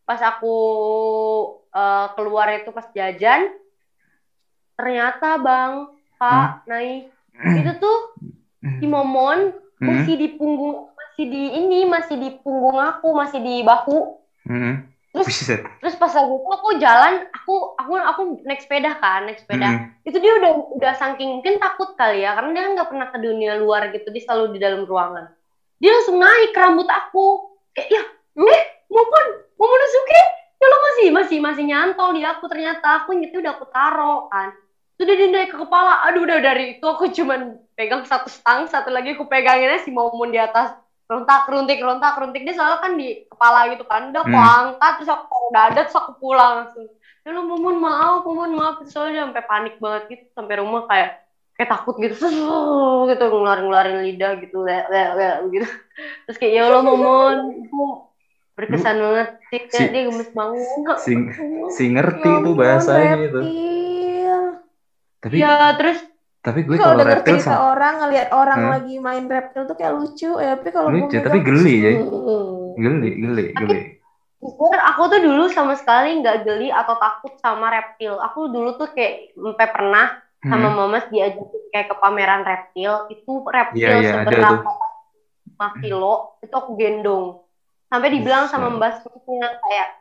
pas 0.05 0.21
aku 0.21 0.57
uh, 1.73 2.07
keluar 2.13 2.53
itu 2.61 2.69
pas 2.77 2.85
jajan, 2.93 3.49
ternyata 4.81 5.37
bang 5.37 5.73
Pak 6.17 6.65
hmm. 6.65 6.69
naik 6.69 7.03
itu 7.61 7.73
tuh 7.77 7.99
si 8.81 8.87
Momon 8.89 9.53
hmm. 9.53 9.85
masih 9.85 10.15
di 10.17 10.29
punggung 10.41 10.89
masih 10.97 11.25
di 11.29 11.43
ini 11.61 11.81
masih 11.85 12.17
di 12.17 12.31
punggung 12.41 12.81
aku 12.81 13.13
masih 13.13 13.41
di 13.45 13.61
bahu 13.61 14.21
hmm. 14.49 14.89
terus 15.13 15.29
Bisa. 15.29 15.61
terus 15.85 15.97
pas 16.01 16.13
itu 16.13 16.49
aku 16.49 16.81
jalan 16.81 17.29
aku 17.33 17.77
aku 17.77 17.93
aku 17.97 18.21
naik 18.49 18.65
sepeda 18.65 18.97
kan 18.97 19.29
naik 19.29 19.41
sepeda 19.41 19.69
hmm. 19.69 20.09
itu 20.09 20.17
dia 20.17 20.33
udah 20.41 20.53
udah 20.81 20.93
saking 20.97 21.41
mungkin 21.41 21.61
takut 21.61 21.93
kali 21.97 22.25
ya 22.25 22.37
karena 22.37 22.57
dia 22.57 22.65
nggak 22.73 22.89
pernah 22.89 23.09
ke 23.13 23.19
dunia 23.21 23.61
luar 23.61 23.93
gitu 23.93 24.09
dia 24.09 24.23
selalu 24.25 24.57
di 24.57 24.59
dalam 24.65 24.89
ruangan 24.89 25.29
dia 25.81 25.93
langsung 25.93 26.21
naik 26.21 26.57
rambut 26.57 26.89
aku 26.89 27.57
kayak 27.77 27.89
ya 27.89 28.03
eh 28.41 28.63
Momon 28.89 29.25
Momon 29.57 29.83
Suki 29.89 30.23
ya 30.61 30.67
lo 30.69 30.77
masih 30.85 31.09
masih 31.09 31.39
masih 31.41 31.65
nyantol 31.65 32.13
di 32.13 32.21
aku 32.21 32.45
ternyata 32.45 33.05
aku 33.05 33.17
itu 33.17 33.41
udah 33.41 33.57
aku 33.57 33.65
taro 33.73 34.29
kan 34.29 34.53
sudah 35.01 35.17
naik 35.17 35.49
ke 35.49 35.57
kepala. 35.57 36.05
Aduh 36.13 36.29
udah 36.29 36.39
dari 36.45 36.77
itu 36.77 36.85
aku 36.85 37.09
cuman 37.09 37.57
pegang 37.73 38.05
satu 38.05 38.29
stang 38.29 38.69
satu 38.69 38.93
lagi 38.93 39.17
aku 39.17 39.25
peganginnya 39.25 39.81
si 39.81 39.89
momun 39.89 40.29
di 40.29 40.37
atas. 40.37 40.77
Rontak 41.09 41.49
runtik 41.49 41.81
rontak 41.81 42.21
runtik. 42.21 42.45
Dia 42.45 42.55
soalnya 42.55 42.85
kan 42.85 42.93
di 43.01 43.25
kepala 43.25 43.73
gitu 43.73 43.89
kan. 43.89 44.13
Udah 44.13 44.21
aku 44.21 44.37
hmm. 44.37 44.53
angkat 44.61 44.93
terus 45.01 45.11
aku 45.11 45.35
ada 45.57 45.81
terus 45.89 45.97
aku 45.97 46.13
pulang 46.21 46.53
langsung. 46.63 46.87
Ya 47.25 47.33
lo 47.33 47.49
momun 47.49 47.81
maaf 47.81 48.29
momun 48.29 48.53
maaf. 48.53 48.85
Soalnya 48.93 49.25
sampai 49.25 49.43
panik 49.49 49.75
banget 49.81 50.03
gitu. 50.13 50.25
Sampai 50.37 50.61
rumah 50.61 50.85
kayak 50.85 51.25
kayak 51.57 51.71
takut 51.73 51.97
gitu. 51.97 52.15
Terus 52.21 52.37
gitu 53.17 53.25
ngeluarin 53.25 53.65
ngeluarin 53.67 53.99
lidah 54.05 54.33
gitu. 54.45 54.63
Le, 54.63 54.85
le, 54.87 55.03
le, 55.17 55.29
gitu. 55.49 55.67
Terus 56.29 56.37
kayak 56.37 56.53
ya 56.53 56.63
Allah 56.69 56.85
momun 56.85 57.35
berkesan 58.61 59.01
banget 59.01 59.29
sih 59.49 59.61
si, 59.73 59.83
dia 59.89 60.03
gemes 60.05 60.31
banget. 60.37 60.69
si, 61.01 61.13
si 61.81 61.85
ngerti 61.97 62.29
ya 62.29 62.45
tuh 62.45 62.53
bahasanya 62.53 63.17
itu 63.25 63.41
tapi 65.21 65.35
ya 65.39 65.77
terus 65.77 66.01
tapi 66.41 66.65
gue 66.65 66.81
kalau 66.81 67.05
denger 67.05 67.21
reptil 67.21 67.37
cerita 67.37 67.53
sama... 67.53 67.77
orang 67.77 67.95
ngelihat 68.01 68.29
orang 68.33 68.61
hmm? 68.65 68.71
lagi 68.73 68.95
main 68.97 69.25
reptil 69.29 69.63
tuh 69.69 69.77
kayak 69.77 69.93
lucu 69.93 70.31
ya 70.41 70.57
tapi 70.57 70.71
kalau 70.73 70.89
lucu 70.89 71.17
tapi 71.21 71.39
geli 71.45 71.77
ya 71.85 71.93
geli 72.81 73.11
geli 73.21 73.47
geli 73.53 73.81
Jujur, 74.41 74.73
aku 74.73 75.13
tuh 75.13 75.21
dulu 75.21 75.53
sama 75.53 75.77
sekali 75.77 76.17
nggak 76.25 76.49
geli 76.49 76.73
atau 76.73 76.97
takut 76.97 77.37
sama 77.45 77.69
reptil. 77.69 78.17
Aku 78.25 78.49
dulu 78.49 78.73
tuh 78.81 78.89
kayak 78.97 79.37
sampai 79.37 79.69
pernah 79.69 80.17
hmm. 80.17 80.49
sama 80.49 80.69
mama 80.73 81.05
diajak 81.13 81.45
kayak 81.69 81.93
ke 81.93 81.95
pameran 82.01 82.41
reptil. 82.49 83.05
Itu 83.13 83.45
reptil 83.45 83.85
yeah, 83.85 84.01
yeah, 84.01 84.25
seberapa 84.25 84.65
5 84.65 85.85
kilo, 85.85 86.41
itu 86.41 86.55
aku 86.57 86.73
gendong. 86.81 87.45
Sampai 87.93 88.09
dibilang 88.17 88.49
sama 88.49 88.73
mbak 88.73 89.05
Sukunya 89.05 89.61
kayak, 89.61 90.00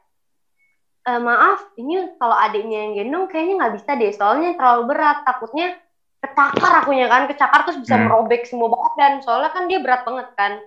e, 1.10 1.18
maaf, 1.18 1.74
ini 1.82 2.14
kalau 2.22 2.38
adiknya 2.38 2.78
yang 2.86 2.93
gendong 2.93 3.26
kayaknya 3.34 3.53
nggak 3.57 3.74
bisa 3.82 3.91
deh, 3.97 4.12
soalnya 4.14 4.53
terlalu 4.53 4.93
berat. 4.93 5.26
Takutnya 5.26 5.74
kecakar 6.22 6.72
akunya 6.86 7.10
kan, 7.10 7.26
kecakar 7.26 7.66
terus 7.66 7.82
bisa 7.82 7.97
hmm. 7.97 8.05
merobek 8.05 8.45
semua 8.45 8.70
badan. 8.70 9.26
Soalnya 9.26 9.49
kan 9.49 9.66
dia 9.66 9.82
berat 9.82 10.05
banget 10.05 10.28
kan. 10.38 10.62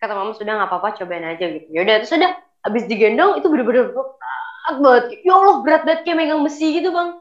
Kata 0.00 0.12
mama 0.16 0.32
sudah 0.32 0.52
nggak 0.56 0.70
apa-apa, 0.72 0.96
cobain 0.96 1.28
aja 1.28 1.44
gitu. 1.44 1.68
Ya 1.68 1.84
udah, 1.84 1.96
terus 2.00 2.16
udah 2.16 2.32
habis 2.64 2.84
digendong 2.88 3.36
itu 3.36 3.46
bener-bener 3.52 3.92
berat 3.92 4.16
banget. 4.80 5.04
Ya 5.20 5.32
Allah 5.36 5.56
berat 5.60 5.82
banget 5.84 6.00
kayak 6.08 6.16
megang 6.16 6.40
besi 6.40 6.80
gitu 6.80 6.88
bang. 6.88 7.20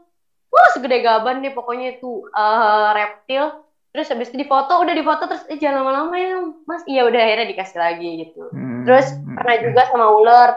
Wah 0.53 0.67
segede 0.71 1.01
gaban 1.01 1.41
deh 1.41 1.51
pokoknya 1.51 1.99
itu 1.99 2.23
uh, 2.31 2.93
reptil. 2.95 3.65
Terus 3.93 4.09
habis 4.09 4.33
itu 4.33 4.41
difoto, 4.41 4.81
udah 4.81 4.93
difoto 4.97 5.29
terus 5.29 5.45
eh 5.49 5.57
jangan 5.61 5.85
lama-lama 5.85 6.15
ya 6.17 6.41
mas. 6.65 6.81
Iya 6.89 7.09
udah 7.09 7.21
akhirnya 7.21 7.47
dikasih 7.53 7.77
lagi 7.77 8.09
gitu. 8.25 8.41
Hmm. 8.49 8.85
Terus 8.85 9.07
pernah 9.37 9.55
juga 9.61 9.81
sama 9.89 10.07
ular, 10.13 10.49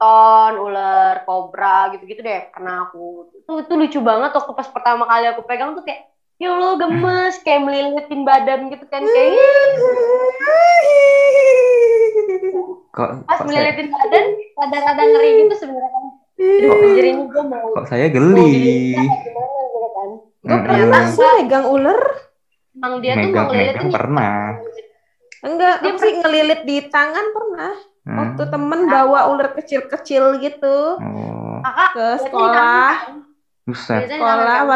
piton, 0.00 0.52
ular 0.56 1.28
kobra 1.28 1.92
gitu-gitu 1.92 2.24
deh 2.24 2.48
pernah 2.48 2.88
aku. 2.88 3.28
Itu, 3.36 3.52
itu 3.60 3.72
lucu 3.76 4.00
banget 4.00 4.32
waktu 4.32 4.52
pas 4.56 4.68
pertama 4.72 5.04
kali 5.04 5.28
aku 5.28 5.44
pegang 5.44 5.76
tuh 5.76 5.84
kayak 5.84 6.08
ya 6.40 6.56
Allah 6.56 6.80
gemes 6.80 7.36
kayak 7.44 7.60
melilitin 7.68 8.24
badan 8.24 8.72
gitu 8.72 8.88
kan 8.88 9.04
kayak 9.04 9.36
kok, 12.96 13.10
pas 13.28 13.38
kok 13.44 13.44
melilitin 13.44 13.92
saya... 13.92 13.96
badan 14.00 14.24
kadang-kadang 14.56 15.08
ngeri 15.12 15.30
gitu 15.44 15.54
sebenarnya. 15.60 16.02
Kan 16.40 16.76
ini 16.96 17.22
gue 17.28 17.44
mau 17.44 17.68
kok 17.76 17.86
saya 17.92 18.06
geli? 18.08 18.96
gitu 18.96 19.88
kan. 19.92 20.10
gue 20.40 20.58
pernah 20.64 21.04
sih 21.12 21.30
megang 21.44 21.66
ular? 21.68 22.00
Emang 22.72 23.04
dia 23.04 23.12
megang, 23.20 23.28
tuh 23.28 23.36
mau 23.36 23.48
ngelilit 23.52 23.76
pernah. 23.92 24.40
Enggak 25.44 25.76
dia 25.84 25.92
sih 26.00 26.12
ngelilit 26.24 26.60
di 26.64 26.76
tangan 26.88 27.26
pernah 27.36 27.89
hmm. 28.06 28.16
waktu 28.16 28.42
temen 28.48 28.80
bawa 28.88 29.28
ular 29.32 29.48
kecil-kecil 29.56 30.40
gitu 30.40 30.78
oh. 31.00 31.60
ke 31.94 32.06
sekolah. 32.28 33.20
Buset. 33.68 34.10
sekolah 34.10 34.66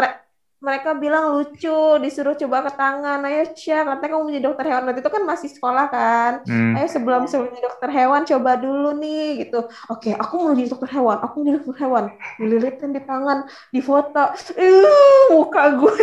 mereka 0.65 0.97
bilang 0.97 1.37
lucu 1.37 2.01
disuruh 2.01 2.33
coba 2.33 2.65
ke 2.65 2.71
tangan. 2.73 3.21
Ayo 3.21 3.45
Syah 3.53 3.85
katanya 3.85 4.17
kamu 4.17 4.23
menjadi 4.25 4.45
dokter 4.49 4.65
hewan. 4.65 4.83
Nanti 4.89 4.99
itu 5.05 5.11
kan 5.13 5.21
masih 5.21 5.49
sekolah 5.53 5.85
kan. 5.93 6.31
Hmm. 6.49 6.73
ayo 6.73 6.89
sebelum 6.89 7.29
sebelum 7.29 7.53
jadi 7.53 7.69
dokter 7.69 7.89
hewan 7.93 8.25
coba 8.25 8.51
dulu 8.57 8.97
nih 8.97 9.45
gitu. 9.45 9.69
Oke 9.93 10.17
aku 10.17 10.33
mau 10.41 10.57
jadi 10.57 10.73
dokter 10.73 10.89
hewan. 10.89 11.17
Aku 11.21 11.33
mau 11.37 11.45
jadi 11.45 11.57
dokter 11.61 11.77
hewan. 11.85 12.03
Dililitin 12.41 12.89
di 12.97 13.01
tangan 13.05 13.45
di 13.69 13.81
foto. 13.85 14.33
Uh, 14.57 15.37
muka 15.37 15.63
gue. 15.77 16.01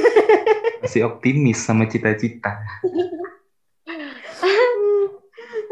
Masih 0.87 1.11
optimis 1.11 1.59
sama 1.59 1.91
cita-cita 1.91 2.63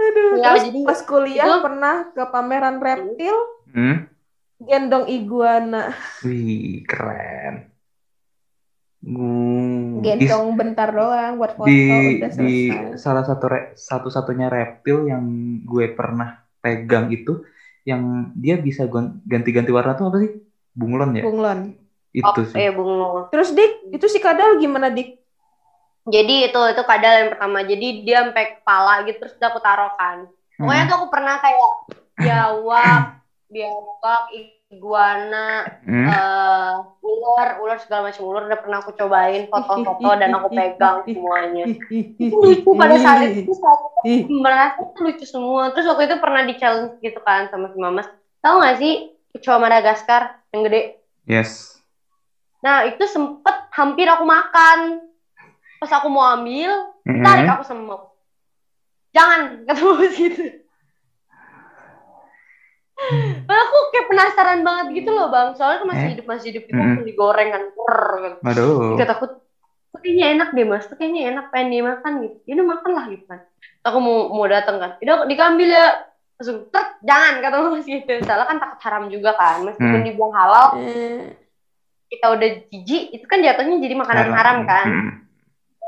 aduh 0.01 0.33
ya, 0.41 0.45
terus 0.49 0.65
jadi, 0.65 0.81
pas 0.89 1.01
kuliah 1.05 1.47
itu... 1.47 1.57
pernah 1.61 1.97
ke 2.17 2.25
pameran 2.33 2.77
reptil 2.81 3.37
hmm? 3.77 3.97
gendong 4.65 5.07
iguana 5.13 5.93
wih 6.25 6.81
keren 6.89 7.71
Hmm, 9.01 10.05
Gendong 10.05 10.61
bentar 10.61 10.93
doang 10.93 11.41
buat 11.41 11.57
foto 11.57 11.73
di, 11.73 12.21
udah 12.21 12.31
selesai. 12.37 12.45
Di 12.45 13.01
salah 13.01 13.25
satu 13.25 13.49
re, 13.49 13.73
satu-satunya 13.73 14.53
reptil 14.53 15.09
yang 15.09 15.25
gue 15.65 15.89
pernah 15.97 16.45
pegang 16.61 17.09
itu 17.09 17.41
yang 17.89 18.29
dia 18.37 18.61
bisa 18.61 18.85
ganti-ganti 19.25 19.73
warna 19.73 19.97
tuh 19.97 20.13
apa 20.13 20.19
sih? 20.21 20.33
Bunglon 20.77 21.17
ya? 21.17 21.25
Bunglon. 21.25 21.81
Itu 22.13 22.29
oh, 22.29 22.45
sih. 22.45 22.61
Iya, 22.61 22.77
bunglon. 22.77 23.33
Terus 23.33 23.57
Dik, 23.57 23.97
itu 23.97 24.07
si 24.13 24.21
kadal 24.21 24.61
gimana 24.61 24.93
Dik? 24.93 25.20
Jadi 26.09 26.49
itu 26.49 26.61
itu 26.73 26.83
kadal 26.87 27.15
yang 27.25 27.31
pertama. 27.37 27.59
Jadi 27.67 27.87
dia 28.07 28.25
sampai 28.25 28.61
kepala 28.61 29.05
gitu 29.05 29.19
terus 29.21 29.37
udah 29.37 29.49
aku 29.53 29.61
taruh 29.61 29.93
kan. 29.99 30.19
Pokoknya 30.57 30.83
hmm. 30.85 30.91
tuh 30.93 30.97
aku 31.01 31.09
pernah 31.09 31.35
kayak 31.41 31.73
biawak, 32.21 33.03
biawak, 33.49 34.23
iguana, 34.71 35.67
hmm. 35.83 36.07
uh, 36.07 36.75
ular, 37.03 37.59
ular 37.59 37.79
segala 37.83 38.13
macam 38.13 38.23
ular 38.23 38.47
udah 38.47 38.61
pernah 38.63 38.79
aku 38.79 38.93
cobain 38.95 39.51
foto-foto 39.51 40.11
dan 40.15 40.31
aku 40.37 40.49
pegang 40.55 41.03
semuanya. 41.09 41.65
Itu 41.91 42.37
lucu 42.39 42.71
pada 42.79 42.97
saat 43.01 43.35
itu 43.35 43.51
saat 43.63 43.81
itu 44.07 44.33
merasa 44.39 44.79
itu 44.79 44.99
lucu 45.03 45.25
semua. 45.27 45.75
Terus 45.75 45.91
waktu 45.91 46.13
itu 46.13 46.17
pernah 46.23 46.43
di 46.47 46.55
challenge 46.55 47.03
gitu 47.03 47.19
kan 47.25 47.51
sama 47.51 47.73
si 47.75 47.79
Mamas. 47.83 48.07
Tahu 48.41 48.63
gak 48.63 48.79
sih 48.79 49.11
kecoa 49.35 49.59
Madagaskar 49.59 50.39
yang 50.55 50.63
gede? 50.69 51.03
Yes. 51.27 51.83
Nah 52.63 52.87
itu 52.87 53.05
sempet 53.11 53.75
hampir 53.75 54.07
aku 54.07 54.23
makan. 54.23 55.10
Pas 55.81 55.91
aku 55.97 56.13
mau 56.13 56.29
ambil, 56.37 56.93
mm-hmm. 57.09 57.25
tarik 57.25 57.49
aku 57.49 57.65
sama 57.65 57.97
Jangan 59.17 59.65
ketemu 59.65 59.93
situ. 60.13 60.45
Padahal 63.49 63.65
aku 63.65 63.79
kayak 63.97 64.07
penasaran 64.13 64.61
banget 64.61 64.87
gitu 65.03 65.11
loh 65.11 65.33
bang. 65.33 65.57
Soalnya 65.57 65.83
kan 65.83 65.89
masih 65.89 66.05
eh? 66.05 66.13
hidup 66.15 66.27
masih 66.29 66.47
hidup 66.53 66.65
itu 66.69 66.77
mm. 66.77 67.05
digoreng 67.09 67.49
kan. 67.49 67.63
Gitu. 67.73 68.39
Aduh. 68.45 68.95
Kata 69.01 69.13
aku, 69.17 69.27
kayaknya 70.05 70.27
enak 70.37 70.49
deh 70.53 70.67
mas. 70.69 70.85
Kayaknya 70.85 71.23
enak 71.33 71.45
pengen 71.49 71.69
dimakan 71.73 72.13
gitu. 72.29 72.37
Ya 72.45 72.53
udah 72.61 72.67
makan 72.77 72.91
lah 72.93 73.05
gitu 73.09 73.25
kan. 73.25 73.41
Aku 73.89 73.99
mau 73.99 74.31
mau 74.37 74.47
datang 74.47 74.77
kan. 74.79 74.91
Udah 75.01 75.25
diambil 75.27 75.69
ya. 75.73 75.87
langsung 76.41 76.73
tek 76.73 76.97
jangan 77.05 77.45
kata 77.45 77.69
mas 77.69 77.85
gitu 78.01 78.13
soalnya 78.25 78.49
kan 78.49 78.57
takut 78.57 78.81
haram 78.89 79.05
juga 79.13 79.37
kan 79.37 79.61
meskipun 79.61 79.93
Hmm. 80.01 80.07
dibilang 80.09 80.33
halal 80.33 80.67
Eh, 80.81 81.37
kita 82.09 82.27
udah 82.33 82.49
jijik 82.73 83.13
itu 83.13 83.25
kan 83.29 83.45
jatuhnya 83.45 83.77
jadi 83.77 83.93
makanan 83.93 84.29
haram 84.33 84.57
kan 84.65 84.87
Mm. 84.89 85.11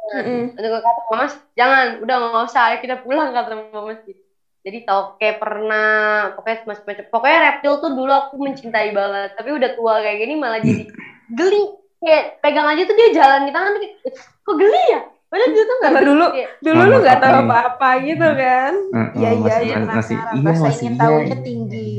Untuk 0.03 0.83
kata 0.83 1.03
Mas, 1.15 1.33
jangan, 1.55 1.87
udah 2.03 2.15
nggak 2.19 2.45
usah, 2.51 2.63
ayo 2.71 2.77
kita 2.83 2.97
pulang 2.99 3.31
kata 3.31 3.55
Mas 3.71 4.01
gitu. 4.03 4.19
Jadi 4.63 4.79
toke 4.87 5.29
pernah, 5.43 6.31
pokoknya 6.39 6.59
macam-macam. 6.71 7.05
Pokoknya 7.11 7.39
reptil 7.51 7.73
tuh 7.83 7.91
dulu 7.99 8.13
aku 8.15 8.35
mencintai 8.39 8.91
banget, 8.95 9.35
tapi 9.35 9.51
udah 9.51 9.71
tua 9.75 9.99
kayak 9.99 10.19
gini 10.23 10.35
malah 10.39 10.63
jadi 10.63 10.87
geli. 11.35 11.63
Kayak 12.03 12.25
pegang 12.43 12.67
aja 12.67 12.83
tuh 12.83 12.95
dia 12.99 13.09
jalan 13.15 13.47
di 13.47 13.53
tangan 13.55 13.71
tuh 13.75 13.81
kayak, 13.83 13.95
"Eh, 14.07 14.15
kok 14.43 14.57
geli 14.59 14.83
ya? 14.91 15.01
Padahal 15.33 15.51
dia 15.51 15.65
tuh 15.65 15.77
nggak 15.81 15.95
dulu- 16.05 16.33
Kayak, 16.35 16.51
Dulu 16.61 16.81
lu 16.83 16.97
nggak 17.01 17.19
tahu 17.25 17.35
apa-apa 17.43 17.89
gitu 18.05 18.29
kan? 18.37 18.73
Iya 18.93 19.31
iya 19.31 19.31
masih- 19.39 19.67
iya 19.67 19.79
masih 19.81 20.17
iya 20.19 20.53
masih 20.63 20.83
ingin 20.83 20.93
iya, 20.95 21.01
tahunya 21.01 21.27
iya. 21.27 21.43
tinggi. 21.43 21.91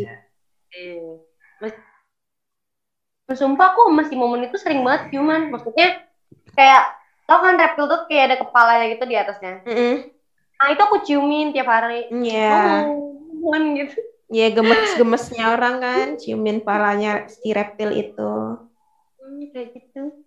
eh, 0.73 1.13
Mas- 1.63 1.81
Sumpah 3.33 3.67
aku 3.73 3.89
masih 3.89 4.15
momen 4.19 4.45
itu 4.47 4.55
sering 4.59 4.83
banget 4.87 5.09
ciuman. 5.11 5.49
Maksudnya 5.49 5.99
kayak, 6.53 6.83
tau 7.23 7.39
kan 7.39 7.55
reptil 7.55 7.85
tuh 7.87 7.99
kayak 8.07 8.23
ada 8.31 8.37
kepalanya 8.43 8.85
gitu 8.91 9.03
di 9.07 9.15
atasnya. 9.15 9.53
Mm-mm. 9.63 9.93
Nah 10.59 10.67
itu 10.71 10.81
aku 10.83 10.97
ciumin 11.03 11.51
tiap 11.51 11.67
hari. 11.67 12.07
Iya. 12.11 12.87
Oh, 13.43 13.55
gitu. 13.79 13.99
Iya 14.33 14.47
gemes-gemesnya 14.55 15.45
orang 15.53 15.75
kan 15.77 16.07
ciumin 16.17 16.65
palanya 16.65 17.29
si 17.29 17.53
reptil 17.53 17.93
itu. 17.93 18.33
Hmm, 19.19 19.43
kayak 19.53 19.77
gitu. 19.77 20.25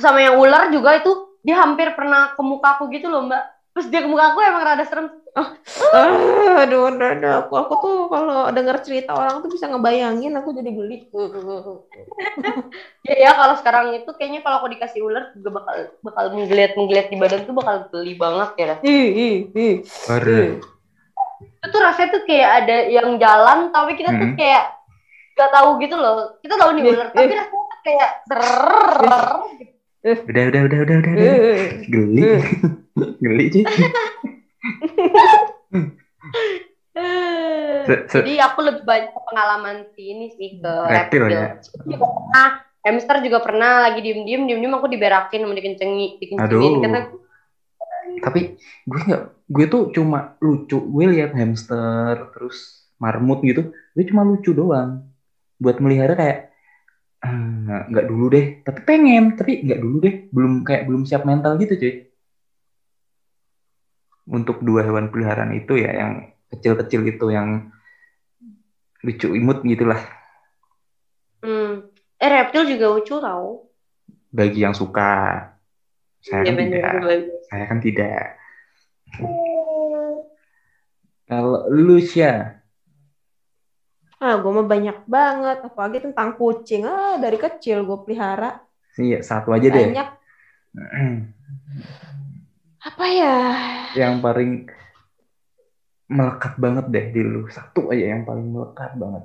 Sama 0.00 0.18
yang 0.24 0.40
ular 0.40 0.72
juga 0.72 0.98
itu 0.98 1.38
dia 1.44 1.60
hampir 1.60 1.92
pernah 1.94 2.32
ke 2.34 2.42
muka 2.42 2.76
aku 2.80 2.90
gitu 2.90 3.06
loh 3.06 3.28
mbak. 3.28 3.44
Terus 3.80 3.96
dia 3.96 4.04
ke 4.04 4.12
muka 4.12 4.36
aku 4.36 4.44
emang 4.44 4.60
rada 4.60 4.84
serem. 4.84 5.08
Ah, 5.32 5.56
aduh, 6.68 6.92
aduh, 6.92 7.00
aduh. 7.00 7.48
Aku, 7.48 7.56
aku 7.56 7.74
tuh 7.80 7.96
kalau 8.12 8.52
denger 8.52 8.76
cerita 8.84 9.16
orang 9.16 9.40
tuh 9.40 9.48
bisa 9.48 9.72
ngebayangin, 9.72 10.36
aku 10.36 10.52
jadi 10.52 10.68
geli. 10.68 11.08
Ya 13.08 13.16
ya 13.16 13.30
kalau 13.32 13.56
sekarang 13.56 13.96
itu 13.96 14.10
kayaknya 14.20 14.44
kalau 14.44 14.60
aku 14.60 14.76
dikasih 14.76 15.00
ular 15.00 15.32
juga 15.32 15.56
bakal 15.56 15.96
bakal 16.04 16.24
menggeliat 16.36 16.76
menggeliat 16.76 17.08
di 17.08 17.16
badan 17.16 17.48
tuh 17.48 17.56
bakal 17.56 17.88
geli 17.88 18.20
banget 18.20 18.50
ya. 18.60 18.76
Itu 21.40 21.66
tuh 21.72 21.80
rasanya 21.80 22.08
tuh 22.12 22.22
kayak 22.28 22.50
ada 22.60 22.76
yang 22.92 23.16
jalan 23.16 23.72
tapi 23.72 23.96
kita 23.96 24.12
tuh 24.12 24.28
Hmm. 24.28 24.36
kayak 24.36 24.76
gak 25.40 25.50
tahu 25.56 25.80
gitu 25.80 25.96
loh. 25.96 26.36
Kita 26.44 26.60
tahu 26.60 26.76
nih 26.76 26.84
ular 26.84 27.08
tapi 27.16 27.32
rasanya 27.32 27.64
tuh 27.64 27.80
kayak 27.80 28.10
serrrr. 28.28 29.00
Udah, 30.04 30.44
udah, 30.52 30.60
udah, 30.68 30.78
udah, 30.84 30.96
udah, 31.00 31.12
udah. 31.16 31.32
Geli. 31.88 32.28
Eh. 32.96 33.10
Geli 33.18 33.46
sih. 33.50 33.64
Se- 37.86 38.04
Jadi 38.10 38.36
aku 38.38 38.60
lebih 38.60 38.84
banyak 38.84 39.14
pengalaman 39.14 39.88
ini 39.96 40.30
sih 40.34 40.60
ke 40.60 40.72
Reptil 40.90 41.26
reptil. 41.26 41.40
ya? 41.40 41.48
Juga 41.86 42.06
pernah, 42.10 42.46
hamster 42.84 43.16
juga 43.24 43.38
pernah 43.40 43.72
lagi 43.88 44.00
diem-diem, 44.02 44.42
diem-diem 44.44 44.74
aku 44.74 44.86
diberakin 44.90 45.40
sama 45.46 45.54
dikencengi, 45.54 46.06
dikencengin. 46.20 46.80
Kata, 46.82 46.98
Tapi 48.20 48.40
gue 48.84 49.00
nggak, 49.00 49.22
gue 49.48 49.64
tuh 49.70 49.82
cuma 49.94 50.34
lucu. 50.42 50.76
Gue 50.76 51.04
lihat 51.08 51.32
hamster, 51.32 52.28
terus 52.34 52.90
marmut 52.98 53.40
gitu. 53.40 53.70
Gue 53.94 54.04
cuma 54.04 54.26
lucu 54.26 54.50
doang. 54.52 55.06
Buat 55.56 55.78
melihara 55.78 56.16
kayak 56.16 56.38
"Ah, 57.20 57.84
nggak 57.86 58.06
dulu 58.08 58.32
deh. 58.32 58.46
Tapi 58.64 58.80
pengen, 58.82 59.36
tapi 59.36 59.60
nggak 59.62 59.80
dulu 59.80 59.96
deh. 60.00 60.14
Belum 60.32 60.64
kayak 60.64 60.88
belum 60.88 61.04
siap 61.04 61.22
mental 61.22 61.56
gitu 61.56 61.76
cuy. 61.76 62.09
Untuk 64.30 64.62
dua 64.62 64.86
hewan 64.86 65.10
peliharaan 65.10 65.50
itu 65.58 65.74
ya, 65.74 65.90
yang 65.90 66.30
kecil-kecil 66.54 67.02
itu 67.02 67.26
yang 67.34 67.74
lucu 69.02 69.34
imut 69.34 69.66
gitulah. 69.66 69.98
hmm. 71.42 71.90
Eh 72.20 72.28
reptil 72.28 72.68
juga 72.68 72.86
lucu 72.94 73.16
tau. 73.18 73.66
Bagi 74.30 74.62
yang 74.62 74.76
suka. 74.76 75.50
Saya 76.20 76.44
Ya 76.44 76.52
kan 76.52 76.56
bener, 76.60 76.78
tidak. 76.84 76.92
Saya 77.48 77.64
kan 77.64 77.78
tidak. 77.80 78.24
Kalau 81.26 81.66
lu 81.72 81.98
Sya, 81.98 82.60
Ah, 84.20 84.36
gue 84.36 84.52
mah 84.52 84.68
banyak 84.68 85.08
banget, 85.08 85.64
apalagi 85.64 86.04
tentang 86.04 86.36
kucing. 86.36 86.84
Ah, 86.84 87.16
dari 87.16 87.40
kecil 87.40 87.88
gue 87.88 88.04
pelihara. 88.04 88.60
Iya, 89.00 89.24
satu 89.24 89.48
aja 89.56 89.72
deh. 89.72 89.96
Banyak. 89.96 90.08
Apa 92.80 93.04
ya? 93.06 93.36
Yang 93.92 94.14
paling 94.24 94.52
melekat 96.08 96.52
banget 96.56 96.86
deh 96.88 97.06
di 97.12 97.20
lu. 97.22 97.46
Satu 97.52 97.92
aja 97.92 98.16
yang 98.16 98.24
paling 98.24 98.48
melekat 98.48 98.96
banget. 98.96 99.24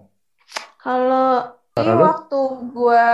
Kalau 0.77 1.55
ini 1.79 1.93
waktu 1.97 2.41
gue 2.71 3.09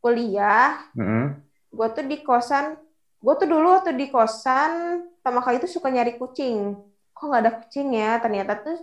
kuliah, 0.00 0.82
Heeh. 0.96 1.26
gue 1.70 1.88
tuh 1.92 2.04
di 2.08 2.16
kosan, 2.24 2.74
gue 3.20 3.34
tuh 3.36 3.46
dulu 3.46 3.76
waktu 3.76 3.94
di 3.94 4.10
kosan, 4.10 5.04
pertama 5.20 5.44
kali 5.44 5.60
tuh 5.60 5.70
suka 5.70 5.92
nyari 5.92 6.16
kucing. 6.16 6.74
Kok 7.14 7.24
nggak 7.28 7.42
ada 7.44 7.52
kucing 7.62 7.94
ya? 7.94 8.18
Ternyata 8.18 8.56
tuh 8.58 8.78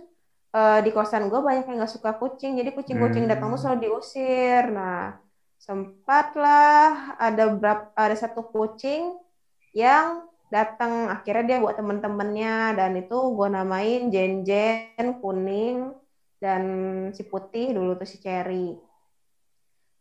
eh, 0.48 0.80
di 0.80 0.90
kosan 0.94 1.28
gue 1.28 1.40
banyak 1.42 1.68
yang 1.68 1.76
nggak 1.82 1.92
suka 1.92 2.16
kucing, 2.16 2.56
jadi 2.56 2.72
kucing-kucing 2.72 3.26
Hmm. 3.26 3.32
datang 3.34 3.52
tuh 3.52 3.60
selalu 3.60 3.78
diusir. 3.90 4.70
Nah, 4.72 5.18
sempatlah 5.60 7.18
ada 7.20 7.44
berapa, 7.52 7.90
ada 7.92 8.16
satu 8.16 8.46
kucing 8.48 9.12
yang 9.76 10.24
datang, 10.54 10.92
akhirnya 11.14 11.44
dia 11.48 11.58
buat 11.64 11.76
temen-temennya, 11.80 12.78
dan 12.78 12.90
itu 13.00 13.16
gue 13.36 13.48
namain 13.56 14.00
Jen-Jen, 14.14 15.06
kuning, 15.20 15.92
dan 16.42 16.62
si 17.16 17.22
putih 17.30 17.72
dulu 17.76 17.90
tuh 18.00 18.08
si 18.08 18.16
Cherry. 18.24 18.76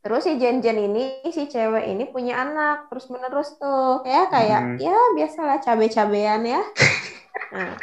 Terus 0.03 0.21
si 0.23 0.33
Jen-Jen 0.39 0.77
ini, 0.87 1.03
si 1.35 1.43
cewek 1.51 1.83
ini 1.91 2.03
punya 2.07 2.39
anak 2.43 2.87
terus 2.87 3.11
menerus 3.11 3.49
tuh. 3.59 3.99
Kayak 4.05 4.25
kayak 4.31 4.61
Hmm. 4.63 4.79
ya 4.79 4.95
biasalah 5.17 5.57
cabe-cabean 5.65 6.41
ya. 6.47 6.61
Nah, 7.47 7.75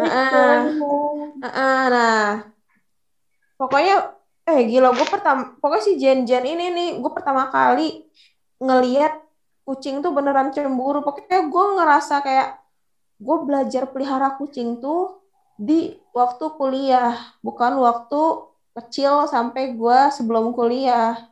Heeh. 0.00 0.64
heeh, 1.44 1.82
nah, 1.92 2.28
pokoknya 3.60 3.94
eh 4.44 4.60
gila 4.68 4.88
gue 4.92 5.06
pertama 5.08 5.42
pokoknya 5.60 5.84
si 5.88 5.92
Jen-Jen 5.96 6.44
ini 6.44 6.64
nih 6.76 6.88
gue 7.00 7.12
pertama 7.16 7.48
kali 7.48 8.04
ngeliat 8.60 9.12
kucing 9.64 10.00
tuh 10.00 10.12
beneran 10.12 10.52
cemburu. 10.52 11.00
Pokoknya 11.00 11.40
gue 11.44 11.64
ngerasa 11.76 12.14
kayak 12.20 12.48
gue 13.16 13.36
belajar 13.46 13.82
pelihara 13.88 14.36
kucing 14.36 14.78
tuh 14.78 15.20
di 15.56 15.94
waktu 16.12 16.44
kuliah, 16.58 17.14
bukan 17.40 17.78
waktu 17.78 18.20
kecil 18.74 19.24
sampai 19.26 19.72
gue 19.72 19.98
sebelum 20.10 20.50
kuliah. 20.52 21.30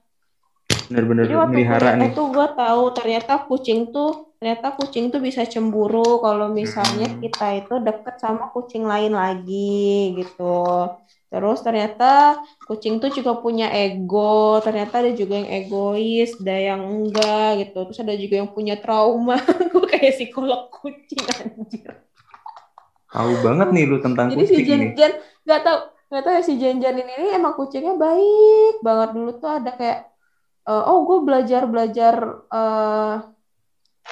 Bener-bener 0.89 1.27
Jadi 1.27 1.35
waktu 1.35 1.53
melihara 1.53 1.91
kuliah 1.91 1.97
nih. 1.99 2.11
itu 2.13 2.23
gue 2.29 2.47
tahu 2.55 2.83
ternyata 2.95 3.35
kucing 3.49 3.81
tuh 3.91 4.11
ternyata 4.39 4.75
kucing 4.75 5.05
tuh 5.13 5.21
bisa 5.23 5.43
cemburu 5.47 6.19
kalau 6.19 6.51
misalnya 6.51 7.07
Hmm. 7.09 7.23
kita 7.23 7.47
itu 7.63 7.75
deket 7.79 8.19
sama 8.19 8.51
kucing 8.51 8.83
lain 8.83 9.15
lagi 9.15 9.79
gitu. 10.19 10.59
Terus 11.33 11.65
ternyata 11.65 12.37
kucing 12.69 13.01
tuh 13.01 13.09
juga 13.09 13.41
punya 13.41 13.73
ego. 13.73 14.61
Ternyata 14.61 15.01
ada 15.01 15.11
juga 15.17 15.41
yang 15.41 15.49
egois, 15.49 16.37
ada 16.37 16.57
yang 16.61 16.81
enggak 16.85 17.49
gitu. 17.65 17.79
Terus 17.89 18.01
ada 18.05 18.15
juga 18.21 18.35
yang 18.45 18.53
punya 18.53 18.77
trauma. 18.77 19.41
gue 19.73 19.87
kayak 19.89 20.13
psikolog 20.21 20.69
kucing 20.69 21.25
anjir. 21.33 22.05
Tahu 23.09 23.33
banget 23.41 23.69
nih 23.73 23.85
lu 23.89 23.97
tentang 24.05 24.29
Jadi 24.29 24.45
si 24.45 24.61
kucing 24.61 24.61
nih. 24.61 24.69
Jen-Jen 24.93 25.13
nggak 25.49 25.61
tahu 25.65 25.79
nggak 26.13 26.23
tahu 26.29 26.33
ya 26.37 26.43
si 26.45 26.55
Jen-Jen 26.61 26.97
ini, 27.01 27.13
ini 27.17 27.29
emang 27.33 27.57
kucingnya 27.57 27.97
baik 27.97 28.85
banget 28.85 29.17
dulu 29.17 29.31
tuh 29.41 29.49
ada 29.57 29.73
kayak 29.73 30.13
eh, 30.69 30.83
oh 30.93 31.09
gue 31.09 31.19
belajar 31.25 31.65
belajar 31.65 32.15
eh, 32.53 33.15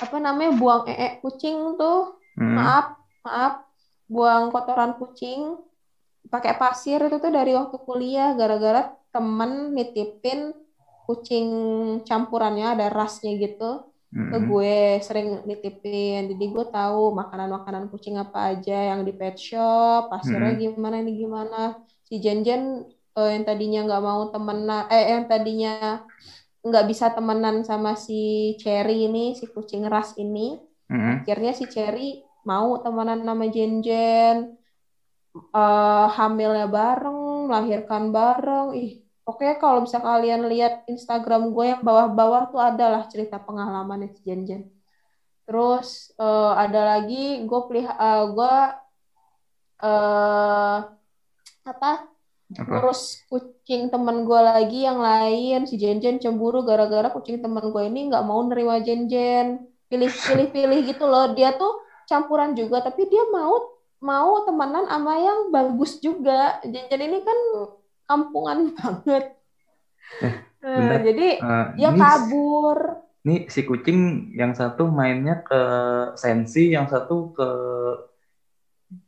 apa 0.00 0.16
namanya 0.16 0.56
buang 0.56 0.88
ee 0.88 1.20
kucing 1.20 1.76
tuh 1.76 2.16
Hmm. 2.40 2.56
maaf 2.56 2.96
maaf 3.20 3.54
buang 4.08 4.48
kotoran 4.48 4.96
kucing 4.96 5.60
pakai 6.30 6.54
pasir 6.56 7.02
itu 7.02 7.16
tuh 7.18 7.32
dari 7.34 7.52
waktu 7.52 7.76
kuliah 7.82 8.32
gara-gara 8.38 8.94
temen 9.10 9.74
nitipin 9.74 10.54
kucing 11.04 11.48
campurannya 12.06 12.78
ada 12.78 12.86
rasnya 12.86 13.34
gitu 13.34 13.90
ke 14.10 14.38
gue 14.42 14.98
sering 15.06 15.46
nitipin. 15.46 16.34
Jadi 16.34 16.44
gue 16.50 16.66
tahu 16.66 17.14
makanan-makanan 17.14 17.90
kucing 17.94 18.18
apa 18.18 18.54
aja 18.54 18.94
yang 18.94 19.06
di 19.06 19.14
pet 19.14 19.38
shop 19.38 20.10
pasirnya 20.10 20.54
gimana 20.58 20.98
ini 20.98 21.14
gimana. 21.14 21.78
Si 22.06 22.18
Jen 22.18 22.42
Jen 22.42 22.86
eh, 23.14 23.30
yang 23.38 23.44
tadinya 23.46 23.80
nggak 23.86 24.02
mau 24.02 24.22
temenan 24.34 24.90
eh 24.90 25.14
yang 25.14 25.30
tadinya 25.30 26.02
nggak 26.60 26.84
bisa 26.90 27.14
temenan 27.14 27.62
sama 27.62 27.94
si 27.94 28.54
Cherry 28.58 29.08
ini 29.08 29.32
si 29.38 29.48
kucing 29.48 29.86
ras 29.88 30.12
ini 30.20 30.58
akhirnya 31.22 31.56
si 31.56 31.64
Cherry 31.70 32.20
mau 32.44 32.82
temenan 32.82 33.22
sama 33.22 33.46
Jen 33.48 33.80
Eh, 35.34 36.06
hamilnya 36.16 36.66
bareng 36.66 37.46
melahirkan 37.46 38.10
bareng. 38.10 38.74
Ih 38.74 38.92
Pokoknya 39.30 39.62
kalau 39.62 39.86
bisa 39.86 40.02
kalian 40.02 40.50
lihat 40.50 40.82
Instagram 40.90 41.54
gue 41.54 41.64
yang 41.70 41.82
bawah-bawah 41.86 42.50
tuh 42.50 42.58
adalah 42.58 43.06
cerita 43.06 43.38
pengalaman 43.38 44.10
si 44.10 44.26
Jen. 44.26 44.66
Terus 45.46 46.10
eh, 46.18 46.52
ada 46.58 46.80
lagi 46.98 47.46
gue 47.46 47.60
pelih 47.70 47.86
eh, 47.86 48.24
gue 48.34 48.54
eh, 49.86 50.78
apa? 51.62 51.90
Ngurus 52.50 53.22
kucing 53.30 53.94
teman 53.94 54.26
gue 54.26 54.40
lagi 54.42 54.82
yang 54.82 54.98
lain 54.98 55.62
si 55.70 55.78
Jen 55.78 56.02
Jen 56.02 56.18
cemburu 56.18 56.66
gara-gara 56.66 57.06
kucing 57.14 57.38
teman 57.38 57.70
gue 57.70 57.82
ini 57.86 58.10
nggak 58.10 58.26
mau 58.26 58.42
nerima 58.42 58.82
Jen 58.82 59.06
Jen. 59.06 59.62
Pilih-pilih-pilih 59.86 60.90
gitu 60.90 61.06
loh. 61.06 61.30
Dia 61.38 61.54
tuh 61.54 61.78
campuran 62.10 62.58
juga 62.58 62.82
tapi 62.82 63.06
dia 63.06 63.22
mau 63.30 63.69
mau 64.00 64.42
temenan 64.42 64.84
sama 64.84 65.14
yang 65.16 65.38
bagus 65.48 65.96
juga 65.98 66.58
Jen 66.62 66.88
ini 66.98 67.20
kan 67.20 67.38
kampungan 68.04 68.58
banget 68.74 69.36
Eh, 70.60 70.68
bentar. 70.68 71.00
jadi 71.02 71.28
Eh, 71.38 71.66
dia 71.74 71.88
ini, 71.88 71.98
kabur 71.98 72.78
ini 73.20 73.36
si 73.46 73.60
kucing 73.62 74.00
yang 74.34 74.52
satu 74.52 74.88
mainnya 74.88 75.40
ke 75.40 75.60
sensi, 76.14 76.68
yang 76.70 76.84
satu 76.84 77.30
ke 77.30 77.48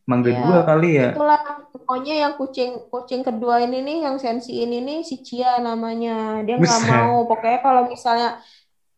mangga 0.04 0.30
Iya. 0.30 0.40
dua 0.40 0.60
kali 0.62 0.90
ya. 0.94 1.08
itulah 1.10 1.42
pokoknya 1.68 2.14
yang 2.16 2.32
kucing 2.36 2.70
kucing 2.86 3.20
kedua 3.20 3.58
ini 3.60 3.80
nih 3.80 3.98
yang 4.02 4.16
sensi 4.16 4.62
ini 4.62 4.78
nih 4.78 5.00
si 5.00 5.20
Cia 5.20 5.58
namanya 5.58 6.40
dia 6.40 6.54
nggak 6.54 6.82
mau 6.86 7.26
pokoknya 7.26 7.58
kalau 7.60 7.82
misalnya 7.86 8.38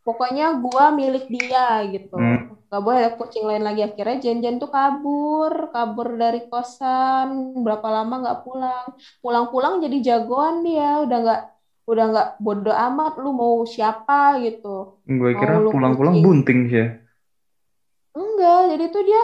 pokoknya 0.02 0.60
gua 0.60 0.92
milik 0.92 1.24
dia 1.26 1.88
gitu 1.88 2.12
Hmm. 2.14 2.52
Nggak 2.74 2.82
boleh 2.90 2.98
ada 3.06 3.12
kucing 3.14 3.46
lain 3.46 3.62
lagi. 3.62 3.86
Akhirnya 3.86 4.18
Jen 4.18 4.42
Jen 4.42 4.58
tuh 4.58 4.66
kabur. 4.66 5.70
Kabur 5.70 6.18
dari 6.18 6.50
kosan. 6.50 7.54
Berapa 7.62 7.86
lama 7.86 8.14
nggak 8.18 8.38
pulang? 8.42 8.86
Pulang-pulang 9.22 9.78
jadi 9.78 9.96
jagoan 10.02 10.66
dia. 10.66 10.98
Udah 11.06 11.18
nggak 11.22 11.42
udah 11.86 12.04
nggak 12.10 12.28
bodo 12.42 12.74
amat. 12.74 13.22
Lu 13.22 13.30
mau 13.30 13.62
siapa 13.62 14.42
gitu. 14.42 14.98
Gue 15.06 15.38
kira 15.38 15.62
pulang-pulang 15.62 16.18
bunting 16.18 16.66
sih. 16.66 16.82
ya. 16.82 16.86
Enggak, 18.18 18.60
jadi 18.74 18.84
tuh 18.90 19.02
dia 19.06 19.22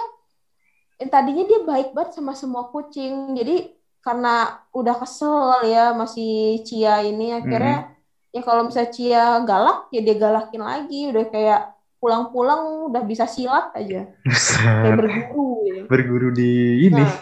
eh, 1.02 1.08
tadinya 1.10 1.42
dia 1.42 1.60
baik 1.66 1.90
banget 1.90 2.14
sama 2.14 2.38
semua 2.38 2.70
kucing. 2.70 3.34
Jadi 3.34 3.74
karena 3.98 4.62
udah 4.70 4.94
kesel 4.94 5.66
ya 5.66 5.90
masih 5.98 6.62
Cia 6.62 7.02
ini 7.02 7.34
akhirnya 7.34 7.98
ya 8.30 8.40
kalau 8.46 8.70
misalnya 8.70 8.94
Cia 8.94 9.26
galak 9.42 9.90
ya 9.90 10.00
dia 10.06 10.14
galakin 10.14 10.62
lagi. 10.62 11.10
Udah 11.10 11.26
kayak 11.26 11.79
pulang-pulang 12.00 12.88
udah 12.88 13.02
bisa 13.04 13.28
silat 13.28 13.76
aja 13.76 14.08
kayak 14.24 14.96
berguru 14.96 15.48
ya. 15.68 15.82
Berguru 15.84 16.28
di 16.32 16.52
ini. 16.88 17.04
Nah, 17.04 17.12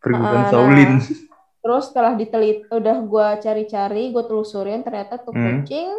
Perguruan 0.00 0.42
nah, 0.42 0.48
Shaolin. 0.48 0.92
Terus 1.58 1.84
setelah 1.90 2.16
ditelit 2.16 2.64
udah 2.70 2.96
gua 3.04 3.36
cari-cari, 3.36 4.08
gue 4.08 4.24
telusurin 4.24 4.80
ternyata 4.80 5.20
tuh 5.20 5.36
Hmm. 5.36 5.60
kucing 5.60 5.90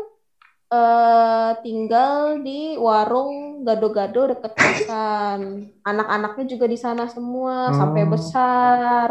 eh 0.69 1.51
tinggal 1.61 2.41
di 2.41 2.77
warung 2.77 3.61
gado-gado 3.61 4.29
deket 4.29 4.53
kosan. 4.53 5.69
Anak-anaknya 5.81 6.45
juga 6.47 6.65
di 6.65 6.77
sana 6.77 7.05
semua 7.05 7.73
sampai 7.73 8.05
Oh. 8.05 8.09
besar. 8.09 9.07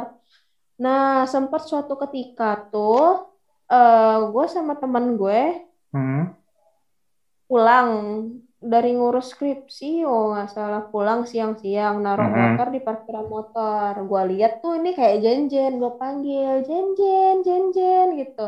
Nah, 0.79 1.27
sempat 1.27 1.67
suatu 1.67 1.95
ketika 2.01 2.67
tuh 2.67 3.31
eh 3.69 4.19
gue 4.27 4.45
sama 4.49 4.75
teman 4.75 5.15
gue 5.15 5.63
Hmm. 5.91 6.33
pulang 7.45 7.89
dari 8.59 8.91
ngurus 8.91 9.39
skripsi, 9.39 10.03
oh 10.03 10.35
nggak 10.35 10.51
salah 10.51 10.83
pulang 10.91 11.23
siang-siang 11.23 12.03
naruh 12.03 12.27
Mm-mm. 12.27 12.59
motor 12.59 12.69
di 12.75 12.81
parkiran 12.83 13.27
motor. 13.31 13.93
Gua 14.03 14.27
lihat 14.27 14.59
tuh 14.59 14.75
ini 14.83 14.99
kayak 14.99 15.23
Jen-Jen, 15.23 15.79
gue 15.79 15.93
panggil 15.95 16.67
Jen-Jen, 16.67 17.47
Jen-Jen 17.47 18.19
gitu. 18.19 18.47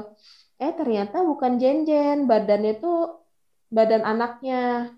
Eh 0.59 0.75
ternyata 0.75 1.23
bukan 1.23 1.63
Jen-Jen, 1.63 2.27
badannya 2.27 2.83
tuh 2.83 3.23
badan 3.71 4.03
anaknya 4.03 4.91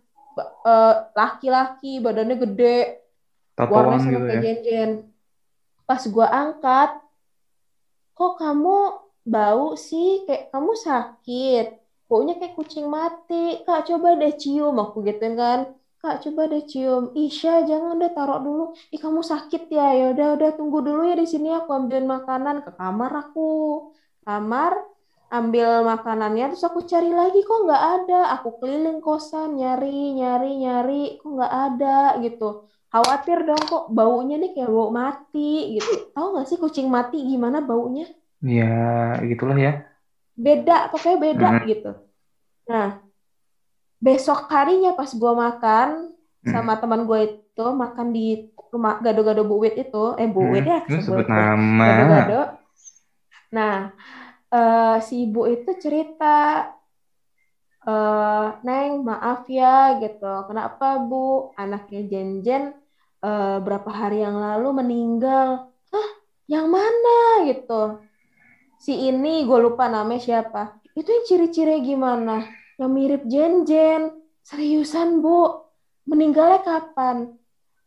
eh, 0.64 0.94
laki-laki, 1.12 2.00
badannya 2.00 2.36
gede, 2.48 3.04
Tatoan 3.52 4.00
sama 4.00 4.16
gitu 4.16 4.24
kayak 4.24 4.32
ya. 4.32 4.42
Jen-Jen. 4.48 4.90
Pas 5.84 6.02
gua 6.08 6.32
angkat, 6.32 6.90
kok 8.16 8.40
kamu 8.40 8.96
bau 9.28 9.76
sih? 9.76 10.24
Kayak 10.24 10.48
kamu 10.56 10.72
sakit. 10.72 11.81
Baunya 12.12 12.34
kayak 12.40 12.54
kucing 12.58 12.86
mati. 12.96 13.34
Kak, 13.66 13.80
coba 13.88 14.08
deh 14.20 14.32
cium. 14.42 14.74
Aku 14.84 14.96
gituin 15.06 15.34
kan. 15.42 15.60
Kak, 16.02 16.14
coba 16.24 16.42
deh 16.52 16.62
cium. 16.70 17.02
Isya, 17.24 17.52
jangan 17.70 17.94
deh 18.02 18.10
taruh 18.16 18.38
dulu. 18.46 18.62
Ih, 18.94 19.00
kamu 19.04 19.20
sakit 19.32 19.62
ya. 19.76 19.86
Ya 19.98 20.04
udah, 20.12 20.28
udah 20.36 20.50
tunggu 20.58 20.78
dulu 20.86 21.00
ya 21.10 21.14
di 21.22 21.26
sini 21.32 21.48
aku 21.58 21.70
ambilin 21.78 22.06
makanan 22.14 22.56
ke 22.66 22.70
kamar 22.78 23.10
aku. 23.22 23.40
Kamar, 24.26 24.72
ambil 25.38 25.68
makanannya 25.90 26.44
terus 26.52 26.64
aku 26.68 26.80
cari 26.92 27.10
lagi 27.20 27.38
kok 27.48 27.58
nggak 27.66 27.82
ada. 27.94 28.20
Aku 28.36 28.48
keliling 28.60 28.98
kosan 29.06 29.48
nyari, 29.60 30.12
nyari, 30.18 30.50
nyari, 30.62 31.02
kok 31.20 31.30
nggak 31.36 31.52
ada 31.66 31.88
gitu. 32.24 32.44
Khawatir 32.92 33.38
dong 33.48 33.62
kok 33.72 33.84
baunya 33.96 34.34
nih 34.42 34.50
kayak 34.54 34.70
bau 34.76 34.90
mati 35.00 35.80
gitu. 35.80 35.90
Tahu 36.14 36.26
nggak 36.32 36.46
sih 36.50 36.58
kucing 36.62 36.88
mati 36.96 37.16
gimana 37.30 37.58
baunya? 37.68 38.04
Ya, 38.54 38.64
gitulah 39.30 39.56
ya. 39.66 39.70
Beda 40.34 40.88
pokoknya 40.88 41.18
beda 41.20 41.48
Hmm. 41.48 41.64
gitu. 41.66 41.90
Nah 42.66 42.88
besok 43.98 44.50
harinya 44.50 44.92
pas 44.92 45.10
gua 45.14 45.32
makan 45.36 46.10
Hmm. 46.42 46.50
sama 46.50 46.74
teman 46.74 47.06
gue 47.06 47.20
itu 47.38 47.66
makan 47.70 48.10
di 48.10 48.50
rumah 48.74 48.98
gado-gado 48.98 49.46
Bu 49.46 49.62
Wit 49.62 49.78
itu 49.78 50.04
eh 50.18 50.26
Bu 50.26 50.42
Wit 50.50 50.66
ya 50.66 50.82
Lu 50.90 50.98
sebut 50.98 51.22
nama. 51.24 51.86
gado-gado. 51.86 52.40
Nah 53.52 53.94
eh, 54.50 54.96
si 55.00 55.22
ibu 55.24 55.46
itu 55.46 55.70
cerita 55.78 56.66
eh 57.82 58.46
Neng 58.62 59.02
maaf 59.02 59.46
ya 59.46 59.98
gitu. 59.98 60.46
Kenapa 60.46 60.98
Bu? 61.02 61.50
Anaknya 61.54 62.00
Jen 62.06 62.28
Jen 62.40 62.64
eh, 63.20 63.56
berapa 63.58 63.90
hari 63.90 64.22
yang 64.22 64.34
lalu 64.34 64.68
meninggal. 64.82 65.70
Hah? 65.90 66.08
Yang 66.50 66.66
mana? 66.68 67.18
gitu 67.46 67.82
si 68.82 69.06
ini 69.06 69.46
gue 69.46 69.58
lupa 69.62 69.86
namanya 69.86 70.18
siapa. 70.18 70.82
Itu 70.98 71.06
yang 71.06 71.24
ciri-ciri 71.30 71.78
gimana? 71.86 72.42
Yang 72.82 72.90
mirip 72.90 73.22
Jen 73.30 73.62
Jen 73.62 74.10
seriusan 74.42 75.22
Bu? 75.22 75.62
Meninggalnya 76.10 76.66
kapan? 76.66 77.38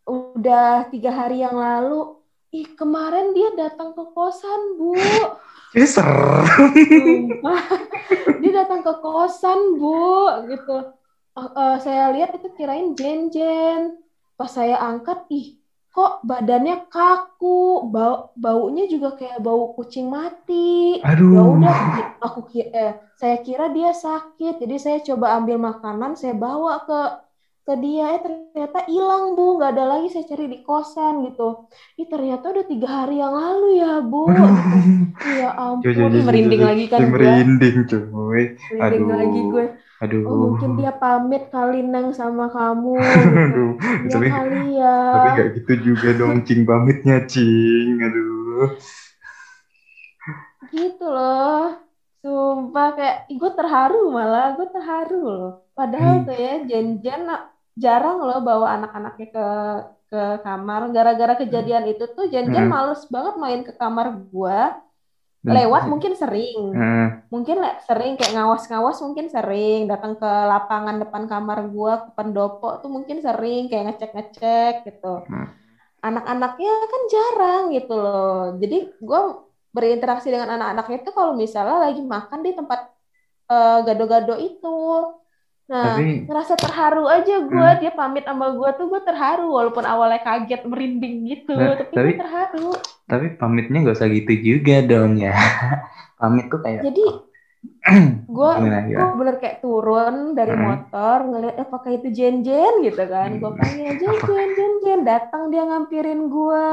Udah 0.07 0.87
tiga 0.87 1.11
hari 1.11 1.43
yang 1.43 1.59
lalu. 1.59 2.15
Ih 2.55 2.71
kemarin 2.79 3.35
dia 3.35 3.51
datang 3.59 3.91
ke 3.91 4.03
kosan 4.15 4.79
Bu. 4.79 4.95
Ini 5.75 5.87
serem. 5.91 6.47
Dia 8.41 8.51
datang 8.63 8.79
ke 8.79 8.95
kosan 9.03 9.75
bu 9.75 10.31
gitu. 10.47 10.87
Eh, 11.35 11.49
eh, 11.51 11.75
saya 11.83 12.15
lihat 12.15 12.31
itu 12.39 12.47
kirain 12.55 12.95
Jen 12.95 13.27
Jen 13.27 13.99
pas 14.39 14.47
saya 14.47 14.79
angkat 14.79 15.27
ih 15.27 15.59
kok 15.95 16.11
badannya 16.29 16.75
kaku 16.93 17.47
bau 17.93 18.15
baunya 18.43 18.83
juga 18.93 19.07
kayak 19.19 19.39
bau 19.47 19.63
kucing 19.77 20.07
mati 20.17 20.53
ya 21.33 21.39
Aduh. 21.39 21.53
udah 21.53 21.73
aku 22.25 22.39
ki- 22.51 22.69
eh, 22.81 22.91
saya 23.21 23.35
kira 23.45 23.63
dia 23.75 23.89
sakit 24.05 24.53
jadi 24.61 24.75
saya 24.85 24.97
coba 25.07 25.25
ambil 25.37 25.57
makanan 25.69 26.11
saya 26.21 26.33
bawa 26.45 26.71
ke 26.87 26.93
ke 27.65 27.73
dia 27.83 28.03
eh 28.15 28.19
ternyata 28.25 28.77
hilang 28.93 29.23
bu 29.37 29.41
nggak 29.57 29.69
ada 29.73 29.83
lagi 29.91 30.07
saya 30.13 30.25
cari 30.31 30.45
di 30.53 30.57
kosan 30.67 31.13
gitu 31.25 31.43
ih 31.99 32.07
ternyata 32.13 32.45
udah 32.53 32.65
tiga 32.71 32.87
hari 32.99 33.13
yang 33.23 33.33
lalu 33.41 33.65
ya 33.81 33.87
bu 34.11 34.17
Aduh. 34.29 34.49
ya 35.37 35.47
Jo, 35.83 35.91
jo, 35.93 36.03
ampun 36.03 36.11
jo, 36.13 36.21
jo, 36.21 36.21
merinding 36.27 36.61
lagi 36.67 36.85
kan 36.93 37.03
Ih, 37.05 37.13
gue 37.21 37.35
Merinding 37.51 37.85
cuy. 37.91 38.43
merinding 38.69 39.05
Aduh. 39.05 39.09
lagi 39.17 39.39
gue 39.51 39.65
Aduh. 40.03 40.27
oh 40.27 40.35
mungkin 40.51 40.75
dia 40.75 40.91
pamit 40.91 41.47
kali 41.47 41.79
neng 41.79 42.11
sama 42.11 42.51
kamu 42.51 42.99
Aduh. 43.47 43.71
ya 44.03 44.11
Tapi, 44.11 44.27
kali 44.27 44.61
ya 44.75 44.95
tapi 45.15 45.27
gak 45.39 45.47
gitu 45.55 45.73
juga 45.87 46.09
dong, 46.19 46.35
Cing 46.43 46.61
pamitnya, 46.67 47.17
Cing. 47.31 47.95
Aduh. 48.03 48.75
gitu 50.73 51.03
loh 51.05 51.77
sumpah 52.21 52.87
kayak 52.97 53.17
gue 53.39 53.51
terharu 53.59 53.97
malah 54.09 54.57
gue 54.57 54.67
terharu 54.73 55.15
loh 55.21 55.51
padahal 55.77 56.15
Hmm. 56.15 56.25
tuh 56.27 56.35
ya 56.35 56.53
Jen-Jen 56.69 57.21
jarang 57.77 58.17
loh 58.25 58.39
bawa 58.41 58.67
anak-anaknya 58.79 59.27
ke 59.35 59.45
ke 60.09 60.21
kamar 60.45 60.81
gara-gara 60.95 61.33
kejadian 61.41 61.85
itu 61.91 62.03
tuh 62.15 62.25
Jen-Jen 62.33 62.65
Hmm. 62.65 62.73
males 62.73 63.01
banget 63.13 63.35
main 63.37 63.61
ke 63.67 63.73
kamar 63.77 64.07
gue 64.33 64.57
lewat 65.45 65.83
mungkin 65.91 66.13
sering. 66.17 66.57
Nah, 66.73 67.21
mungkin 67.33 67.61
le- 67.61 67.77
sering 67.85 68.17
kayak 68.17 68.33
ngawas-ngawas 68.33 68.97
mungkin 69.05 69.27
sering. 69.29 69.85
Datang 69.91 70.17
ke 70.17 70.25
lapangan 70.25 70.97
depan 71.03 71.23
kamar 71.31 71.59
gua 71.69 71.93
ke 72.05 72.09
pendopo 72.17 72.81
tuh 72.81 72.89
mungkin 72.89 73.17
sering 73.21 73.69
kayak 73.69 73.83
ngecek-ngecek 73.93 74.73
gitu. 74.89 75.07
Hmm. 75.29 75.47
anak-anaknya 76.05 76.71
kan 76.93 77.01
jarang 77.13 77.63
gitu 77.73 77.93
loh. 77.97 78.57
Jadi 78.61 78.77
gua 79.01 79.19
berinteraksi 79.75 80.29
dengan 80.33 80.49
anak-anaknya 80.55 80.97
itu 81.01 81.11
kalau 81.17 81.33
misalnya 81.33 81.77
lagi 81.89 82.01
makan 82.05 82.39
di 82.45 82.51
tempat 82.53 82.79
eh, 83.51 83.77
gado-gado 83.87 84.35
itu 84.37 84.67
nah 85.65 85.97
tapi 85.97 86.23
ngerasa 86.23 86.53
terharu 86.55 87.05
aja 87.07 87.35
gua 87.41 87.69
Hmm. 87.73 87.79
dia 87.79 87.91
pamit 87.91 88.21
sama 88.21 88.53
gua 88.53 88.69
tuh 88.73 88.85
gua 88.85 89.01
terharu 89.01 89.49
walaupun 89.49 89.81
awalnya 89.81 90.21
kaget 90.21 90.61
merinding 90.63 91.25
gitu 91.25 91.53
Nah, 91.53 91.73
tapi 91.73 91.89
tapi- 91.91 92.17
terharu 92.17 92.69
tapi 93.05 93.25
pamitnya 93.33 93.81
gak 93.81 93.97
usah 93.97 94.09
gitu 94.09 94.33
juga 94.33 94.81
dong 94.81 95.17
ya. 95.17 95.33
Pamit 96.19 96.49
tuh 96.49 96.57
kayak 96.59 96.81
jadi 96.83 97.05
ya? 97.85 98.01
gue 98.29 98.51
bener 99.15 99.35
kayak 99.37 99.57
turun 99.59 100.33
dari 100.33 100.53
Hmm. 100.53 100.63
motor 100.63 101.17
ngeliat 101.23 101.55
eh, 101.55 101.65
apakah 101.65 101.91
itu 101.91 102.07
Jen 102.09 102.41
Jen 102.41 102.81
gitu 102.81 103.03
kan 103.05 103.29
gue 103.35 103.45
Hmm. 103.45 103.57
panggil 103.57 103.93
Jen 103.95 104.15
Apa? 104.15 104.25
Jen 104.27 104.49
Jen 104.53 104.73
Jen 104.79 105.01
datang 105.01 105.49
dia 105.49 105.63
ngampirin 105.63 106.21
gue 106.27 106.65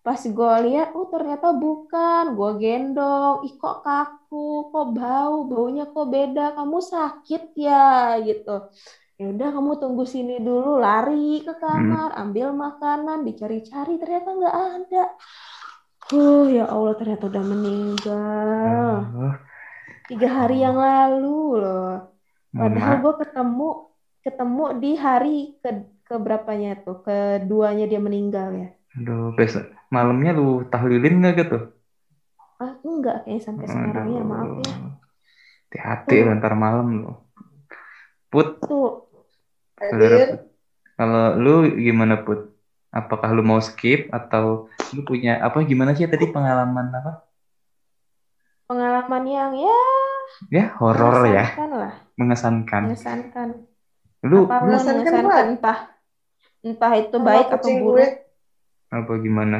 pas 0.00 0.16
gue 0.16 0.54
lihat 0.68 0.96
oh 0.96 1.08
ternyata 1.12 1.52
bukan. 1.52 2.32
Gue 2.32 2.50
gendong. 2.56 3.44
Ih 3.44 3.54
kok 3.60 3.84
kaku 3.84 4.72
kok 4.72 4.88
bau 4.96 5.44
baunya 5.44 5.84
kok 5.88 6.08
beda. 6.08 6.56
Kamu 6.56 6.78
sakit 6.80 7.42
ya 7.56 8.16
gitu. 8.24 8.72
Ya 9.20 9.28
udah 9.28 9.48
kamu 9.52 9.72
tunggu 9.76 10.04
sini 10.08 10.40
dulu. 10.40 10.80
Lari 10.80 11.44
ke 11.44 11.52
kamar 11.60 12.16
ambil 12.16 12.56
makanan 12.56 13.28
dicari-cari. 13.28 14.00
Ternyata 14.00 14.28
nggak 14.32 14.56
ada. 14.56 15.04
Oh 16.10 16.48
ya 16.48 16.64
Allah 16.66 16.94
ternyata 16.96 17.30
udah 17.30 17.44
meninggal. 17.44 18.88
Oh, 19.14 19.34
tiga 20.10 20.28
hari 20.42 20.64
yang 20.64 20.74
lalu 20.80 21.60
loh. 21.60 22.10
Padahal 22.50 22.98
gue 22.98 23.14
ketemu 23.22 23.68
ketemu 24.20 24.64
di 24.82 24.90
hari 24.98 25.36
ke 25.62 25.70
keberapanya 26.08 26.82
tuh? 26.82 27.04
Keduanya 27.06 27.86
dia 27.86 28.00
meninggal 28.02 28.48
ya? 28.56 28.68
Aduh, 28.98 29.30
besok 29.38 29.79
malamnya 29.90 30.30
lu 30.32 30.64
tahlilin 30.66 31.20
nggak 31.20 31.34
gitu? 31.36 31.58
ah 32.60 32.76
enggak 32.84 33.24
kayaknya 33.24 33.40
sampai 33.40 33.66
sekarang 33.66 34.06
ya 34.12 34.22
maaf 34.22 34.48
ya 34.60 34.72
Aduh. 34.74 34.92
Hati-hati 35.70 36.16
lu 36.26 36.30
ntar 36.36 36.54
malam 36.58 36.86
lu. 37.00 37.12
Put, 38.28 38.58
tuh 38.60 39.06
saudara. 39.78 40.44
Kalau 40.94 41.24
lu 41.38 41.54
gimana 41.78 42.20
Put? 42.20 42.52
Apakah 42.90 43.30
lu 43.30 43.46
mau 43.46 43.62
skip 43.62 44.10
atau 44.10 44.66
lu 44.92 45.06
punya 45.06 45.38
apa 45.38 45.62
gimana 45.62 45.94
sih 45.94 46.10
tadi 46.10 46.26
pengalaman 46.28 46.90
apa? 46.90 47.12
pengalaman 48.66 49.24
yang 49.26 49.52
ya 49.58 49.80
Ya, 50.46 50.64
horor 50.78 51.26
ya, 51.26 51.42
mengesankan 51.42 51.70
lah 51.74 51.92
mengesankan. 52.14 52.82
mengesankan 52.86 53.48
Lu, 54.22 54.46
lu 54.46 54.46
Mengesankan 54.46 55.02
mengesankan 55.02 55.44
entah 55.58 55.78
entah 56.62 56.92
itu 56.94 57.16
Sama 57.18 57.26
baik 57.26 57.46
atau 57.50 57.68
buruk 57.72 57.82
gue 57.82 58.06
apa 58.90 59.12
gimana? 59.18 59.58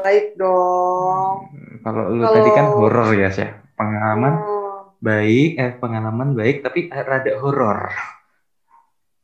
Baik 0.00 0.26
dong. 0.34 1.50
Kalau 1.80 2.02
lu 2.08 2.22
Kalau- 2.22 2.34
tadi 2.34 2.50
kan 2.50 2.66
horor 2.70 3.08
ya, 3.12 3.28
sih. 3.28 3.48
Pengalaman 3.74 4.34
Hmm. 4.34 4.96
baik, 4.98 5.50
eh 5.54 5.72
pengalaman 5.74 6.32
baik 6.32 6.62
tapi 6.62 6.86
rada 6.88 7.32
horor. 7.36 7.90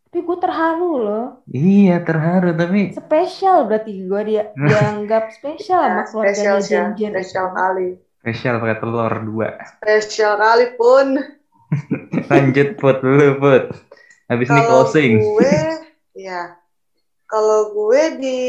tapi 0.06 0.22
gue 0.22 0.38
terharu 0.38 0.92
loh 0.96 1.26
Iya, 1.44 1.98
terharu 2.00 2.54
tapi 2.54 2.94
spesial 2.94 3.66
berarti 3.66 4.06
gue 4.06 4.20
dia 4.22 4.42
dianggap 4.62 5.34
spesial 5.34 5.82
sama 5.82 5.90
Ya, 5.90 6.02
keluarganya 6.06 6.30
spesial 6.30 6.56
sih, 6.60 6.70
Jen 6.70 6.86
Jen 6.94 7.12
spesial 7.12 7.46
kali. 7.50 7.88
spesial 8.16 8.54
pakai 8.56 8.78
telur 8.78 9.14
dua. 9.20 9.48
Spesial 9.74 10.32
kali 10.36 10.66
pun. 10.72 11.06
Lanjut 12.30 12.68
Put 12.76 13.02
dulu 13.02 13.26
Put. 13.36 13.64
Habis 14.24 14.46
ini 14.46 14.54
Kalau 14.56 14.70
closing. 14.86 15.12
gue, 15.18 15.56
ya, 16.22 16.62
kalau 17.26 17.74
gue 17.74 18.02
di 18.14 18.40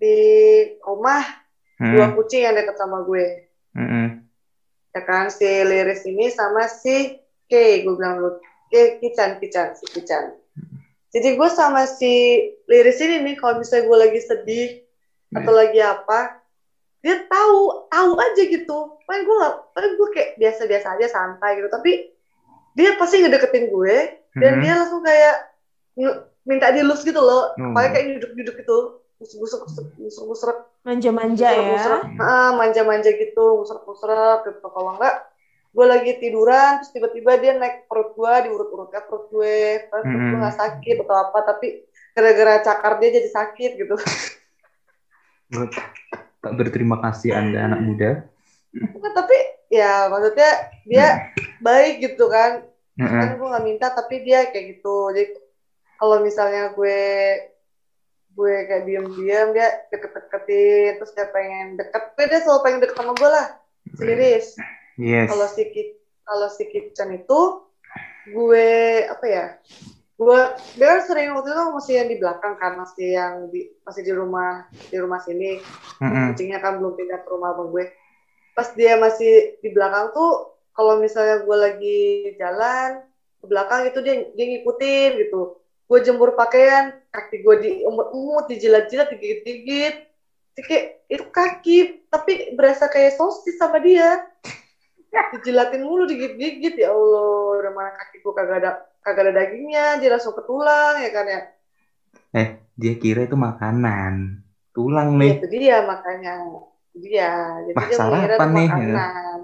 di 0.00 0.16
rumah 0.80 1.20
dua 1.76 2.08
Hmm, 2.08 2.16
kucing 2.16 2.44
yang 2.44 2.56
deket 2.56 2.76
sama 2.76 3.04
gue, 3.04 3.40
mm-mm. 3.72 4.20
ya 4.92 5.00
kan 5.04 5.32
si 5.32 5.44
Liris 5.44 6.04
ini 6.04 6.28
sama 6.28 6.68
si 6.68 7.16
K, 7.48 7.84
gue 7.84 7.94
bilang 7.96 8.20
lu, 8.20 8.36
K, 8.68 9.00
Kican, 9.00 9.40
Kican, 9.40 9.72
si 9.76 9.88
Kican. 9.88 10.28
Jadi 11.10 11.40
gue 11.40 11.48
sama 11.48 11.88
si 11.88 12.36
Liris 12.68 13.00
ini 13.00 13.24
nih, 13.24 13.34
kalau 13.40 13.58
misalnya 13.58 13.88
gue 13.88 13.96
lagi 13.96 14.20
sedih 14.20 14.68
atau 15.34 15.52
lagi 15.56 15.80
apa, 15.80 16.36
dia 17.00 17.16
tahu, 17.26 17.88
tahu 17.88 18.10
aja 18.20 18.42
gitu. 18.44 18.78
Paling 19.08 19.24
gue 19.24 19.36
paling 19.72 19.92
gue 19.96 20.08
kayak 20.12 20.30
biasa-biasa 20.36 21.00
aja 21.00 21.06
santai 21.08 21.58
gitu. 21.58 21.68
Tapi 21.72 21.92
dia 22.76 22.94
pasti 23.00 23.24
ngedeketin 23.24 23.72
gue, 23.72 23.94
dan 24.36 24.52
Mhm. 24.56 24.62
dia 24.62 24.72
langsung 24.78 25.02
kayak 25.02 25.34
minta 26.46 26.70
dilus 26.70 27.02
gitu 27.02 27.18
loh 27.18 27.50
Hmm. 27.58 27.74
paling 27.74 27.90
kayak 27.92 28.06
duduk-duduk 28.20 28.54
gitu 28.62 28.78
busuk-busuk 29.20 29.68
busuk-busuk 30.00 30.56
manja-manja 30.80 31.52
ya. 31.52 32.00
Ah 32.16 32.56
manja-manja 32.56 33.12
gitu 33.12 33.60
musrek-musrek 33.60 34.48
gitu. 34.48 34.64
Kalau 34.64 34.96
enggak 34.96 35.28
gue 35.70 35.86
lagi 35.86 36.18
tiduran 36.18 36.80
terus 36.80 36.90
tiba-tiba 36.90 37.36
dia 37.36 37.52
naik 37.54 37.84
perut 37.84 38.16
gue 38.16 38.34
diurut-urutnya 38.48 39.04
perut 39.04 39.28
gue. 39.28 39.86
Perut 39.92 40.04
gue 40.08 40.18
Hmm. 40.18 40.40
nggak 40.40 40.56
sakit 40.56 40.96
atau 41.04 41.16
apa 41.20 41.38
tapi 41.44 41.84
gara-gara 42.16 42.64
cakar 42.64 42.92
dia 42.96 43.20
jadi 43.20 43.28
sakit 43.28 43.70
gitu. 43.76 43.94
Tak 46.40 46.52
berterima 46.56 46.96
kasih 47.04 47.36
Anda 47.36 47.68
anak 47.68 47.80
muda. 47.84 48.10
Enggak, 48.72 49.12
tapi 49.12 49.36
ya 49.68 50.08
maksudnya 50.08 50.50
dia 50.88 51.06
baik 51.60 52.00
gitu 52.08 52.26
kan. 52.32 52.64
Mm-mm. 53.00 53.16
kan 53.16 53.32
gue 53.36 53.48
nggak 53.48 53.64
minta 53.64 53.86
tapi 53.92 54.24
dia 54.24 54.48
kayak 54.48 54.76
gitu. 54.76 55.12
Jadi 55.12 55.32
kalau 55.96 56.20
misalnya 56.20 56.72
gue 56.72 57.00
gue 58.30 58.54
kayak 58.70 58.84
diem-diem 58.86 59.48
dia 59.52 59.68
deket-deketin 59.90 61.02
terus 61.02 61.12
dia 61.12 61.26
pengen 61.34 61.76
deket. 61.76 62.02
Gue 62.14 62.26
dia 62.30 62.40
selalu 62.40 62.60
pengen 62.62 62.80
deket 62.82 62.96
sama 62.96 63.12
gue 63.16 63.30
lah 63.30 63.46
Liris 63.98 64.54
Yes. 65.00 65.32
kalau 65.32 65.48
si 65.48 65.64
kalau 66.28 66.48
si 66.52 66.68
Kitchen 66.68 67.16
itu 67.16 67.40
gue 68.28 68.68
apa 69.08 69.24
ya 69.24 69.46
gue 70.20 70.40
dia 70.76 70.86
kan 70.92 71.00
sering 71.08 71.32
waktu 71.32 71.48
itu 71.48 71.64
masih 71.72 71.94
yang 71.96 72.08
di 72.12 72.16
belakang 72.20 72.54
kan 72.60 72.76
masih 72.76 73.08
yang 73.16 73.48
di 73.48 73.72
masih 73.80 74.04
di 74.04 74.12
rumah 74.12 74.68
di 74.92 74.96
rumah 75.00 75.16
sini. 75.24 75.56
Mm-mm. 76.04 76.36
kucingnya 76.36 76.60
kan 76.60 76.76
belum 76.76 76.92
pindah 76.92 77.24
ke 77.24 77.28
rumah 77.32 77.56
abang 77.56 77.72
gue. 77.72 77.88
Pas 78.52 78.68
dia 78.76 79.00
masih 79.00 79.56
di 79.64 79.72
belakang 79.72 80.12
tuh 80.12 80.60
kalau 80.76 81.00
misalnya 81.00 81.40
gue 81.40 81.56
lagi 81.56 82.00
jalan 82.36 83.00
ke 83.40 83.46
belakang 83.48 83.88
itu 83.88 83.98
dia 84.04 84.28
dia 84.36 84.44
ngikutin 84.44 85.10
gitu 85.24 85.59
gue 85.90 85.98
jemur 86.06 86.38
pakaian 86.38 86.94
kaki 87.10 87.42
gue 87.42 87.56
diumut-umut 87.66 88.46
dijilat-jilat 88.46 89.10
digigit-gigit. 89.10 90.06
Kayak 90.54 91.02
itu 91.10 91.24
kaki 91.34 91.78
tapi 92.06 92.54
berasa 92.54 92.86
kayak 92.86 93.18
sosis 93.18 93.58
sama 93.58 93.82
dia. 93.82 94.22
Dijilatin 95.34 95.82
mulu 95.82 96.06
digigit-gigit 96.06 96.78
ya 96.78 96.94
Allah. 96.94 97.58
Udah 97.58 97.72
mana 97.74 97.90
kaki 97.98 98.22
gue 98.22 98.32
kagak 98.38 98.56
ada 98.62 98.70
kagak 99.02 99.22
ada 99.26 99.32
dagingnya 99.42 99.98
dia 99.98 100.14
langsung 100.14 100.38
ke 100.38 100.46
tulang 100.46 101.02
ya 101.02 101.10
kan 101.10 101.26
ya? 101.26 101.40
Dia 102.78 102.94
kira 102.94 103.26
itu 103.26 103.34
makanan. 103.34 104.46
Tulang 104.70 105.18
Ya, 105.18 105.20
nih. 105.26 105.32
itu 105.42 105.46
dia 105.50 105.76
makanya. 105.82 106.34
Itu 106.94 106.98
dia 107.02 107.30
jadi 107.66 107.74
Wah, 107.74 107.86
dia 107.90 107.98
mengira 107.98 108.34
sarapan 108.38 108.46
itu 108.46 108.54
nih, 108.54 108.68
makanan. 108.70 109.38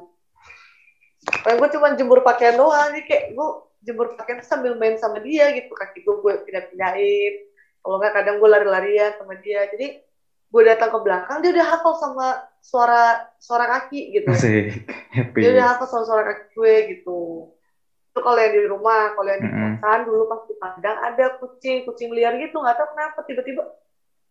Paling 1.43 1.59
gue 1.59 1.68
cuma 1.74 1.86
jemur 1.98 2.20
pakaian 2.23 2.55
doang 2.55 2.94
jadi 2.94 3.02
kayak 3.02 3.24
gue 3.35 3.48
jemur 3.86 4.18
pakaian 4.18 4.42
sambil 4.42 4.74
main 4.74 4.98
sama 4.98 5.22
dia 5.22 5.54
gitu. 5.54 5.70
Kaki 5.70 6.02
gue 6.02 6.14
gue 6.18 6.32
pindah-pindahin. 6.42 7.32
Kalau 7.80 7.96
nggak 8.02 8.12
kadang 8.18 8.36
gue 8.42 8.48
lari-larian 8.50 9.14
sama 9.14 9.38
dia. 9.38 9.62
Jadi 9.70 9.94
gue 10.46 10.62
datang 10.66 10.90
ke 10.90 10.98
belakang 11.02 11.38
dia 11.42 11.50
udah 11.54 11.66
hafal 11.70 11.94
sama 11.98 12.26
suara 12.58 13.22
suara 13.38 13.66
kaki 13.78 14.18
gitu. 14.18 14.30
Asik. 14.34 14.82
Happy. 15.14 15.38
dia 15.38 15.50
udah 15.54 15.66
hafal 15.74 15.86
sama 15.86 16.04
suara 16.04 16.22
kaki 16.34 16.44
gue 16.50 16.74
gitu. 16.98 17.46
Itu 18.10 18.20
kalau 18.20 18.38
yang 18.42 18.52
di 18.58 18.62
rumah 18.66 19.14
kalau 19.14 19.28
yang 19.30 19.40
di 19.46 19.50
kosan 19.54 19.98
dulu 20.02 20.22
pas 20.26 20.40
di 20.50 20.54
Padang 20.58 20.98
ada 20.98 21.26
kucing 21.38 21.86
kucing 21.86 22.10
liar 22.10 22.34
gitu. 22.42 22.58
Nggak 22.58 22.76
tahu 22.82 22.88
kenapa 22.90 23.18
tiba-tiba 23.22 23.62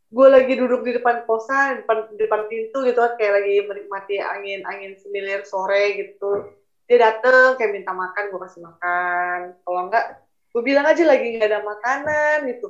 gue 0.06 0.28
lagi 0.30 0.54
duduk 0.56 0.86
di 0.86 0.92
depan 1.00 1.24
kosan 1.24 1.80
di 1.80 1.88
depan 1.88 1.98
depan 2.12 2.42
pintu 2.52 2.84
gitu 2.84 3.00
kan. 3.00 3.16
Kayak 3.16 3.34
lagi 3.40 3.56
menikmati 3.64 4.16
angin 4.20 4.60
angin 4.68 4.92
semilir 5.00 5.48
sore 5.48 5.96
gitu 5.96 6.44
dia 6.86 6.98
dateng 7.02 7.58
kayak 7.58 7.72
minta 7.74 7.92
makan 7.92 8.24
gue 8.30 8.40
kasih 8.46 8.62
makan. 8.62 9.40
Kalau 9.66 9.82
enggak 9.90 10.06
gue 10.54 10.62
bilang 10.62 10.86
aja 10.86 11.04
lagi 11.04 11.36
nggak 11.36 11.50
ada 11.50 11.62
makanan 11.66 12.38
gitu. 12.54 12.68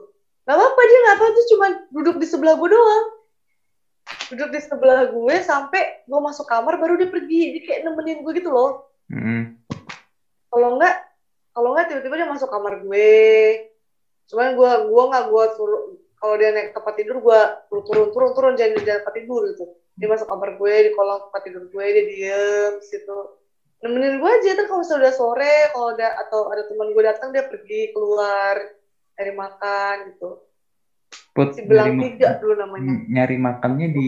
Nggak 0.48 0.56
apa-apa 0.56 0.82
dia 0.88 1.00
nggak 1.04 1.18
tahu 1.20 1.30
tuh 1.30 1.46
cuma 1.54 1.68
duduk 1.92 2.16
di 2.24 2.28
sebelah 2.28 2.56
gue 2.56 2.70
doang. 2.72 3.06
Duduk 4.32 4.50
di 4.56 4.60
sebelah 4.64 5.12
gue 5.12 5.36
sampai 5.44 6.08
gue 6.08 6.20
masuk 6.24 6.48
kamar 6.48 6.80
baru 6.80 6.96
dia 6.96 7.12
pergi. 7.12 7.60
Dia 7.60 7.62
kayak 7.68 7.82
nemenin 7.92 8.24
gue 8.24 8.34
gitu 8.40 8.50
loh. 8.50 8.88
Mm-mm. 9.06 9.54
kalau 10.50 10.82
enggak 10.82 10.98
kalau 11.54 11.78
enggak 11.78 11.94
tiba-tiba 11.94 12.16
dia 12.24 12.30
masuk 12.32 12.50
kamar 12.50 12.80
gue. 12.82 13.12
Cuman 14.32 14.56
gue 14.56 14.72
gue 14.90 15.04
nggak 15.12 15.26
gue 15.30 15.44
suruh 15.60 15.82
kalau 16.16 16.36
dia 16.40 16.50
naik 16.56 16.72
tempat 16.72 16.94
tidur 16.98 17.20
gue 17.22 17.40
turun 17.70 17.84
turun 17.86 18.08
turun 18.16 18.32
turun 18.34 18.54
jangan 18.56 18.80
di 18.80 18.88
tempat 18.88 19.14
tidur 19.14 19.44
gitu. 19.52 19.66
Dia 20.00 20.08
masuk 20.08 20.28
kamar 20.32 20.56
gue 20.56 20.74
di 20.88 20.92
kolong 20.96 21.28
tempat 21.30 21.42
tidur 21.44 21.64
gue 21.68 21.86
dia 21.86 22.04
diem 22.08 22.72
di 22.80 22.88
situ 22.88 23.45
nemenin 23.84 24.18
gue 24.24 24.30
aja 24.30 24.56
tuh 24.56 24.66
kalau 24.72 24.80
misalnya 24.82 25.02
udah 25.04 25.14
sore 25.14 25.56
kalau 25.76 25.88
ada 25.94 26.08
atau 26.26 26.48
ada 26.50 26.64
teman 26.66 26.96
gue 26.96 27.04
datang 27.04 27.30
dia 27.36 27.44
pergi 27.46 27.92
keluar 27.92 28.56
cari 29.16 29.32
makan 29.32 29.96
gitu. 30.12 30.30
Put, 31.36 31.56
si 31.56 31.64
belang 31.68 32.00
tiga 32.00 32.40
dulu 32.40 32.56
namanya. 32.56 33.04
nyari 33.12 33.36
makannya 33.40 33.88
di 33.92 34.08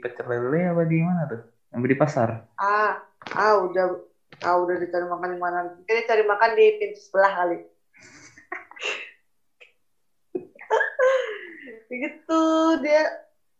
pecel 0.00 0.24
lele 0.28 0.72
apa 0.72 0.82
di 0.88 0.98
mana 1.04 1.28
tuh? 1.28 1.40
Apa 1.72 1.86
di 1.88 1.96
pasar? 1.96 2.28
ah 2.60 3.00
ah 3.36 3.54
udah 3.60 4.00
ah 4.44 4.56
udah 4.60 4.76
dicari 4.80 5.04
makan 5.08 5.36
di 5.36 5.40
mana? 5.40 5.68
Mungkin 5.68 5.92
dia 5.92 6.08
cari 6.08 6.24
makan 6.24 6.50
di 6.56 6.64
pintu 6.80 7.00
sebelah 7.00 7.32
kali. 7.44 7.58
Gitu 11.92 12.42
dia 12.80 13.02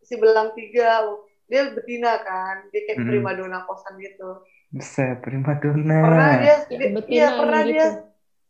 si 0.05 0.17
belang 0.17 0.57
tiga. 0.57 1.05
Dia 1.53 1.69
betina 1.77 2.17
kan 2.25 2.65
dia 2.73 2.81
kayak 2.89 3.05
Mm-mm. 3.05 3.13
primadona 3.13 3.61
kosan 3.69 4.01
gitu 4.01 4.41
Buset, 4.73 5.21
prima 5.21 5.53
donna. 5.61 6.01
pernah 6.01 6.31
dia, 6.41 6.55
Ya, 6.73 6.77
dia 6.81 6.89
betina 6.97 7.15
iya, 7.15 7.27
pernah 7.37 7.61
emang 7.61 7.69
dia 7.69 7.87
gitu. 7.87 8.01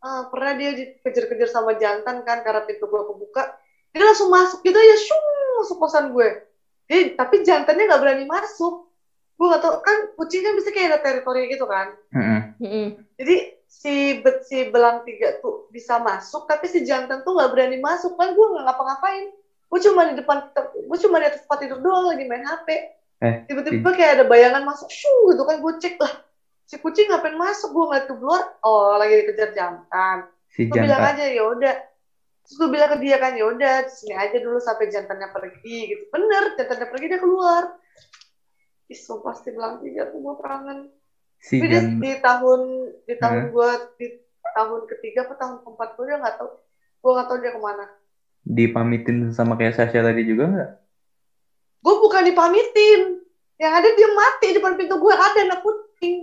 ah, 0.03 0.21
pernah 0.31 0.51
dia 0.59 0.69
dikejar-kejar 0.79 1.49
sama 1.51 1.71
jantan 1.75 2.17
kan 2.27 2.37
karena 2.45 2.61
pintu 2.63 2.85
gua 2.87 3.03
kebuka 3.07 3.43
dia 3.93 4.01
langsung 4.07 4.29
masuk 4.31 4.59
gitu 4.63 4.77
aja 4.79 4.95
shung 4.97 5.23
masuk 5.59 5.77
kosan 5.79 6.05
gue 6.15 6.27
dia 6.89 6.99
tapi 7.13 7.35
jantannya 7.45 7.83
nggak 7.87 8.01
berani 8.01 8.25
masuk 8.25 8.73
gue 9.37 9.45
gak 9.53 9.61
tau 9.63 9.73
kan 9.83 9.97
kucing 10.17 10.41
kan 10.45 10.53
bisa 10.57 10.69
kayak 10.73 10.87
ada 10.95 10.99
teritori 11.03 11.45
gitu 11.51 11.65
kan 11.67 11.87
Heeh. 12.15 12.41
Mm-mm. 12.63 12.87
jadi 13.19 13.35
si 13.69 13.93
bet 14.23 14.37
si 14.45 14.65
belang 14.69 15.01
tiga 15.05 15.33
tuh 15.41 15.65
bisa 15.69 15.97
masuk 16.01 16.45
tapi 16.49 16.65
si 16.69 16.81
jantan 16.85 17.21
tuh 17.25 17.33
nggak 17.37 17.49
berani 17.53 17.77
masuk 17.81 18.13
kan 18.17 18.31
gue 18.33 18.45
nggak 18.53 18.63
ngapa-ngapain 18.65 19.25
gue 19.69 19.79
cuma 19.81 20.01
di 20.09 20.13
depan 20.19 20.37
gue 20.89 20.97
cuma 21.03 21.15
di 21.21 21.25
atas 21.29 21.41
tempat 21.45 21.59
tidur 21.65 21.79
doang 21.81 22.05
lagi 22.09 22.23
main 22.29 22.45
hp 22.45 22.67
Eh, 23.21 23.45
tiba-tiba 23.47 23.89
kayak 23.93 24.11
ada 24.19 24.25
bayangan 24.25 24.63
masuk 24.65 24.89
shoo 24.89 25.31
gitu 25.31 25.43
kan 25.45 25.61
gue 25.61 25.73
cek 25.79 25.95
lah 26.01 26.13
si 26.73 26.81
kucing 26.81 27.11
ngapain 27.11 27.37
masuk? 27.37 27.69
Gue 27.69 27.85
ngeliat 27.85 28.05
ke 28.09 28.13
luar 28.17 28.43
oh 28.65 28.97
lagi 28.97 29.13
dikejar 29.21 29.53
jantan. 29.53 30.25
Si 30.49 30.65
gue 30.65 30.77
bilang 30.81 31.01
jantan. 31.05 31.15
aja 31.21 31.25
ya 31.29 31.43
udah. 31.45 31.75
Terus 32.43 32.55
gue 32.59 32.69
bilang 32.73 32.89
ke 32.91 32.97
dia 32.99 33.17
kan 33.21 33.37
ya 33.37 33.45
udah 33.47 33.75
di 33.87 33.91
sini 33.93 34.13
aja 34.17 34.37
dulu 34.41 34.57
sampai 34.57 34.89
jantannya 34.89 35.29
pergi 35.29 35.77
gitu. 35.93 36.03
Bener 36.09 36.57
jantannya 36.57 36.87
pergi 36.89 37.05
dia 37.05 37.19
keluar. 37.21 37.63
Ih, 38.89 38.99
pasti 39.23 39.47
bilang 39.53 39.79
tiga 39.79 40.09
tuh 40.11 40.19
gue 40.19 40.35
perangan 40.41 40.79
si 41.39 41.59
tapi 41.59 41.71
dia 41.71 41.81
jan 41.83 41.99
di 41.99 42.11
tahun 42.19 42.61
di 43.03 43.15
tahun 43.19 43.39
Hah? 43.39 43.49
gue 43.51 43.69
di 43.99 44.07
tahun 44.53 44.81
ketiga 44.91 45.19
atau 45.27 45.35
tahun 45.39 45.55
keempat 45.63 45.89
gue 45.95 46.05
dia 46.09 46.17
nggak 46.19 46.35
tahu. 46.41 46.49
Gue 47.03 47.11
nggak 47.15 47.27
tahu 47.29 47.37
dia 47.39 47.51
ke 47.53 47.61
mana. 47.61 47.85
Dipamitin 48.43 49.17
sama 49.31 49.55
kayak 49.55 49.77
Sasha 49.77 50.03
tadi 50.03 50.27
juga 50.27 50.43
nggak 50.51 50.71
gue 51.83 51.95
bukan 51.99 52.23
dipamitin. 52.23 53.19
Yang 53.59 53.73
ada 53.79 53.89
dia 53.93 54.09
mati 54.15 54.45
di 54.49 54.55
depan 54.57 54.73
pintu 54.79 54.95
gue 54.97 55.13
ada 55.13 55.39
anak 55.43 55.59
kucing. 55.61 56.15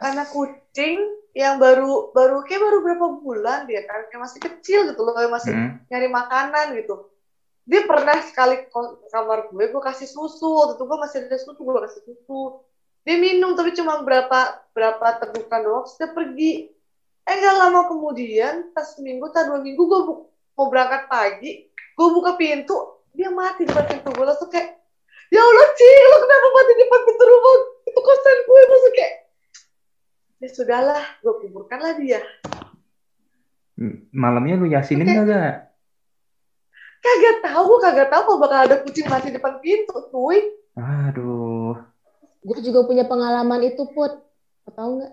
Anak 0.00 0.28
kucing 0.32 0.96
yang 1.36 1.60
baru 1.60 2.08
baru 2.16 2.40
kayak 2.48 2.64
baru 2.64 2.78
berapa 2.80 3.06
bulan 3.20 3.68
dia 3.68 3.84
kan 3.84 4.08
kayak 4.08 4.24
masih 4.24 4.40
kecil 4.40 4.88
gitu 4.88 5.00
loh 5.04 5.12
masih 5.28 5.52
Heeh. 5.52 5.70
nyari 5.92 6.08
makanan 6.08 6.66
gitu. 6.80 7.04
Dia 7.68 7.84
pernah 7.84 8.16
sekali 8.24 8.56
ke 8.62 8.80
kamar 9.12 9.52
gue 9.52 9.64
gue 9.68 9.82
kasih 9.84 10.08
susu. 10.08 10.48
Waktu 10.48 10.80
itu 10.80 10.84
gue 10.88 10.98
masih 10.98 11.16
ada 11.28 11.36
susu 11.36 11.60
gue 11.60 11.80
kasih 11.86 12.02
susu. 12.08 12.40
Dia 13.04 13.16
minum 13.20 13.52
tapi 13.54 13.70
cuma 13.76 14.00
berapa 14.00 14.58
berapa 14.72 15.06
tegukan 15.22 15.60
doang 15.60 15.86
dia 15.86 16.08
pergi. 16.10 16.52
Eh 17.26 17.34
gak 17.42 17.54
lama 17.58 17.90
kemudian 17.90 18.70
pas 18.70 18.86
seminggu 18.94 19.26
tak 19.34 19.50
dua 19.50 19.58
minggu 19.58 19.82
gue 19.82 20.00
bu- 20.06 20.24
mau 20.56 20.66
berangkat 20.70 21.10
pagi 21.10 21.58
gue 21.96 22.08
buka 22.14 22.38
pintu 22.38 22.95
dia 23.16 23.32
mati 23.32 23.64
di 23.64 23.72
depan 23.72 23.84
pintu. 23.88 24.08
Gue 24.12 24.26
langsung 24.28 24.52
kayak 24.52 24.76
ya 25.32 25.40
Allah 25.42 25.68
cing 25.74 26.04
lo 26.06 26.16
kenapa 26.22 26.46
mati 26.52 26.70
di 26.76 26.82
depan 26.84 27.00
pintu 27.08 27.24
rumah? 27.24 27.54
Itu 27.88 28.00
kosan 28.04 28.38
gue. 28.44 28.60
Langsung 28.68 28.94
kayak 28.94 29.14
ya 30.36 30.48
sudahlah 30.52 31.02
gue 31.24 31.34
kuburkanlah 31.42 31.92
dia. 31.96 32.20
Malamnya 34.12 34.54
lu 34.60 34.68
yasinin 34.68 35.08
Oke. 35.08 35.16
kagak 35.24 35.52
kagak 37.04 37.36
tahu 37.44 37.62
gue 37.68 37.80
kagak 37.84 38.08
tahu 38.08 38.22
kalau 38.24 38.38
bakal 38.40 38.58
ada 38.64 38.76
kucing 38.84 39.06
mati 39.08 39.32
di 39.32 39.36
depan 39.40 39.58
pintu 39.64 39.96
cuy. 40.12 40.40
Aduh. 40.76 41.76
Gue 42.44 42.58
juga 42.62 42.84
punya 42.84 43.08
pengalaman 43.08 43.64
itu 43.64 43.88
put. 43.90 44.12
Lo 44.66 44.70
Tahu 44.70 44.90
nggak? 45.00 45.12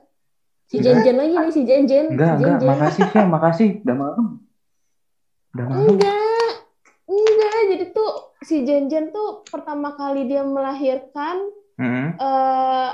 Si. 0.67 0.79
Jen-Jen 0.81 1.15
lagi 1.19 1.35
nih 1.37 1.51
si 1.53 1.61
Jen-Jen. 1.67 2.05
enggak 2.15 2.33
si 2.39 2.43
enggak 2.43 2.61
makasih 2.65 3.05
ya 3.11 3.23
makasih. 3.27 3.69
Udah 3.85 3.95
malam. 3.95 4.25
Udah 5.53 5.65
malam. 5.69 5.87
Enggak. 5.93 6.22
Jadi 7.69 7.85
tuh 7.95 8.11
si 8.43 8.67
Jen-Jen 8.67 9.15
tuh 9.15 9.47
pertama 9.47 9.95
kali 9.95 10.27
dia 10.27 10.43
melahirkan 10.43 11.37
Heeh. 11.79 12.07
eh 12.19 12.91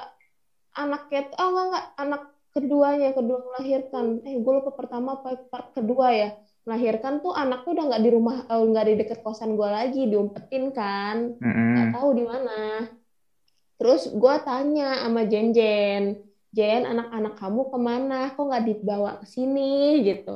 anaknya 0.80 1.22
oh 1.36 1.48
enggak 1.52 1.66
enggak 1.68 1.86
anak 2.00 2.22
keduanya 2.56 3.10
kedua 3.14 3.38
melahirkan. 3.46 4.06
Eh 4.26 4.40
gue 4.42 4.54
lupa 4.54 4.72
pertama 4.74 5.20
apa 5.20 5.38
part 5.50 5.74
kedua 5.74 6.14
ya. 6.14 6.30
Melahirkan 6.68 7.22
tuh 7.24 7.34
anak 7.34 7.66
tuh 7.66 7.74
udah 7.78 7.86
nggak 7.90 8.04
di 8.04 8.10
rumah 8.14 8.38
eh, 8.46 8.64
nggak 8.64 8.86
di 8.86 8.94
deket 9.06 9.20
kosan 9.26 9.58
gue 9.58 9.70
lagi 9.70 10.08
diumpetin 10.10 10.74
kan. 10.74 11.38
Nggak 11.40 11.88
tahu 11.98 12.10
di 12.16 12.24
mana. 12.26 12.62
Terus 13.80 14.12
gue 14.12 14.36
tanya 14.44 15.08
sama 15.08 15.24
Jen 15.30 15.56
Jen 16.50 16.82
anak-anak 16.82 17.38
kamu 17.38 17.62
ke 17.70 17.78
mana? 17.78 18.20
Kok 18.34 18.44
nggak 18.50 18.66
dibawa 18.66 19.22
ke 19.22 19.26
sini? 19.30 20.02
Gitu. 20.02 20.36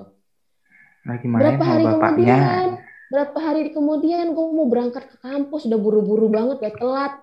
Lagi 1.03 1.25
main 1.27 1.57
berapa 1.57 1.63
hari 1.65 1.83
bapaknya? 1.83 2.37
kemudian 2.37 2.92
berapa 3.13 3.37
hari 3.37 3.69
kemudian 3.69 4.33
gue 4.33 4.45
mau 4.49 4.65
berangkat 4.65 5.05
ke 5.05 5.21
kampus 5.21 5.69
udah 5.69 5.77
buru-buru 5.77 6.33
banget 6.33 6.65
ya 6.65 6.71
telat. 6.73 7.21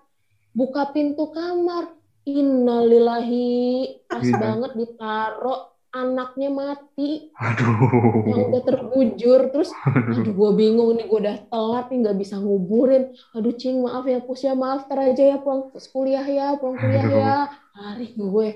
Buka 0.54 0.94
pintu 0.94 1.34
kamar. 1.34 1.98
Innalillahi 2.20 4.06
pas 4.06 4.22
Gila. 4.22 4.38
banget 4.38 4.70
ditaro 4.78 5.74
anaknya 5.90 6.46
mati. 6.52 7.34
Yang 7.34 7.58
aduh 7.58 8.46
udah 8.54 8.62
terbujur 8.62 9.40
terus 9.50 9.74
aduh. 9.82 10.30
gue 10.30 10.50
bingung 10.54 10.94
nih 10.94 11.10
gue 11.10 11.18
udah 11.26 11.36
telat 11.50 11.90
nih 11.90 11.98
nggak 12.06 12.18
bisa 12.22 12.38
nguburin. 12.38 13.10
Aduh 13.34 13.56
cing 13.58 13.82
maaf 13.82 14.06
ya 14.06 14.22
pus 14.22 14.46
ya 14.46 14.54
maaf 14.54 14.86
ntar 14.86 15.10
aja 15.10 15.34
ya 15.34 15.36
pulang 15.42 15.74
kuliah 15.74 16.22
ya 16.22 16.54
pulang 16.54 16.78
kuliah 16.78 17.02
Aduh. 17.02 17.18
ya 17.18 17.36
hari 17.74 18.08
gue. 18.14 18.48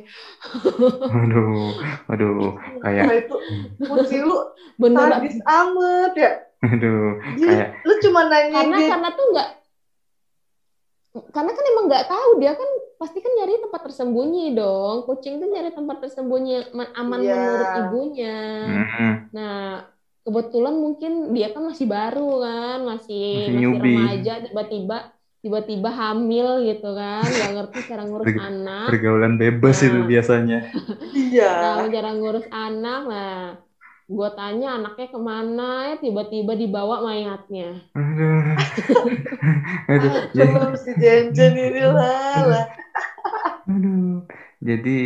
Aduh 1.11 1.73
aduh 2.06 2.52
kayak 2.85 3.02
nah 3.11 3.16
itu 3.19 3.36
kucing 3.90 4.23
lu 4.23 4.39
bener 4.78 5.19
sadis 5.19 5.39
amat 5.43 6.12
ya 6.15 6.31
aduh 6.64 7.20
Jadi, 7.36 7.44
kayak 7.44 7.68
lu 7.84 7.94
cuma 8.00 8.20
nanya 8.24 8.52
karena 8.56 8.76
dia 8.78 8.88
karena 8.88 9.08
tuh 9.12 9.26
nggak 9.30 9.48
karena 11.30 11.50
kan 11.54 11.64
emang 11.70 11.84
nggak 11.86 12.06
tahu 12.10 12.30
dia 12.42 12.52
kan 12.58 12.70
pasti 12.98 13.18
kan 13.22 13.32
nyari 13.38 13.62
tempat 13.62 13.80
tersembunyi 13.86 14.44
dong. 14.50 15.06
Kucing 15.06 15.38
tuh 15.38 15.46
nyari 15.46 15.70
tempat 15.70 15.96
tersembunyi 16.02 16.74
ma- 16.74 16.90
aman 16.92 17.20
Iya. 17.22 17.34
menurut 17.38 17.70
ibunya. 17.86 18.38
Mm, 18.66 19.12
nah 19.30 19.86
kebetulan 20.24 20.74
mungkin 20.74 21.12
dia 21.30 21.54
kan 21.54 21.62
masih 21.62 21.86
baru 21.86 22.42
kan 22.42 22.78
masih 22.82 23.46
Masih 23.46 23.62
masih, 23.62 23.78
remaja 23.78 24.32
tiba-tiba 24.42 24.98
tiba-tiba 25.38 25.90
hamil 25.92 26.48
gitu 26.66 26.88
kan. 26.90 27.22
Nggak 27.22 27.50
ngerti 27.52 27.78
cara 27.86 28.02
ngurus 28.10 28.26
Per- 28.26 28.42
anak. 28.42 28.86
pergaulan 28.90 29.34
bebas 29.38 29.76
Nah. 29.78 29.86
itu 29.86 29.98
biasanya. 30.02 30.58
Iya. 31.14 31.50
Tahu 31.62 31.84
cara 31.94 32.10
ngurus 32.10 32.46
anak 32.50 33.00
nah 33.06 33.34
gue 34.05 34.28
tanya 34.36 34.76
anaknya 34.76 35.09
ke 35.09 35.18
mana 35.18 35.68
ya 35.89 35.94
tiba-tiba 35.97 36.52
dibawa 36.52 37.01
mayatnya 37.09 37.81
aduh 37.97 38.52
aduh 39.89 40.12
jadi 40.36 40.52
belum 40.52 40.74
si 40.76 40.93
Jenjen 41.01 41.55
ini 41.56 41.82
lah 41.89 42.40
lah. 42.44 42.66
Aduh. 43.64 44.28
Jadi 44.60 44.98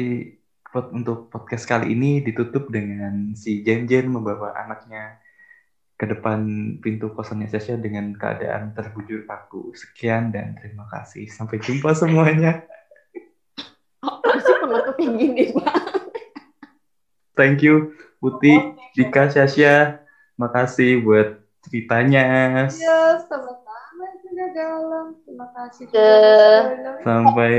pod- 0.71 0.91
untuk 0.91 1.31
podcast 1.31 1.67
kali 1.67 1.95
ini 1.95 2.23
ditutup 2.23 2.71
dengan 2.71 3.35
si 3.39 3.63
Jen 3.63 3.87
Jen 3.87 4.11
membawa 4.11 4.55
anaknya 4.55 5.19
ke 5.99 6.07
depan 6.07 6.43
pintu 6.79 7.11
kosannya 7.11 7.51
Sasha 7.51 7.75
dengan 7.75 8.15
keadaan 8.15 8.75
terbujur 8.75 9.27
kaku. 9.27 9.75
Sekian 9.75 10.31
dan 10.31 10.55
terima 10.59 10.87
kasih. 10.91 11.27
Sampai 11.27 11.59
jumpa 11.59 11.95
semuanya. 11.95 12.63
apa 13.99 14.31
sih 14.39 14.55
penutupnya 14.63 15.09
gini 15.19 15.45
pak 15.59 15.75
Thank 17.35 17.67
you 17.67 17.99
Putih, 18.23 18.78
Dika, 18.99 19.31
Sasha. 19.31 19.95
Makasih 20.35 20.99
buat 20.99 21.31
ceritanya. 21.67 22.67
Iya, 22.67 23.19
sama-sama 23.31 24.07
juga 24.23 24.45
dalam. 24.51 25.15
Terima 25.23 25.47
kasih. 25.55 25.85
Ke- 25.87 25.95
juga. 25.95 26.99
Sampai 27.07 27.53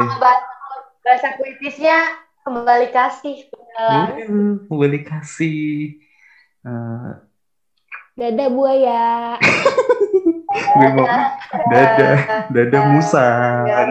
bahasa, 1.04 1.28
puitisnya 1.40 1.96
kembali 2.44 2.88
kasih 2.92 3.38
Uh, 3.90 4.60
boleh 4.70 5.00
kasih. 5.02 5.96
Eh, 6.68 7.12
dadah 8.20 8.50
buaya 8.52 9.40
gue 10.76 10.90
mau 10.92 11.08
dadah, 11.72 12.18
dadah 12.52 12.82
Musa. 12.92 13.28
Ya, 13.66 13.82